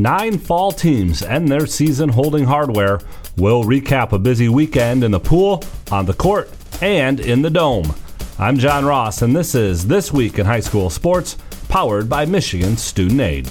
Nine 0.00 0.38
fall 0.38 0.72
teams 0.72 1.22
end 1.22 1.48
their 1.48 1.66
season 1.66 2.08
holding 2.08 2.44
hardware. 2.44 3.00
We'll 3.36 3.64
recap 3.64 4.12
a 4.12 4.18
busy 4.18 4.48
weekend 4.48 5.04
in 5.04 5.10
the 5.10 5.20
pool, 5.20 5.62
on 5.90 6.06
the 6.06 6.14
court, 6.14 6.48
and 6.80 7.20
in 7.20 7.42
the 7.42 7.50
dome. 7.50 7.94
I'm 8.38 8.56
John 8.56 8.86
Ross, 8.86 9.20
and 9.20 9.36
this 9.36 9.54
is 9.54 9.88
This 9.88 10.10
Week 10.10 10.38
in 10.38 10.46
High 10.46 10.60
School 10.60 10.88
Sports, 10.88 11.36
powered 11.68 12.08
by 12.08 12.24
Michigan 12.24 12.78
Student 12.78 13.20
Aid. 13.20 13.44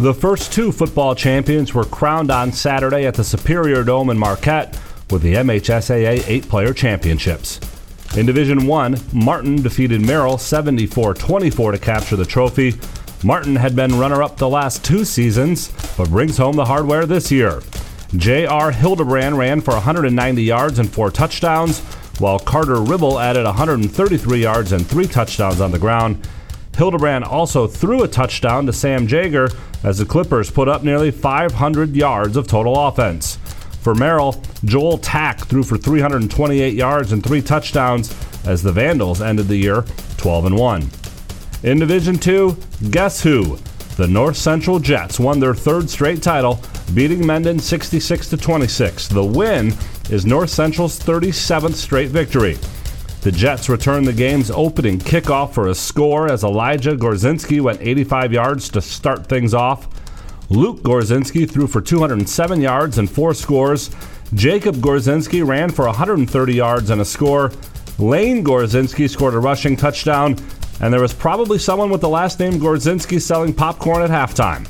The 0.00 0.12
first 0.12 0.52
two 0.52 0.72
football 0.72 1.14
champions 1.14 1.72
were 1.72 1.84
crowned 1.84 2.32
on 2.32 2.50
Saturday 2.50 3.06
at 3.06 3.14
the 3.14 3.22
Superior 3.22 3.84
Dome 3.84 4.10
in 4.10 4.18
Marquette 4.18 4.76
with 5.10 5.22
the 5.22 5.34
MHSAA 5.34 6.24
eight 6.26 6.48
player 6.48 6.74
championships. 6.74 7.60
In 8.16 8.26
Division 8.26 8.66
1, 8.66 9.00
Martin 9.12 9.62
defeated 9.62 10.00
Merrill 10.00 10.36
74 10.36 11.14
24 11.14 11.70
to 11.70 11.78
capture 11.78 12.16
the 12.16 12.24
trophy. 12.24 12.74
Martin 13.24 13.56
had 13.56 13.74
been 13.74 13.98
runner 13.98 14.22
up 14.22 14.36
the 14.36 14.48
last 14.48 14.84
two 14.84 15.04
seasons, 15.04 15.72
but 15.96 16.10
brings 16.10 16.36
home 16.36 16.56
the 16.56 16.64
hardware 16.66 17.06
this 17.06 17.32
year. 17.32 17.62
J.R. 18.16 18.70
Hildebrand 18.70 19.38
ran 19.38 19.60
for 19.60 19.72
190 19.72 20.42
yards 20.42 20.78
and 20.78 20.88
four 20.88 21.10
touchdowns, 21.10 21.80
while 22.20 22.38
Carter 22.38 22.80
Ribble 22.80 23.18
added 23.18 23.44
133 23.44 24.42
yards 24.42 24.72
and 24.72 24.86
three 24.86 25.06
touchdowns 25.06 25.60
on 25.60 25.70
the 25.70 25.78
ground. 25.78 26.26
Hildebrand 26.76 27.24
also 27.24 27.66
threw 27.66 28.02
a 28.02 28.08
touchdown 28.08 28.66
to 28.66 28.72
Sam 28.72 29.06
Jager 29.06 29.48
as 29.82 29.98
the 29.98 30.04
Clippers 30.04 30.50
put 30.50 30.68
up 30.68 30.82
nearly 30.82 31.10
500 31.10 31.96
yards 31.96 32.36
of 32.36 32.46
total 32.46 32.86
offense. 32.86 33.36
For 33.80 33.94
Merrill, 33.94 34.42
Joel 34.64 34.98
Tack 34.98 35.40
threw 35.40 35.62
for 35.62 35.78
328 35.78 36.74
yards 36.74 37.12
and 37.12 37.24
three 37.24 37.40
touchdowns 37.40 38.14
as 38.44 38.62
the 38.62 38.72
Vandals 38.72 39.22
ended 39.22 39.48
the 39.48 39.56
year 39.56 39.84
12 40.18 40.46
and 40.46 40.58
1. 40.58 40.90
In 41.66 41.80
Division 41.80 42.16
2, 42.16 42.56
guess 42.92 43.20
who? 43.20 43.58
The 43.96 44.06
North 44.06 44.36
Central 44.36 44.78
Jets 44.78 45.18
won 45.18 45.40
their 45.40 45.52
third 45.52 45.90
straight 45.90 46.22
title, 46.22 46.60
beating 46.94 47.26
Mendon 47.26 47.58
66 47.58 48.28
to 48.28 48.36
26. 48.36 49.08
The 49.08 49.24
win 49.24 49.74
is 50.08 50.24
North 50.24 50.50
Central's 50.50 50.96
37th 50.96 51.74
straight 51.74 52.10
victory. 52.10 52.56
The 53.22 53.32
Jets 53.32 53.68
returned 53.68 54.06
the 54.06 54.12
game's 54.12 54.52
opening 54.52 55.00
kickoff 55.00 55.54
for 55.54 55.66
a 55.66 55.74
score 55.74 56.30
as 56.30 56.44
Elijah 56.44 56.94
Gorzinski 56.94 57.60
went 57.60 57.82
85 57.82 58.32
yards 58.32 58.68
to 58.68 58.80
start 58.80 59.26
things 59.26 59.52
off. 59.52 59.88
Luke 60.48 60.82
Gorzinski 60.82 61.50
threw 61.50 61.66
for 61.66 61.80
207 61.80 62.60
yards 62.60 62.98
and 62.98 63.10
four 63.10 63.34
scores. 63.34 63.90
Jacob 64.34 64.76
Gorzinski 64.76 65.44
ran 65.44 65.72
for 65.72 65.86
130 65.86 66.54
yards 66.54 66.90
and 66.90 67.00
a 67.00 67.04
score. 67.04 67.50
Lane 67.98 68.44
Gorzinski 68.44 69.08
scored 69.08 69.34
a 69.34 69.38
rushing 69.38 69.74
touchdown, 69.74 70.36
and 70.80 70.92
there 70.92 71.00
was 71.00 71.12
probably 71.12 71.58
someone 71.58 71.90
with 71.90 72.00
the 72.00 72.08
last 72.08 72.38
name 72.38 72.54
Gorzinski 72.54 73.20
selling 73.20 73.54
popcorn 73.54 74.02
at 74.02 74.10
halftime. 74.10 74.66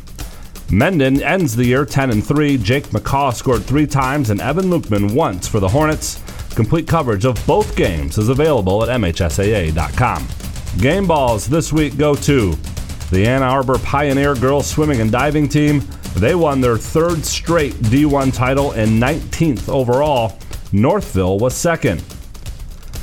Mendon 0.70 1.22
ends 1.22 1.54
the 1.54 1.64
year 1.64 1.84
10 1.84 2.10
and 2.10 2.24
3. 2.26 2.58
Jake 2.58 2.86
McCaw 2.86 3.32
scored 3.32 3.64
three 3.64 3.86
times 3.86 4.30
and 4.30 4.40
Evan 4.40 4.66
Lukeman 4.66 5.14
once 5.14 5.46
for 5.46 5.60
the 5.60 5.68
Hornets. 5.68 6.20
Complete 6.54 6.88
coverage 6.88 7.24
of 7.24 7.44
both 7.46 7.76
games 7.76 8.18
is 8.18 8.28
available 8.28 8.82
at 8.82 8.88
MHSAA.com. 8.88 10.26
Game 10.78 11.06
balls 11.06 11.46
this 11.46 11.72
week 11.72 11.96
go 11.96 12.14
to 12.16 12.56
the 13.10 13.26
Ann 13.26 13.42
Arbor 13.42 13.78
Pioneer 13.78 14.34
girls 14.34 14.66
swimming 14.66 15.00
and 15.00 15.12
diving 15.12 15.48
team. 15.48 15.82
They 16.16 16.34
won 16.34 16.60
their 16.60 16.76
third 16.78 17.24
straight 17.24 17.74
D1 17.74 18.34
title 18.34 18.72
and 18.72 19.00
19th 19.00 19.68
overall. 19.68 20.38
Northville 20.72 21.38
was 21.38 21.54
second. 21.54 22.02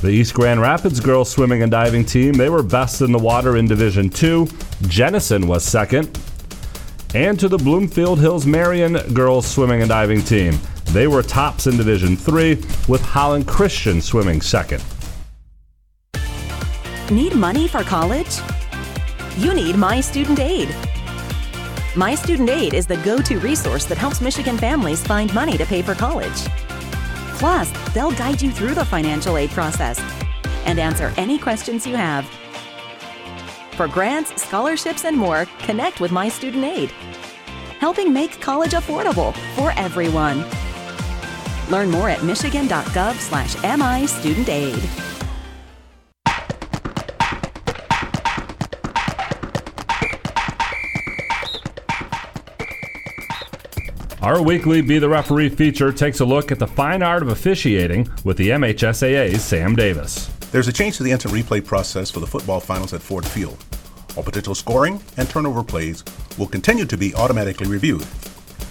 The 0.04 0.10
East 0.10 0.34
Grand 0.34 0.60
Rapids 0.60 1.00
girls 1.00 1.30
swimming 1.30 1.62
and 1.62 1.70
diving 1.70 2.04
team, 2.04 2.34
they 2.34 2.50
were 2.50 2.62
best 2.62 3.00
in 3.00 3.10
the 3.10 3.18
water 3.18 3.56
in 3.56 3.66
Division 3.66 4.10
2. 4.10 4.46
Jenison 4.82 5.46
was 5.46 5.64
second. 5.64 6.20
And 7.14 7.40
to 7.40 7.48
the 7.48 7.56
Bloomfield 7.56 8.20
Hills 8.20 8.44
Marian 8.44 8.98
girls 9.14 9.46
swimming 9.46 9.80
and 9.80 9.88
diving 9.88 10.20
team. 10.20 10.58
They 10.90 11.06
were 11.06 11.22
tops 11.22 11.68
in 11.68 11.78
Division 11.78 12.18
3, 12.18 12.56
with 12.86 13.00
Holland 13.00 13.48
Christian 13.48 14.02
swimming 14.02 14.42
second. 14.42 14.84
Need 17.10 17.34
money 17.34 17.66
for 17.66 17.82
college? 17.82 18.40
You 19.38 19.54
need 19.54 19.76
My 19.76 20.02
Student 20.02 20.38
Aid. 20.38 20.68
My 21.96 22.14
Student 22.14 22.50
Aid 22.50 22.74
is 22.74 22.86
the 22.86 22.98
go 22.98 23.22
to 23.22 23.38
resource 23.38 23.86
that 23.86 23.96
helps 23.96 24.20
Michigan 24.20 24.58
families 24.58 25.02
find 25.02 25.32
money 25.32 25.56
to 25.56 25.64
pay 25.64 25.80
for 25.80 25.94
college. 25.94 26.46
Plus, 27.34 27.70
they'll 27.92 28.12
guide 28.12 28.40
you 28.40 28.50
through 28.50 28.74
the 28.74 28.84
financial 28.84 29.36
aid 29.36 29.50
process 29.50 30.00
and 30.64 30.78
answer 30.78 31.12
any 31.16 31.38
questions 31.38 31.86
you 31.86 31.94
have. 31.96 32.26
For 33.76 33.88
grants, 33.88 34.40
scholarships, 34.42 35.04
and 35.04 35.16
more, 35.16 35.46
connect 35.58 36.00
with 36.00 36.12
My 36.12 36.28
Student 36.28 36.64
Aid, 36.64 36.90
helping 37.80 38.12
make 38.12 38.40
college 38.40 38.72
affordable 38.72 39.34
for 39.56 39.72
everyone. 39.76 40.44
Learn 41.70 41.90
more 41.90 42.08
at 42.08 42.22
michigan.gov 42.22 43.14
slash 43.16 43.56
Our 54.24 54.40
weekly 54.40 54.80
Be 54.80 54.98
the 54.98 55.10
Referee 55.10 55.50
feature 55.50 55.92
takes 55.92 56.20
a 56.20 56.24
look 56.24 56.50
at 56.50 56.58
the 56.58 56.66
fine 56.66 57.02
art 57.02 57.20
of 57.22 57.28
officiating 57.28 58.08
with 58.24 58.38
the 58.38 58.48
MHSAA's 58.48 59.44
Sam 59.44 59.76
Davis. 59.76 60.28
There's 60.50 60.66
a 60.66 60.72
change 60.72 60.96
to 60.96 61.02
the 61.02 61.10
instant 61.10 61.34
replay 61.34 61.62
process 61.62 62.10
for 62.10 62.20
the 62.20 62.26
football 62.26 62.58
finals 62.58 62.94
at 62.94 63.02
Ford 63.02 63.26
Field. 63.26 63.62
All 64.16 64.22
potential 64.22 64.54
scoring 64.54 64.98
and 65.18 65.28
turnover 65.28 65.62
plays 65.62 66.02
will 66.38 66.46
continue 66.46 66.86
to 66.86 66.96
be 66.96 67.14
automatically 67.14 67.66
reviewed. 67.66 68.06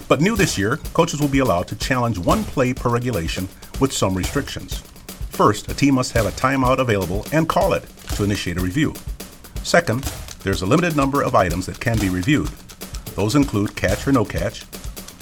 But 0.08 0.20
new 0.20 0.34
this 0.34 0.58
year, 0.58 0.78
coaches 0.92 1.20
will 1.20 1.28
be 1.28 1.38
allowed 1.38 1.68
to 1.68 1.76
challenge 1.76 2.18
one 2.18 2.42
play 2.42 2.74
per 2.74 2.90
regulation 2.90 3.46
with 3.78 3.92
some 3.92 4.16
restrictions. 4.16 4.80
First, 5.30 5.70
a 5.70 5.74
team 5.74 5.94
must 5.94 6.14
have 6.14 6.26
a 6.26 6.32
timeout 6.32 6.80
available 6.80 7.28
and 7.30 7.48
call 7.48 7.74
it 7.74 7.84
to 8.16 8.24
initiate 8.24 8.58
a 8.58 8.60
review. 8.60 8.92
Second, 9.62 10.02
there's 10.42 10.62
a 10.62 10.66
limited 10.66 10.96
number 10.96 11.22
of 11.22 11.36
items 11.36 11.66
that 11.66 11.78
can 11.78 11.96
be 12.00 12.08
reviewed. 12.08 12.50
Those 13.14 13.36
include 13.36 13.76
catch 13.76 14.08
or 14.08 14.10
no 14.10 14.24
catch, 14.24 14.64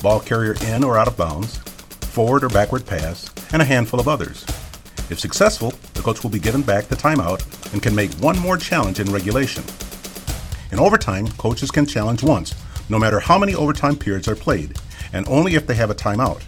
ball 0.03 0.21
carrier 0.21 0.57
in 0.67 0.85
or 0.85 0.99
out 0.99 1.09
of 1.09 1.17
bounds, 1.17 1.59
forward 2.09 2.45
or 2.45 2.49
backward 2.49 2.85
pass, 2.85 3.33
and 3.53 3.63
a 3.63 3.65
handful 3.65 4.01
of 4.01 4.09
others. 4.09 4.45
If 5.09 5.21
successful, 5.21 5.73
the 5.95 6.03
coach 6.03 6.23
will 6.23 6.31
be 6.31 6.39
given 6.39 6.63
back 6.63 6.87
the 6.87 6.97
timeout 6.97 7.73
and 7.73 7.83
can 7.83 7.95
make 7.95 8.12
one 8.15 8.39
more 8.39 8.57
challenge 8.57 9.01
in 9.01 9.12
regulation. 9.12 9.65
In 10.73 10.79
overtime, 10.79 11.29
coaches 11.29 11.71
can 11.71 11.87
challenge 11.87 12.23
once, 12.23 12.55
no 12.89 12.99
matter 12.99 13.21
how 13.21 13.39
many 13.39 13.55
overtime 13.55 13.97
periods 13.97 14.27
are 14.27 14.37
played, 14.37 14.77
and 15.12 15.27
only 15.29 15.55
if 15.55 15.67
they 15.67 15.75
have 15.75 15.91
a 15.91 15.95
timeout. 15.95 16.43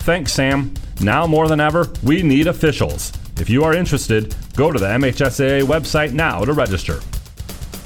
Thanks, 0.00 0.32
Sam. 0.32 0.74
Now 1.00 1.26
more 1.26 1.48
than 1.48 1.60
ever, 1.60 1.92
we 2.02 2.22
need 2.22 2.46
officials. 2.46 3.12
If 3.38 3.50
you 3.50 3.64
are 3.64 3.74
interested, 3.74 4.34
go 4.54 4.72
to 4.72 4.78
the 4.78 4.86
MHSAA 4.86 5.62
website 5.62 6.12
now 6.12 6.44
to 6.44 6.52
register. 6.52 7.00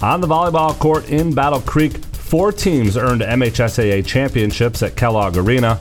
On 0.03 0.21
the 0.21 0.27
volleyball 0.27 0.79
court 0.79 1.09
in 1.11 1.35
Battle 1.35 1.61
Creek, 1.61 1.93
four 2.31 2.53
teams 2.53 2.97
earned 2.97 3.23
MHSAA 3.23 4.07
championships 4.07 4.85
at 4.85 4.95
Kellogg 4.95 5.37
Arena. 5.37 5.81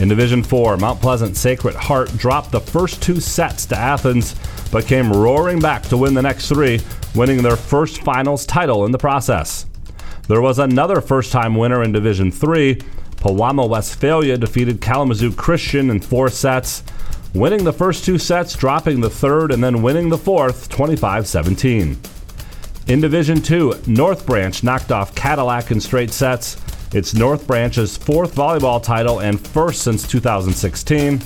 In 0.00 0.08
Division 0.08 0.42
4, 0.42 0.78
Mount 0.78 1.00
Pleasant 1.00 1.36
Sacred 1.36 1.76
Heart 1.76 2.16
dropped 2.16 2.50
the 2.50 2.60
first 2.60 3.00
two 3.00 3.20
sets 3.20 3.66
to 3.66 3.78
Athens, 3.78 4.34
but 4.72 4.88
came 4.88 5.12
roaring 5.12 5.60
back 5.60 5.84
to 5.84 5.96
win 5.96 6.12
the 6.12 6.22
next 6.22 6.48
three, 6.48 6.80
winning 7.14 7.40
their 7.40 7.54
first 7.54 8.02
finals 8.02 8.44
title 8.44 8.84
in 8.84 8.90
the 8.90 8.98
process. 8.98 9.66
There 10.26 10.42
was 10.42 10.58
another 10.58 11.00
first 11.00 11.30
time 11.30 11.54
winner 11.54 11.84
in 11.84 11.92
Division 11.92 12.32
3. 12.32 12.74
Pewamo 13.18 13.68
Westphalia 13.68 14.36
defeated 14.36 14.80
Kalamazoo 14.80 15.32
Christian 15.32 15.90
in 15.90 16.00
four 16.00 16.28
sets, 16.30 16.82
winning 17.32 17.62
the 17.62 17.72
first 17.72 18.04
two 18.04 18.18
sets, 18.18 18.56
dropping 18.56 19.02
the 19.02 19.10
third, 19.10 19.52
and 19.52 19.62
then 19.62 19.82
winning 19.82 20.08
the 20.08 20.18
fourth 20.18 20.68
25 20.68 21.28
17. 21.28 21.96
In 22.86 23.00
Division 23.00 23.42
2, 23.42 23.82
North 23.88 24.24
Branch 24.24 24.62
knocked 24.62 24.92
off 24.92 25.12
Cadillac 25.12 25.72
in 25.72 25.80
straight 25.80 26.12
sets. 26.12 26.56
It's 26.94 27.14
North 27.14 27.44
Branch's 27.44 27.96
fourth 27.96 28.36
volleyball 28.36 28.80
title 28.80 29.18
and 29.18 29.44
first 29.44 29.82
since 29.82 30.06
2016. 30.06 31.20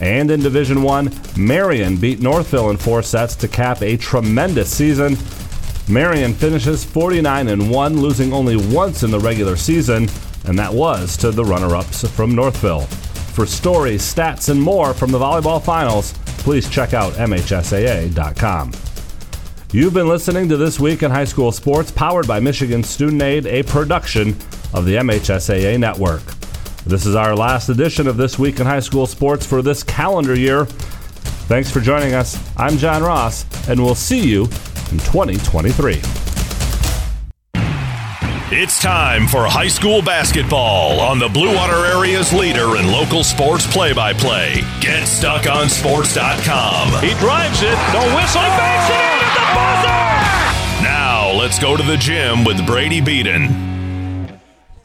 And 0.00 0.30
in 0.30 0.40
Division 0.40 0.84
1, 0.84 1.10
Marian 1.36 1.96
beat 1.96 2.20
Northville 2.20 2.70
in 2.70 2.76
four 2.76 3.02
sets 3.02 3.34
to 3.36 3.48
cap 3.48 3.82
a 3.82 3.96
tremendous 3.96 4.72
season. 4.72 5.16
Marian 5.88 6.32
finishes 6.32 6.84
49 6.84 7.48
and 7.48 7.68
1, 7.68 8.00
losing 8.00 8.32
only 8.32 8.56
once 8.56 9.02
in 9.02 9.10
the 9.10 9.18
regular 9.18 9.56
season, 9.56 10.08
and 10.44 10.56
that 10.56 10.72
was 10.72 11.16
to 11.16 11.32
the 11.32 11.44
runner 11.44 11.74
ups 11.74 12.08
from 12.08 12.32
Northville. 12.36 12.82
For 13.34 13.44
stories, 13.44 14.02
stats, 14.02 14.50
and 14.50 14.62
more 14.62 14.94
from 14.94 15.10
the 15.10 15.18
volleyball 15.18 15.60
finals, 15.60 16.12
please 16.38 16.70
check 16.70 16.94
out 16.94 17.12
MHSAA.com. 17.14 18.70
You've 19.76 19.92
been 19.92 20.08
listening 20.08 20.48
to 20.48 20.56
This 20.56 20.80
Week 20.80 21.02
in 21.02 21.10
High 21.10 21.26
School 21.26 21.52
Sports, 21.52 21.90
powered 21.90 22.26
by 22.26 22.40
Michigan 22.40 22.82
Student 22.82 23.20
Aid, 23.20 23.44
a 23.44 23.62
production 23.62 24.30
of 24.72 24.86
the 24.86 24.94
MHSAA 24.94 25.78
Network. 25.78 26.22
This 26.86 27.04
is 27.04 27.14
our 27.14 27.36
last 27.36 27.68
edition 27.68 28.06
of 28.06 28.16
This 28.16 28.38
Week 28.38 28.58
in 28.58 28.64
High 28.64 28.80
School 28.80 29.06
Sports 29.06 29.44
for 29.44 29.60
this 29.60 29.82
calendar 29.82 30.34
year. 30.34 30.64
Thanks 30.64 31.70
for 31.70 31.80
joining 31.80 32.14
us. 32.14 32.42
I'm 32.56 32.78
John 32.78 33.02
Ross, 33.02 33.44
and 33.68 33.84
we'll 33.84 33.94
see 33.94 34.26
you 34.26 34.44
in 34.44 34.96
2023. 34.96 36.00
It's 38.48 38.80
time 38.80 39.26
for 39.26 39.44
high 39.44 39.66
school 39.68 40.00
basketball 40.00 41.00
on 41.00 41.18
the 41.18 41.28
Blue 41.28 41.54
Water 41.54 41.84
Area's 41.84 42.32
leader 42.32 42.78
in 42.78 42.90
local 42.90 43.22
sports 43.22 43.66
play 43.66 43.92
by 43.92 44.14
play. 44.14 44.62
GetStuckOnSports.com. 44.80 47.04
He 47.04 47.12
drives 47.20 47.60
it, 47.60 47.76
no 47.92 48.00
whistle, 48.16 48.40
he 48.40 48.48
banks 48.56 48.88
it 48.88 48.94
in 48.94 49.00
at 49.10 49.15
the 49.36 49.54
buzzer! 49.54 50.82
Now, 50.82 51.30
let's 51.32 51.58
go 51.58 51.76
to 51.76 51.82
the 51.82 51.96
gym 51.98 52.44
with 52.44 52.66
Brady 52.66 53.02
Beaton. 53.02 53.66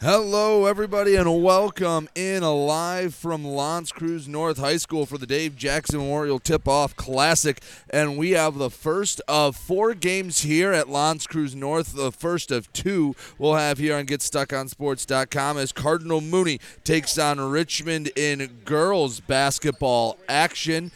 Hello, 0.01 0.65
everybody, 0.65 1.15
and 1.15 1.43
welcome 1.43 2.09
in 2.15 2.41
live 2.41 3.13
from 3.13 3.47
L'Anse 3.47 3.91
Creuse 3.91 4.27
North 4.27 4.57
High 4.57 4.77
School 4.77 5.05
for 5.05 5.19
the 5.19 5.27
Dave 5.27 5.55
Jackson 5.55 5.99
Memorial 5.99 6.39
Tip 6.39 6.67
Off 6.67 6.95
Classic. 6.95 7.61
And 7.89 8.17
we 8.17 8.31
have 8.31 8.57
the 8.57 8.71
first 8.71 9.21
of 9.27 9.55
four 9.55 9.93
games 9.93 10.41
here 10.41 10.73
at 10.73 10.89
L'Anse 10.89 11.27
Creuse 11.27 11.53
North, 11.53 11.93
the 11.93 12.11
first 12.11 12.49
of 12.51 12.73
two 12.73 13.15
we'll 13.37 13.53
have 13.53 13.77
here 13.77 13.95
on 13.95 14.07
GetStuckOnSports.com 14.07 15.59
as 15.59 15.71
Cardinal 15.71 16.19
Mooney 16.19 16.59
takes 16.83 17.19
on 17.19 17.39
Richmond 17.39 18.09
in 18.15 18.63
girls 18.65 19.19
basketball 19.19 20.17
action 20.27 20.91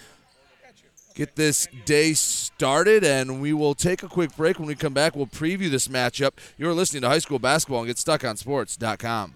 get 1.16 1.36
this 1.36 1.68
day 1.86 2.14
started, 2.14 3.04
and 3.04 3.42
we 3.42 3.54
will 3.54 3.74
take 3.74 4.04
a 4.04 4.08
quick 4.08 4.38
break. 4.38 4.60
When 4.60 4.68
we 4.68 4.76
come 4.76 4.94
back, 4.94 5.16
we'll 5.16 5.26
preview 5.26 5.72
this 5.72 5.88
matchup. 5.88 6.34
You're 6.58 6.74
listening 6.74 7.02
to 7.02 7.10
high 7.10 7.18
school 7.20 7.40
basketball 7.40 7.80
and 7.80 7.88
get 7.88 7.98
stuck 7.98 8.24
on 8.24 8.38
sports.com. 8.38 9.34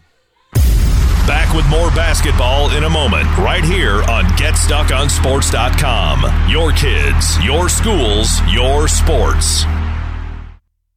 Back 1.25 1.51
with 1.55 1.67
more 1.69 1.89
basketball 1.91 2.69
in 2.71 2.83
a 2.85 2.89
moment, 2.89 3.25
right 3.37 3.63
here 3.63 4.01
on 4.03 4.25
GetStuckOnSports.com. 4.25 6.49
Your 6.49 6.71
kids, 6.71 7.43
your 7.43 7.69
schools, 7.69 8.41
your 8.51 8.87
sports. 8.87 9.63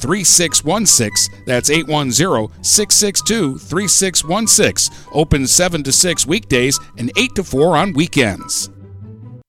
3616. 0.00 1.44
That's 1.46 1.70
810 1.70 2.62
662 2.62 3.58
3616. 3.58 4.96
Open 5.12 5.46
7 5.46 5.82
to 5.82 5.92
6 5.92 6.26
weekdays 6.26 6.78
and 6.96 7.10
8 7.16 7.34
to 7.34 7.44
4 7.44 7.76
on 7.76 7.92
weekends. 7.92 8.70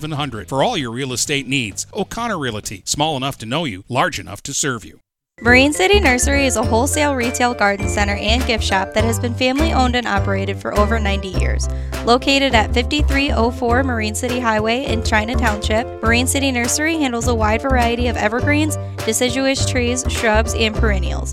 700 0.00 0.48
for 0.48 0.62
all 0.62 0.78
your 0.78 0.92
real 0.92 1.12
estate 1.12 1.46
needs. 1.46 1.86
O'Connor 1.92 2.38
Realty, 2.38 2.82
small 2.86 3.16
enough 3.16 3.36
to 3.38 3.46
know 3.46 3.64
you, 3.64 3.84
large 3.88 4.18
enough 4.18 4.42
to 4.44 4.54
serve 4.54 4.84
you. 4.84 5.00
Marine 5.42 5.72
City 5.72 6.00
Nursery 6.00 6.46
is 6.46 6.56
a 6.56 6.62
wholesale 6.62 7.14
retail 7.14 7.54
garden 7.54 7.88
center 7.88 8.14
and 8.14 8.46
gift 8.46 8.62
shop 8.62 8.92
that 8.92 9.04
has 9.04 9.18
been 9.18 9.34
family 9.34 9.72
owned 9.72 9.96
and 9.96 10.06
operated 10.06 10.58
for 10.58 10.78
over 10.78 10.98
90 10.98 11.28
years. 11.28 11.68
Located 12.04 12.54
at 12.54 12.74
5304 12.74 13.82
Marine 13.82 14.14
City 14.14 14.38
Highway 14.38 14.84
in 14.84 15.02
China 15.02 15.34
Township, 15.34 15.86
Marine 16.02 16.26
City 16.26 16.52
Nursery 16.52 16.96
handles 16.96 17.28
a 17.28 17.34
wide 17.34 17.62
variety 17.62 18.08
of 18.08 18.16
evergreens, 18.16 18.76
deciduous 19.06 19.64
trees, 19.64 20.04
shrubs, 20.08 20.54
and 20.54 20.74
perennials. 20.74 21.32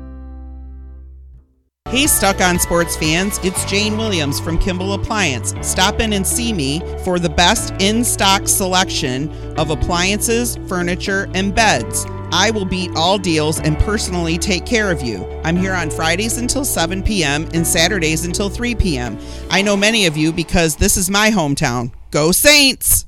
Hey, 1.89 2.07
Stuck 2.07 2.39
on 2.39 2.57
Sports 2.57 2.95
fans, 2.95 3.37
it's 3.43 3.65
Jane 3.65 3.97
Williams 3.97 4.39
from 4.39 4.57
Kimball 4.57 4.93
Appliance. 4.93 5.53
Stop 5.61 5.99
in 5.99 6.13
and 6.13 6.25
see 6.25 6.53
me 6.53 6.79
for 7.03 7.19
the 7.19 7.27
best 7.27 7.73
in 7.81 8.05
stock 8.05 8.47
selection 8.47 9.29
of 9.57 9.71
appliances, 9.71 10.57
furniture, 10.69 11.29
and 11.33 11.53
beds. 11.53 12.05
I 12.31 12.49
will 12.51 12.63
beat 12.63 12.91
all 12.95 13.17
deals 13.17 13.59
and 13.59 13.77
personally 13.77 14.37
take 14.37 14.65
care 14.65 14.89
of 14.89 15.01
you. 15.01 15.25
I'm 15.43 15.57
here 15.57 15.73
on 15.73 15.89
Fridays 15.89 16.37
until 16.37 16.63
7 16.63 17.03
p.m. 17.03 17.49
and 17.53 17.67
Saturdays 17.67 18.23
until 18.23 18.49
3 18.49 18.73
p.m. 18.75 19.19
I 19.49 19.61
know 19.61 19.75
many 19.75 20.05
of 20.05 20.15
you 20.15 20.31
because 20.31 20.77
this 20.77 20.95
is 20.95 21.09
my 21.09 21.29
hometown. 21.29 21.91
Go 22.09 22.31
Saints! 22.31 23.05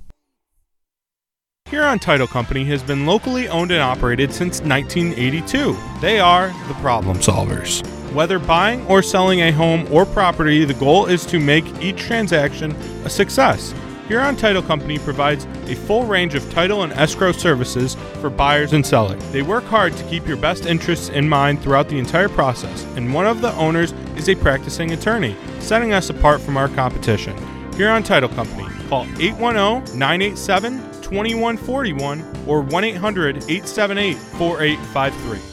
Huron 1.69 1.99
Title 1.99 2.27
Company 2.27 2.65
has 2.65 2.83
been 2.83 3.05
locally 3.05 3.47
owned 3.47 3.71
and 3.71 3.81
operated 3.81 4.33
since 4.33 4.59
1982. 4.59 5.77
They 6.01 6.19
are 6.19 6.47
the 6.67 6.73
problem 6.81 7.19
solvers. 7.19 7.81
Whether 8.13 8.37
buying 8.37 8.85
or 8.85 9.01
selling 9.01 9.41
a 9.41 9.51
home 9.51 9.87
or 9.91 10.05
property, 10.05 10.65
the 10.65 10.75
goal 10.75 11.07
is 11.07 11.25
to 11.25 11.39
make 11.39 11.65
each 11.81 11.97
transaction 11.97 12.71
a 13.05 13.09
success. 13.09 13.73
Huron 14.07 14.35
Title 14.35 14.61
Company 14.61 14.99
provides 14.99 15.45
a 15.65 15.73
full 15.73 16.03
range 16.03 16.35
of 16.35 16.47
title 16.51 16.83
and 16.83 16.93
escrow 16.93 17.31
services 17.31 17.95
for 18.21 18.29
buyers 18.29 18.73
and 18.73 18.85
sellers. 18.85 19.23
They 19.31 19.41
work 19.41 19.63
hard 19.63 19.97
to 19.97 20.03
keep 20.03 20.27
your 20.27 20.37
best 20.37 20.67
interests 20.67 21.09
in 21.09 21.27
mind 21.27 21.63
throughout 21.63 21.89
the 21.89 21.97
entire 21.97 22.29
process, 22.29 22.83
and 22.95 23.11
one 23.11 23.25
of 23.25 23.41
the 23.41 23.53
owners 23.53 23.93
is 24.15 24.29
a 24.29 24.35
practicing 24.35 24.91
attorney, 24.91 25.35
setting 25.59 25.93
us 25.93 26.11
apart 26.11 26.39
from 26.39 26.55
our 26.55 26.69
competition. 26.69 27.35
Huron 27.73 28.03
Title 28.03 28.29
Company. 28.29 28.67
Call 28.89 29.07
810 29.19 29.97
987 29.97 30.77
2141 31.01 32.43
or 32.45 32.61
1 32.61 32.83
800 32.83 33.37
878 33.37 34.17
4853. 34.17 35.52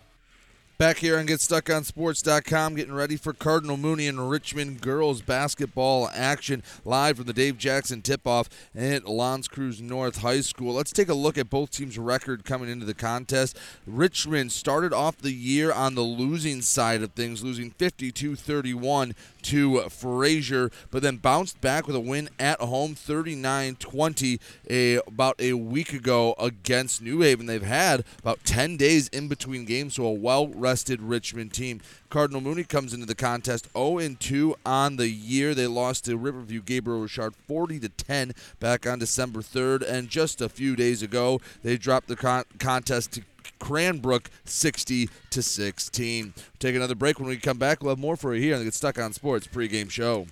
Back 0.81 0.97
here 0.97 1.19
on 1.19 1.27
GetStuckOnSports.com, 1.27 2.73
getting 2.73 2.95
ready 2.95 3.15
for 3.15 3.33
Cardinal 3.33 3.77
Mooney 3.77 4.07
and 4.07 4.31
Richmond 4.31 4.81
girls 4.81 5.21
basketball 5.21 6.09
action 6.11 6.63
live 6.83 7.17
from 7.17 7.27
the 7.27 7.33
Dave 7.33 7.59
Jackson 7.59 8.01
tip-off 8.01 8.49
at 8.73 9.07
L'Anse 9.07 9.47
Creuse 9.47 9.79
North 9.79 10.23
High 10.23 10.41
School. 10.41 10.73
Let's 10.73 10.91
take 10.91 11.07
a 11.07 11.13
look 11.13 11.37
at 11.37 11.51
both 11.51 11.69
teams' 11.69 11.99
record 11.99 12.45
coming 12.45 12.67
into 12.67 12.87
the 12.87 12.95
contest. 12.95 13.59
Richmond 13.85 14.51
started 14.51 14.91
off 14.91 15.19
the 15.19 15.31
year 15.31 15.71
on 15.71 15.93
the 15.93 16.01
losing 16.01 16.63
side 16.63 17.03
of 17.03 17.11
things, 17.11 17.43
losing 17.43 17.69
52-31 17.69 19.13
to 19.43 19.81
Fraser, 19.89 20.71
but 20.89 21.01
then 21.01 21.17
bounced 21.17 21.59
back 21.61 21.87
with 21.87 21.95
a 21.95 21.99
win 21.99 22.29
at 22.39 22.59
home, 22.59 22.95
39-20, 22.95 24.39
a, 24.69 24.95
about 25.07 25.35
a 25.39 25.53
week 25.53 25.93
ago 25.93 26.35
against 26.39 27.01
New 27.01 27.21
Haven. 27.21 27.45
They've 27.45 27.61
had 27.61 28.03
about 28.19 28.43
10 28.43 28.77
days 28.77 29.07
in 29.09 29.27
between 29.27 29.65
games, 29.65 29.95
so 29.95 30.05
a 30.05 30.11
well-rested 30.11 31.01
Richmond 31.01 31.53
team. 31.53 31.81
Cardinal 32.09 32.41
Mooney 32.41 32.65
comes 32.65 32.93
into 32.93 33.05
the 33.05 33.15
contest 33.15 33.71
0-2 33.73 34.53
on 34.65 34.97
the 34.97 35.09
year. 35.09 35.55
They 35.55 35.67
lost 35.67 36.05
to 36.05 36.17
Riverview 36.17 36.61
Gabriel 36.61 37.01
Richard 37.01 37.33
40 37.47 37.79
to 37.79 37.89
10 37.89 38.33
back 38.59 38.85
on 38.85 38.99
December 38.99 39.39
3rd, 39.39 39.89
and 39.89 40.09
just 40.09 40.41
a 40.41 40.49
few 40.49 40.75
days 40.75 41.01
ago 41.01 41.39
they 41.63 41.77
dropped 41.77 42.07
the 42.07 42.15
con- 42.17 42.43
contest 42.59 43.13
to 43.13 43.21
Cranbrook 43.61 44.29
60 44.43 45.07
to 45.29 45.41
16. 45.41 46.33
take 46.59 46.75
another 46.75 46.95
break. 46.95 47.17
When 47.19 47.29
we 47.29 47.37
come 47.37 47.57
back, 47.57 47.81
we'll 47.81 47.91
have 47.91 47.99
more 47.99 48.17
for 48.17 48.35
you 48.35 48.41
here 48.41 48.55
on 48.55 48.59
the 48.59 48.65
Get 48.65 48.73
Stuck 48.73 48.99
on 48.99 49.13
Sports 49.13 49.47
pregame 49.47 49.89
show. 49.89 50.27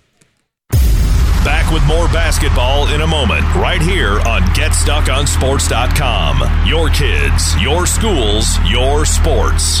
Back 1.42 1.72
with 1.72 1.82
more 1.86 2.06
basketball 2.08 2.88
in 2.88 3.00
a 3.00 3.06
moment, 3.06 3.40
right 3.54 3.80
here 3.80 4.20
on 4.20 4.42
GetStuckOnSports.com. 4.52 6.66
Your 6.66 6.90
kids, 6.90 7.58
your 7.62 7.86
schools, 7.86 8.58
your 8.68 9.06
sports. 9.06 9.80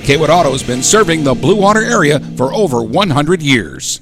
Kaywood 0.11 0.27
Auto 0.27 0.51
has 0.51 0.61
been 0.61 0.83
serving 0.83 1.23
the 1.23 1.33
Blue 1.33 1.55
Water 1.55 1.81
area 1.81 2.19
for 2.35 2.53
over 2.53 2.83
100 2.83 3.41
years. 3.41 4.01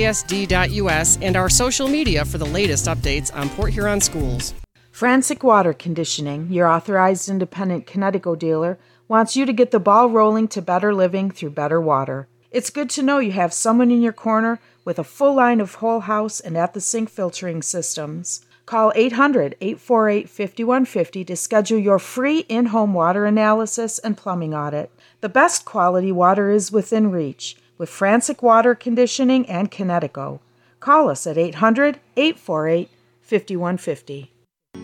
www.phasd.us 0.00 1.18
and 1.20 1.36
our 1.36 1.48
social 1.48 1.88
media 1.88 2.24
for 2.24 2.38
the 2.38 2.46
latest 2.46 2.86
updates 2.86 3.34
on 3.34 3.48
Port 3.50 3.72
Huron 3.72 4.00
schools. 4.00 4.54
Frantic 4.90 5.42
Water 5.42 5.72
Conditioning, 5.72 6.50
your 6.50 6.66
authorized 6.66 7.28
independent 7.28 7.86
Kinetico 7.86 8.38
dealer, 8.38 8.78
wants 9.08 9.36
you 9.36 9.46
to 9.46 9.52
get 9.52 9.70
the 9.70 9.80
ball 9.80 10.08
rolling 10.08 10.48
to 10.48 10.62
better 10.62 10.94
living 10.94 11.30
through 11.30 11.50
better 11.50 11.80
water. 11.80 12.28
It's 12.50 12.70
good 12.70 12.90
to 12.90 13.02
know 13.02 13.18
you 13.18 13.32
have 13.32 13.52
someone 13.52 13.90
in 13.90 14.02
your 14.02 14.12
corner 14.12 14.58
with 14.84 14.98
a 14.98 15.04
full 15.04 15.34
line 15.34 15.60
of 15.60 15.76
whole 15.76 16.00
house 16.00 16.40
and 16.40 16.56
at 16.56 16.74
the 16.74 16.80
sink 16.80 17.08
filtering 17.08 17.62
systems. 17.62 18.44
Call 18.66 18.92
800 18.94 19.56
848 19.60 20.28
5150 20.28 21.24
to 21.24 21.36
schedule 21.36 21.78
your 21.78 21.98
free 21.98 22.40
in 22.40 22.66
home 22.66 22.94
water 22.94 23.26
analysis 23.26 23.98
and 23.98 24.16
plumbing 24.16 24.54
audit. 24.54 24.90
The 25.20 25.28
best 25.28 25.64
quality 25.64 26.12
water 26.12 26.50
is 26.50 26.72
within 26.72 27.10
reach 27.10 27.56
with 27.80 27.88
Frantic 27.88 28.42
Water 28.42 28.74
Conditioning 28.74 29.48
and 29.48 29.70
Kinetico. 29.70 30.40
Call 30.80 31.08
us 31.08 31.26
at 31.26 31.38
800 31.38 31.98
848 32.14 32.90
5150. 33.22 34.30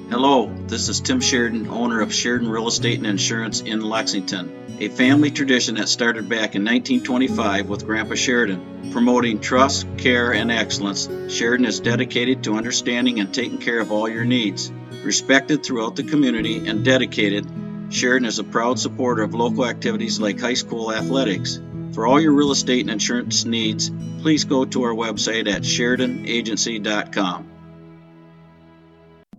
Hello, 0.09 0.51
this 0.67 0.89
is 0.89 1.01
Tim 1.01 1.21
Sheridan, 1.21 1.69
owner 1.69 2.01
of 2.01 2.15
Sheridan 2.15 2.49
Real 2.49 2.69
Estate 2.69 2.97
and 2.97 3.07
Insurance 3.07 3.61
in 3.61 3.83
Lexington, 3.83 4.79
a 4.81 4.89
family 4.89 5.31
tradition 5.31 5.75
that 5.75 5.91
started 5.91 6.29
back 6.31 6.55
in 6.55 6.65
1925 6.65 7.69
with 7.69 7.85
Grandpa 7.85 8.15
Sheridan. 8.15 8.91
Promoting 8.93 9.41
trust, 9.41 9.87
care, 9.99 10.33
and 10.33 10.51
excellence, 10.51 11.07
Sheridan 11.29 11.67
is 11.67 11.81
dedicated 11.81 12.45
to 12.45 12.57
understanding 12.57 13.21
and 13.21 13.35
taking 13.35 13.59
care 13.59 13.81
of 13.81 13.93
all 13.93 14.09
your 14.09 14.25
needs. 14.25 14.73
Respected 15.05 15.63
throughout 15.63 15.97
the 15.97 16.05
community 16.05 16.67
and 16.67 16.83
dedicated, 16.83 17.47
Sheridan 17.91 18.27
is 18.27 18.39
a 18.39 18.45
proud 18.45 18.79
supporter 18.79 19.23
of 19.23 19.35
local 19.35 19.67
activities 19.67 20.19
like 20.19 20.41
high 20.41 20.55
school 20.55 20.93
athletics. 20.93 21.61
For 21.97 22.07
all 22.07 22.21
your 22.21 22.33
real 22.33 22.53
estate 22.53 22.83
and 22.83 22.91
insurance 22.91 23.47
needs, 23.47 23.91
please 24.21 24.45
go 24.45 24.67
to 24.67 24.83
our 24.83 24.93
website 24.93 25.51
at 25.51 25.63
SheridanAgency.com. 25.63 27.51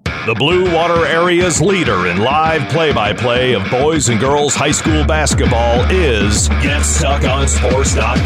The 0.03 0.33
Blue 0.33 0.73
Water 0.73 1.05
Area's 1.05 1.61
leader 1.61 2.07
in 2.07 2.17
live 2.17 2.67
play 2.69 2.91
by 2.91 3.13
play 3.13 3.53
of 3.53 3.69
boys 3.69 4.09
and 4.09 4.19
girls 4.19 4.55
high 4.55 4.71
school 4.71 5.05
basketball 5.05 5.81
is 5.91 6.49
GetStuckOnSports.com. 6.49 8.25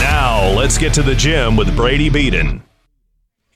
Now, 0.00 0.48
let's 0.56 0.78
get 0.78 0.94
to 0.94 1.02
the 1.02 1.16
gym 1.16 1.56
with 1.56 1.74
Brady 1.74 2.08
Beaton. 2.08 2.62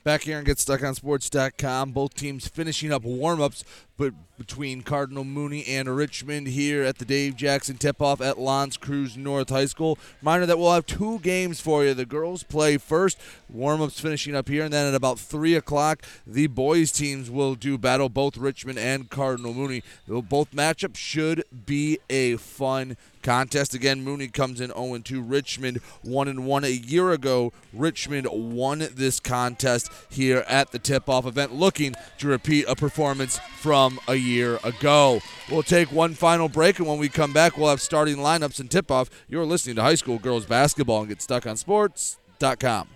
Back 0.03 0.23
here 0.23 0.39
and 0.39 0.47
GetStuckOnSports.com. 0.47 1.93
Both 1.93 2.15
teams 2.15 2.49
finishing 2.49 2.91
up 2.91 3.03
warm 3.03 3.39
ups 3.39 3.63
but 3.95 4.13
between 4.37 4.81
Cardinal 4.81 5.23
Mooney 5.23 5.65
and 5.65 5.93
Richmond 5.95 6.47
here 6.47 6.83
at 6.83 6.99
the 6.99 7.05
Dave 7.05 7.35
Jackson 7.35 7.77
tip 7.77 8.01
off 8.01 8.21
at 8.21 8.39
L'Anse 8.39 8.77
Creuse 8.77 9.17
North 9.17 9.49
High 9.49 9.65
School. 9.65 9.97
Reminder 10.21 10.45
that 10.45 10.59
we'll 10.59 10.73
have 10.73 10.85
two 10.85 11.19
games 11.19 11.59
for 11.59 11.83
you. 11.83 11.93
The 11.93 12.05
girls 12.05 12.43
play 12.43 12.77
first, 12.77 13.17
warm 13.49 13.81
ups 13.81 13.99
finishing 13.99 14.35
up 14.35 14.47
here, 14.47 14.63
and 14.63 14.73
then 14.73 14.87
at 14.87 14.93
about 14.93 15.19
3 15.19 15.55
o'clock, 15.55 16.03
the 16.25 16.47
boys 16.47 16.91
teams 16.91 17.31
will 17.31 17.55
do 17.55 17.77
battle 17.77 18.09
both 18.09 18.37
Richmond 18.37 18.77
and 18.77 19.09
Cardinal 19.09 19.53
Mooney. 19.53 19.81
Both 20.07 20.51
matchups 20.51 20.97
should 20.97 21.43
be 21.65 21.99
a 22.09 22.37
fun 22.37 22.95
contest. 23.23 23.73
Again, 23.73 24.03
Mooney 24.03 24.27
comes 24.27 24.61
in 24.61 24.69
0 24.69 24.99
2. 24.99 25.21
Richmond 25.21 25.77
1 26.03 26.45
1. 26.45 26.63
A 26.63 26.67
year 26.67 27.11
ago, 27.11 27.51
Richmond 27.73 28.27
won 28.31 28.87
this 28.93 29.19
contest 29.19 29.91
here 30.09 30.45
at 30.47 30.71
the 30.71 30.79
tip 30.79 31.09
off 31.09 31.25
event, 31.25 31.53
looking 31.53 31.95
to 32.19 32.27
repeat 32.27 32.65
a 32.67 32.75
performance 32.75 33.39
from 33.57 33.99
a 34.07 34.15
year 34.15 34.26
ago. 34.35 35.21
We'll 35.49 35.63
take 35.63 35.91
one 35.91 36.13
final 36.13 36.49
break, 36.49 36.77
and 36.79 36.87
when 36.87 36.99
we 36.99 37.09
come 37.09 37.33
back, 37.33 37.57
we'll 37.57 37.69
have 37.69 37.81
starting 37.81 38.17
lineups 38.17 38.59
and 38.59 38.69
tip 38.69 38.91
off. 38.91 39.09
You're 39.27 39.45
listening 39.45 39.77
to 39.77 39.81
high 39.81 39.95
school 39.95 40.19
girls 40.19 40.45
basketball 40.45 40.99
and 40.99 41.09
get 41.09 41.19
stuck 41.21 41.47
on 41.47 41.57
sports.com. 41.57 42.89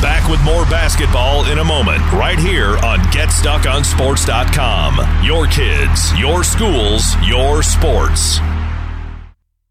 Back 0.00 0.30
with 0.30 0.40
more 0.44 0.64
basketball 0.66 1.46
in 1.46 1.58
a 1.60 1.64
moment, 1.64 2.00
right 2.12 2.38
here 2.38 2.76
on 2.84 2.98
GetStuckOnSports.com. 3.10 5.24
Your 5.24 5.46
kids, 5.46 6.12
your 6.18 6.44
schools, 6.44 7.16
your 7.26 7.62
sports. 7.62 8.38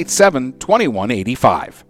987 0.00 0.58
2185. 0.58 1.84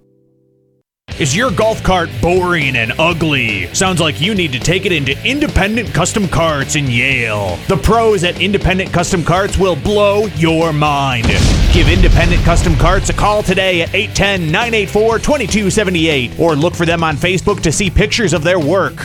Is 1.18 1.36
your 1.36 1.50
golf 1.50 1.82
cart 1.82 2.08
boring 2.22 2.76
and 2.76 2.92
ugly? 2.98 3.72
Sounds 3.74 4.00
like 4.00 4.20
you 4.20 4.34
need 4.34 4.52
to 4.52 4.58
take 4.58 4.86
it 4.86 4.92
into 4.92 5.14
Independent 5.28 5.92
Custom 5.92 6.26
Carts 6.26 6.76
in 6.76 6.86
Yale. 6.86 7.56
The 7.68 7.76
pros 7.76 8.24
at 8.24 8.40
Independent 8.40 8.92
Custom 8.92 9.22
Carts 9.22 9.58
will 9.58 9.76
blow 9.76 10.26
your 10.36 10.72
mind. 10.72 11.26
Give 11.72 11.88
Independent 11.88 12.42
Custom 12.42 12.74
Carts 12.76 13.10
a 13.10 13.12
call 13.12 13.42
today 13.42 13.82
at 13.82 13.94
810 13.94 14.50
984 14.50 15.18
2278 15.18 16.40
or 16.40 16.56
look 16.56 16.74
for 16.74 16.86
them 16.86 17.04
on 17.04 17.16
Facebook 17.16 17.60
to 17.62 17.70
see 17.70 17.90
pictures 17.90 18.32
of 18.32 18.42
their 18.42 18.58
work. 18.58 19.04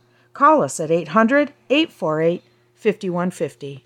Call 0.33 0.63
us 0.63 0.79
at 0.79 0.91
800 0.91 1.53
848 1.69 2.43
5150. 2.75 3.85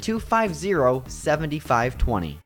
250 0.00 1.04
7520. 1.08 2.45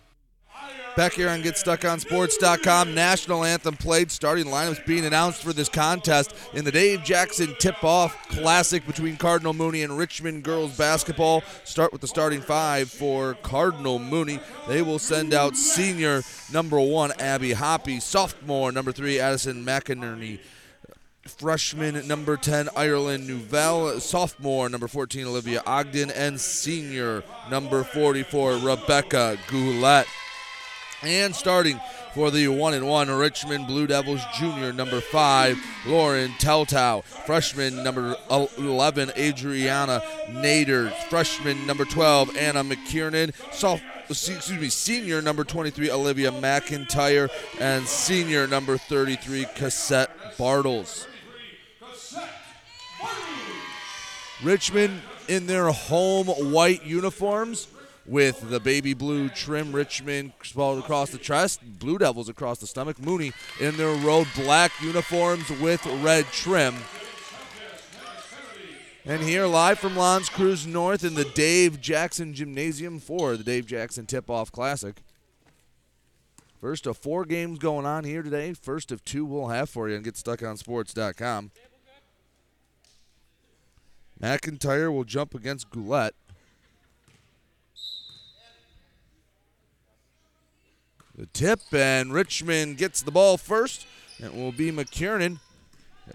Back 0.97 1.13
here 1.13 1.29
on 1.29 1.41
GetStuckOnSports.com, 1.41 2.93
national 2.93 3.45
anthem 3.45 3.77
played. 3.77 4.11
Starting 4.11 4.47
lineups 4.47 4.85
being 4.85 5.05
announced 5.05 5.41
for 5.41 5.53
this 5.53 5.69
contest 5.69 6.35
in 6.53 6.65
the 6.65 6.71
Dave 6.71 7.01
Jackson 7.03 7.55
Tip-Off 7.59 8.27
Classic 8.27 8.85
between 8.85 9.15
Cardinal 9.15 9.53
Mooney 9.53 9.83
and 9.83 9.97
Richmond 9.97 10.43
girls 10.43 10.77
basketball. 10.77 11.43
Start 11.63 11.93
with 11.93 12.01
the 12.01 12.07
starting 12.07 12.41
five 12.41 12.91
for 12.91 13.35
Cardinal 13.35 13.99
Mooney. 13.99 14.41
They 14.67 14.81
will 14.81 14.99
send 14.99 15.33
out 15.33 15.55
senior 15.55 16.23
number 16.51 16.79
one 16.79 17.13
Abby 17.19 17.53
Hoppy, 17.53 18.01
sophomore 18.01 18.73
number 18.73 18.91
three 18.91 19.17
Addison 19.17 19.65
McInerney 19.65 20.39
freshman 21.25 22.05
number 22.07 22.35
10 22.35 22.67
Ireland 22.75 23.27
Nouvelle, 23.27 23.99
sophomore 24.01 24.67
number 24.67 24.87
14 24.87 25.25
Olivia 25.25 25.63
Ogden, 25.65 26.11
and 26.11 26.39
senior 26.39 27.23
number 27.49 27.83
44 27.83 28.57
Rebecca 28.57 29.37
Goulet. 29.47 30.07
And 31.03 31.35
starting 31.35 31.79
for 32.13 32.29
the 32.29 32.47
one 32.47 32.73
and 32.75 32.87
one 32.87 33.09
Richmond 33.09 33.65
Blue 33.65 33.87
Devils 33.87 34.21
junior 34.37 34.71
number 34.71 35.01
five 35.01 35.57
Lauren 35.87 36.31
Teltow, 36.33 37.03
freshman 37.03 37.83
number 37.83 38.15
11 38.29 39.13
Adriana 39.17 40.03
Nader, 40.29 40.93
freshman 41.09 41.65
number 41.65 41.85
12 41.85 42.37
Anna 42.37 42.63
McKiernan, 42.63 43.33
excuse 44.09 44.51
me, 44.51 44.69
senior 44.69 45.21
number 45.21 45.43
23 45.43 45.89
Olivia 45.89 46.31
McIntyre, 46.31 47.29
and 47.59 47.87
senior 47.87 48.45
number 48.45 48.77
33 48.77 49.45
Cassette 49.55 50.11
Bartles. 50.37 51.07
Richmond 54.43 55.01
in 55.27 55.47
their 55.47 55.69
home 55.69 56.27
white 56.27 56.83
uniforms 56.83 57.67
with 58.05 58.49
the 58.49 58.59
baby 58.59 58.93
blue 58.93 59.29
trim. 59.29 59.71
Richmond 59.71 60.33
spelled 60.43 60.79
across 60.79 61.09
the 61.09 61.17
chest, 61.17 61.61
Blue 61.79 61.97
Devils 61.97 62.29
across 62.29 62.59
the 62.59 62.67
stomach. 62.67 62.99
Mooney 62.99 63.33
in 63.59 63.77
their 63.77 63.95
road 63.95 64.27
black 64.35 64.71
uniforms 64.81 65.49
with 65.59 65.85
red 66.03 66.25
trim. 66.25 66.75
And 69.03 69.23
here, 69.23 69.47
live 69.47 69.79
from 69.79 69.97
L'Anse 69.97 70.29
Creuse 70.29 70.67
North 70.67 71.03
in 71.03 71.15
the 71.15 71.25
Dave 71.25 71.81
Jackson 71.81 72.35
Gymnasium 72.35 72.99
for 72.99 73.35
the 73.35 73.43
Dave 73.43 73.65
Jackson 73.65 74.05
Tip 74.05 74.29
Off 74.29 74.51
Classic. 74.51 75.01
First 76.59 76.85
of 76.85 76.97
four 76.97 77.25
games 77.25 77.57
going 77.57 77.87
on 77.87 78.03
here 78.03 78.21
today. 78.21 78.53
First 78.53 78.91
of 78.91 79.03
two 79.03 79.25
we'll 79.25 79.47
have 79.47 79.71
for 79.71 79.89
you 79.89 79.95
and 79.95 80.05
GetStuckOnSports.com. 80.05 81.49
McIntyre 84.21 84.93
will 84.93 85.03
jump 85.03 85.33
against 85.33 85.71
Goulet. 85.71 86.13
The 91.21 91.27
tip, 91.27 91.61
and 91.71 92.11
Richmond 92.11 92.79
gets 92.79 93.03
the 93.03 93.11
ball 93.11 93.37
first. 93.37 93.85
It 94.17 94.33
will 94.33 94.51
be 94.51 94.71
McKiernan 94.71 95.37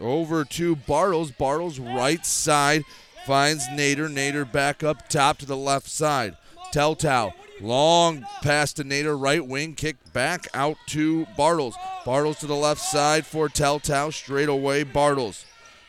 over 0.01 0.45
to 0.45 0.75
Bartles. 0.75 1.33
Bartles 1.33 1.79
right 1.79 2.27
side 2.27 2.83
finds 3.25 3.69
Nader. 3.69 4.13
Nader 4.13 4.51
back 4.51 4.83
up 4.83 5.09
top 5.09 5.39
to 5.39 5.47
the 5.47 5.57
left 5.57 5.89
side. 5.89 6.37
Teltow 6.75 7.35
Long 7.61 8.27
pass 8.43 8.73
to 8.73 8.83
Nader, 8.83 9.17
right 9.17 9.47
wing, 9.47 9.77
kick 9.77 9.95
back 10.13 10.49
out 10.53 10.77
to 10.89 11.25
Bartles. 11.39 11.75
Bartles 12.03 12.41
to 12.41 12.49
the 12.49 12.57
left 12.57 12.81
side 12.81 13.25
for 13.25 13.49
Teltow, 13.49 14.13
straight 14.13 14.49
away 14.49 14.85
Bartles. 14.85 15.45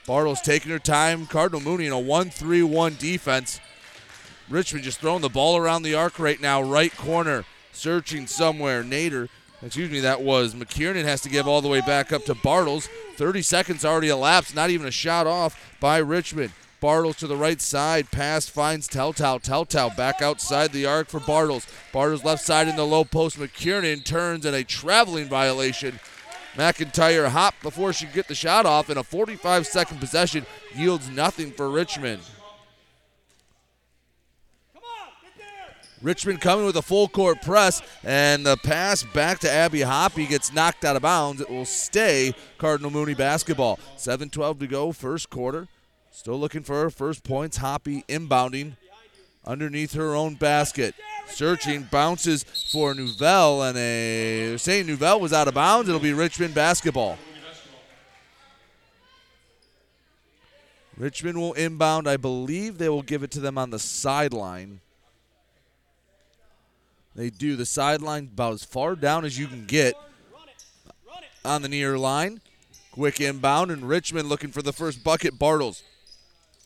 Bartles 0.07 0.43
taking 0.43 0.71
her 0.71 0.77
time. 0.77 1.25
Cardinal 1.25 1.61
Mooney 1.61 1.87
in 1.87 1.91
a 1.91 1.99
1 1.99 2.29
3 2.29 2.61
1 2.61 2.95
defense. 2.99 3.59
Richmond 4.47 4.85
just 4.85 4.99
throwing 4.99 5.23
the 5.23 5.27
ball 5.27 5.57
around 5.57 5.81
the 5.81 5.95
arc 5.95 6.19
right 6.19 6.39
now, 6.39 6.61
right 6.61 6.95
corner, 6.95 7.45
searching 7.77 8.27
somewhere. 8.27 8.83
Nader, 8.83 9.29
excuse 9.63 9.91
me, 9.91 9.99
that 10.01 10.21
was 10.21 10.55
McKiernan 10.55 11.03
has 11.03 11.21
to 11.21 11.29
give 11.29 11.47
all 11.47 11.61
the 11.61 11.67
way 11.67 11.81
back 11.81 12.11
up 12.11 12.25
to 12.25 12.33
Bartles. 12.33 12.89
30 13.15 13.41
seconds 13.41 13.85
already 13.85 14.09
elapsed, 14.09 14.55
not 14.55 14.69
even 14.69 14.87
a 14.87 14.91
shot 14.91 15.27
off 15.27 15.75
by 15.79 15.97
Richmond. 15.97 16.51
Bartles 16.81 17.17
to 17.17 17.27
the 17.27 17.35
right 17.35 17.59
side. 17.59 18.11
Pass 18.11 18.47
finds 18.47 18.87
Teltow. 18.87 19.41
Teltow 19.41 19.95
back 19.95 20.21
outside 20.21 20.71
the 20.71 20.85
arc 20.85 21.07
for 21.07 21.19
Bartles. 21.19 21.67
Bartles 21.91 22.23
left 22.23 22.43
side 22.43 22.67
in 22.67 22.75
the 22.75 22.85
low 22.85 23.03
post. 23.03 23.39
McKiernan 23.39 24.05
turns 24.05 24.45
and 24.45 24.55
a 24.55 24.63
traveling 24.63 25.27
violation. 25.27 25.99
McIntyre 26.55 27.29
hopped 27.29 27.61
before 27.61 27.93
she 27.93 28.05
get 28.07 28.27
the 28.27 28.35
shot 28.35 28.65
off, 28.65 28.89
and 28.89 28.99
a 28.99 29.03
45 29.03 29.65
second 29.65 29.99
possession 29.99 30.45
yields 30.75 31.09
nothing 31.09 31.51
for 31.51 31.69
Richmond. 31.69 32.21
Richmond 36.01 36.41
coming 36.41 36.65
with 36.65 36.77
a 36.77 36.81
full 36.81 37.07
court 37.07 37.41
press, 37.41 37.81
and 38.03 38.45
the 38.45 38.55
pass 38.57 39.03
back 39.03 39.39
to 39.39 39.51
Abby 39.51 39.81
Hoppy 39.81 40.27
gets 40.27 40.53
knocked 40.53 40.85
out 40.85 40.95
of 40.95 41.01
bounds. 41.01 41.41
It 41.41 41.49
will 41.49 41.65
stay 41.65 42.35
Cardinal 42.59 42.91
Mooney 42.91 43.15
basketball. 43.15 43.79
7 43.95 44.29
12 44.29 44.59
to 44.59 44.67
go, 44.67 44.91
first 44.91 45.29
quarter. 45.29 45.67
Still 46.11 46.39
looking 46.39 46.63
for 46.63 46.81
her 46.81 46.89
first 46.89 47.23
points. 47.23 47.57
Hoppy 47.57 48.03
inbounding 48.07 48.75
underneath 49.45 49.93
her 49.93 50.13
own 50.13 50.35
basket. 50.35 50.93
Searching, 51.27 51.83
bounces 51.91 52.43
for 52.43 52.93
Nouvelle, 52.93 53.63
and 53.63 53.77
a 53.77 54.57
saying 54.57 54.85
Nouvelle 54.85 55.19
was 55.19 55.33
out 55.33 55.47
of 55.47 55.55
bounds. 55.55 55.89
It'll 55.89 55.99
be 55.99 56.13
Richmond 56.13 56.53
basketball. 56.53 57.17
Richmond 60.95 61.37
will 61.37 61.53
inbound. 61.53 62.07
I 62.07 62.17
believe 62.17 62.77
they 62.77 62.89
will 62.89 63.03
give 63.03 63.23
it 63.23 63.31
to 63.31 63.39
them 63.39 63.57
on 63.57 63.69
the 63.71 63.79
sideline. 63.79 64.79
They 67.17 67.31
do. 67.31 67.55
The 67.55 67.65
sideline 67.65 68.29
about 68.31 68.53
as 68.53 68.63
far 68.63 68.95
down 68.95 69.25
as 69.25 69.37
you 69.37 69.47
can 69.47 69.65
get 69.65 69.95
on 71.43 71.63
the 71.63 71.67
near 71.67 71.97
line. 71.97 72.41
Quick 72.91 73.19
inbound, 73.19 73.71
and 73.71 73.89
Richmond 73.89 74.29
looking 74.29 74.51
for 74.51 74.61
the 74.61 74.71
first 74.71 75.03
bucket. 75.03 75.37
Bartles 75.37 75.81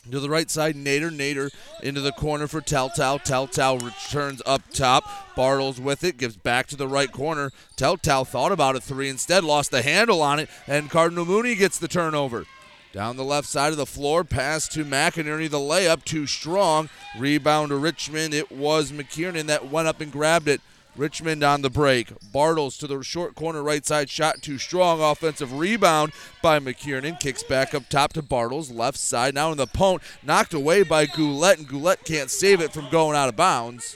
to 0.09 0.19
the 0.19 0.29
right 0.29 0.51
side, 0.51 0.75
Nader. 0.75 1.09
Nader 1.09 1.53
into 1.81 2.01
the 2.01 2.11
corner 2.11 2.47
for 2.47 2.59
Teltow. 2.59 3.23
Teltow 3.23 3.81
returns 3.81 4.41
up 4.45 4.61
top. 4.73 5.05
Bartles 5.35 5.79
with 5.79 6.03
it, 6.03 6.17
gives 6.17 6.35
back 6.35 6.67
to 6.67 6.75
the 6.75 6.87
right 6.87 7.11
corner. 7.11 7.51
Teltow 7.77 8.27
thought 8.27 8.51
about 8.51 8.75
a 8.75 8.81
three, 8.81 9.07
instead 9.09 9.45
lost 9.45 9.71
the 9.71 9.81
handle 9.81 10.21
on 10.21 10.39
it, 10.39 10.49
and 10.67 10.89
Cardinal 10.89 11.25
Mooney 11.25 11.55
gets 11.55 11.79
the 11.79 11.87
turnover. 11.87 12.45
Down 12.93 13.15
the 13.15 13.23
left 13.23 13.47
side 13.47 13.71
of 13.71 13.77
the 13.77 13.85
floor, 13.85 14.25
pass 14.25 14.67
to 14.69 14.83
McInerney. 14.83 15.49
The 15.49 15.57
layup 15.57 16.03
too 16.03 16.27
strong. 16.27 16.89
Rebound 17.17 17.69
to 17.69 17.77
Richmond. 17.77 18.33
It 18.33 18.51
was 18.51 18.91
McKiernan 18.91 19.45
that 19.47 19.69
went 19.69 19.87
up 19.87 20.01
and 20.01 20.11
grabbed 20.11 20.49
it. 20.49 20.59
Richmond 20.97 21.41
on 21.41 21.61
the 21.61 21.69
break. 21.69 22.09
Bartles 22.33 22.77
to 22.79 22.87
the 22.87 23.01
short 23.01 23.33
corner 23.35 23.63
right 23.63 23.85
side. 23.85 24.09
Shot 24.09 24.41
too 24.41 24.57
strong. 24.57 25.01
Offensive 25.01 25.57
rebound 25.57 26.11
by 26.41 26.59
McKiernan. 26.59 27.17
Kicks 27.17 27.43
back 27.43 27.73
up 27.73 27.87
top 27.87 28.11
to 28.13 28.21
Bartles. 28.21 28.75
Left 28.75 28.97
side 28.97 29.35
now 29.35 29.51
in 29.51 29.57
the 29.57 29.67
pone. 29.67 29.99
Knocked 30.21 30.53
away 30.53 30.83
by 30.83 31.05
Goulet, 31.05 31.59
and 31.59 31.67
Goulet 31.67 32.03
can't 32.03 32.29
save 32.29 32.59
it 32.59 32.73
from 32.73 32.89
going 32.89 33.15
out 33.15 33.29
of 33.29 33.37
bounds. 33.37 33.95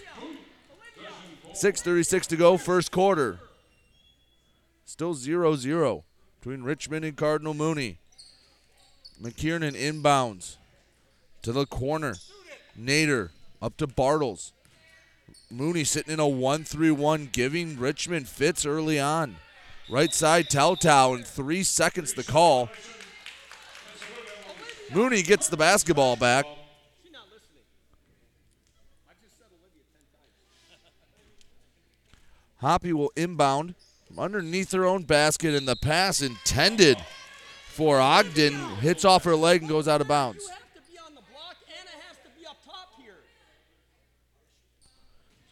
6.36 1.51 2.27
to 2.27 2.37
go, 2.37 2.57
first 2.57 2.91
quarter. 2.91 3.39
Still 4.85 5.13
0 5.13 5.55
0 5.57 6.05
between 6.39 6.63
Richmond 6.63 7.03
and 7.03 7.17
Cardinal 7.17 7.53
Mooney. 7.53 7.99
McKiernan 9.21 9.73
inbounds 9.73 10.57
to 11.41 11.51
the 11.51 11.65
corner. 11.65 12.15
Nader 12.79 13.29
up 13.61 13.77
to 13.77 13.87
Bartles. 13.87 14.51
Mooney 15.49 15.83
sitting 15.83 16.13
in 16.13 16.19
a 16.19 16.27
1 16.27 16.63
3 16.63 16.91
1, 16.91 17.29
giving 17.31 17.79
Richmond 17.79 18.27
fits 18.27 18.65
early 18.65 18.99
on. 18.99 19.37
Right 19.89 20.13
side, 20.13 20.49
Teltow, 20.49 21.17
in 21.17 21.23
three 21.23 21.63
seconds 21.63 22.13
to 22.13 22.23
call. 22.23 22.69
Mooney 24.93 25.21
gets 25.21 25.47
the 25.47 25.57
basketball 25.57 26.15
back. 26.15 26.45
Hoppy 32.57 32.93
will 32.93 33.11
inbound 33.15 33.75
from 34.07 34.17
underneath 34.17 34.71
her 34.71 34.85
own 34.85 35.03
basket, 35.03 35.53
and 35.53 35.67
the 35.67 35.75
pass 35.75 36.21
intended 36.21 36.97
for 37.75 37.99
Ogden 37.99 38.53
hits 38.77 39.03
off 39.03 39.25
her 39.25 39.35
leg 39.35 39.59
and 39.59 39.69
goes 39.69 39.85
out 39.85 39.99
of 39.99 40.07
bounds. 40.07 40.49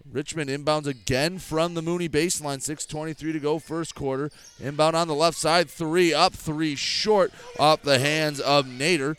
Richmond 0.10 0.50
inbounds 0.50 0.86
again 0.86 1.38
from 1.38 1.74
the 1.74 1.82
Mooney 1.82 2.08
baseline. 2.08 2.60
6.23 2.60 3.18
to 3.18 3.40
go, 3.40 3.60
first 3.60 3.94
quarter. 3.94 4.30
Inbound 4.62 4.96
on 4.96 5.10
the 5.10 5.16
left 5.16 5.38
side. 5.38 5.70
Three 5.70 6.14
up, 6.14 6.34
three 6.34 6.76
short. 6.76 7.34
Up 7.60 7.82
the 7.82 8.00
hands 8.00 8.40
of 8.40 8.68
Nader. 8.68 9.18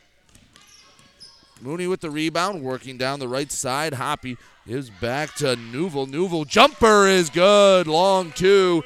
Mooney 1.61 1.87
with 1.87 2.01
the 2.01 2.11
rebound, 2.11 2.62
working 2.62 2.97
down 2.97 3.19
the 3.19 3.29
right 3.29 3.51
side. 3.51 3.95
Hoppy 3.95 4.38
is 4.67 4.88
back 4.88 5.35
to 5.35 5.57
Newell. 5.57 6.07
Newell 6.07 6.45
jumper 6.47 7.07
is 7.07 7.29
good. 7.29 7.87
Long 7.87 8.33
two. 8.33 8.83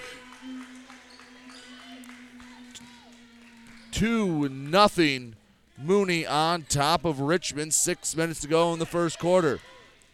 Two 3.91 4.49
nothing. 4.49 5.35
Mooney 5.77 6.27
on 6.27 6.63
top 6.63 7.05
of 7.05 7.21
Richmond. 7.21 7.73
Six 7.73 8.17
minutes 8.17 8.41
to 8.41 8.49
go 8.49 8.73
in 8.73 8.79
the 8.79 8.87
first 8.87 9.19
quarter. 9.19 9.61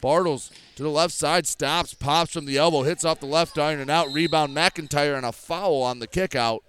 Bartles 0.03 0.51
to 0.77 0.83
the 0.83 0.91
left 0.91 1.15
side, 1.15 1.47
stops, 1.47 1.95
pops 1.95 2.33
from 2.35 2.45
the 2.45 2.59
elbow, 2.59 2.83
hits 2.83 3.07
off 3.07 3.21
the 3.21 3.27
left 3.27 3.59
iron 3.59 3.81
and 3.81 3.91
out. 3.91 4.13
Rebound 4.13 4.55
McIntyre 4.55 5.17
and 5.17 5.25
a 5.25 5.33
foul 5.33 5.83
on 5.83 5.99
the 5.99 6.07
kick 6.07 6.35
out. 6.35 6.63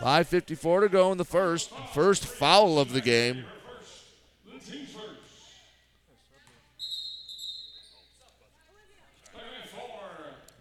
5.54 0.00 0.82
to 0.82 0.88
go 0.88 1.12
in 1.12 1.18
the 1.18 1.24
first. 1.24 1.70
First 1.92 2.24
foul 2.24 2.78
of 2.78 2.92
the 2.92 3.00
game. 3.00 3.44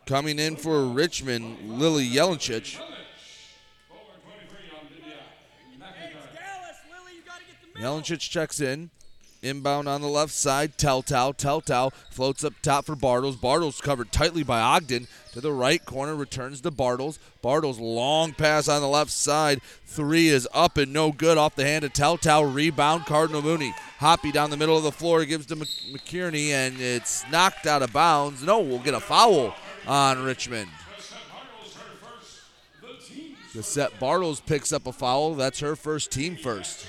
Coming 0.05 0.39
in 0.39 0.55
for 0.55 0.87
Richmond, 0.87 1.79
Lily 1.79 2.09
Jelenchich. 2.09 2.81
Jelenchich 7.79 8.29
checks 8.29 8.59
in. 8.59 8.89
Inbound 9.41 9.87
on 9.87 10.01
the 10.01 10.07
left 10.09 10.33
side, 10.33 10.77
Teltow. 10.77 11.33
Teltow 11.33 11.93
floats 12.09 12.43
up 12.43 12.53
top 12.61 12.85
for 12.85 12.95
Bartles. 12.97 13.37
Bartles 13.37 13.81
covered 13.81 14.11
tightly 14.11 14.43
by 14.43 14.59
Ogden. 14.59 15.07
To 15.31 15.39
the 15.39 15.53
right 15.53 15.83
corner, 15.85 16.13
returns 16.13 16.59
to 16.61 16.71
Bartles. 16.71 17.19
Bartles 17.41 17.79
long 17.79 18.33
pass 18.33 18.67
on 18.67 18.81
the 18.81 18.87
left 18.89 19.11
side. 19.11 19.61
Three 19.85 20.27
is 20.27 20.45
up 20.53 20.75
and 20.75 20.91
no 20.91 21.13
good 21.13 21.37
off 21.37 21.55
the 21.55 21.63
hand 21.63 21.85
of 21.85 21.93
Teltow. 21.93 22.53
Rebound, 22.53 23.05
Cardinal 23.05 23.41
Mooney. 23.41 23.73
Hoppy 23.99 24.33
down 24.33 24.49
the 24.49 24.57
middle 24.57 24.75
of 24.75 24.83
the 24.83 24.91
floor, 24.91 25.23
gives 25.23 25.45
to 25.45 25.55
McKierney, 25.55 26.49
and 26.49 26.81
it's 26.81 27.23
knocked 27.31 27.65
out 27.65 27.81
of 27.81 27.93
bounds. 27.93 28.43
No, 28.43 28.59
we'll 28.59 28.79
get 28.79 28.93
a 28.93 28.99
foul 28.99 29.55
on 29.87 30.21
Richmond. 30.21 30.69
Cassette 33.53 33.97
Bartles 34.01 34.45
picks 34.45 34.73
up 34.73 34.85
a 34.85 34.91
foul. 34.91 35.35
That's 35.35 35.61
her 35.61 35.77
first 35.77 36.11
team 36.11 36.35
first. 36.35 36.85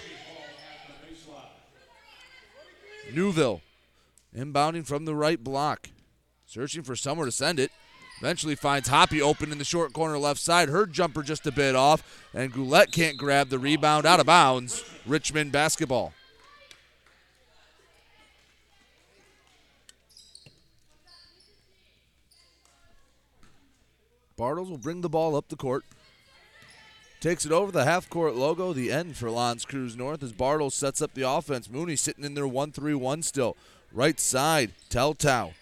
Newville 3.14 3.62
inbounding 4.37 4.87
from 4.87 5.05
the 5.05 5.14
right 5.14 5.42
block, 5.42 5.88
searching 6.46 6.83
for 6.83 6.96
somewhere 6.96 7.27
to 7.27 7.33
send 7.33 7.59
it. 7.59 7.70
Eventually 8.20 8.55
finds 8.55 8.88
Hoppy 8.88 9.23
open 9.23 9.51
in 9.51 9.59
the 9.59 9.64
short 9.64 9.94
corner 9.94 10.18
left 10.18 10.40
side. 10.40 10.68
Her 10.68 10.87
jumper 10.87 11.23
just 11.23 11.46
a 11.46 11.53
bit 11.53 11.75
off, 11.75 12.29
and 12.35 12.53
Goulet 12.53 12.92
can't 12.92 13.16
grab 13.16 13.49
the 13.49 13.59
rebound 13.59 14.05
out 14.05 14.20
of 14.20 14.27
bounds. 14.27 14.85
Richmond 15.07 15.53
basketball. 15.53 16.12
Bartles 24.38 24.70
will 24.70 24.79
bring 24.79 25.01
the 25.01 25.09
ball 25.09 25.37
up 25.37 25.49
the 25.49 25.57
court. 25.57 25.85
Takes 27.21 27.45
it 27.45 27.53
over 27.53 27.71
the 27.71 27.85
half 27.85 28.09
court 28.09 28.35
logo, 28.35 28.73
the 28.73 28.91
end 28.91 29.17
for 29.17 29.31
L'Anse 29.31 29.67
Creuse 29.67 29.97
North 29.97 30.23
as 30.23 30.33
Bartles 30.33 30.73
sets 30.73 31.03
up 31.03 31.13
the 31.13 31.29
offense. 31.29 31.69
Mooney 31.69 31.97
sitting 31.97 32.25
in 32.25 32.35
there 32.35 32.47
1 32.47 32.73
3 32.73 32.95
1 32.95 33.23
still. 33.23 33.57
Right 33.93 34.19
side, 34.19 34.73
Teltow. 34.89 35.53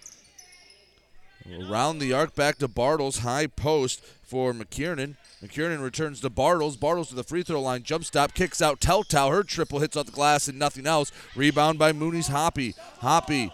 Around 1.68 1.98
the 1.98 2.12
arc 2.12 2.34
back 2.34 2.58
to 2.58 2.68
Bartles. 2.68 3.20
High 3.20 3.46
post 3.46 4.04
for 4.22 4.52
McKiernan. 4.52 5.16
McKiernan 5.42 5.82
returns 5.82 6.20
to 6.20 6.30
Bartles. 6.30 6.76
Bartles 6.76 7.08
to 7.08 7.14
the 7.14 7.24
free 7.24 7.42
throw 7.42 7.60
line. 7.60 7.82
Jump 7.82 8.04
stop. 8.04 8.34
Kicks 8.34 8.60
out 8.60 8.80
Teltow. 8.80 9.30
Her 9.30 9.42
triple 9.42 9.80
hits 9.80 9.96
off 9.96 10.06
the 10.06 10.12
glass 10.12 10.46
and 10.46 10.58
nothing 10.58 10.86
else. 10.86 11.10
Rebound 11.34 11.78
by 11.78 11.92
Mooney's 11.92 12.28
Hoppy. 12.28 12.74
Hoppy 12.98 13.50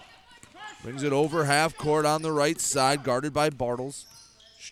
Brings 0.85 1.03
it 1.03 1.15
over 1.15 1.47
half 1.47 1.79
court 1.79 2.05
on 2.05 2.21
the 2.21 2.31
right 2.31 2.61
side, 2.61 3.05
guarded 3.05 3.33
by 3.33 3.49
Bartles. 3.49 4.05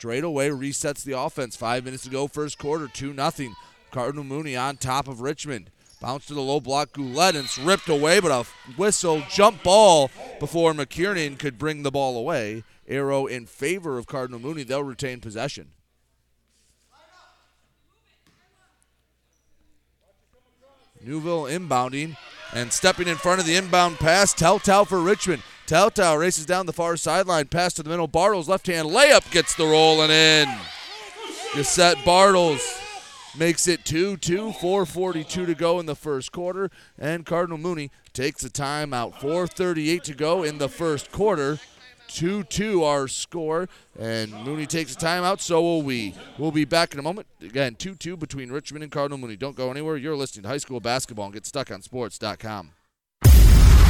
Straight 0.02 0.24
away 0.24 0.48
resets 0.48 1.04
the 1.04 1.16
offense. 1.16 1.54
Five 1.54 1.84
minutes 1.84 2.02
to 2.02 2.10
go, 2.10 2.26
first 2.26 2.58
quarter, 2.58 2.88
2 2.88 3.14
0. 3.14 3.54
Cardinal 3.92 4.24
Mooney 4.24 4.56
on 4.56 4.76
top 4.76 5.06
of 5.06 5.20
Richmond. 5.20 5.70
Bounce 6.00 6.26
to 6.26 6.34
the 6.34 6.40
low 6.40 6.58
block, 6.58 6.92
Goulet, 6.92 7.36
and 7.36 7.44
it's 7.44 7.56
ripped 7.56 7.88
away, 7.88 8.18
but 8.18 8.32
a 8.32 8.44
whistle, 8.76 9.22
jump 9.30 9.62
ball 9.62 10.10
before 10.40 10.72
McKiernan 10.72 11.38
could 11.38 11.56
bring 11.56 11.84
the 11.84 11.92
ball 11.92 12.16
away. 12.16 12.64
Arrow 12.88 13.26
in 13.26 13.46
favor 13.46 13.96
of 13.96 14.08
Cardinal 14.08 14.40
Mooney. 14.40 14.64
They'll 14.64 14.82
retain 14.82 15.20
possession. 15.20 15.70
Newville 21.00 21.44
inbounding 21.44 22.16
and 22.52 22.72
stepping 22.72 23.06
in 23.06 23.14
front 23.14 23.38
of 23.38 23.46
the 23.46 23.54
inbound 23.54 23.98
pass. 23.98 24.34
Teltow 24.34 24.84
for 24.84 24.98
Richmond. 24.98 25.44
Teltow 25.72 26.18
races 26.18 26.44
down 26.44 26.66
the 26.66 26.72
far 26.74 26.98
sideline, 26.98 27.46
pass 27.46 27.72
to 27.72 27.82
the 27.82 27.88
middle. 27.88 28.06
Bartles 28.06 28.46
left 28.46 28.66
hand 28.66 28.90
layup 28.90 29.30
gets 29.32 29.54
the 29.54 29.64
rolling 29.64 30.10
in. 30.10 30.46
Cassette 31.52 31.96
Bartles 32.04 32.60
makes 33.38 33.66
it 33.66 33.82
2 33.86 34.18
2, 34.18 34.50
4.42 34.50 35.46
to 35.46 35.54
go 35.54 35.80
in 35.80 35.86
the 35.86 35.96
first 35.96 36.30
quarter. 36.30 36.70
And 36.98 37.24
Cardinal 37.24 37.56
Mooney 37.56 37.90
takes 38.12 38.44
a 38.44 38.50
timeout. 38.50 39.14
4.38 39.14 40.02
to 40.02 40.12
go 40.12 40.42
in 40.42 40.58
the 40.58 40.68
first 40.68 41.10
quarter. 41.10 41.58
2 42.08 42.42
2 42.42 42.84
our 42.84 43.08
score. 43.08 43.66
And 43.98 44.30
Mooney 44.44 44.66
takes 44.66 44.92
a 44.92 44.98
timeout, 44.98 45.40
so 45.40 45.62
will 45.62 45.80
we. 45.80 46.14
We'll 46.36 46.52
be 46.52 46.66
back 46.66 46.92
in 46.92 46.98
a 46.98 47.02
moment. 47.02 47.28
Again, 47.40 47.76
2 47.76 47.94
2 47.94 48.18
between 48.18 48.52
Richmond 48.52 48.82
and 48.82 48.92
Cardinal 48.92 49.16
Mooney. 49.16 49.36
Don't 49.36 49.56
go 49.56 49.70
anywhere. 49.70 49.96
You're 49.96 50.16
listening 50.16 50.42
to 50.42 50.50
high 50.50 50.58
school 50.58 50.80
basketball 50.80 51.24
and 51.24 51.34
get 51.34 51.46
stuck 51.46 51.70
on 51.70 51.80
sports.com. 51.80 52.72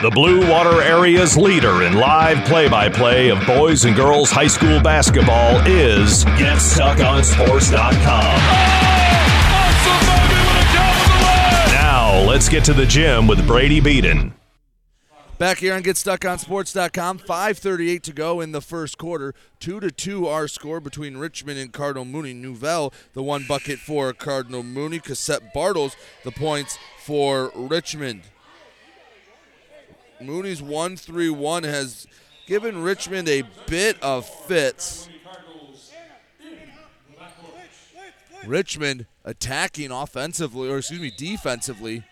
The 0.00 0.10
Blue 0.10 0.48
Water 0.48 0.80
Area's 0.80 1.36
leader 1.36 1.82
in 1.82 1.94
live 1.94 2.46
play 2.46 2.68
by 2.68 2.88
play 2.88 3.30
of 3.30 3.44
boys 3.44 3.84
and 3.84 3.96
girls 3.96 4.30
high 4.30 4.46
school 4.46 4.80
basketball 4.80 5.56
is 5.66 6.24
GetStuckOnSports.com. 6.24 8.38
Now, 11.72 12.24
let's 12.28 12.48
get 12.48 12.64
to 12.66 12.72
the 12.72 12.86
gym 12.86 13.26
with 13.26 13.44
Brady 13.44 13.80
Beaton. 13.80 14.34
Back 15.36 15.58
here 15.58 15.74
on 15.74 15.82
GetStuckOnSports.com, 15.82 17.18
5:38 17.18 18.04
to 18.04 18.12
go 18.12 18.40
in 18.40 18.52
the 18.52 18.60
first 18.60 18.98
quarter. 18.98 19.34
Two 19.58 19.80
to 19.80 19.90
two, 19.90 20.28
our 20.28 20.46
score 20.46 20.78
between 20.78 21.16
Richmond 21.16 21.58
and 21.58 21.72
Cardinal 21.72 22.04
Mooney. 22.04 22.34
Nouvelle, 22.34 22.92
the 23.14 23.22
one 23.24 23.46
bucket 23.48 23.80
for 23.80 24.12
Cardinal 24.12 24.62
Mooney. 24.62 25.00
Cassette 25.00 25.52
Bartles, 25.52 25.96
the 26.22 26.30
points 26.30 26.78
for 27.00 27.50
Richmond. 27.56 28.22
Mooney's 30.20 30.62
1 30.62 30.96
3 30.96 31.30
1 31.30 31.62
has 31.64 32.06
given 32.46 32.82
Richmond 32.82 33.28
a 33.28 33.42
bit 33.66 34.02
of 34.02 34.26
fits. 34.26 35.08
Richmond 38.46 39.06
attacking 39.24 39.90
offensively, 39.90 40.70
or 40.70 40.78
excuse 40.78 41.00
me, 41.00 41.12
defensively. 41.16 42.04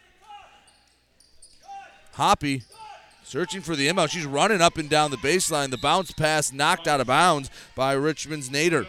Hoppy 2.12 2.62
searching 3.24 3.60
for 3.60 3.76
the 3.76 3.88
inbound. 3.88 4.10
She's 4.10 4.26
running 4.26 4.60
up 4.60 4.78
and 4.78 4.88
down 4.88 5.10
the 5.10 5.16
baseline. 5.16 5.70
The 5.70 5.78
bounce 5.78 6.12
pass 6.12 6.52
knocked 6.52 6.86
out 6.86 7.00
of 7.00 7.06
bounds 7.06 7.50
by 7.74 7.92
Richmond's 7.92 8.50
Nader. 8.50 8.86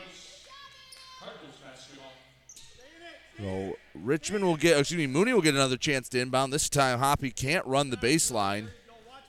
So 3.40 3.78
Richmond 3.94 4.46
will 4.46 4.58
get, 4.58 4.80
excuse 4.80 4.98
me, 4.98 5.08
Mooney 5.08 5.34
will 5.34 5.42
get 5.42 5.54
another 5.54 5.78
chance 5.78 6.10
to 6.10 6.20
inbound. 6.20 6.52
This 6.52 6.70
time 6.70 7.00
Hoppy 7.00 7.32
can't 7.32 7.66
run 7.66 7.90
the 7.90 7.98
baseline. 7.98 8.70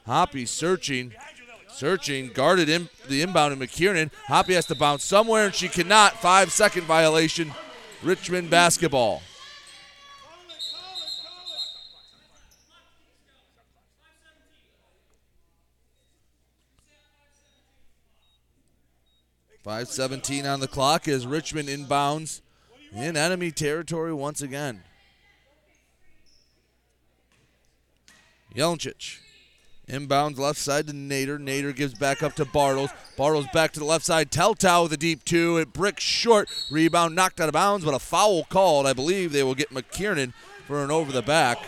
Hoppy 0.09 0.47
searching, 0.47 1.13
searching, 1.71 2.31
guarded 2.33 2.71
in 2.71 2.89
the 3.11 3.21
inbound 3.21 3.53
in 3.53 3.59
McKiernan. 3.59 4.11
Hoppy 4.27 4.55
has 4.55 4.65
to 4.65 4.75
bounce 4.75 5.05
somewhere 5.05 5.45
and 5.45 5.55
she 5.55 5.69
cannot. 5.69 6.15
Five 6.15 6.51
second 6.51 6.85
violation. 6.85 7.53
Richmond 8.03 8.49
basketball. 8.49 9.21
Five 19.63 19.89
seventeen 19.89 20.47
on 20.47 20.61
the 20.61 20.69
clock 20.69 21.07
as 21.07 21.27
Richmond 21.27 21.69
inbounds 21.69 22.41
in 22.95 23.15
enemy 23.15 23.51
territory 23.51 24.15
once 24.15 24.41
again. 24.41 24.85
Jelencic 28.57 29.19
Inbounds 29.89 30.39
left 30.39 30.59
side 30.59 30.87
to 30.87 30.93
Nader. 30.93 31.39
Nader 31.39 31.75
gives 31.75 31.95
back 31.95 32.23
up 32.23 32.35
to 32.35 32.45
Bartles. 32.45 32.93
Bartles 33.17 33.51
back 33.53 33.73
to 33.73 33.81
the 33.81 33.87
left 33.87 34.05
side. 34.05 34.31
Teltow 34.31 34.83
with 34.83 34.93
a 34.93 34.99
deep 34.99 35.25
two. 35.25 35.57
It 35.57 35.73
bricks 35.73 36.05
short. 36.05 36.49
Rebound 36.71 37.15
knocked 37.15 37.41
out 37.41 37.49
of 37.49 37.55
bounds, 37.55 37.85
but 37.85 37.95
a 37.95 37.99
foul 37.99 38.45
called. 38.45 38.87
I 38.87 38.93
believe 38.93 39.33
they 39.33 39.43
will 39.43 39.55
get 39.55 39.71
McKiernan 39.71 40.35
for 40.67 40.85
an 40.85 40.91
over 40.91 41.11
the 41.11 41.23
back. 41.23 41.59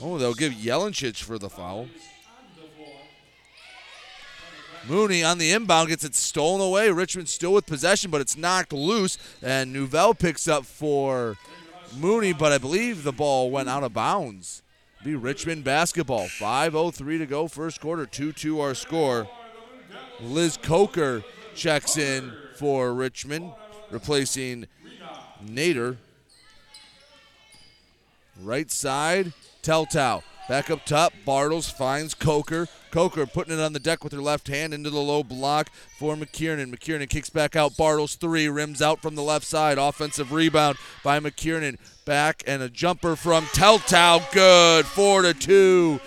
Oh, 0.00 0.18
they'll 0.18 0.34
give 0.34 0.52
Jelencic 0.52 1.22
for 1.22 1.38
the 1.38 1.48
foul. 1.48 1.88
Mooney 4.86 5.24
on 5.24 5.38
the 5.38 5.50
inbound 5.50 5.88
gets 5.88 6.04
it 6.04 6.14
stolen 6.14 6.60
away. 6.60 6.90
Richmond 6.90 7.28
still 7.28 7.54
with 7.54 7.64
possession, 7.66 8.10
but 8.10 8.20
it's 8.20 8.36
knocked 8.36 8.72
loose. 8.72 9.16
And 9.42 9.72
Nouvelle 9.72 10.14
picks 10.14 10.46
up 10.46 10.66
for 10.66 11.36
Mooney, 11.96 12.32
but 12.32 12.52
I 12.52 12.58
believe 12.58 13.02
the 13.02 13.12
ball 13.12 13.50
went 13.50 13.68
out 13.68 13.82
of 13.82 13.92
bounds. 13.92 14.62
Be 15.04 15.14
Richmond 15.14 15.64
basketball. 15.64 16.26
5.03 16.26 17.18
to 17.18 17.26
go, 17.26 17.48
first 17.48 17.80
quarter. 17.80 18.06
2 18.06 18.32
2 18.32 18.60
our 18.60 18.74
score. 18.74 19.28
Liz 20.20 20.56
Coker 20.56 21.22
checks 21.54 21.96
in 21.96 22.32
for 22.56 22.94
Richmond, 22.94 23.52
replacing 23.90 24.66
Nader. 25.44 25.96
Right 28.40 28.70
side, 28.70 29.32
Teltow. 29.62 30.22
Back 30.46 30.70
up 30.70 30.84
top, 30.84 31.14
Bartles 31.26 31.72
finds 31.72 32.12
Coker. 32.12 32.68
Coker 32.90 33.24
putting 33.24 33.54
it 33.54 33.60
on 33.60 33.72
the 33.72 33.78
deck 33.78 34.04
with 34.04 34.12
her 34.12 34.20
left 34.20 34.46
hand 34.46 34.74
into 34.74 34.90
the 34.90 35.00
low 35.00 35.22
block 35.22 35.70
for 35.98 36.16
McKiernan. 36.16 36.74
McKiernan 36.74 37.08
kicks 37.08 37.30
back 37.30 37.56
out. 37.56 37.72
Bartles 37.72 38.18
three, 38.18 38.48
rims 38.48 38.82
out 38.82 39.00
from 39.00 39.14
the 39.14 39.22
left 39.22 39.46
side. 39.46 39.78
Offensive 39.78 40.32
rebound 40.32 40.76
by 41.02 41.18
McKiernan. 41.18 41.78
Back 42.04 42.42
and 42.46 42.62
a 42.62 42.68
jumper 42.68 43.16
from 43.16 43.46
Teltow. 43.46 44.30
Good. 44.32 44.84
Four 44.84 45.22
to 45.22 45.32
two. 45.32 45.98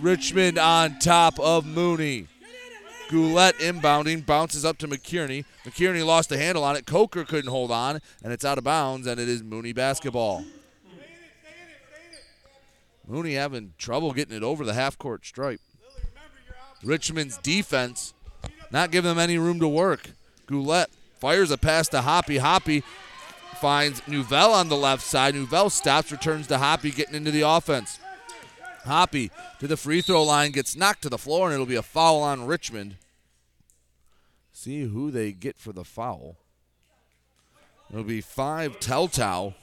Richmond 0.00 0.56
on 0.58 1.00
top 1.00 1.40
of 1.40 1.66
Mooney. 1.66 2.28
Goulet 3.10 3.56
inbounding, 3.56 4.24
bounces 4.24 4.64
up 4.64 4.78
to 4.78 4.86
McKierney. 4.86 5.44
McKierney 5.64 6.06
lost 6.06 6.28
the 6.28 6.36
handle 6.38 6.62
on 6.62 6.76
it. 6.76 6.86
Coker 6.86 7.24
couldn't 7.24 7.50
hold 7.50 7.72
on, 7.72 8.00
and 8.22 8.32
it's 8.32 8.44
out 8.44 8.58
of 8.58 8.64
bounds, 8.64 9.06
and 9.06 9.18
it 9.18 9.28
is 9.28 9.42
Mooney 9.42 9.72
basketball. 9.72 10.44
Mooney 13.08 13.34
having 13.34 13.72
trouble 13.78 14.12
getting 14.12 14.36
it 14.36 14.42
over 14.42 14.64
the 14.64 14.74
half 14.74 14.98
court 14.98 15.24
stripe. 15.24 15.60
Richmond's 16.84 17.38
defense 17.38 18.12
not 18.70 18.90
giving 18.90 19.08
them 19.08 19.18
any 19.18 19.38
room 19.38 19.58
to 19.60 19.68
work. 19.68 20.10
Goulet 20.46 20.90
fires 21.18 21.50
a 21.50 21.56
pass 21.56 21.88
to 21.88 22.02
Hoppy. 22.02 22.36
Hoppy 22.36 22.82
finds 23.60 24.06
Nouvelle 24.06 24.52
on 24.52 24.68
the 24.68 24.76
left 24.76 25.02
side. 25.02 25.34
Nouvelle 25.34 25.70
stops, 25.70 26.12
returns 26.12 26.46
to 26.48 26.58
Hoppy, 26.58 26.90
getting 26.90 27.14
into 27.14 27.30
the 27.30 27.40
offense. 27.40 27.98
Hoppy 28.84 29.30
to 29.58 29.66
the 29.66 29.76
free 29.76 30.02
throw 30.02 30.22
line, 30.22 30.52
gets 30.52 30.76
knocked 30.76 31.02
to 31.02 31.08
the 31.08 31.18
floor, 31.18 31.46
and 31.46 31.54
it'll 31.54 31.66
be 31.66 31.76
a 31.76 31.82
foul 31.82 32.20
on 32.20 32.46
Richmond. 32.46 32.96
See 34.52 34.82
who 34.82 35.10
they 35.10 35.32
get 35.32 35.58
for 35.58 35.72
the 35.72 35.84
foul. 35.84 36.36
It'll 37.90 38.04
be 38.04 38.20
five 38.20 38.78
Teltow. 38.80 39.54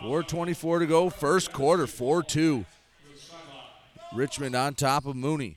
4.24 0.00 0.78
to 0.80 0.86
go, 0.86 1.10
first 1.10 1.52
quarter, 1.52 1.86
4 1.86 2.22
2. 2.22 2.64
Richmond 4.14 4.54
on 4.54 4.74
top 4.74 5.06
of 5.06 5.16
Mooney. 5.16 5.56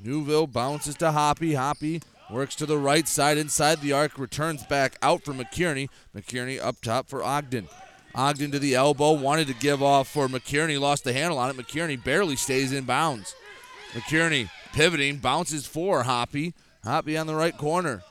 Newville 0.00 0.48
bounces 0.48 0.96
to 0.96 1.12
Hoppy. 1.12 1.54
Hoppy 1.54 2.02
works 2.28 2.56
to 2.56 2.66
the 2.66 2.78
right 2.78 3.06
side 3.06 3.38
inside 3.38 3.80
the 3.80 3.92
arc, 3.92 4.18
returns 4.18 4.64
back 4.64 4.98
out 5.00 5.24
for 5.24 5.32
McKierney. 5.32 5.88
McKierney 6.14 6.60
up 6.60 6.80
top 6.80 7.08
for 7.08 7.22
Ogden. 7.22 7.68
Ogden 8.14 8.50
to 8.50 8.58
the 8.58 8.74
elbow, 8.74 9.12
wanted 9.12 9.46
to 9.46 9.54
give 9.54 9.82
off 9.82 10.08
for 10.08 10.28
McKierney, 10.28 10.78
lost 10.78 11.04
the 11.04 11.12
handle 11.12 11.38
on 11.38 11.50
it. 11.50 11.56
McKierney 11.56 12.02
barely 12.02 12.36
stays 12.36 12.72
in 12.72 12.84
bounds. 12.84 13.34
McKierney 13.92 14.50
pivoting, 14.72 15.18
bounces 15.18 15.66
for 15.66 16.02
Hoppy. 16.02 16.52
Hoppy 16.84 17.16
on 17.16 17.26
the 17.26 17.34
right 17.34 17.56
corner. 17.56 18.02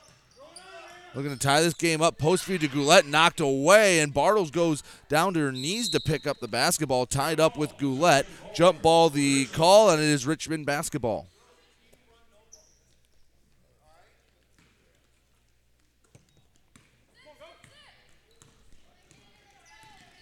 Looking 1.14 1.32
to 1.32 1.38
tie 1.38 1.60
this 1.60 1.74
game 1.74 2.00
up. 2.00 2.16
Post 2.16 2.44
feed 2.44 2.62
to 2.62 2.68
Goulet, 2.68 3.04
knocked 3.06 3.40
away, 3.40 4.00
and 4.00 4.14
Bartles 4.14 4.50
goes 4.50 4.82
down 5.10 5.34
to 5.34 5.40
her 5.40 5.52
knees 5.52 5.90
to 5.90 6.00
pick 6.00 6.26
up 6.26 6.40
the 6.40 6.48
basketball, 6.48 7.04
tied 7.04 7.38
up 7.38 7.58
with 7.58 7.76
Goulet. 7.76 8.26
Jump 8.54 8.80
ball, 8.80 9.10
the 9.10 9.44
call, 9.46 9.90
and 9.90 10.00
it 10.00 10.06
is 10.06 10.26
Richmond 10.26 10.64
basketball. 10.64 11.26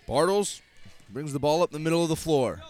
Bartles 0.08 0.60
brings 1.08 1.32
the 1.32 1.38
ball 1.38 1.62
up 1.62 1.70
the 1.70 1.78
middle 1.78 2.02
of 2.02 2.08
the 2.08 2.16
floor. 2.16 2.60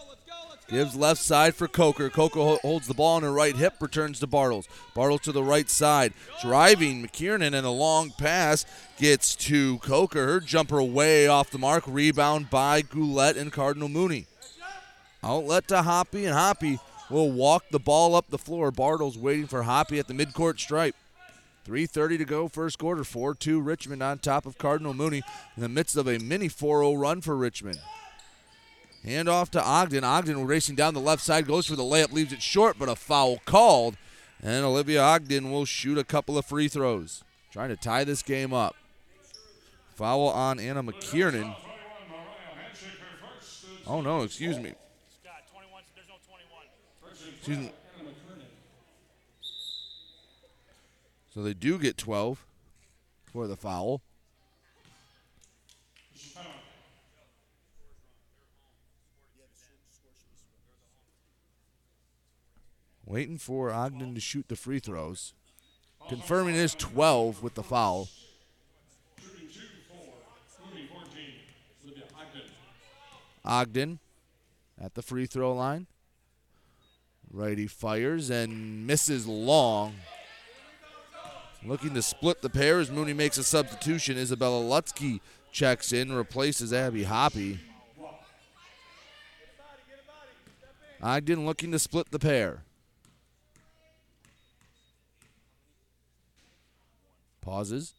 Gives 0.71 0.95
left 0.95 1.21
side 1.21 1.53
for 1.53 1.67
Coker. 1.67 2.09
Coker 2.09 2.57
holds 2.61 2.87
the 2.87 2.93
ball 2.93 3.17
on 3.17 3.23
her 3.23 3.33
right 3.33 3.57
hip, 3.57 3.73
returns 3.81 4.21
to 4.21 4.27
Bartles. 4.27 4.69
Bartles 4.95 5.19
to 5.23 5.33
the 5.33 5.43
right 5.43 5.69
side. 5.69 6.13
Driving 6.41 7.05
McKiernan 7.05 7.53
and 7.53 7.67
a 7.67 7.71
long 7.71 8.11
pass 8.11 8.65
gets 8.97 9.35
to 9.35 9.79
Coker. 9.79 10.25
Her 10.25 10.39
jumper 10.39 10.81
way 10.81 11.27
off 11.27 11.51
the 11.51 11.57
mark. 11.57 11.83
Rebound 11.85 12.49
by 12.49 12.83
Goulet 12.83 13.35
and 13.35 13.51
Cardinal 13.51 13.89
Mooney. 13.89 14.27
Outlet 15.21 15.67
to 15.67 15.81
Hoppy, 15.81 16.25
and 16.25 16.33
Hoppy 16.33 16.79
will 17.09 17.31
walk 17.31 17.65
the 17.69 17.79
ball 17.79 18.15
up 18.15 18.29
the 18.29 18.37
floor. 18.37 18.71
Bartles 18.71 19.17
waiting 19.17 19.47
for 19.47 19.63
Hoppy 19.63 19.99
at 19.99 20.07
the 20.07 20.13
midcourt 20.13 20.57
stripe. 20.57 20.95
3.30 21.67 22.19
to 22.19 22.25
go, 22.25 22.47
first 22.47 22.79
quarter. 22.79 23.03
4 23.03 23.35
2 23.35 23.59
Richmond 23.59 24.01
on 24.01 24.19
top 24.19 24.45
of 24.45 24.57
Cardinal 24.57 24.93
Mooney 24.93 25.21
in 25.57 25.61
the 25.61 25.69
midst 25.69 25.97
of 25.97 26.07
a 26.07 26.17
mini 26.17 26.47
4 26.47 26.81
0 26.81 26.93
run 26.93 27.19
for 27.19 27.35
Richmond. 27.35 27.79
Hand 29.03 29.27
off 29.27 29.49
to 29.51 29.63
Ogden. 29.63 30.03
Ogden 30.03 30.45
racing 30.45 30.75
down 30.75 30.93
the 30.93 30.99
left 30.99 31.23
side, 31.23 31.47
goes 31.47 31.65
for 31.65 31.75
the 31.75 31.83
layup, 31.83 32.11
leaves 32.11 32.33
it 32.33 32.41
short, 32.41 32.77
but 32.77 32.89
a 32.89 32.95
foul 32.95 33.39
called. 33.45 33.97
And 34.43 34.63
Olivia 34.65 35.01
Ogden 35.01 35.51
will 35.51 35.65
shoot 35.65 35.97
a 35.97 36.03
couple 36.03 36.37
of 36.37 36.45
free 36.45 36.67
throws, 36.67 37.23
trying 37.51 37.69
to 37.69 37.75
tie 37.75 38.03
this 38.03 38.21
game 38.21 38.53
up. 38.53 38.75
Foul 39.95 40.27
on 40.27 40.59
Anna 40.59 40.83
McKiernan. 40.83 41.55
Oh, 43.87 44.01
no, 44.01 44.21
excuse 44.21 44.57
me. 44.57 44.73
Excuse 47.37 47.57
me. 47.57 47.71
So 51.33 51.41
they 51.41 51.53
do 51.53 51.79
get 51.79 51.97
12 51.97 52.45
for 53.31 53.47
the 53.47 53.55
foul. 53.55 54.01
Waiting 63.11 63.37
for 63.37 63.73
Ogden 63.73 64.15
to 64.15 64.21
shoot 64.21 64.47
the 64.47 64.55
free 64.55 64.79
throws. 64.79 65.33
Confirming 66.07 66.55
his 66.55 66.73
12 66.75 67.43
with 67.43 67.55
the 67.55 67.61
foul. 67.61 68.07
Ogden 73.43 73.99
at 74.81 74.93
the 74.93 75.01
free 75.01 75.25
throw 75.25 75.53
line. 75.53 75.87
Righty 77.29 77.67
fires 77.67 78.29
and 78.29 78.87
misses 78.87 79.27
long. 79.27 79.95
Looking 81.65 81.93
to 81.95 82.01
split 82.01 82.41
the 82.41 82.49
pair 82.49 82.79
as 82.79 82.89
Mooney 82.89 83.11
makes 83.11 83.37
a 83.37 83.43
substitution. 83.43 84.17
Isabella 84.17 84.63
Lutsky 84.63 85.19
checks 85.51 85.91
in, 85.91 86.13
replaces 86.13 86.71
Abby 86.71 87.03
Hoppy. 87.03 87.59
Ogden 91.01 91.45
looking 91.45 91.73
to 91.73 91.79
split 91.79 92.09
the 92.09 92.17
pair. 92.17 92.63
Pauses. 97.41 97.93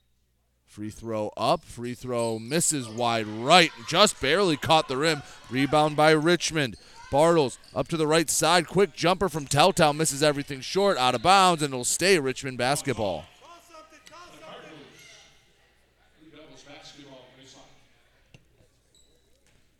Free 0.64 0.90
throw 0.90 1.30
up. 1.36 1.64
Free 1.64 1.94
throw 1.94 2.38
misses 2.38 2.88
wide 2.88 3.26
right. 3.26 3.70
Just 3.88 4.20
barely 4.20 4.56
caught 4.56 4.88
the 4.88 4.96
rim. 4.96 5.22
Rebound 5.50 5.96
by 5.96 6.12
Richmond. 6.12 6.76
Bartles 7.10 7.58
up 7.74 7.88
to 7.88 7.98
the 7.98 8.06
right 8.06 8.30
side. 8.30 8.66
Quick 8.66 8.94
jumper 8.94 9.28
from 9.28 9.46
Teltow. 9.46 9.94
Misses 9.94 10.22
everything 10.22 10.62
short. 10.62 10.96
Out 10.96 11.14
of 11.14 11.22
bounds, 11.22 11.62
and 11.62 11.74
it'll 11.74 11.84
stay 11.84 12.18
Richmond 12.18 12.56
basketball. 12.56 13.26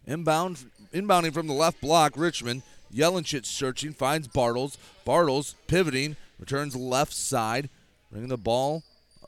Inbound, 0.05 0.66
inbounding 0.92 1.33
from 1.33 1.46
the 1.46 1.55
left 1.55 1.81
block, 1.81 2.14
Richmond. 2.16 2.62
Jelenchit 2.92 3.46
searching, 3.46 3.92
finds 3.92 4.29
Bartles. 4.29 4.77
Bartles 5.07 5.55
pivoting, 5.68 6.16
returns 6.38 6.77
left 6.77 7.14
side, 7.14 7.70
bringing 8.11 8.29
the 8.29 8.37
ball 8.37 8.83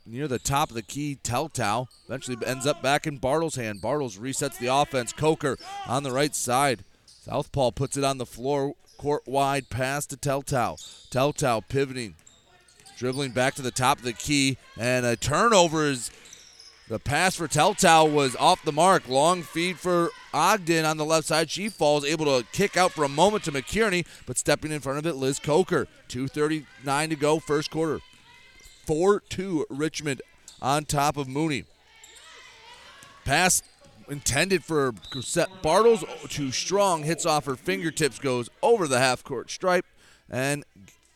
near 0.06 0.28
the 0.28 0.38
top 0.38 0.70
of 0.70 0.76
the 0.76 0.82
key. 0.82 1.18
Teltow 1.22 1.88
eventually 2.06 2.36
ends 2.46 2.66
up 2.66 2.82
back 2.82 3.06
in 3.06 3.18
Bartles' 3.18 3.56
hand. 3.56 3.80
Bartles 3.80 4.18
resets 4.18 4.58
the 4.58 4.66
offense. 4.66 5.12
Coker 5.12 5.56
on 5.86 6.02
the 6.02 6.12
right 6.12 6.34
side. 6.34 6.84
Southpaw 7.06 7.70
puts 7.70 7.96
it 7.96 8.04
on 8.04 8.18
the 8.18 8.26
floor, 8.26 8.74
court 8.98 9.22
wide 9.26 9.70
pass 9.70 10.04
to 10.06 10.16
Teltow. 10.16 10.76
Teltow 11.10 11.62
pivoting, 11.68 12.16
dribbling 12.98 13.32
back 13.32 13.54
to 13.54 13.62
the 13.62 13.70
top 13.70 13.98
of 13.98 14.04
the 14.04 14.12
key, 14.12 14.58
and 14.78 15.06
a 15.06 15.16
turnover 15.16 15.86
is 15.86 16.10
the 16.88 16.98
pass 16.98 17.34
for 17.34 17.48
Teltow 17.48 18.12
was 18.12 18.36
off 18.36 18.62
the 18.62 18.72
mark. 18.72 19.08
Long 19.08 19.42
feed 19.42 19.78
for 19.78 20.10
Ogden 20.34 20.84
on 20.84 20.98
the 20.98 21.04
left 21.06 21.26
side. 21.26 21.50
She 21.50 21.70
falls, 21.70 22.04
able 22.04 22.26
to 22.26 22.46
kick 22.52 22.76
out 22.76 22.92
for 22.92 23.04
a 23.04 23.08
moment 23.08 23.44
to 23.44 23.52
McKierney, 23.52 24.06
but 24.26 24.36
stepping 24.36 24.70
in 24.70 24.80
front 24.80 24.98
of 24.98 25.06
it, 25.06 25.14
Liz 25.14 25.38
Coker. 25.38 25.88
2.39 26.10 27.08
to 27.08 27.16
go, 27.16 27.38
first 27.38 27.70
quarter. 27.70 28.00
4 28.87 29.20
2 29.29 29.66
Richmond 29.70 30.23
on 30.61 30.85
top 30.85 31.16
of 31.16 31.29
Mooney. 31.29 31.64
Pass 33.25 33.62
intended 34.09 34.64
for 34.64 34.92
Bartles, 34.92 36.05
too 36.29 36.53
strong, 36.53 37.05
hits 37.05 37.25
off 37.25 37.47
her 37.47 37.57
fingertips, 37.57 38.18
goes 38.18 38.51
over 38.62 38.87
the 38.87 38.99
half 38.99 39.25
court 39.25 39.51
stripe, 39.51 39.87
and 40.29 40.64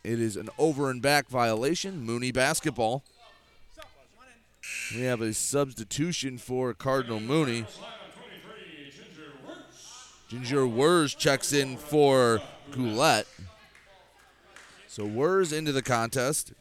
it 0.03 0.19
is 0.19 0.35
an 0.35 0.49
over 0.57 0.89
and 0.89 1.01
back 1.01 1.27
violation. 1.27 2.01
Mooney 2.01 2.31
basketball. 2.31 3.03
We 4.93 5.01
have 5.01 5.21
a 5.21 5.33
substitution 5.33 6.37
for 6.37 6.73
Cardinal 6.73 7.19
Mooney. 7.19 7.65
Ginger 10.27 10.67
Wurs 10.67 11.15
checks 11.15 11.53
in 11.53 11.77
for 11.77 12.39
Goulet. 12.71 13.27
So 14.87 15.05
Wurs 15.05 15.51
into 15.51 15.71
the 15.71 15.81
contest. 15.81 16.53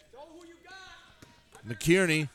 McKierney 1.67 2.29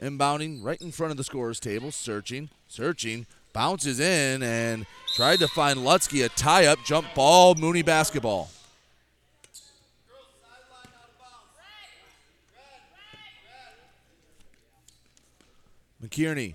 inbounding 0.00 0.62
right 0.62 0.80
in 0.80 0.92
front 0.92 1.10
of 1.10 1.16
the 1.16 1.24
scorer's 1.24 1.60
table, 1.60 1.90
searching, 1.90 2.50
searching, 2.68 3.26
bounces 3.52 4.00
in 4.00 4.42
and 4.42 4.86
tried 5.14 5.38
to 5.38 5.48
find 5.48 5.80
Lutsky 5.80 6.24
a 6.24 6.28
tie 6.30 6.66
up 6.66 6.78
jump 6.84 7.06
ball, 7.14 7.54
Mooney 7.54 7.82
basketball. 7.82 8.50
McKierney 16.02 16.54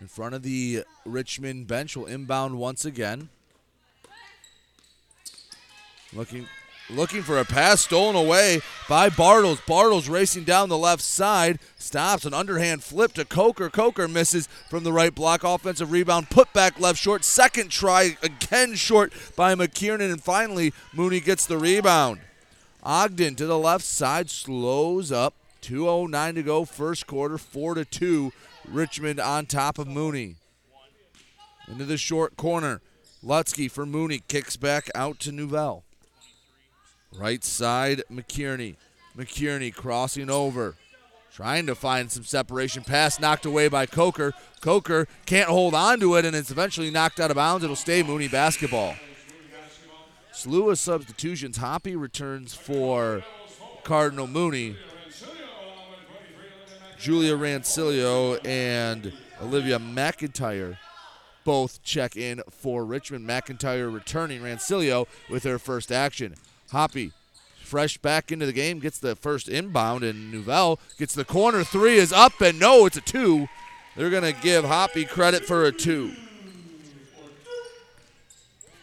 in 0.00 0.06
front 0.06 0.34
of 0.34 0.42
the 0.42 0.84
Richmond 1.04 1.66
bench 1.66 1.96
will 1.96 2.06
inbound 2.06 2.58
once 2.58 2.84
again. 2.84 3.28
Looking 6.14 6.46
looking 6.90 7.22
for 7.22 7.38
a 7.38 7.44
pass 7.44 7.80
stolen 7.80 8.16
away 8.16 8.60
by 8.88 9.08
Bartles. 9.08 9.58
Bartles 9.64 10.10
racing 10.10 10.44
down 10.44 10.68
the 10.68 10.78
left 10.78 11.02
side, 11.02 11.58
stops 11.76 12.24
an 12.24 12.34
underhand 12.34 12.82
flip 12.82 13.12
to 13.14 13.24
Coker. 13.24 13.70
Coker 13.70 14.08
misses 14.08 14.48
from 14.68 14.84
the 14.84 14.92
right 14.92 15.14
block. 15.14 15.44
Offensive 15.44 15.92
rebound, 15.92 16.30
put 16.30 16.52
back 16.52 16.78
left 16.78 16.98
short. 16.98 17.24
Second 17.24 17.70
try 17.70 18.16
again 18.22 18.74
short 18.74 19.12
by 19.36 19.54
McKiernan, 19.54 20.12
and 20.12 20.22
finally 20.22 20.72
Mooney 20.92 21.20
gets 21.20 21.46
the 21.46 21.58
rebound. 21.58 22.20
Ogden 22.82 23.34
to 23.36 23.46
the 23.46 23.58
left 23.58 23.84
side 23.84 24.30
slows 24.30 25.10
up. 25.10 25.34
209 25.62 26.34
to 26.34 26.42
go, 26.42 26.64
first 26.66 27.06
quarter, 27.06 27.38
4 27.38 27.76
to 27.76 27.84
2. 27.86 28.32
Richmond 28.68 29.18
on 29.18 29.46
top 29.46 29.78
of 29.78 29.88
Mooney. 29.88 30.36
Into 31.66 31.84
the 31.84 31.96
short 31.96 32.36
corner. 32.36 32.82
Lutsky 33.24 33.70
for 33.70 33.86
Mooney 33.86 34.20
kicks 34.28 34.56
back 34.56 34.90
out 34.94 35.18
to 35.20 35.32
Nouvelle. 35.32 35.82
Right 37.16 37.44
side, 37.44 38.02
McKierney. 38.10 38.76
McKierney 39.16 39.74
crossing 39.74 40.28
over. 40.28 40.74
Trying 41.32 41.66
to 41.66 41.74
find 41.74 42.10
some 42.10 42.24
separation. 42.24 42.84
Pass 42.84 43.18
knocked 43.18 43.44
away 43.44 43.68
by 43.68 43.86
Coker. 43.86 44.32
Coker 44.60 45.08
can't 45.26 45.48
hold 45.48 45.74
on 45.74 45.98
to 46.00 46.14
it, 46.16 46.24
and 46.24 46.34
it's 46.34 46.50
eventually 46.50 46.90
knocked 46.90 47.18
out 47.18 47.30
of 47.30 47.36
bounds. 47.36 47.64
It'll 47.64 47.76
stay 47.76 48.02
Mooney 48.02 48.28
basketball. 48.28 48.94
Slew 50.32 50.70
of 50.70 50.78
substitutions. 50.78 51.56
Hoppy 51.56 51.96
returns 51.96 52.54
for 52.54 53.24
Cardinal 53.82 54.26
Mooney. 54.26 54.76
Julia 56.98 57.36
Rancilio 57.36 58.44
and 58.46 59.12
Olivia 59.40 59.78
McIntyre 59.78 60.78
both 61.44 61.82
check 61.82 62.16
in 62.16 62.42
for 62.48 62.84
Richmond. 62.84 63.28
McIntyre 63.28 63.92
returning 63.92 64.40
Rancilio 64.40 65.06
with 65.28 65.44
her 65.44 65.58
first 65.58 65.92
action. 65.92 66.34
Hoppy 66.70 67.12
fresh 67.64 67.98
back 67.98 68.30
into 68.30 68.46
the 68.46 68.52
game, 68.52 68.78
gets 68.78 68.98
the 68.98 69.16
first 69.16 69.48
inbound, 69.48 70.04
and 70.04 70.30
Nouvelle 70.30 70.78
gets 70.98 71.14
the 71.14 71.24
corner 71.24 71.64
three 71.64 71.96
is 71.96 72.12
up, 72.12 72.40
and 72.40 72.60
no, 72.60 72.86
it's 72.86 72.96
a 72.96 73.00
two. 73.00 73.48
They're 73.96 74.10
going 74.10 74.22
to 74.22 74.40
give 74.40 74.64
Hoppy 74.64 75.04
credit 75.04 75.44
for 75.44 75.64
a 75.64 75.72
two. 75.72 76.12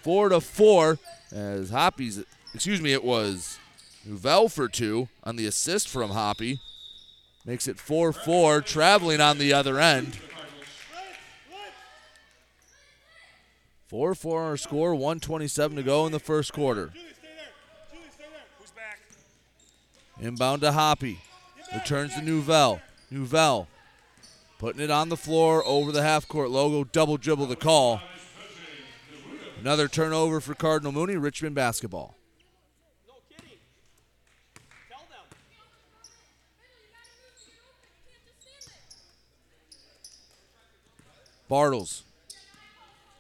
Four 0.01 0.29
to 0.29 0.41
four, 0.41 0.99
as 1.31 1.69
Hoppy's, 1.69 2.23
excuse 2.53 2.81
me, 2.81 2.91
it 2.91 3.03
was 3.03 3.59
Nouvelle 4.05 4.49
for 4.49 4.67
two 4.67 5.09
on 5.23 5.35
the 5.35 5.45
assist 5.45 5.87
from 5.87 6.11
Hoppy. 6.11 6.59
Makes 7.45 7.67
it 7.67 7.79
4 7.79 8.13
4, 8.13 8.61
traveling 8.61 9.19
on 9.19 9.39
the 9.39 9.51
other 9.51 9.79
end. 9.79 10.19
4 13.87 14.13
4 14.13 14.43
our 14.43 14.57
score, 14.57 14.93
127 14.93 15.77
to 15.77 15.81
go 15.83 16.05
in 16.05 16.11
the 16.11 16.19
first 16.19 16.53
quarter. 16.53 16.91
Inbound 20.21 20.61
to 20.61 20.71
Hoppy. 20.71 21.19
Returns 21.73 22.13
to 22.13 22.21
Nouvelle. 22.21 22.79
Nouvelle 23.09 23.67
putting 24.59 24.81
it 24.81 24.91
on 24.91 25.09
the 25.09 25.17
floor 25.17 25.63
over 25.65 25.91
the 25.91 26.03
half 26.03 26.27
court 26.27 26.51
logo. 26.51 26.83
Double 26.83 27.17
dribble 27.17 27.47
the 27.47 27.55
call. 27.55 27.99
Another 29.59 29.87
turnover 29.87 30.39
for 30.39 30.53
Cardinal 30.53 30.91
Mooney. 30.91 31.15
Richmond 31.15 31.55
basketball. 31.55 32.15
Bartles 41.49 42.03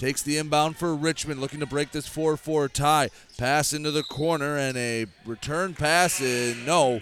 takes 0.01 0.23
the 0.23 0.39
inbound 0.39 0.77
for 0.77 0.95
Richmond, 0.95 1.39
looking 1.39 1.59
to 1.59 1.67
break 1.67 1.91
this 1.91 2.07
4 2.07 2.35
4 2.35 2.67
tie. 2.69 3.11
Pass 3.37 3.71
into 3.71 3.91
the 3.91 4.01
corner 4.01 4.57
and 4.57 4.75
a 4.75 5.05
return 5.27 5.75
pass. 5.75 6.19
In, 6.19 6.65
no. 6.65 7.01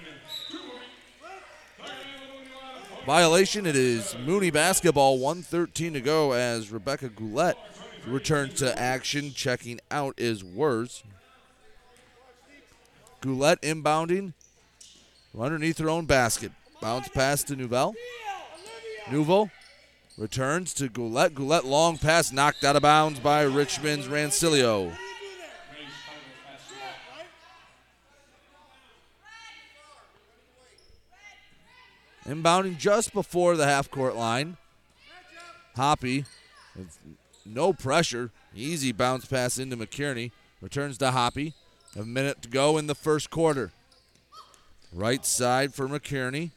Violation. 3.06 3.66
It 3.66 3.78
is 3.78 4.18
Mooney 4.26 4.52
basketball. 4.52 5.18
113 5.18 5.94
to 5.94 6.02
go 6.02 6.34
as 6.34 6.72
Rebecca 6.72 7.08
Goulet 7.08 7.56
returns 8.06 8.56
to 8.56 8.78
action. 8.78 9.32
Checking 9.34 9.80
out 9.90 10.14
is 10.18 10.44
Wurs. 10.44 11.04
Goulet 13.22 13.62
inbounding 13.62 14.34
underneath 15.40 15.78
her 15.78 15.90
own 15.90 16.06
basket. 16.06 16.52
Bounce 16.82 17.08
pass 17.08 17.44
to 17.44 17.56
Nouvelle. 17.56 17.96
Nouveau 19.10 19.50
Returns 20.20 20.74
to 20.76 20.90
Goulet. 20.90 21.34
Goulet 21.34 21.66
long 21.66 21.98
pass 21.98 22.32
knocked 22.32 22.64
out 22.64 22.76
of 22.76 22.84
bounds 22.84 23.20
by 23.20 23.42
Richmond's 23.44 24.08
Rancilio. 24.08 24.96
Inbounding 32.26 32.78
just 32.78 33.14
before 33.14 33.56
the 33.56 33.66
half 33.66 33.90
court 33.90 34.16
line. 34.16 34.58
Hoppy 35.76 36.26
no 37.46 37.74
pressure. 37.74 38.32
Easy 38.56 38.92
bounce 38.92 39.26
pass 39.26 39.58
into 39.58 39.78
McKierney. 39.78 40.32
Returns 40.62 40.98
to 41.00 41.12
Hoppy. 41.12 41.54
A 41.98 42.04
minute 42.04 42.42
to 42.44 42.50
go 42.50 42.78
in 42.78 42.88
the 42.88 42.96
first 42.96 43.30
quarter. 43.30 43.72
Right 44.94 45.26
side 45.26 45.74
for 45.74 45.88
McKierney. 45.88 46.52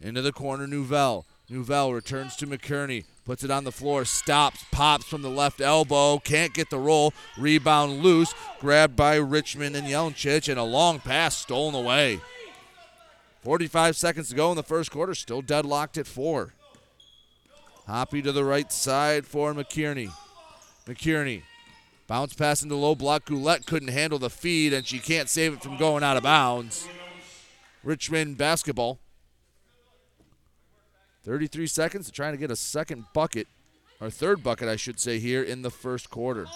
Into 0.00 0.22
the 0.22 0.32
corner, 0.32 0.66
Nouvelle. 0.66 1.24
Nouvelle 1.48 1.92
returns 1.92 2.34
to 2.36 2.46
McKierney. 2.46 3.04
Puts 3.24 3.44
it 3.44 3.50
on 3.50 3.64
the 3.64 3.72
floor. 3.72 4.04
Stops. 4.04 4.64
Pops 4.72 5.04
from 5.04 5.22
the 5.22 5.30
left 5.30 5.60
elbow. 5.60 6.18
Can't 6.18 6.52
get 6.52 6.70
the 6.70 6.78
roll. 6.78 7.12
Rebound 7.38 8.02
loose. 8.02 8.34
Grabbed 8.60 8.96
by 8.96 9.16
Richmond 9.16 9.76
and 9.76 9.86
Jelencic. 9.86 10.48
And 10.48 10.58
a 10.58 10.64
long 10.64 10.98
pass 10.98 11.36
stolen 11.36 11.74
away. 11.74 12.20
45 13.42 13.96
seconds 13.96 14.28
to 14.30 14.34
go 14.34 14.50
in 14.50 14.56
the 14.56 14.62
first 14.64 14.90
quarter. 14.90 15.14
Still 15.14 15.40
deadlocked 15.40 15.98
at 15.98 16.06
four. 16.06 16.52
Hoppy 17.86 18.22
to 18.22 18.32
the 18.32 18.44
right 18.44 18.72
side 18.72 19.26
for 19.26 19.54
McKierney. 19.54 20.10
McKierney. 20.86 21.42
Bounce 22.08 22.34
pass 22.34 22.62
into 22.62 22.74
low 22.74 22.96
block. 22.96 23.24
Goulet 23.24 23.66
couldn't 23.66 23.88
handle 23.88 24.18
the 24.18 24.30
feed, 24.30 24.72
and 24.72 24.86
she 24.86 24.98
can't 24.98 25.28
save 25.28 25.52
it 25.52 25.62
from 25.62 25.76
going 25.76 26.02
out 26.02 26.16
of 26.16 26.24
bounds. 26.24 26.88
Richmond 27.84 28.36
basketball. 28.36 28.98
33 31.26 31.66
seconds 31.66 32.06
to 32.06 32.12
trying 32.12 32.32
to 32.32 32.38
get 32.38 32.52
a 32.52 32.56
second 32.56 33.04
bucket, 33.12 33.48
or 34.00 34.08
third 34.10 34.44
bucket, 34.44 34.68
I 34.68 34.76
should 34.76 35.00
say, 35.00 35.18
here 35.18 35.42
in 35.42 35.62
the 35.62 35.72
first 35.72 36.08
quarter. 36.08 36.46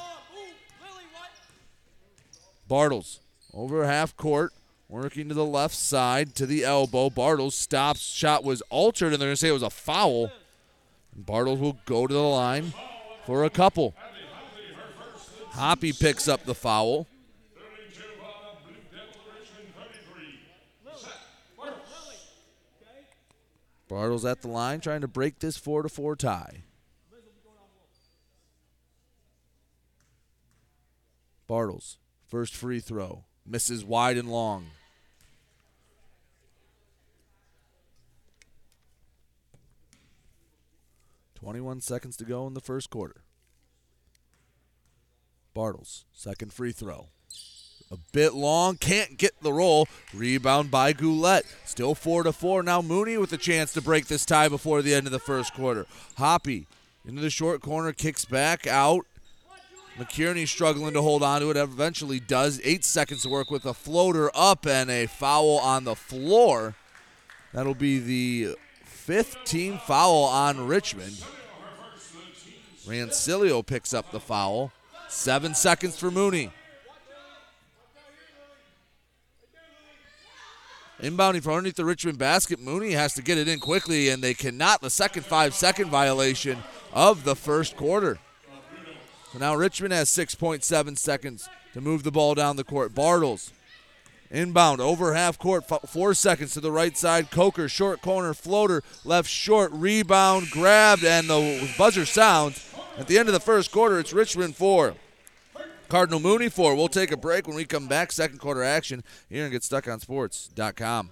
Bartles 2.70 3.18
over 3.52 3.84
half 3.84 4.16
court, 4.16 4.52
working 4.88 5.28
to 5.28 5.34
the 5.34 5.44
left 5.44 5.74
side 5.74 6.36
to 6.36 6.46
the 6.46 6.62
elbow. 6.62 7.10
Bartles 7.10 7.54
stops. 7.54 8.00
Shot 8.00 8.44
was 8.44 8.62
altered, 8.70 9.12
and 9.12 9.20
they're 9.20 9.26
going 9.26 9.34
to 9.34 9.40
say 9.40 9.48
it 9.48 9.52
was 9.52 9.64
a 9.64 9.70
foul. 9.70 10.30
Bartles 11.20 11.58
will 11.58 11.78
go 11.84 12.06
to 12.06 12.14
the 12.14 12.20
line 12.20 12.72
for 13.26 13.42
a 13.42 13.50
couple. 13.50 13.96
Hoppy 15.48 15.92
picks 15.92 16.28
up 16.28 16.44
the 16.44 16.54
foul. 16.54 17.08
Bartles 23.90 24.30
at 24.30 24.40
the 24.40 24.48
line 24.48 24.80
trying 24.80 25.00
to 25.00 25.08
break 25.08 25.40
this 25.40 25.56
4 25.56 25.82
to 25.82 25.88
4 25.88 26.14
tie. 26.14 26.62
Bartles, 31.48 31.96
first 32.28 32.54
free 32.54 32.78
throw, 32.78 33.24
misses 33.44 33.84
wide 33.84 34.16
and 34.16 34.30
long. 34.30 34.66
Twenty-one 41.34 41.80
seconds 41.80 42.16
to 42.18 42.24
go 42.24 42.46
in 42.46 42.54
the 42.54 42.60
first 42.60 42.90
quarter. 42.90 43.22
Bartles, 45.56 46.04
second 46.12 46.52
free 46.52 46.70
throw. 46.70 47.08
A 47.92 47.96
bit 48.12 48.34
long, 48.34 48.76
can't 48.76 49.18
get 49.18 49.40
the 49.42 49.52
roll. 49.52 49.88
Rebound 50.14 50.70
by 50.70 50.92
Goulet. 50.92 51.44
Still 51.64 51.96
four 51.96 52.22
to 52.22 52.32
four. 52.32 52.62
Now 52.62 52.80
Mooney 52.80 53.18
with 53.18 53.32
a 53.32 53.36
chance 53.36 53.72
to 53.72 53.82
break 53.82 54.06
this 54.06 54.24
tie 54.24 54.48
before 54.48 54.80
the 54.80 54.94
end 54.94 55.06
of 55.06 55.12
the 55.12 55.18
first 55.18 55.54
quarter. 55.54 55.86
Hoppy 56.16 56.66
into 57.04 57.20
the 57.20 57.30
short 57.30 57.60
corner, 57.62 57.92
kicks 57.92 58.24
back 58.24 58.66
out. 58.66 59.06
McKierney 59.98 60.46
struggling 60.46 60.94
to 60.94 61.02
hold 61.02 61.24
on 61.24 61.40
to 61.40 61.50
it. 61.50 61.56
Eventually 61.56 62.20
does. 62.20 62.60
Eight 62.62 62.84
seconds 62.84 63.22
to 63.22 63.28
work 63.28 63.50
with 63.50 63.66
a 63.66 63.74
floater 63.74 64.30
up 64.34 64.66
and 64.66 64.88
a 64.88 65.06
foul 65.06 65.58
on 65.58 65.84
the 65.84 65.96
floor. 65.96 66.76
That'll 67.52 67.74
be 67.74 67.98
the 67.98 68.56
fifth 68.84 69.44
team 69.44 69.78
foul 69.78 70.24
on 70.24 70.68
Richmond. 70.68 71.24
Rancilio 72.86 73.66
picks 73.66 73.92
up 73.92 74.12
the 74.12 74.20
foul. 74.20 74.70
Seven 75.08 75.56
seconds 75.56 75.98
for 75.98 76.12
Mooney. 76.12 76.52
Inbounding 81.02 81.42
from 81.42 81.54
underneath 81.54 81.76
the 81.76 81.84
Richmond 81.84 82.18
basket. 82.18 82.60
Mooney 82.60 82.92
has 82.92 83.14
to 83.14 83.22
get 83.22 83.38
it 83.38 83.48
in 83.48 83.58
quickly, 83.58 84.10
and 84.10 84.22
they 84.22 84.34
cannot. 84.34 84.82
The 84.82 84.90
second 84.90 85.24
five 85.24 85.54
second 85.54 85.88
violation 85.88 86.58
of 86.92 87.24
the 87.24 87.34
first 87.34 87.74
quarter. 87.76 88.18
So 89.32 89.38
now 89.38 89.54
Richmond 89.54 89.94
has 89.94 90.10
6.7 90.10 90.98
seconds 90.98 91.48
to 91.72 91.80
move 91.80 92.02
the 92.02 92.10
ball 92.10 92.34
down 92.34 92.56
the 92.56 92.64
court. 92.64 92.94
Bartles 92.94 93.50
inbound 94.30 94.80
over 94.82 95.14
half 95.14 95.38
court, 95.38 95.64
four 95.88 96.12
seconds 96.12 96.52
to 96.54 96.60
the 96.60 96.72
right 96.72 96.96
side. 96.98 97.30
Coker, 97.30 97.68
short 97.68 98.02
corner, 98.02 98.34
floater, 98.34 98.82
left 99.04 99.28
short, 99.28 99.72
rebound, 99.72 100.50
grabbed, 100.50 101.04
and 101.04 101.28
the 101.28 101.72
buzzer 101.78 102.04
sounds. 102.04 102.66
At 102.98 103.06
the 103.06 103.18
end 103.18 103.28
of 103.28 103.32
the 103.32 103.40
first 103.40 103.72
quarter, 103.72 103.98
it's 103.98 104.12
Richmond 104.12 104.54
four. 104.54 104.94
Cardinal 105.90 106.20
Mooney 106.20 106.48
four. 106.48 106.74
We'll 106.74 106.88
take 106.88 107.12
a 107.12 107.16
break 107.16 107.46
when 107.46 107.56
we 107.56 107.66
come 107.66 107.88
back. 107.88 108.12
Second 108.12 108.38
quarter 108.38 108.62
action 108.62 109.02
here 109.28 109.44
and 109.44 109.52
GetStuckOnSports.com. 109.52 111.10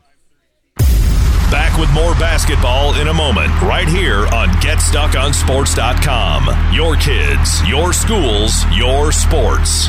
Back 1.50 1.78
with 1.78 1.90
more 1.92 2.14
basketball 2.14 2.94
in 3.00 3.08
a 3.08 3.14
moment, 3.14 3.50
right 3.62 3.88
here 3.88 4.26
on 4.28 4.48
GetStuckOnSports.com. 4.60 6.74
Your 6.74 6.96
kids, 6.96 7.66
your 7.66 7.92
schools, 7.92 8.64
your 8.76 9.12
sports. 9.12 9.88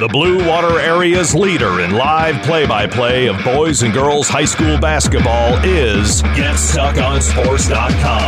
The 0.00 0.08
Blue 0.08 0.44
Water 0.48 0.80
Area's 0.80 1.32
leader 1.34 1.82
in 1.82 1.90
live 1.90 2.42
play 2.42 2.66
by 2.66 2.86
play 2.86 3.28
of 3.28 3.36
boys 3.44 3.82
and 3.82 3.92
girls 3.92 4.30
high 4.30 4.46
school 4.46 4.78
basketball 4.78 5.62
is 5.62 6.22
GetStuckOnSports.com. 6.22 8.22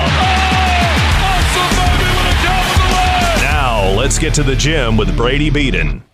Now, 3.40 3.90
let's 3.96 4.18
get 4.18 4.34
to 4.34 4.42
the 4.42 4.54
gym 4.54 4.98
with 4.98 5.16
Brady 5.16 5.48
Beaton. 5.48 6.04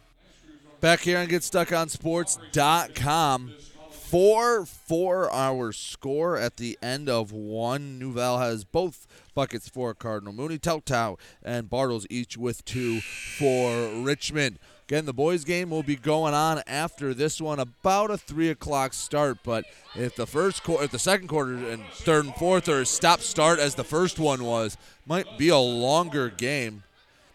Back 0.81 1.01
here 1.01 1.19
on 1.19 1.27
GetStuckOnSports.com. 1.27 3.55
4 3.91 4.65
4 4.65 5.33
hour 5.33 5.73
score 5.73 6.37
at 6.37 6.57
the 6.57 6.79
end 6.81 7.09
of 7.09 7.33
one. 7.33 7.99
Newell 7.99 8.39
has 8.39 8.63
both 8.63 9.09
buckets 9.35 9.69
for 9.69 9.93
Cardinal 9.93 10.33
Mooney. 10.33 10.59
Teltow 10.59 11.19
and 11.43 11.69
Bartles 11.69 12.07
each 12.09 12.39
with 12.39 12.65
two 12.65 13.01
for 13.01 13.89
Richmond. 13.89 14.61
Again, 14.89 15.05
the 15.05 15.12
boys' 15.12 15.45
game 15.45 15.68
will 15.68 15.82
be 15.82 15.97
going 15.97 16.32
on 16.32 16.62
after 16.66 17.12
this 17.12 17.43
one, 17.43 17.59
about 17.59 18.11
a 18.11 18.16
three 18.16 18.49
o'clock 18.49 18.95
start. 18.95 19.41
But 19.45 19.66
if 19.95 20.16
the 20.16 20.26
first 20.26 20.64
quarter, 20.64 20.84
if 20.84 20.93
the 20.93 20.99
second 20.99 21.28
quarter 21.28 21.57
and 21.57 21.84
third 21.93 22.24
and 22.24 22.34
fourth 22.36 22.70
are 22.70 22.86
stop 22.86 23.20
start 23.20 23.59
as 23.59 23.74
the 23.74 23.84
first 23.84 24.18
one 24.18 24.45
was, 24.45 24.78
might 25.05 25.36
be 25.36 25.51
a 25.51 25.59
longer 25.59 26.30
game. 26.30 26.84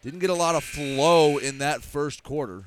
Didn't 0.01 0.17
get 0.17 0.31
a 0.31 0.33
lot 0.33 0.55
of 0.55 0.63
flow 0.63 1.37
in 1.37 1.59
that 1.59 1.83
first 1.83 2.23
quarter. 2.23 2.63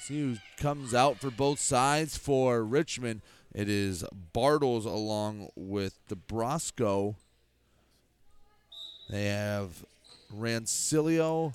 See 0.00 0.18
who 0.18 0.36
comes 0.56 0.94
out 0.94 1.20
for 1.20 1.30
both 1.30 1.58
sides 1.58 2.16
for 2.16 2.64
Richmond. 2.64 3.20
It 3.54 3.68
is 3.68 4.02
Bartles 4.34 4.86
along 4.86 5.50
with 5.54 5.98
DeBrosco. 6.08 7.16
They 9.10 9.26
have 9.26 9.84
Rancilio 10.34 11.52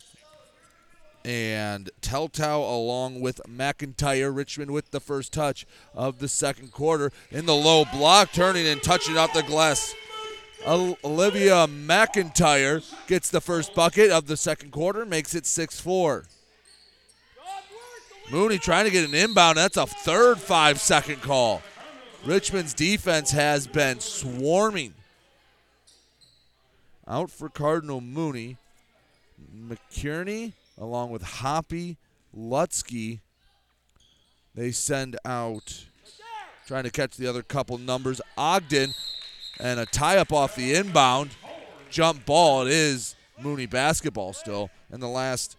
and 1.28 1.90
Teltow 2.02 2.60
along 2.60 3.20
with 3.20 3.42
McIntyre. 3.46 4.34
Richmond 4.34 4.72
with 4.72 4.92
the 4.92 5.02
first 5.02 5.34
touch 5.34 5.68
of 5.94 6.20
the 6.20 6.30
second 6.30 6.72
quarter 6.72 7.12
in 7.30 7.46
the 7.46 7.54
low 7.54 7.84
block, 7.84 8.32
turning 8.32 8.66
and 8.66 8.82
touching 8.82 9.18
off 9.18 9.34
the 9.34 9.44
glass. 9.44 9.94
Olivia 10.66 11.68
McIntyre 11.68 12.82
gets 13.08 13.30
the 13.30 13.42
first 13.42 13.76
bucket 13.76 14.10
of 14.10 14.28
the 14.28 14.38
second 14.38 14.72
quarter, 14.72 15.06
makes 15.06 15.36
it 15.36 15.46
6 15.46 15.82
4. 15.82 16.24
Mooney 18.32 18.58
trying 18.58 18.86
to 18.86 18.92
get 18.92 19.08
an 19.08 19.14
inbound. 19.14 19.58
That's 19.58 19.78
a 19.78 19.86
third 19.86 20.40
five 20.40 20.80
second 20.80 21.22
call. 21.22 21.62
Richmond's 22.26 22.74
defense 22.74 23.32
has 23.32 23.68
been 23.68 24.00
swarming. 24.00 24.94
Out 27.06 27.32
for 27.32 27.50
Cardinal 27.50 28.02
Mooney. 28.02 28.58
McKierney 29.56 30.54
along 30.78 31.10
with 31.10 31.24
Hoppy, 31.24 31.98
Lutsky. 32.36 33.20
They 34.56 34.72
send 34.72 35.18
out, 35.26 35.86
trying 36.66 36.84
to 36.84 36.92
catch 36.92 37.18
the 37.18 37.28
other 37.28 37.44
couple 37.44 37.78
numbers, 37.78 38.22
Ogden, 38.38 38.94
and 39.60 39.80
a 39.80 39.86
tie 39.86 40.18
up 40.18 40.34
off 40.34 40.56
the 40.56 40.76
inbound. 40.76 41.32
Jump 41.90 42.26
ball. 42.26 42.64
It 42.64 42.74
is 42.74 43.16
Mooney 43.40 43.66
basketball 43.66 44.34
still. 44.34 44.70
And 44.92 45.02
the 45.02 45.08
last 45.08 45.58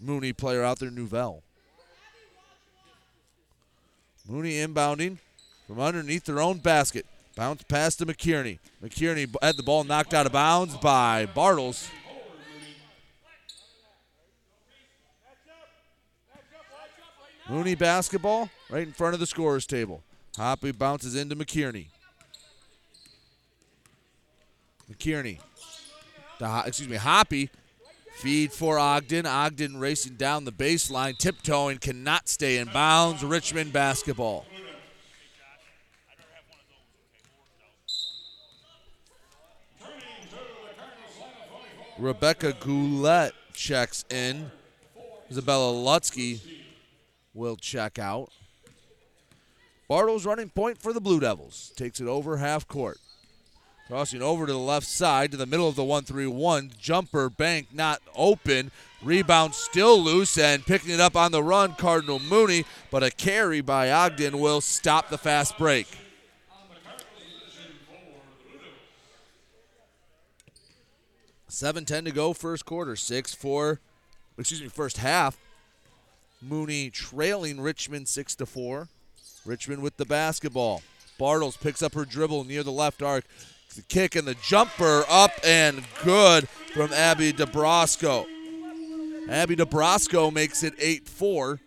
Mooney 0.00 0.32
player 0.32 0.62
out 0.62 0.78
there, 0.78 0.90
Nouvelle. 0.90 1.42
Mooney 4.28 4.54
inbounding 4.54 5.18
from 5.66 5.80
underneath 5.80 6.24
their 6.24 6.40
own 6.40 6.58
basket. 6.58 7.06
Bounce 7.36 7.62
pass 7.64 7.94
to 7.96 8.06
McKierney. 8.06 8.58
McKierney 8.82 9.28
had 9.42 9.56
the 9.56 9.62
ball 9.62 9.84
knocked 9.84 10.14
out 10.14 10.26
of 10.26 10.32
bounds 10.32 10.76
by 10.78 11.26
Bartles. 11.26 11.88
Mooney 17.48 17.76
basketball 17.76 18.50
right 18.68 18.86
in 18.86 18.92
front 18.92 19.14
of 19.14 19.20
the 19.20 19.26
scorer's 19.26 19.66
table. 19.66 20.02
Hoppy 20.36 20.72
bounces 20.72 21.14
into 21.14 21.36
McKierney. 21.36 21.86
McKierney. 24.90 25.38
The, 26.38 26.62
excuse 26.66 26.88
me, 26.88 26.96
Hoppy. 26.96 27.50
Feed 28.16 28.52
for 28.52 28.78
Ogden. 28.78 29.26
Ogden 29.26 29.78
racing 29.78 30.14
down 30.14 30.44
the 30.44 30.52
baseline, 30.52 31.16
tiptoeing, 31.18 31.78
cannot 31.78 32.28
stay 32.28 32.58
in 32.58 32.68
bounds. 32.68 33.22
Richmond 33.22 33.72
basketball. 33.72 34.46
Rebecca 41.98 42.52
Goulet 42.58 43.32
checks 43.54 44.04
in. 44.10 44.50
Isabella 45.30 45.72
Lutsky 45.72 46.40
will 47.36 47.56
check 47.56 47.98
out. 47.98 48.30
Bartles 49.88 50.26
running 50.26 50.48
point 50.48 50.78
for 50.78 50.92
the 50.92 51.00
Blue 51.00 51.20
Devils. 51.20 51.72
Takes 51.76 52.00
it 52.00 52.08
over 52.08 52.38
half 52.38 52.66
court. 52.66 52.98
Crossing 53.86 54.20
over 54.20 54.46
to 54.46 54.52
the 54.52 54.58
left 54.58 54.86
side 54.86 55.30
to 55.30 55.36
the 55.36 55.46
middle 55.46 55.68
of 55.68 55.76
the 55.76 55.84
1 55.84 56.02
3 56.04 56.26
1. 56.26 56.72
Jumper 56.80 57.30
bank 57.30 57.68
not 57.72 58.02
open. 58.16 58.72
Rebound 59.00 59.54
still 59.54 60.02
loose 60.02 60.36
and 60.36 60.66
picking 60.66 60.90
it 60.90 61.00
up 61.00 61.14
on 61.14 61.30
the 61.30 61.42
run, 61.42 61.74
Cardinal 61.74 62.18
Mooney. 62.18 62.64
But 62.90 63.04
a 63.04 63.12
carry 63.12 63.60
by 63.60 63.92
Ogden 63.92 64.40
will 64.40 64.60
stop 64.60 65.08
the 65.08 65.18
fast 65.18 65.56
break. 65.56 65.86
Seven 71.46 71.84
ten 71.84 72.04
to 72.04 72.10
go, 72.10 72.32
first 72.32 72.64
quarter. 72.66 72.96
Six 72.96 73.34
four, 73.34 73.80
excuse 74.36 74.60
me, 74.60 74.68
first 74.68 74.96
half. 74.96 75.38
Mooney 76.48 76.90
trailing 76.90 77.60
Richmond 77.60 78.08
six 78.08 78.34
to 78.36 78.46
four. 78.46 78.88
Richmond 79.44 79.82
with 79.82 79.96
the 79.96 80.04
basketball. 80.04 80.82
Bartles 81.18 81.60
picks 81.60 81.82
up 81.82 81.94
her 81.94 82.04
dribble 82.04 82.44
near 82.44 82.62
the 82.62 82.72
left 82.72 83.02
arc. 83.02 83.24
The 83.74 83.82
kick 83.82 84.16
and 84.16 84.26
the 84.26 84.36
jumper 84.42 85.04
up 85.08 85.32
and 85.44 85.82
good 86.04 86.48
from 86.48 86.92
Abby 86.92 87.32
DeBrosco. 87.32 88.26
Abby 89.28 89.56
DeBrosco 89.56 90.32
makes 90.32 90.62
it 90.62 90.74
8 90.78 91.08
4. 91.08 91.60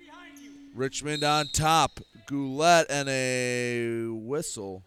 Richmond 0.76 1.24
on 1.24 1.48
top. 1.48 2.00
Goulet 2.28 2.86
and 2.90 3.10
a 3.10 4.08
whistle. 4.08 4.84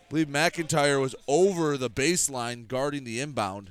I 0.00 0.01
believe 0.12 0.28
McIntyre 0.28 1.00
was 1.00 1.14
over 1.26 1.78
the 1.78 1.88
baseline 1.88 2.68
guarding 2.68 3.04
the 3.04 3.18
inbound. 3.18 3.70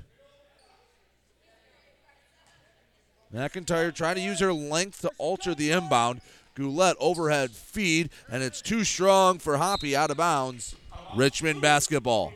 McIntyre 3.32 3.94
trying 3.94 4.16
to 4.16 4.20
use 4.20 4.40
her 4.40 4.52
length 4.52 5.02
to 5.02 5.10
alter 5.18 5.54
the 5.54 5.70
inbound. 5.70 6.20
Goulet 6.56 6.96
overhead 6.98 7.52
feed, 7.52 8.10
and 8.28 8.42
it's 8.42 8.60
too 8.60 8.82
strong 8.82 9.38
for 9.38 9.56
Hoppy 9.56 9.94
out 9.94 10.10
of 10.10 10.16
bounds. 10.16 10.74
Richmond 11.14 11.62
basketball. 11.62 12.32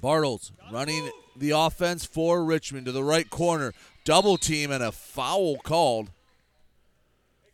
Bartles 0.00 0.52
running 0.72 1.10
the 1.34 1.50
offense 1.50 2.06
for 2.06 2.44
Richmond 2.44 2.86
to 2.86 2.92
the 2.92 3.02
right 3.02 3.28
corner. 3.28 3.72
Double 4.06 4.38
team 4.38 4.70
and 4.70 4.84
a 4.84 4.92
foul 4.92 5.56
called. 5.56 6.10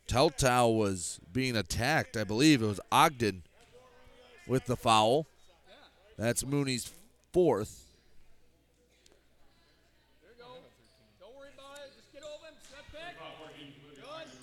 Teltow 0.07 0.77
was 0.77 1.19
being 1.33 1.55
attacked. 1.55 2.15
I 2.15 2.23
believe 2.23 2.61
it 2.61 2.67
was 2.67 2.79
Ogden 2.91 3.41
with 4.47 4.67
the 4.67 4.77
foul. 4.77 5.25
That's 6.15 6.45
Mooney's 6.45 6.91
fourth. 7.31 7.79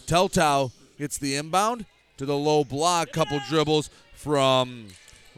Teltow 0.09 0.73
gets 0.99 1.17
the 1.17 1.37
inbound 1.37 1.87
to 2.17 2.27
the 2.27 2.37
low 2.37 2.65
block. 2.65 3.13
Couple 3.13 3.41
dribbles 3.49 3.89
from 4.15 4.89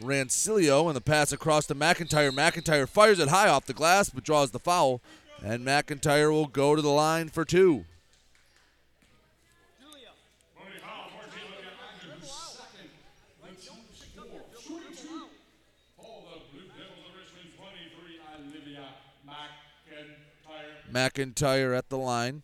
Rancilio 0.01 0.87
and 0.87 0.95
the 0.95 1.01
pass 1.01 1.31
across 1.31 1.67
to 1.67 1.75
McIntyre. 1.75 2.31
McIntyre 2.31 2.89
fires 2.89 3.19
it 3.19 3.27
high 3.27 3.47
off 3.47 3.67
the 3.67 3.73
glass 3.73 4.09
but 4.09 4.23
draws 4.23 4.49
the 4.49 4.57
foul. 4.57 5.01
And 5.41 5.65
McIntyre 5.65 6.31
will 6.31 6.47
go 6.47 6.75
to 6.75 6.81
the 6.81 6.89
line 6.89 7.29
for 7.29 7.43
two. 7.43 7.85
McIntyre 20.93 21.75
at 21.75 21.89
the 21.89 21.97
line. 21.97 22.43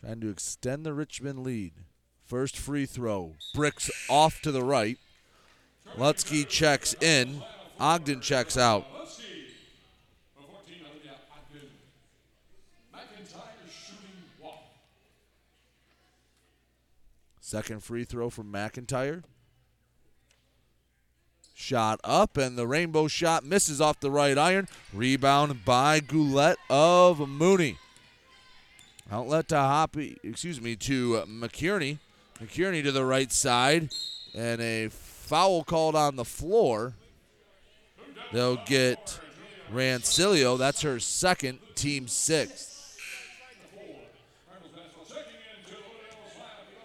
Trying 0.00 0.20
to 0.20 0.30
extend 0.30 0.84
the 0.84 0.92
Richmond 0.92 1.44
lead. 1.44 1.72
First 2.24 2.56
free 2.56 2.86
throw. 2.86 3.36
Bricks 3.54 3.88
off 4.10 4.40
to 4.42 4.50
the 4.50 4.64
right. 4.64 4.98
Lutsky 5.96 6.46
checks 6.46 6.94
in. 7.00 7.42
Ogden 7.78 8.20
checks 8.20 8.56
out. 8.56 8.84
Second 17.52 17.84
free 17.84 18.04
throw 18.04 18.30
from 18.30 18.50
McIntyre. 18.50 19.24
Shot 21.52 22.00
up, 22.02 22.38
and 22.38 22.56
the 22.56 22.66
rainbow 22.66 23.08
shot 23.08 23.44
misses 23.44 23.78
off 23.78 24.00
the 24.00 24.10
right 24.10 24.38
iron. 24.38 24.68
Rebound 24.90 25.62
by 25.62 26.00
Goulet 26.00 26.56
of 26.70 27.28
Mooney. 27.28 27.76
Outlet 29.10 29.48
to 29.48 29.56
Hoppy, 29.56 30.16
excuse 30.24 30.62
me, 30.62 30.76
to 30.76 31.24
McKierney. 31.28 31.98
McKierney 32.40 32.82
to 32.84 32.90
the 32.90 33.04
right 33.04 33.30
side, 33.30 33.90
and 34.34 34.62
a 34.62 34.88
foul 34.88 35.62
called 35.62 35.94
on 35.94 36.16
the 36.16 36.24
floor. 36.24 36.94
They'll 38.32 38.64
get 38.64 39.20
Rancilio. 39.70 40.56
That's 40.56 40.80
her 40.80 40.98
second, 40.98 41.58
team 41.74 42.08
sixth. 42.08 42.71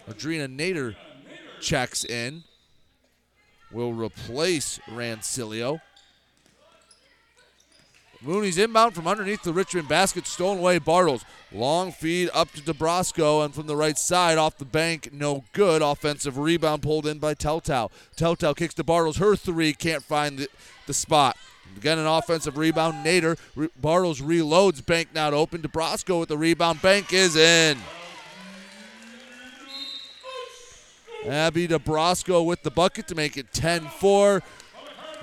Audrina 0.10 0.47
Nader 0.47 0.95
checks 1.60 2.05
in. 2.05 2.43
Will 3.72 3.93
replace 3.93 4.80
Rancilio. 4.89 5.82
Mooney's 8.22 8.58
inbound 8.58 8.95
from 8.95 9.08
underneath 9.08 9.43
the 9.43 9.53
Richmond 9.53 9.88
basket, 9.88 10.26
stolen 10.26 10.60
away. 10.60 10.80
Bartles. 10.80 11.24
Long 11.51 11.91
feed 11.91 12.30
up 12.34 12.51
to 12.53 12.62
DeBrosco, 12.62 13.45
and 13.45 13.53
from 13.53 13.68
the 13.68 13.76
right 13.76 13.97
side 13.97 14.38
off 14.38 14.58
the 14.58 14.66
bank, 14.66 15.10
no 15.14 15.43
good. 15.53 15.82
Offensive 15.82 16.38
rebound 16.38 16.82
pulled 16.82 17.05
in 17.05 17.20
by 17.20 17.36
Teltow. 17.36 17.91
Teltow 18.16 18.55
kicks 18.55 18.74
to 18.76 18.84
Bartles. 18.84 19.18
Her 19.18 19.36
three 19.36 19.74
can't 19.74 20.03
find 20.03 20.39
the, 20.39 20.47
the 20.88 20.93
spot. 20.93 21.38
Again, 21.76 21.99
an 21.99 22.08
offensive 22.08 22.58
rebound. 22.58 23.05
Nader. 23.05 23.38
Re- 23.55 23.70
Bartles 23.80 24.22
reloads. 24.22 24.84
Bank 24.84 25.10
not 25.14 25.34
open. 25.34 25.62
DeBrosco 25.62 26.20
with 26.20 26.30
the 26.30 26.38
rebound. 26.38 26.82
Bank 26.82 27.14
is 27.14 27.36
in. 27.36 27.78
Abby 31.26 31.68
DeBrosco 31.68 32.45
with 32.45 32.63
the 32.63 32.72
bucket 32.72 33.07
to 33.07 33.15
make 33.15 33.38
it 33.38 33.51
10 33.53 33.82
4. 33.82 34.41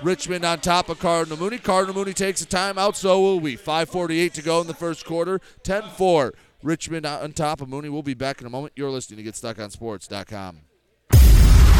Richmond 0.03 0.43
on 0.43 0.59
top 0.59 0.89
of 0.89 0.99
Cardinal 0.99 1.37
Mooney. 1.37 1.57
Cardinal 1.57 1.95
Mooney 1.95 2.13
takes 2.13 2.41
a 2.41 2.45
timeout, 2.45 2.95
so 2.95 3.21
will 3.21 3.39
we. 3.39 3.55
5.48 3.55 4.33
to 4.33 4.41
go 4.41 4.61
in 4.61 4.67
the 4.67 4.73
first 4.73 5.05
quarter. 5.05 5.39
10 5.63 5.83
4. 5.95 6.33
Richmond 6.63 7.05
on 7.05 7.31
top 7.31 7.61
of 7.61 7.69
Mooney. 7.69 7.89
We'll 7.89 8.03
be 8.03 8.13
back 8.13 8.41
in 8.41 8.47
a 8.47 8.49
moment. 8.49 8.73
You're 8.75 8.89
listening 8.89 9.23
to 9.23 9.31
GetStuckOnSports.com. 9.31 10.61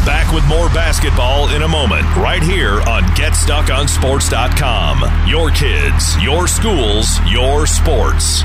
Back 0.06 0.32
with 0.32 0.46
more 0.46 0.68
basketball 0.68 1.48
in 1.48 1.62
a 1.62 1.68
moment, 1.68 2.04
right 2.14 2.42
here 2.42 2.80
on 2.82 3.02
GetStuckOnSports.com. 3.16 5.28
Your 5.28 5.50
kids, 5.50 6.22
your 6.22 6.46
schools, 6.46 7.18
your 7.28 7.66
sports. 7.66 8.44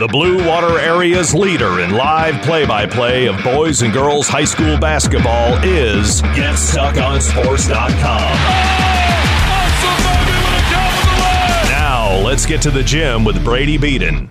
The 0.00 0.08
Blue 0.08 0.48
Water 0.48 0.78
Area's 0.78 1.34
leader 1.34 1.80
in 1.80 1.90
live 1.90 2.42
play 2.42 2.64
by 2.64 2.86
play 2.86 3.26
of 3.26 3.36
boys 3.44 3.82
and 3.82 3.92
girls 3.92 4.28
high 4.28 4.46
school 4.46 4.78
basketball 4.78 5.62
is 5.62 6.22
GetStuckOnSports.com. 6.22 8.32
Now, 11.68 12.18
let's 12.24 12.46
get 12.46 12.62
to 12.62 12.70
the 12.70 12.82
gym 12.82 13.26
with 13.26 13.44
Brady 13.44 13.76
Beaton. 13.76 14.30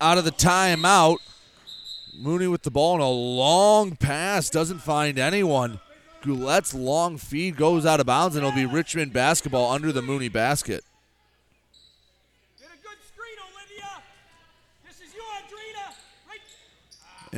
Out 0.00 0.18
of 0.18 0.24
the 0.24 0.30
timeout, 0.30 1.16
Mooney 2.16 2.46
with 2.46 2.62
the 2.62 2.70
ball 2.70 2.94
and 2.94 3.02
a 3.02 3.08
long 3.08 3.96
pass 3.96 4.50
doesn't 4.50 4.78
find 4.78 5.18
anyone. 5.18 5.80
Goulet's 6.22 6.72
long 6.72 7.18
feed 7.18 7.56
goes 7.56 7.84
out 7.84 7.98
of 7.98 8.06
bounds, 8.06 8.36
and 8.36 8.46
it'll 8.46 8.54
be 8.54 8.66
Richmond 8.66 9.12
basketball 9.12 9.72
under 9.72 9.90
the 9.90 10.00
Mooney 10.00 10.28
basket. 10.28 10.84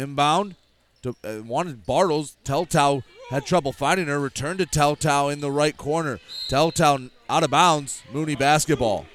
Inbound. 0.01 0.57
To, 1.03 1.16
uh, 1.24 1.42
wanted 1.42 1.86
Bartles. 1.86 2.34
Teltow 2.44 3.03
had 3.30 3.46
trouble 3.46 3.72
finding 3.72 4.07
her. 4.07 4.20
Returned 4.20 4.59
to 4.59 4.66
Teltow 4.66 5.32
in 5.32 5.40
the 5.40 5.51
right 5.51 5.76
corner. 5.76 6.20
Teltow 6.48 7.11
out 7.28 7.42
of 7.42 7.51
bounds. 7.51 8.03
Mooney 8.12 8.34
basketball. 8.34 9.07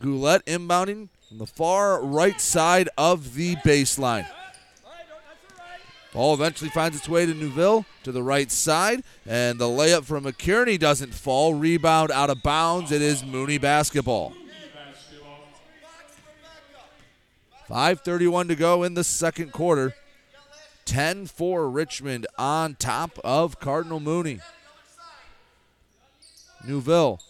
Goulet 0.00 0.46
inbounding 0.46 1.08
from 1.28 1.38
the 1.38 1.46
far 1.46 2.00
right 2.00 2.40
side 2.40 2.88
of 2.96 3.34
the 3.34 3.56
baseline. 3.56 4.26
Ball 6.12 6.34
eventually 6.34 6.70
finds 6.70 6.96
its 6.96 7.08
way 7.08 7.26
to 7.26 7.34
Neuville 7.34 7.84
to 8.02 8.12
the 8.12 8.22
right 8.22 8.50
side, 8.50 9.02
and 9.26 9.58
the 9.58 9.66
layup 9.66 10.04
from 10.04 10.24
McKierney 10.24 10.78
doesn't 10.78 11.12
fall. 11.12 11.54
Rebound 11.54 12.10
out 12.10 12.30
of 12.30 12.42
bounds. 12.42 12.90
It 12.90 13.02
is 13.02 13.24
Mooney 13.24 13.58
basketball. 13.58 14.32
5.31 17.68 18.48
to 18.48 18.54
go 18.54 18.82
in 18.82 18.94
the 18.94 19.04
second 19.04 19.52
quarter. 19.52 19.94
10 20.86 21.26
for 21.26 21.68
Richmond 21.68 22.26
on 22.38 22.74
top 22.74 23.18
of 23.22 23.60
Cardinal 23.60 24.00
Mooney. 24.00 24.40
Neuville 26.66 27.20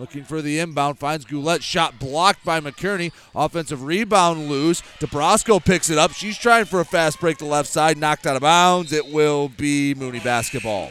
Looking 0.00 0.24
for 0.24 0.40
the 0.40 0.58
inbound, 0.58 0.98
finds 0.98 1.26
Goulet. 1.26 1.62
Shot 1.62 1.98
blocked 1.98 2.42
by 2.42 2.58
McKierney. 2.58 3.12
Offensive 3.34 3.82
rebound 3.82 4.48
loose. 4.48 4.80
DeBrosco 4.98 5.62
picks 5.62 5.90
it 5.90 5.98
up. 5.98 6.12
She's 6.12 6.38
trying 6.38 6.64
for 6.64 6.80
a 6.80 6.86
fast 6.86 7.20
break 7.20 7.36
to 7.36 7.44
left 7.44 7.68
side. 7.68 7.98
Knocked 7.98 8.26
out 8.26 8.34
of 8.34 8.40
bounds. 8.40 8.94
It 8.94 9.12
will 9.12 9.50
be 9.50 9.94
Mooney 9.94 10.20
basketball. 10.20 10.90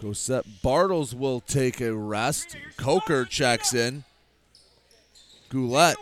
Cosette 0.00 0.46
Bartles 0.64 1.12
will 1.12 1.40
take 1.40 1.82
a 1.82 1.94
rest. 1.94 2.56
Coker 2.78 3.26
checks 3.26 3.74
in. 3.74 4.04
Goulet 5.50 5.98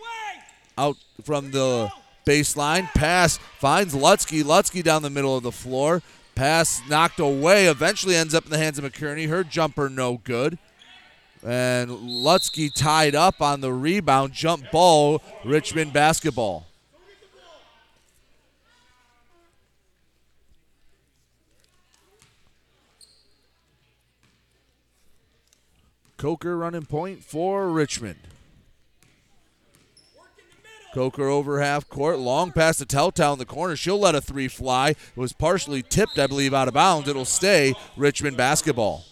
out 0.79 0.97
from 1.25 1.51
the 1.51 1.91
baseline. 2.27 2.93
Pass 2.93 3.39
finds 3.59 3.95
Lutsky. 3.95 4.43
Lutsky 4.43 4.83
down 4.83 5.03
the 5.03 5.11
middle 5.11 5.37
of 5.37 5.43
the 5.43 5.53
floor. 5.53 6.03
Pass 6.35 6.83
knocked 6.89 7.18
away. 7.18 7.66
Eventually 7.66 8.14
ends 8.14 8.35
up 8.35 8.45
in 8.45 8.51
the 8.51 8.59
hands 8.59 8.79
of 8.79 8.85
McKierney. 8.85 9.29
Her 9.29 9.43
jumper 9.43 9.89
no 9.89 10.18
good. 10.18 10.59
And 11.43 11.91
Lutsky 11.91 12.70
tied 12.74 13.14
up 13.14 13.41
on 13.41 13.62
the 13.62 13.72
rebound. 13.72 14.35
Jump 14.35 14.70
ball. 14.70 15.22
Richmond 15.45 15.95
basketball. 15.95 16.66
Coker 26.16 26.57
running 26.57 26.87
point 26.87 27.22
for 27.22 27.68
Richmond. 27.68 28.18
Coker 30.97 31.29
over 31.29 31.61
half 31.61 31.87
court. 31.91 32.19
Long 32.19 32.53
pass 32.53 32.79
to 32.79 32.87
Teltow 32.87 33.35
in 33.35 33.39
the 33.39 33.45
corner. 33.45 33.77
She'll 33.77 33.99
let 33.99 34.15
a 34.15 34.21
three 34.23 34.49
fly. 34.49 34.91
It 34.91 34.97
was 35.15 35.35
partially 35.35 35.83
tipped, 35.83 36.19
I 36.19 36.27
believe, 36.27 36.55
out 36.55 36.69
of 36.69 36.75
bounds. 36.75 37.07
It'll 37.07 37.27
stay 37.27 37.75
Richmond 37.99 38.39
basketball. 38.39 39.05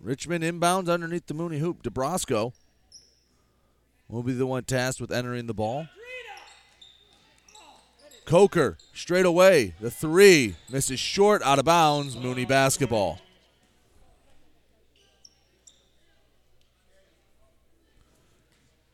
Richmond 0.00 0.42
inbounds 0.42 0.92
underneath 0.92 1.26
the 1.26 1.34
Mooney 1.34 1.60
hoop. 1.60 1.84
DeBrosco 1.84 2.52
will 4.08 4.24
be 4.24 4.32
the 4.32 4.44
one 4.44 4.64
tasked 4.64 5.00
with 5.00 5.12
entering 5.12 5.46
the 5.46 5.54
ball. 5.54 5.86
Coker 8.24 8.78
straight 8.94 9.26
away. 9.26 9.74
The 9.80 9.90
three 9.90 10.56
misses 10.70 10.98
short 10.98 11.42
out 11.42 11.58
of 11.58 11.64
bounds. 11.64 12.16
Mooney 12.16 12.44
basketball. 12.44 13.20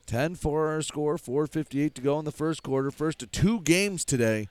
Ten 0.06 0.34
for 0.34 0.68
our 0.68 0.82
score. 0.82 1.16
4:58 1.16 1.94
to 1.94 2.02
go 2.02 2.18
in 2.18 2.24
the 2.24 2.32
first 2.32 2.64
quarter. 2.64 2.90
First 2.90 3.22
of 3.22 3.30
two 3.30 3.60
games 3.60 4.04
today 4.04 4.48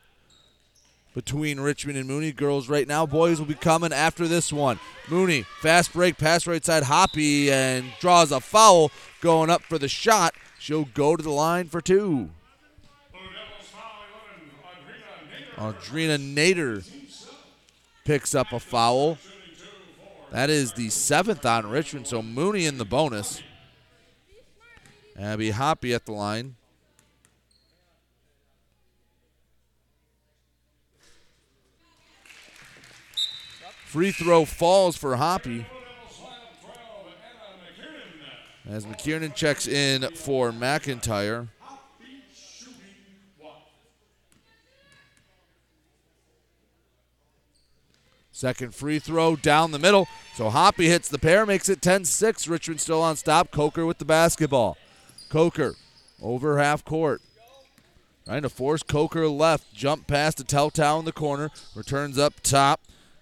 between 1.14 1.60
Richmond 1.60 1.98
and 1.98 2.08
Mooney. 2.08 2.32
Girls 2.32 2.70
right 2.70 2.88
now. 2.88 3.06
Boys 3.06 3.40
will 3.40 3.46
be 3.46 3.56
coming 3.56 3.92
after 3.92 4.26
this 4.26 4.54
one. 4.54 4.80
Mooney 5.10 5.42
fast 5.62 5.92
break, 5.92 6.18
pass 6.18 6.48
right 6.48 6.64
side. 6.64 6.84
Hoppy 6.84 7.52
and 7.52 7.92
draws 8.00 8.32
a 8.32 8.40
foul. 8.40 8.90
Going 9.20 9.50
up 9.50 9.62
for 9.64 9.78
the 9.78 9.90
shot. 9.90 10.34
She'll 10.60 10.86
go 10.86 11.18
to 11.18 11.24
the 11.24 11.30
line 11.30 11.68
for 11.68 11.82
two. 11.82 12.30
Audrina 15.60 16.18
Nader 16.18 16.90
picks 18.06 18.34
up 18.34 18.54
a 18.54 18.62
foul. 18.62 19.18
That 20.32 20.50
is 20.50 20.72
the 20.72 20.90
seventh 20.90 21.46
on 21.46 21.70
Richmond, 21.70 22.08
so 22.08 22.22
Mooney 22.22 22.66
in 22.66 22.78
the 22.78 22.86
bonus. 22.86 23.42
Abby 25.18 25.50
Hoppy 25.50 25.94
at 25.94 26.06
the 26.06 26.14
line. 26.14 26.56
Free 33.86 34.12
throw 34.12 34.46
falls 34.46 34.96
for 34.96 35.18
Hoppy. 35.18 35.66
As 38.66 38.86
McKiernan 38.86 39.36
checks 39.36 39.68
in 39.68 40.10
for 40.16 40.52
McIntyre. 40.52 41.50
Second 48.40 48.74
free 48.74 49.00
throw 49.00 49.36
down 49.36 49.72
the 49.72 49.80
middle. 49.80 50.08
So 50.34 50.50
Hoppy 50.50 50.88
hits 50.88 51.10
the 51.10 51.20
pair, 51.20 51.46
makes 51.46 51.68
it 51.68 51.82
10 51.82 52.06
6. 52.06 52.48
Richmond 52.48 52.80
still 52.80 53.02
on 53.02 53.18
stop. 53.18 53.52
Coker 53.52 53.86
with 53.86 53.98
the 53.98 54.06
basketball. 54.06 54.78
Coker 55.28 55.76
over 56.22 56.58
half 56.58 56.86
court. 56.86 57.22
Trying 58.24 58.44
to 58.44 58.50
force 58.50 58.82
Coker 58.82 59.28
left. 59.28 59.74
Jump 59.74 60.08
past 60.08 60.38
to 60.38 60.46
Teltow 60.46 61.00
in 61.00 61.04
the 61.04 61.12
corner. 61.12 61.50
Returns 61.76 62.18
up 62.18 62.36
top. 62.42 62.80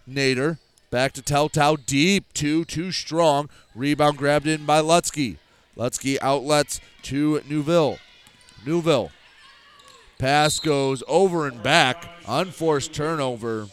Nader. 0.07 0.59
Back 0.91 1.13
to 1.13 1.24
Teltow. 1.24 1.84
Deep. 1.84 2.32
Two. 2.34 2.63
Too 2.63 2.91
strong. 2.91 3.49
Rebound 3.74 4.20
grabbed 4.20 4.45
in 4.45 4.68
by 4.68 4.82
Lutsky. 4.82 5.38
Lutsky 5.76 6.20
outlets 6.22 6.80
to 7.01 7.41
Newville. 7.49 7.97
Newville. 8.68 9.09
Pass 10.20 10.59
goes 10.59 11.01
over 11.07 11.47
and 11.47 11.63
back. 11.63 12.07
Unforced 12.28 12.93
turnover. 12.93 13.70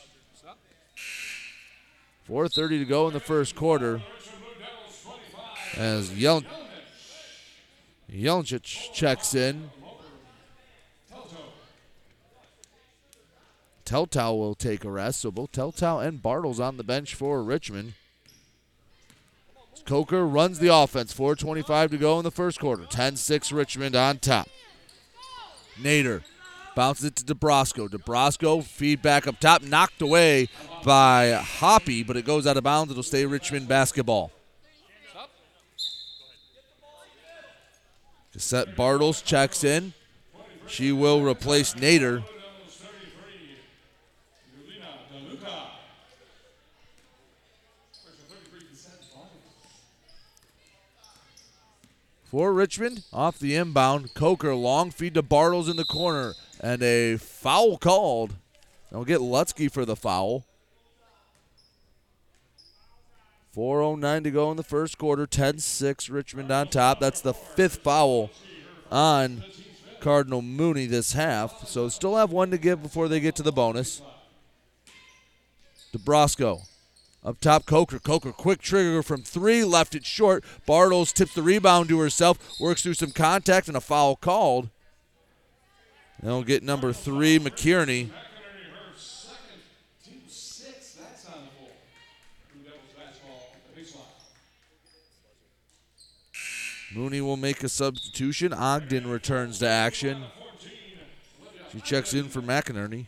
4.30 2.28 2.68
to 2.80 2.84
go 2.84 3.06
in 3.08 3.12
the 3.12 3.20
first 3.20 3.54
quarter. 3.54 4.00
As 5.76 6.14
Yel- 6.14 6.44
checks 8.92 9.34
in. 9.34 9.70
Teltow 13.84 14.38
will 14.38 14.54
take 14.54 14.84
a 14.84 14.90
rest, 14.90 15.20
so 15.20 15.30
both 15.30 15.52
Teltow 15.52 16.06
and 16.06 16.22
Bartles 16.22 16.58
on 16.58 16.78
the 16.78 16.84
bench 16.84 17.14
for 17.14 17.42
Richmond. 17.42 17.92
Coker 19.84 20.26
runs 20.26 20.58
the 20.58 20.74
offense. 20.74 21.12
4.25 21.12 21.90
to 21.90 21.98
go 21.98 22.18
in 22.18 22.24
the 22.24 22.30
first 22.30 22.58
quarter. 22.58 22.86
10 22.86 23.16
6 23.16 23.52
Richmond 23.52 23.94
on 23.94 24.18
top. 24.18 24.48
Nader 25.78 26.22
bounces 26.74 27.06
it 27.06 27.16
to 27.16 27.34
DeBrosco. 27.34 27.88
DeBrosco 27.88 28.62
feedback 28.64 29.26
up 29.26 29.40
top, 29.40 29.62
knocked 29.62 30.02
away 30.02 30.48
by 30.84 31.32
Hoppy, 31.32 32.02
but 32.02 32.16
it 32.16 32.24
goes 32.24 32.46
out 32.46 32.56
of 32.56 32.64
bounds. 32.64 32.90
It'll 32.90 33.02
stay 33.02 33.26
Richmond 33.26 33.68
basketball. 33.68 34.30
Cosette 38.32 38.74
Bartles 38.74 39.24
checks 39.24 39.62
in. 39.62 39.92
She 40.66 40.90
will 40.90 41.22
replace 41.22 41.74
Nader. 41.74 42.24
For 52.24 52.52
Richmond, 52.52 53.04
off 53.12 53.38
the 53.38 53.54
inbound, 53.54 54.12
Coker 54.14 54.56
long 54.56 54.90
feed 54.90 55.14
to 55.14 55.22
Bartles 55.22 55.70
in 55.70 55.76
the 55.76 55.84
corner, 55.84 56.34
and 56.60 56.82
a 56.82 57.16
foul 57.16 57.76
called. 57.76 58.34
They'll 58.90 59.04
get 59.04 59.20
Lutsky 59.20 59.70
for 59.70 59.84
the 59.84 59.96
foul. 59.96 60.44
4.09 63.56 64.24
to 64.24 64.30
go 64.30 64.50
in 64.50 64.56
the 64.56 64.62
first 64.62 64.98
quarter. 64.98 65.26
10 65.26 65.58
6, 65.58 66.10
Richmond 66.10 66.50
on 66.50 66.68
top. 66.68 67.00
That's 67.00 67.20
the 67.20 67.34
fifth 67.34 67.76
foul 67.76 68.30
on 68.90 69.44
Cardinal 70.00 70.42
Mooney 70.42 70.86
this 70.86 71.12
half. 71.12 71.68
So 71.68 71.88
still 71.88 72.16
have 72.16 72.32
one 72.32 72.50
to 72.50 72.58
give 72.58 72.82
before 72.82 73.08
they 73.08 73.20
get 73.20 73.36
to 73.36 73.42
the 73.42 73.52
bonus. 73.52 74.02
DeBrosco 75.96 76.62
up 77.24 77.40
top, 77.40 77.64
Coker. 77.64 77.98
Coker, 77.98 78.32
quick 78.32 78.60
trigger 78.60 79.02
from 79.02 79.22
three, 79.22 79.64
left 79.64 79.94
it 79.94 80.04
short. 80.04 80.44
Bartles 80.68 81.12
tips 81.12 81.34
the 81.34 81.42
rebound 81.42 81.88
to 81.88 81.98
herself, 81.98 82.60
works 82.60 82.82
through 82.82 82.94
some 82.94 83.12
contact, 83.12 83.66
and 83.66 83.76
a 83.76 83.80
foul 83.80 84.14
called. 84.14 84.68
They'll 86.24 86.42
get 86.42 86.62
number 86.62 86.94
three, 86.94 87.38
McKierney. 87.38 88.08
Mooney 96.94 97.20
will 97.20 97.36
make 97.36 97.62
a 97.62 97.68
substitution. 97.68 98.54
Ogden 98.54 99.06
returns 99.06 99.58
to 99.58 99.68
action. 99.68 100.24
She 101.70 101.82
checks 101.82 102.14
in 102.14 102.30
for 102.30 102.40
McInerney. 102.40 103.04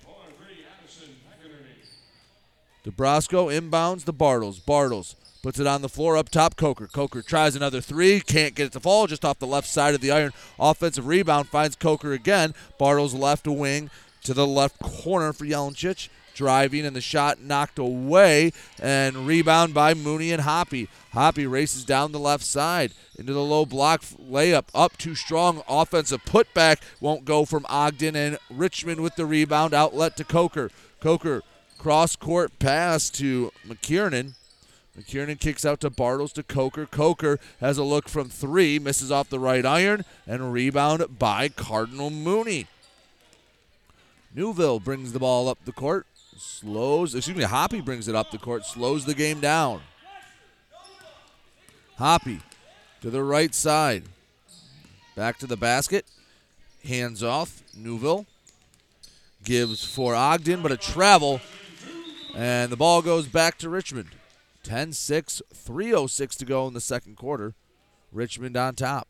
DeBrosco 2.85 3.51
inbounds 3.51 4.05
the 4.05 4.13
Bartles. 4.13 4.61
Bartles 4.61 5.15
puts 5.47 5.61
it 5.61 5.67
on 5.69 5.81
the 5.81 5.89
floor 5.89 6.17
up 6.17 6.29
top. 6.29 6.57
Coker. 6.57 6.89
Coker 6.89 7.23
tries 7.23 7.55
another 7.55 7.81
three. 7.81 8.19
Can't 8.19 8.57
get 8.57 8.67
it 8.67 8.73
to 8.73 8.81
fall. 8.81 9.07
Just 9.07 9.25
off 9.25 9.39
the 9.39 9.47
left 9.47 9.69
side 9.69 9.95
of 9.95 10.01
the 10.01 10.11
iron. 10.11 10.33
Offensive 10.59 11.07
rebound 11.07 11.47
finds 11.47 11.77
Coker 11.77 12.13
again. 12.13 12.53
Bartles 12.81 13.17
left 13.17 13.47
wing 13.47 13.89
to 14.25 14.35
the 14.35 14.45
left 14.45 14.81
corner 14.81 15.33
for 15.33 15.45
Jelincic. 15.45 16.09
Driving 16.35 16.85
and 16.85 16.97
the 16.97 17.01
shot 17.01 17.41
knocked 17.41 17.79
away 17.79 18.51
and 18.83 19.25
rebound 19.25 19.73
by 19.73 19.95
Mooney 19.95 20.33
and 20.33 20.43
Hoppy. 20.43 20.89
Hoppy 21.13 21.47
races 21.47 21.85
down 21.85 22.11
the 22.11 22.19
left 22.19 22.43
side 22.43 22.91
into 23.17 23.33
the 23.33 23.45
low 23.45 23.65
block 23.65 24.03
layup. 24.03 24.65
Up 24.75 24.97
too 24.97 25.15
strong. 25.15 25.63
Offensive 25.69 26.25
putback 26.25 26.79
won't 27.01 27.25
go 27.25 27.45
from 27.45 27.65
Ogden 27.69 28.17
and 28.17 28.39
Richmond 28.51 29.01
with 29.01 29.15
the 29.15 29.27
rebound. 29.27 29.75
Outlet 29.75 30.17
to 30.17 30.25
Coker. 30.25 30.73
Coker 30.99 31.45
cross 31.79 32.17
court 32.17 32.59
pass 32.59 33.11
to 33.11 33.53
McKiernan. 33.65 34.35
McKiernan 34.99 35.39
kicks 35.39 35.65
out 35.65 35.81
to 35.81 35.91
Bartles 35.91 36.33
to 36.33 36.43
Coker. 36.43 36.87
Coker 36.87 37.39
has 37.61 37.77
a 37.77 37.85
look 37.85 38.09
from 38.09 38.29
three, 38.29 38.79
misses 38.79 39.13
off 39.13 39.29
the 39.29 39.39
right 39.39 39.65
iron, 39.65 40.05
and 40.27 40.53
rebound 40.53 41.19
by 41.19 41.49
Cardinal 41.49 42.11
Mooney. 42.11 42.67
Newville 44.35 44.81
brings 44.81 45.13
the 45.13 45.19
ball 45.19 45.49
up 45.49 45.59
the 45.65 45.73
court, 45.73 46.07
slows, 46.37 47.15
excuse 47.15 47.37
me, 47.37 47.45
Hoppy 47.45 47.81
brings 47.81 48.09
it 48.09 48.15
up 48.15 48.31
the 48.31 48.39
court, 48.39 48.65
slows 48.65 49.05
the 49.05 49.15
game 49.15 49.41
down. 49.41 49.81
Hoppy 51.97 52.41
to 53.01 53.11
the 53.11 53.23
right 53.23 53.55
side. 53.55 54.05
Back 55.15 55.39
to 55.39 55.47
the 55.47 55.57
basket. 55.57 56.05
Hands 56.85 57.23
off. 57.23 57.63
Newville 57.75 58.27
gives 59.43 59.83
for 59.83 60.15
Ogden, 60.15 60.61
but 60.61 60.73
a 60.73 60.77
travel. 60.77 61.41
And 62.35 62.71
the 62.71 62.77
ball 62.77 63.01
goes 63.01 63.27
back 63.27 63.57
to 63.59 63.71
Richmond. 63.71 64.11
10 64.67 64.93
6, 64.93 65.43
3.06 65.55 66.37
to 66.39 66.45
go 66.45 66.67
in 66.67 66.75
the 66.75 66.81
second 66.81 67.17
quarter. 67.17 67.55
Richmond 68.11 68.57
on 68.57 68.75
top. 68.75 69.07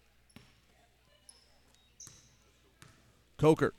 Coker 3.39 3.73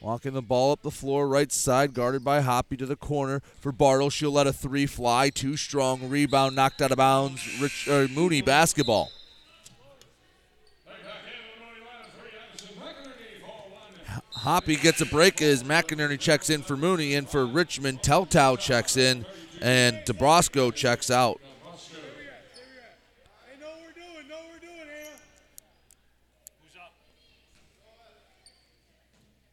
walking 0.00 0.32
the 0.32 0.42
ball 0.42 0.72
up 0.72 0.82
the 0.82 0.90
floor, 0.90 1.28
right 1.28 1.52
side, 1.52 1.94
guarded 1.94 2.24
by 2.24 2.40
Hoppy 2.40 2.76
to 2.76 2.84
the 2.84 2.96
corner 2.96 3.42
for 3.60 3.70
Bartle. 3.70 4.10
She'll 4.10 4.32
let 4.32 4.48
a 4.48 4.52
three 4.52 4.86
fly, 4.86 5.30
too 5.30 5.56
strong. 5.56 6.08
Rebound 6.10 6.56
knocked 6.56 6.82
out 6.82 6.90
of 6.90 6.98
bounds. 6.98 7.60
Rich, 7.60 7.88
uh, 7.88 8.08
Mooney 8.10 8.42
basketball. 8.42 9.12
Hoppy 14.32 14.76
gets 14.76 15.00
a 15.00 15.06
break 15.06 15.40
as 15.40 15.62
McInerney 15.62 16.18
checks 16.18 16.50
in 16.50 16.60
for 16.62 16.76
Mooney, 16.76 17.14
and 17.14 17.26
for 17.26 17.46
Richmond, 17.46 18.02
Teltow 18.02 18.58
checks 18.58 18.98
in, 18.98 19.24
and 19.64 19.96
DeBrosco 20.04 20.74
checks 20.74 21.10
out. 21.10 21.40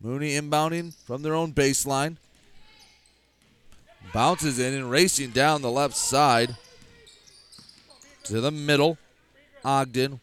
Mooney 0.01 0.32
inbounding 0.32 0.93
from 1.05 1.22
their 1.22 1.34
own 1.34 1.53
baseline. 1.53 2.18
Bounces 4.14 4.59
in 4.59 4.74
and 4.74 4.91
racing 4.91 5.30
down 5.30 5.62
the 5.62 5.72
left 5.72 5.95
side 5.95 6.57
to 8.26 8.41
the 8.41 8.51
middle. 8.51 8.97
Ogden. 9.64 10.20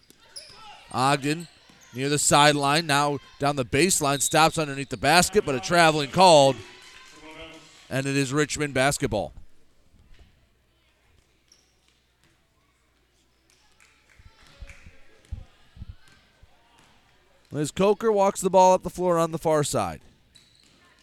Ogden 0.92 1.48
near 1.94 2.10
the 2.10 2.18
sideline. 2.18 2.86
Now 2.86 3.20
down 3.38 3.56
the 3.56 3.64
baseline. 3.64 4.20
Stops 4.20 4.58
underneath 4.58 4.90
the 4.90 4.98
basket, 4.98 5.46
but 5.46 5.54
a 5.54 5.60
traveling 5.60 6.10
called. 6.10 6.56
And 7.88 8.04
it 8.04 8.16
is 8.16 8.34
Richmond 8.34 8.74
basketball. 8.74 9.32
As 17.54 17.70
Coker 17.70 18.12
walks 18.12 18.40
the 18.40 18.50
ball 18.50 18.74
up 18.74 18.82
the 18.82 18.90
floor 18.90 19.18
on 19.18 19.32
the 19.32 19.38
far 19.38 19.64
side. 19.64 20.00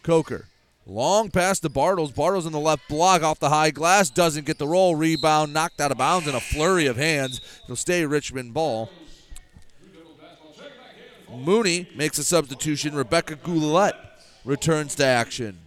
Coker. 0.02 0.46
Long 0.86 1.30
pass 1.30 1.58
to 1.60 1.68
Bartles. 1.68 2.14
Bartles 2.14 2.46
in 2.46 2.52
the 2.52 2.60
left 2.60 2.88
block 2.88 3.22
off 3.24 3.40
the 3.40 3.48
high 3.48 3.72
glass. 3.72 4.08
Doesn't 4.08 4.46
get 4.46 4.58
the 4.58 4.68
roll. 4.68 4.94
Rebound 4.94 5.52
knocked 5.52 5.80
out 5.80 5.90
of 5.90 5.98
bounds 5.98 6.28
in 6.28 6.36
a 6.36 6.40
flurry 6.40 6.86
of 6.86 6.96
hands. 6.96 7.40
It'll 7.64 7.74
stay 7.74 8.06
Richmond 8.06 8.54
ball. 8.54 8.90
Mooney 11.28 11.88
makes 11.96 12.18
a 12.18 12.24
substitution. 12.24 12.94
Rebecca 12.94 13.34
Goulet 13.34 13.96
returns 14.44 14.94
to 14.94 15.04
action. 15.04 15.58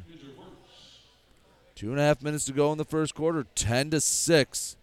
Two 1.76 1.92
and 1.92 2.00
a 2.00 2.04
half 2.04 2.22
minutes 2.22 2.46
to 2.46 2.54
go 2.54 2.72
in 2.72 2.78
the 2.78 2.86
first 2.86 3.14
quarter. 3.14 3.46
10 3.56 3.90
to 3.92 4.00
6. 4.00 4.76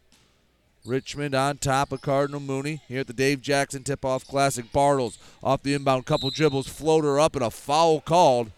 Richmond 0.86 1.34
on 1.34 1.58
top 1.58 1.92
of 1.92 2.00
Cardinal 2.00 2.40
Mooney 2.40 2.80
here 2.86 3.00
at 3.00 3.06
the 3.06 3.12
Dave 3.12 3.40
Jackson 3.42 3.82
Tip 3.82 4.04
Off 4.04 4.26
Classic. 4.26 4.70
Bartles 4.72 5.18
off 5.42 5.62
the 5.62 5.74
inbound, 5.74 6.06
couple 6.06 6.30
dribbles, 6.30 6.68
floater 6.68 7.18
up, 7.18 7.34
and 7.34 7.44
a 7.44 7.50
foul 7.50 8.00
called. 8.00 8.52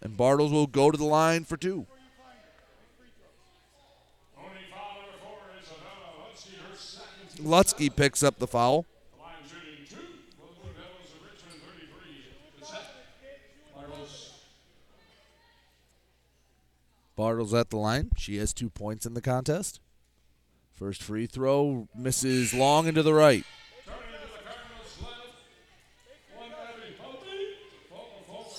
And 0.00 0.16
Bartles 0.16 0.50
will 0.50 0.66
go 0.66 0.90
to 0.90 0.96
the 0.96 1.04
line 1.04 1.44
for 1.44 1.56
two. 1.56 1.86
Lutsky 7.36 7.94
picks 7.94 8.22
up 8.22 8.38
the 8.38 8.46
foul. 8.46 8.84
Bartles 17.16 17.58
at 17.58 17.70
the 17.70 17.76
line. 17.76 18.10
She 18.16 18.36
has 18.36 18.52
two 18.52 18.70
points 18.70 19.04
in 19.04 19.14
the 19.14 19.20
contest. 19.20 19.80
First 20.78 21.02
free 21.02 21.26
throw 21.26 21.88
misses 21.92 22.54
long 22.54 22.86
into 22.86 23.02
the 23.02 23.12
right. 23.12 23.44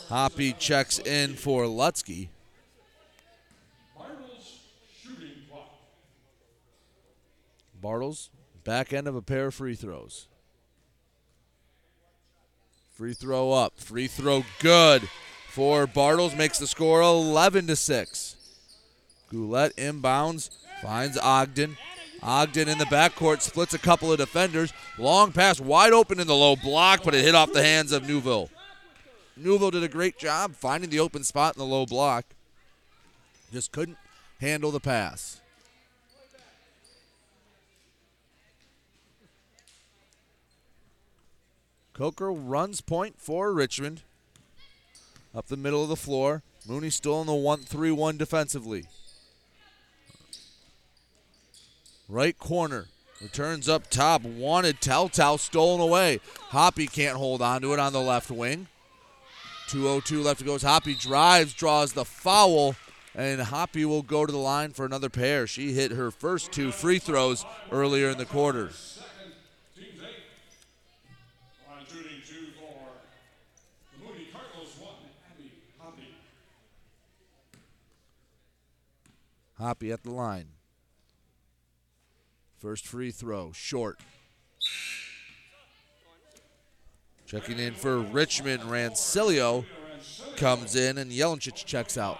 Hoppy 0.10 0.52
checks 0.52 1.00
in 1.00 1.36
for 1.36 1.64
Lutsky. 1.64 2.28
Bartles, 7.82 8.28
back 8.66 8.92
end 8.92 9.08
of 9.08 9.16
a 9.16 9.22
pair 9.22 9.48
of 9.48 9.56
free 9.56 9.76
throws. 9.76 10.28
Free 12.96 13.14
throw 13.14 13.54
up. 13.54 13.80
Free 13.80 14.08
throw 14.08 14.44
good 14.60 15.08
for 15.48 15.88
Bartles. 15.88 16.36
Makes 16.38 16.60
the 16.60 16.68
score 16.68 17.02
11 17.02 17.68
to 17.68 17.78
6. 17.78 18.36
Goulet 19.30 19.74
inbounds, 19.78 20.50
finds 20.82 21.18
Ogden. 21.18 21.78
Ogden 22.22 22.68
in 22.68 22.78
the 22.78 22.86
backcourt 22.86 23.42
splits 23.42 23.74
a 23.74 23.80
couple 23.80 24.12
of 24.12 24.18
defenders. 24.18 24.74
Long 24.98 25.32
pass 25.32 25.60
wide 25.60 25.94
open 25.94 26.20
in 26.20 26.28
the 26.28 26.36
low 26.36 26.56
block, 26.56 27.04
but 27.04 27.16
it 27.16 27.24
hit 27.24 27.36
off 27.36 27.54
the 27.54 27.64
hands 27.64 27.92
of 27.92 28.08
Newville. 28.08 28.50
Newville 29.38 29.72
did 29.72 29.84
a 29.84 29.88
great 29.88 30.18
job 30.18 30.54
finding 30.56 30.90
the 30.90 31.00
open 31.00 31.24
spot 31.24 31.56
in 31.56 31.60
the 31.60 31.66
low 31.66 31.86
block. 31.86 32.26
Just 33.52 33.72
couldn't 33.72 33.98
handle 34.42 34.72
the 34.72 34.80
pass. 34.80 35.40
Coker 41.94 42.32
runs 42.32 42.80
point 42.80 43.16
for 43.18 43.52
Richmond. 43.52 44.04
Up 45.36 45.48
the 45.48 45.58
middle 45.58 45.84
of 45.84 45.90
the 45.90 45.96
floor. 45.96 46.44
Mooney 46.68 46.90
still 46.90 47.20
in 47.22 47.28
the 47.28 47.34
1 47.34 47.60
3 47.64 47.92
1 47.92 48.18
defensively. 48.18 48.86
Right 52.10 52.38
corner. 52.40 52.88
Returns 53.22 53.70
up 53.70 53.88
top. 53.92 54.24
Wanted 54.24 54.82
Teltow 54.82 55.38
stolen 55.38 55.80
away. 55.80 56.20
Hoppy 56.48 56.88
can't 56.88 57.18
hold 57.18 57.40
on 57.40 57.62
to 57.62 57.72
it 57.74 57.80
on 57.80 57.94
the 57.94 58.02
left 58.02 58.32
wing. 58.32 58.68
2.02 59.68 60.24
left 60.24 60.40
to 60.40 60.46
go. 60.46 60.58
Hoppy 60.58 60.96
drives, 60.96 61.54
draws 61.54 61.94
the 61.94 62.04
foul, 62.04 62.76
and 63.14 63.40
Hoppy 63.40 63.86
will 63.86 64.02
go 64.02 64.26
to 64.26 64.32
the 64.32 64.40
line 64.40 64.72
for 64.72 64.86
another 64.86 65.10
pair. 65.10 65.46
She 65.46 65.74
hit 65.74 65.92
her 65.92 66.10
first 66.10 66.52
two 66.52 66.72
free 66.72 66.98
throws 66.98 67.46
earlier 67.72 68.10
in 68.10 68.18
the 68.18 68.26
quarter. 68.26 68.72
Hoppy 79.60 79.92
at 79.92 80.04
the 80.04 80.12
line. 80.12 80.48
First 82.60 82.86
free 82.86 83.12
throw, 83.12 83.54
short. 83.54 84.00
Checking 87.26 87.58
in 87.58 87.74
for 87.74 88.00
Richmond, 88.00 88.64
Rancilio 88.64 89.64
comes 90.36 90.76
in, 90.76 90.98
and 90.98 91.10
Jelenchich 91.10 91.64
checks 91.64 91.98
out. 91.98 92.20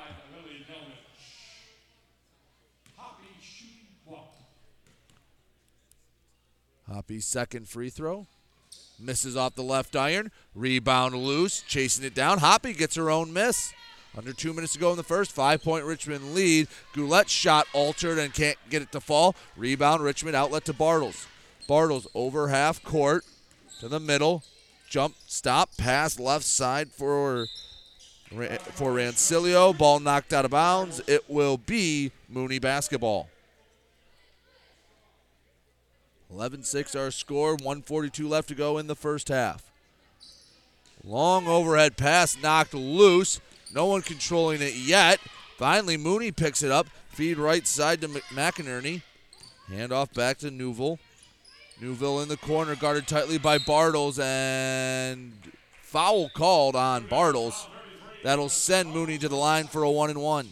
Hoppy's 6.88 7.26
second 7.26 7.68
free 7.68 7.90
throw. 7.90 8.26
Misses 8.98 9.36
off 9.36 9.56
the 9.56 9.62
left 9.62 9.96
iron. 9.96 10.32
Rebound 10.56 11.16
loose. 11.16 11.62
Chasing 11.68 12.06
it 12.06 12.16
down. 12.16 12.38
Hoppy 12.38 12.74
gets 12.74 12.96
her 12.96 13.10
own 13.10 13.34
miss. 13.34 13.74
Under 14.18 14.34
two 14.34 14.54
minutes 14.54 14.74
to 14.74 14.80
go 14.80 14.92
in 14.92 14.98
the 14.98 15.04
first. 15.04 15.32
Five 15.32 15.64
point 15.64 15.86
Richmond 15.86 16.34
lead. 16.34 16.68
Goulet's 16.94 17.32
shot 17.32 17.68
altered 17.74 18.18
and 18.18 18.34
can't 18.34 18.58
get 18.70 18.82
it 18.82 18.92
to 18.92 19.00
fall. 19.00 19.36
Rebound 19.56 20.04
Richmond 20.04 20.36
outlet 20.36 20.66
to 20.66 20.74
Bartles. 20.74 21.28
Bartles 21.68 22.08
over 22.16 22.48
half 22.48 22.84
court 22.84 23.24
to 23.80 23.88
the 23.88 24.00
middle. 24.00 24.44
Jump, 24.90 25.16
stop, 25.28 25.78
pass 25.78 26.20
left 26.20 26.46
side 26.46 26.90
for 26.92 27.46
for 28.30 28.94
Rancilio. 28.94 29.78
Ball 29.78 30.00
knocked 30.00 30.34
out 30.34 30.46
of 30.46 30.52
bounds. 30.52 31.02
It 31.08 31.30
will 31.30 31.58
be 31.58 32.12
Mooney 32.28 32.60
basketball. 32.60 33.30
11 36.32 36.64
6 36.64 36.96
our 36.96 37.12
score. 37.12 37.52
142 37.52 38.28
left 38.28 38.48
to 38.50 38.56
go 38.56 38.78
in 38.78 38.88
the 38.88 38.96
first 38.96 39.30
half. 39.30 39.72
Long 41.04 41.48
overhead 41.48 41.98
pass 41.98 42.38
knocked 42.42 42.74
loose. 42.74 43.40
No 43.74 43.86
one 43.86 44.02
controlling 44.02 44.62
it 44.62 44.74
yet. 44.74 45.20
Finally, 45.58 45.98
Mooney 45.98 46.32
picks 46.32 46.64
it 46.64 46.72
up. 46.72 46.88
Feed 47.10 47.38
right 47.38 47.68
side 47.68 48.02
to 48.02 48.08
McInerney. 48.08 49.02
Hand 49.68 49.92
off 49.92 50.14
back 50.14 50.38
to 50.40 50.50
Newville. 50.50 51.00
Newville 51.82 52.22
in 52.22 52.30
the 52.30 52.38
corner, 52.38 52.76
guarded 52.76 53.08
tightly 53.08 53.38
by 53.38 53.58
Bartles, 53.58 54.20
and 54.22 55.34
foul 55.82 56.30
called 56.30 56.76
on 56.76 57.08
Bartles. 57.08 57.68
That'll 58.24 58.50
send 58.50 58.92
Mooney 58.92 59.18
to 59.18 59.30
the 59.30 59.36
line 59.36 59.68
for 59.68 59.84
a 59.84 59.92
one 59.92 60.10
and 60.10 60.22
one. 60.22 60.50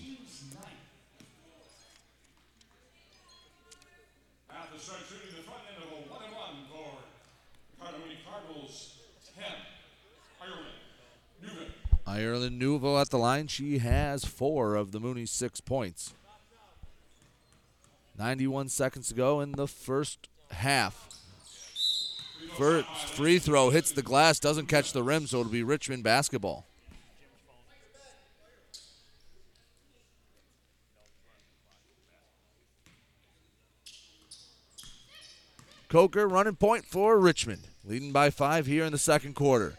Ireland 12.08 12.58
Newville 12.58 12.98
at 12.98 13.10
the 13.10 13.18
line. 13.18 13.48
She 13.48 13.80
has 13.80 14.24
four 14.24 14.76
of 14.76 14.94
the 14.94 15.00
Mooney's 15.00 15.30
six 15.30 15.60
points. 15.60 16.14
91 18.18 18.70
seconds 18.70 19.10
to 19.10 19.14
go 19.14 19.42
in 19.42 19.52
the 19.52 19.68
first 19.68 20.30
half. 20.52 21.10
First 22.58 22.88
free 23.10 23.40
throw 23.40 23.70
hits 23.70 23.92
the 23.92 24.02
glass, 24.02 24.40
doesn't 24.40 24.68
catch 24.68 24.94
the 24.94 25.04
rim, 25.04 25.28
so 25.28 25.42
it'll 25.42 25.52
be 25.52 25.64
Richmond 25.64 26.04
basketball. 26.04 26.66
Coker 35.90 36.28
running 36.28 36.56
point 36.56 36.86
for 36.86 37.20
Richmond, 37.20 37.68
leading 37.86 38.12
by 38.12 38.30
five 38.30 38.66
here 38.66 38.86
in 38.86 38.92
the 38.92 38.98
second 38.98 39.36
quarter. 39.36 39.78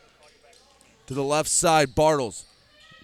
To 1.09 1.15
the 1.15 1.25
left 1.25 1.49
side, 1.49 1.95
Bartles 1.95 2.45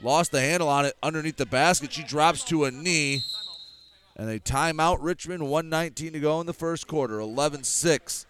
lost 0.03 0.31
the 0.31 0.41
handle 0.41 0.69
on 0.69 0.85
it 0.85 0.95
underneath 1.03 1.37
the 1.37 1.47
basket. 1.47 1.93
She 1.93 2.03
drops 2.03 2.45
to 2.45 2.65
a 2.65 2.71
knee. 2.71 3.23
And 4.15 4.29
a 4.29 4.39
timeout, 4.39 4.99
Richmond. 5.01 5.49
119 5.49 6.13
to 6.13 6.21
go 6.21 6.39
in 6.41 6.47
the 6.47 6.53
first 6.53 6.87
quarter. 6.87 7.19
11 7.19 7.65
6. 7.65 8.27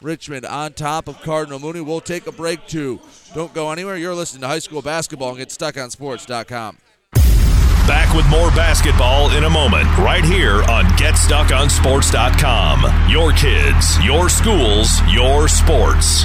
Richmond 0.00 0.46
on 0.46 0.72
top 0.72 1.08
of 1.08 1.20
Cardinal 1.22 1.58
Mooney. 1.58 1.80
We'll 1.80 2.00
take 2.00 2.28
a 2.28 2.32
break 2.32 2.68
too. 2.68 3.00
Don't 3.34 3.52
go 3.52 3.72
anywhere. 3.72 3.96
You're 3.96 4.14
listening 4.14 4.42
to 4.42 4.46
high 4.46 4.60
school 4.60 4.82
basketball 4.82 5.34
and 5.34 5.44
GetStuckOnSports.com. 5.44 6.78
Back 7.88 8.14
with 8.14 8.28
more 8.28 8.50
basketball 8.50 9.32
in 9.32 9.42
a 9.44 9.50
moment, 9.50 9.88
right 9.98 10.24
here 10.24 10.62
on 10.70 10.84
GetStuckOnSports.com. 10.96 13.10
Your 13.10 13.32
kids, 13.32 13.98
your 14.04 14.28
schools, 14.28 15.00
your 15.10 15.48
sports. 15.48 16.24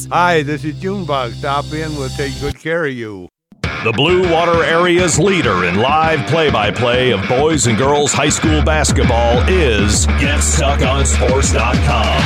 Hi, 0.09 0.43
this 0.43 0.63
is 0.63 0.79
Junebug. 0.79 1.33
Stop 1.33 1.65
in, 1.73 1.95
we'll 1.95 2.09
take 2.09 2.39
good 2.39 2.59
care 2.59 2.85
of 2.85 2.93
you. 2.93 3.27
The 3.83 3.91
Blue 3.91 4.31
Water 4.31 4.63
Area's 4.63 5.17
leader 5.17 5.65
in 5.65 5.77
live 5.77 6.29
play 6.29 6.51
by 6.51 6.69
play 6.69 7.09
of 7.11 7.27
boys 7.27 7.65
and 7.67 7.75
girls 7.77 8.13
high 8.13 8.29
school 8.29 8.61
basketball 8.63 9.39
is 9.49 10.05
GetStuckOnSports.com. 10.07 12.21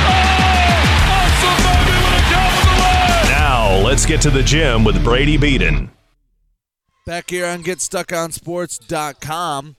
Now, 3.30 3.80
let's 3.82 4.04
get 4.04 4.20
to 4.22 4.30
the 4.30 4.42
gym 4.42 4.84
with 4.84 5.02
Brady 5.02 5.38
Beaton. 5.38 5.90
Back 7.06 7.30
here 7.30 7.46
on 7.46 7.62
GetStuckOnSports.com. 7.62 9.76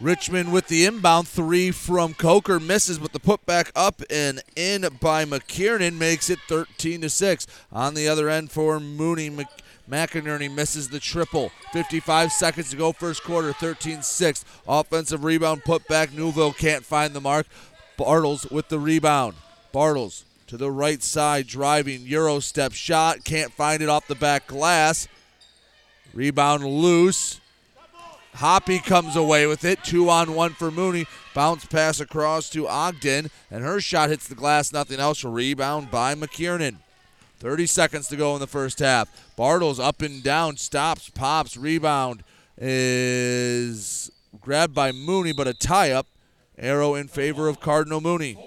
Richmond 0.00 0.52
with 0.52 0.68
the 0.68 0.84
inbound 0.84 1.26
three 1.26 1.70
from 1.70 2.12
Coker 2.12 2.60
misses, 2.60 2.98
but 2.98 3.12
the 3.12 3.20
putback 3.20 3.70
up 3.74 4.02
and 4.10 4.42
in 4.54 4.86
by 5.00 5.24
McKiernan 5.24 5.94
makes 5.94 6.28
it 6.28 6.38
13 6.48 7.00
to 7.00 7.08
six. 7.08 7.46
On 7.72 7.94
the 7.94 8.06
other 8.06 8.28
end 8.28 8.50
for 8.50 8.78
Mooney, 8.78 9.30
Mc- 9.30 9.46
McInerney 9.90 10.52
misses 10.52 10.90
the 10.90 11.00
triple. 11.00 11.50
55 11.72 12.30
seconds 12.30 12.70
to 12.70 12.76
go, 12.76 12.92
first 12.92 13.22
quarter, 13.22 13.52
13-6. 13.54 14.44
Offensive 14.68 15.24
rebound 15.24 15.62
putback. 15.64 16.12
Newville 16.12 16.52
can't 16.52 16.84
find 16.84 17.14
the 17.14 17.20
mark. 17.20 17.46
Bartles 17.98 18.50
with 18.52 18.68
the 18.68 18.78
rebound. 18.78 19.36
Bartles 19.72 20.24
to 20.48 20.58
the 20.58 20.70
right 20.70 21.02
side, 21.02 21.46
driving 21.46 22.02
Euro 22.02 22.40
step 22.40 22.72
shot, 22.72 23.24
can't 23.24 23.52
find 23.52 23.82
it 23.82 23.88
off 23.88 24.06
the 24.06 24.14
back 24.14 24.46
glass. 24.46 25.08
Rebound 26.12 26.64
loose. 26.64 27.40
Hoppy 28.36 28.80
comes 28.80 29.16
away 29.16 29.46
with 29.46 29.64
it. 29.64 29.82
Two 29.82 30.10
on 30.10 30.34
one 30.34 30.52
for 30.52 30.70
Mooney. 30.70 31.06
Bounce 31.34 31.64
pass 31.64 32.00
across 32.00 32.50
to 32.50 32.68
Ogden, 32.68 33.30
and 33.50 33.64
her 33.64 33.80
shot 33.80 34.10
hits 34.10 34.28
the 34.28 34.34
glass. 34.34 34.74
Nothing 34.74 35.00
else. 35.00 35.24
Rebound 35.24 35.90
by 35.90 36.14
McKiernan. 36.14 36.76
30 37.38 37.66
seconds 37.66 38.08
to 38.08 38.16
go 38.16 38.34
in 38.34 38.40
the 38.40 38.46
first 38.46 38.78
half. 38.78 39.08
Bartles 39.38 39.82
up 39.82 40.02
and 40.02 40.22
down, 40.22 40.58
stops, 40.58 41.08
pops, 41.08 41.56
rebound 41.56 42.22
is 42.58 44.10
grabbed 44.40 44.74
by 44.74 44.92
Mooney, 44.92 45.32
but 45.32 45.48
a 45.48 45.54
tie 45.54 45.90
up. 45.90 46.06
Arrow 46.58 46.94
in 46.94 47.08
favor 47.08 47.48
of 47.48 47.60
Cardinal 47.60 48.00
Mooney. 48.00 48.38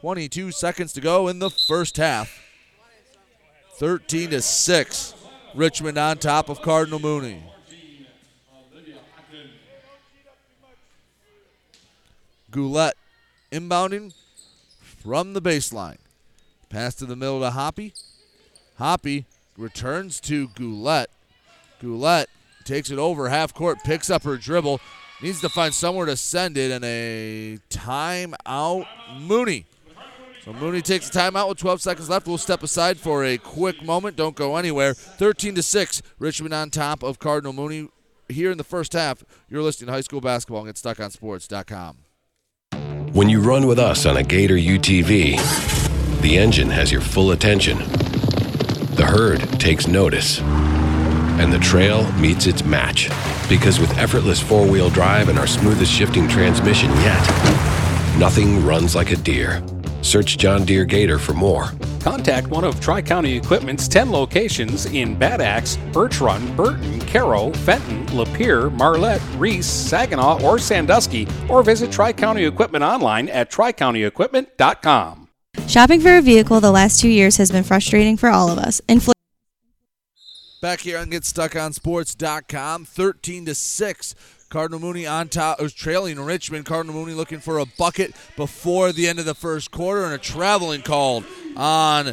22 0.00 0.50
seconds 0.50 0.92
to 0.92 1.00
go 1.00 1.28
in 1.28 1.38
the 1.38 1.50
first 1.50 1.96
half. 1.96 2.40
13 3.76 4.30
to 4.30 4.42
6. 4.42 5.14
Richmond 5.54 5.98
on 5.98 6.18
top 6.18 6.48
of 6.48 6.62
Cardinal 6.62 6.98
Mooney. 6.98 7.42
Goulet 12.50 12.94
inbounding 13.50 14.12
from 14.80 15.32
the 15.32 15.42
baseline. 15.42 15.98
Pass 16.68 16.94
to 16.96 17.06
the 17.06 17.16
middle 17.16 17.40
to 17.40 17.50
Hoppy. 17.50 17.94
Hoppy 18.78 19.26
returns 19.56 20.20
to 20.20 20.48
Goulet. 20.48 21.10
Goulet 21.80 22.28
takes 22.64 22.90
it 22.90 22.98
over 22.98 23.28
half 23.28 23.52
court, 23.52 23.78
picks 23.84 24.08
up 24.08 24.22
her 24.22 24.36
dribble, 24.36 24.80
needs 25.22 25.40
to 25.40 25.48
find 25.48 25.74
somewhere 25.74 26.06
to 26.06 26.16
send 26.16 26.56
it, 26.56 26.70
and 26.70 26.84
a 26.84 27.58
timeout. 27.70 28.86
Mooney. 29.18 29.66
So 30.44 30.52
Mooney 30.52 30.82
takes 30.82 31.08
a 31.08 31.12
timeout 31.12 31.48
with 31.48 31.58
12 31.58 31.80
seconds 31.80 32.08
left. 32.08 32.26
We'll 32.26 32.36
step 32.36 32.64
aside 32.64 32.98
for 32.98 33.24
a 33.24 33.38
quick 33.38 33.80
moment. 33.80 34.16
Don't 34.16 34.34
go 34.34 34.56
anywhere. 34.56 34.92
13 34.92 35.54
to 35.54 35.62
6. 35.62 36.02
Richmond 36.18 36.52
on 36.52 36.70
top 36.70 37.04
of 37.04 37.20
Cardinal 37.20 37.52
Mooney 37.52 37.90
here 38.28 38.50
in 38.50 38.58
the 38.58 38.64
first 38.64 38.92
half. 38.92 39.22
You're 39.48 39.62
listening 39.62 39.86
to 39.86 39.92
high 39.92 40.00
school 40.00 40.20
basketball 40.20 40.66
and 40.66 40.68
get 40.68 40.74
stuckonsports.com. 40.74 41.98
When 43.12 43.28
you 43.28 43.40
run 43.40 43.68
with 43.68 43.78
us 43.78 44.04
on 44.04 44.16
a 44.16 44.24
Gator 44.24 44.56
UTV, 44.56 46.20
the 46.22 46.38
engine 46.38 46.70
has 46.70 46.90
your 46.90 47.02
full 47.02 47.30
attention. 47.30 47.78
The 48.96 49.06
herd 49.08 49.42
takes 49.60 49.86
notice. 49.86 50.40
And 50.40 51.52
the 51.52 51.60
trail 51.60 52.10
meets 52.14 52.46
its 52.46 52.64
match. 52.64 53.08
Because 53.48 53.78
with 53.78 53.96
effortless 53.96 54.40
four 54.40 54.66
wheel 54.66 54.90
drive 54.90 55.28
and 55.28 55.38
our 55.38 55.46
smoothest 55.46 55.92
shifting 55.92 56.26
transmission 56.26 56.90
yet, 56.90 58.16
nothing 58.18 58.64
runs 58.66 58.96
like 58.96 59.12
a 59.12 59.16
deer. 59.16 59.62
Search 60.02 60.36
John 60.36 60.64
Deere 60.64 60.84
Gator 60.84 61.18
for 61.18 61.32
more. 61.32 61.72
Contact 62.00 62.48
one 62.48 62.64
of 62.64 62.78
Tri 62.80 63.00
County 63.00 63.36
Equipment's 63.36 63.88
10 63.88 64.10
locations 64.12 64.86
in 64.86 65.16
Bad 65.16 65.40
Axe, 65.40 65.78
Birch 65.92 66.20
Run, 66.20 66.54
Burton, 66.56 67.00
Caro, 67.00 67.52
Fenton, 67.52 68.04
Lapeer, 68.08 68.70
Marlette, 68.72 69.22
Reese, 69.36 69.66
Saginaw, 69.66 70.42
or 70.42 70.58
Sandusky, 70.58 71.26
or 71.48 71.62
visit 71.62 71.90
Tri 71.90 72.12
County 72.12 72.44
Equipment 72.44 72.84
online 72.84 73.28
at 73.28 73.50
tricountyequipment.com. 73.50 75.28
Shopping 75.68 76.00
for 76.00 76.16
a 76.16 76.22
vehicle 76.22 76.60
the 76.60 76.70
last 76.72 77.00
two 77.00 77.08
years 77.08 77.36
has 77.36 77.50
been 77.50 77.64
frustrating 77.64 78.16
for 78.16 78.28
all 78.28 78.50
of 78.50 78.58
us. 78.58 78.80
Infl- 78.88 79.12
Back 80.60 80.80
here 80.80 80.98
on 80.98 81.10
GetStuckOnSports.com, 81.10 82.84
13 82.84 83.46
to 83.46 83.54
6. 83.54 84.14
Cardinal 84.52 84.80
Mooney 84.80 85.06
on 85.06 85.30
top, 85.30 85.62
was 85.62 85.72
trailing 85.72 86.20
Richmond. 86.20 86.66
Cardinal 86.66 86.94
Mooney 86.94 87.14
looking 87.14 87.40
for 87.40 87.56
a 87.56 87.64
bucket 87.64 88.14
before 88.36 88.92
the 88.92 89.08
end 89.08 89.18
of 89.18 89.24
the 89.24 89.34
first 89.34 89.70
quarter, 89.70 90.04
and 90.04 90.12
a 90.12 90.18
traveling 90.18 90.82
called 90.82 91.24
on 91.56 92.12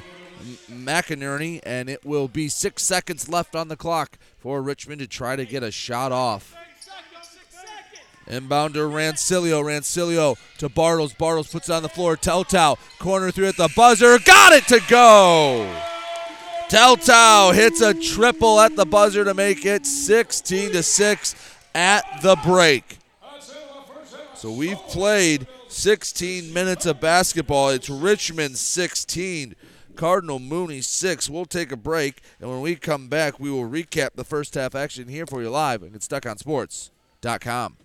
McInerney, 0.72 1.60
and 1.64 1.90
it 1.90 2.06
will 2.06 2.30
be 2.30 2.48
six 2.48 2.84
seconds 2.84 3.28
left 3.28 3.58
on 3.58 3.68
the 3.68 3.76
clock 3.76 4.18
for 4.38 4.62
Richmond 4.62 5.02
to 5.02 5.08
try 5.08 5.36
to 5.36 5.46
get 5.46 5.64
a 5.64 5.70
shot 5.70 6.14
off. 6.14 6.56
Inbound 8.26 8.76
to 8.76 8.82
Rancilio. 8.82 9.62
Rancilio 9.62 10.38
to 10.60 10.70
Bartles. 10.70 11.18
Bartles 11.18 11.52
puts 11.52 11.68
it 11.68 11.74
on 11.74 11.84
the 11.84 11.90
floor. 11.90 12.16
Teltow. 12.16 12.78
Corner 13.00 13.32
through 13.32 13.48
at 13.48 13.58
the 13.58 13.70
buzzer. 13.76 14.18
Got 14.18 14.54
it 14.54 14.66
to 14.68 14.80
go. 14.88 15.70
Teltow 16.70 17.54
hits 17.54 17.82
a 17.82 17.94
triple 17.94 18.62
at 18.62 18.78
the 18.78 18.86
buzzer 18.86 19.26
to 19.26 19.34
make 19.34 19.66
it 19.66 19.86
16 19.86 20.72
to 20.72 20.84
6 20.84 21.59
at 21.74 22.04
the 22.22 22.36
break. 22.44 23.00
So 24.36 24.52
we've 24.52 24.78
played 24.88 25.48
16 25.68 26.54
minutes 26.54 26.86
of 26.86 27.02
basketball. 27.02 27.70
It's 27.70 27.90
Richmond 27.90 28.58
16, 28.58 29.56
Cardinal 29.96 30.40
Mooney 30.40 30.82
6. 30.82 31.30
We'll 31.30 31.46
take 31.46 31.74
a 31.74 31.78
break, 31.78 32.22
and 32.40 32.50
when 32.50 32.62
we 32.62 32.78
come 32.78 33.10
back, 33.10 33.38
we 33.40 33.52
will 33.52 33.70
recap 33.70 34.12
the 34.16 34.24
first 34.24 34.56
half 34.56 34.76
action 34.76 35.10
here 35.10 35.26
for 35.26 35.42
you 35.42 35.50
live 35.50 35.84
and 35.84 35.92
get 35.92 36.04
stuck 36.04 36.26
on 36.26 36.38
sports.com. 36.38 37.76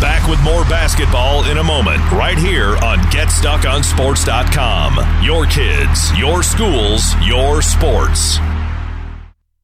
Back 0.00 0.28
with 0.28 0.42
more 0.42 0.64
basketball 0.64 1.44
in 1.50 1.58
a 1.58 1.64
moment, 1.64 2.00
right 2.10 2.38
here 2.38 2.76
on 2.78 2.98
GetStuckOnSports.com. 3.10 5.24
Your 5.24 5.44
kids, 5.46 6.18
your 6.18 6.42
schools, 6.42 7.14
your 7.22 7.60
sports. 7.60 8.38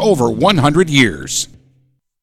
over 0.00 0.30
100 0.30 0.90
years. 0.90 1.48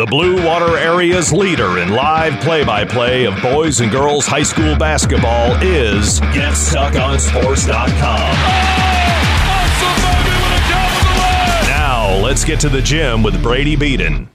The 0.00 0.06
Blue 0.06 0.42
Water 0.46 0.78
area's 0.78 1.30
leader 1.30 1.76
in 1.76 1.90
live 1.90 2.40
play 2.40 2.64
by 2.64 2.86
play 2.86 3.26
of 3.26 3.34
boys 3.42 3.82
and 3.82 3.92
girls 3.92 4.26
high 4.26 4.42
school 4.42 4.74
basketball 4.74 5.54
is 5.62 6.20
GetStuckOnSports.com. 6.20 7.90
Now, 11.68 12.16
let's 12.24 12.46
get 12.46 12.60
to 12.60 12.70
the 12.70 12.80
gym 12.80 13.22
with 13.22 13.42
Brady 13.42 13.76
Beaton. 13.76 14.30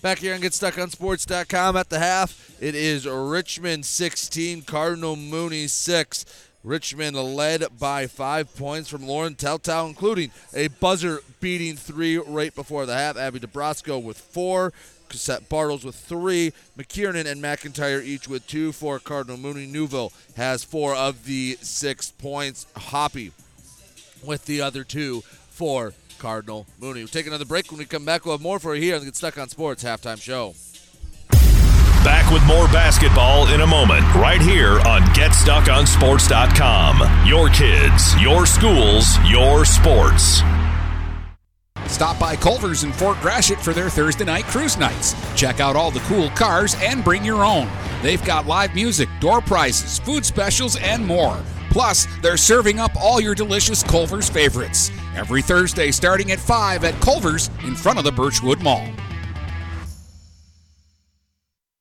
Back 0.00 0.20
here 0.20 0.32
on 0.32 0.40
GetStuckOnSports.com 0.40 1.76
at 1.76 1.90
the 1.90 1.98
half, 1.98 2.56
it 2.62 2.74
is 2.74 3.06
Richmond 3.06 3.84
16, 3.84 4.62
Cardinal 4.62 5.16
Mooney 5.16 5.66
6. 5.66 6.24
Richmond 6.64 7.14
led 7.14 7.78
by 7.78 8.06
five 8.06 8.56
points 8.56 8.88
from 8.88 9.06
Lauren 9.06 9.34
Teltow, 9.34 9.86
including 9.86 10.30
a 10.54 10.68
buzzer 10.68 11.20
beating 11.40 11.76
three 11.76 12.16
right 12.16 12.54
before 12.54 12.86
the 12.86 12.94
half. 12.94 13.18
Abby 13.18 13.38
DeBrosco 13.38 14.02
with 14.02 14.18
four. 14.18 14.72
Cosette 15.10 15.48
Bartles 15.50 15.84
with 15.84 15.94
three. 15.94 16.52
McKiernan 16.78 17.26
and 17.26 17.42
McIntyre 17.42 18.02
each 18.02 18.26
with 18.26 18.46
two 18.46 18.72
for 18.72 18.98
Cardinal 18.98 19.36
Mooney. 19.36 19.66
Newville 19.66 20.12
has 20.36 20.64
four 20.64 20.94
of 20.96 21.26
the 21.26 21.58
six 21.60 22.10
points. 22.10 22.66
Hoppy 22.74 23.32
with 24.24 24.46
the 24.46 24.62
other 24.62 24.82
two 24.82 25.20
for 25.50 25.92
Cardinal 26.18 26.66
Mooney. 26.80 27.00
We'll 27.00 27.08
take 27.08 27.26
another 27.26 27.44
break. 27.44 27.70
When 27.70 27.78
we 27.78 27.84
come 27.84 28.06
back, 28.06 28.24
we'll 28.24 28.34
have 28.34 28.42
more 28.42 28.58
for 28.58 28.74
you 28.74 28.80
here 28.80 28.94
on 28.94 29.00
the 29.00 29.06
Get 29.06 29.16
Stuck 29.16 29.36
on 29.36 29.50
Sports 29.50 29.84
halftime 29.84 30.20
show. 30.20 30.54
Back 32.04 32.30
with 32.30 32.44
more 32.44 32.66
basketball 32.66 33.48
in 33.48 33.62
a 33.62 33.66
moment, 33.66 34.02
right 34.14 34.42
here 34.42 34.78
on 34.80 35.00
GetStuckOnSports.com. 35.14 37.26
Your 37.26 37.48
kids, 37.48 38.20
your 38.20 38.44
schools, 38.44 39.16
your 39.24 39.64
sports. 39.64 40.42
Stop 41.86 42.18
by 42.18 42.36
Culver's 42.36 42.84
in 42.84 42.92
Fort 42.92 43.16
Gratiot 43.22 43.58
for 43.58 43.72
their 43.72 43.88
Thursday 43.88 44.26
night 44.26 44.44
cruise 44.44 44.76
nights. 44.76 45.14
Check 45.34 45.60
out 45.60 45.76
all 45.76 45.90
the 45.90 46.00
cool 46.00 46.28
cars 46.30 46.76
and 46.82 47.02
bring 47.02 47.24
your 47.24 47.42
own. 47.42 47.70
They've 48.02 48.22
got 48.22 48.46
live 48.46 48.74
music, 48.74 49.08
door 49.18 49.40
prizes, 49.40 49.98
food 50.00 50.26
specials, 50.26 50.76
and 50.76 51.06
more. 51.06 51.40
Plus, 51.70 52.06
they're 52.20 52.36
serving 52.36 52.80
up 52.80 52.90
all 53.00 53.18
your 53.18 53.34
delicious 53.34 53.82
Culver's 53.82 54.28
favorites. 54.28 54.90
Every 55.16 55.40
Thursday 55.40 55.90
starting 55.90 56.32
at 56.32 56.38
5 56.38 56.84
at 56.84 57.00
Culver's 57.00 57.48
in 57.64 57.74
front 57.74 57.98
of 57.98 58.04
the 58.04 58.12
Birchwood 58.12 58.62
Mall. 58.62 58.86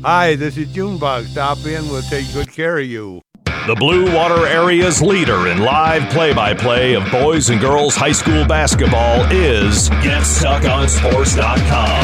Hi, 0.00 0.36
this 0.36 0.56
is 0.56 0.72
Junebug. 0.72 1.26
Stop 1.26 1.58
in, 1.66 1.86
we'll 1.88 2.02
take 2.02 2.32
good 2.32 2.50
care 2.50 2.78
of 2.78 2.86
you. 2.86 3.20
The 3.66 3.76
Blue 3.76 4.12
Water 4.12 4.44
Area's 4.46 5.00
leader 5.00 5.46
in 5.46 5.58
live 5.58 6.10
play 6.10 6.34
by 6.34 6.52
play 6.52 6.94
of 6.94 7.08
boys 7.12 7.48
and 7.50 7.60
girls 7.60 7.94
high 7.94 8.10
school 8.10 8.44
basketball 8.44 9.20
is 9.30 9.88
GetStuckOnSports.com. 9.90 12.02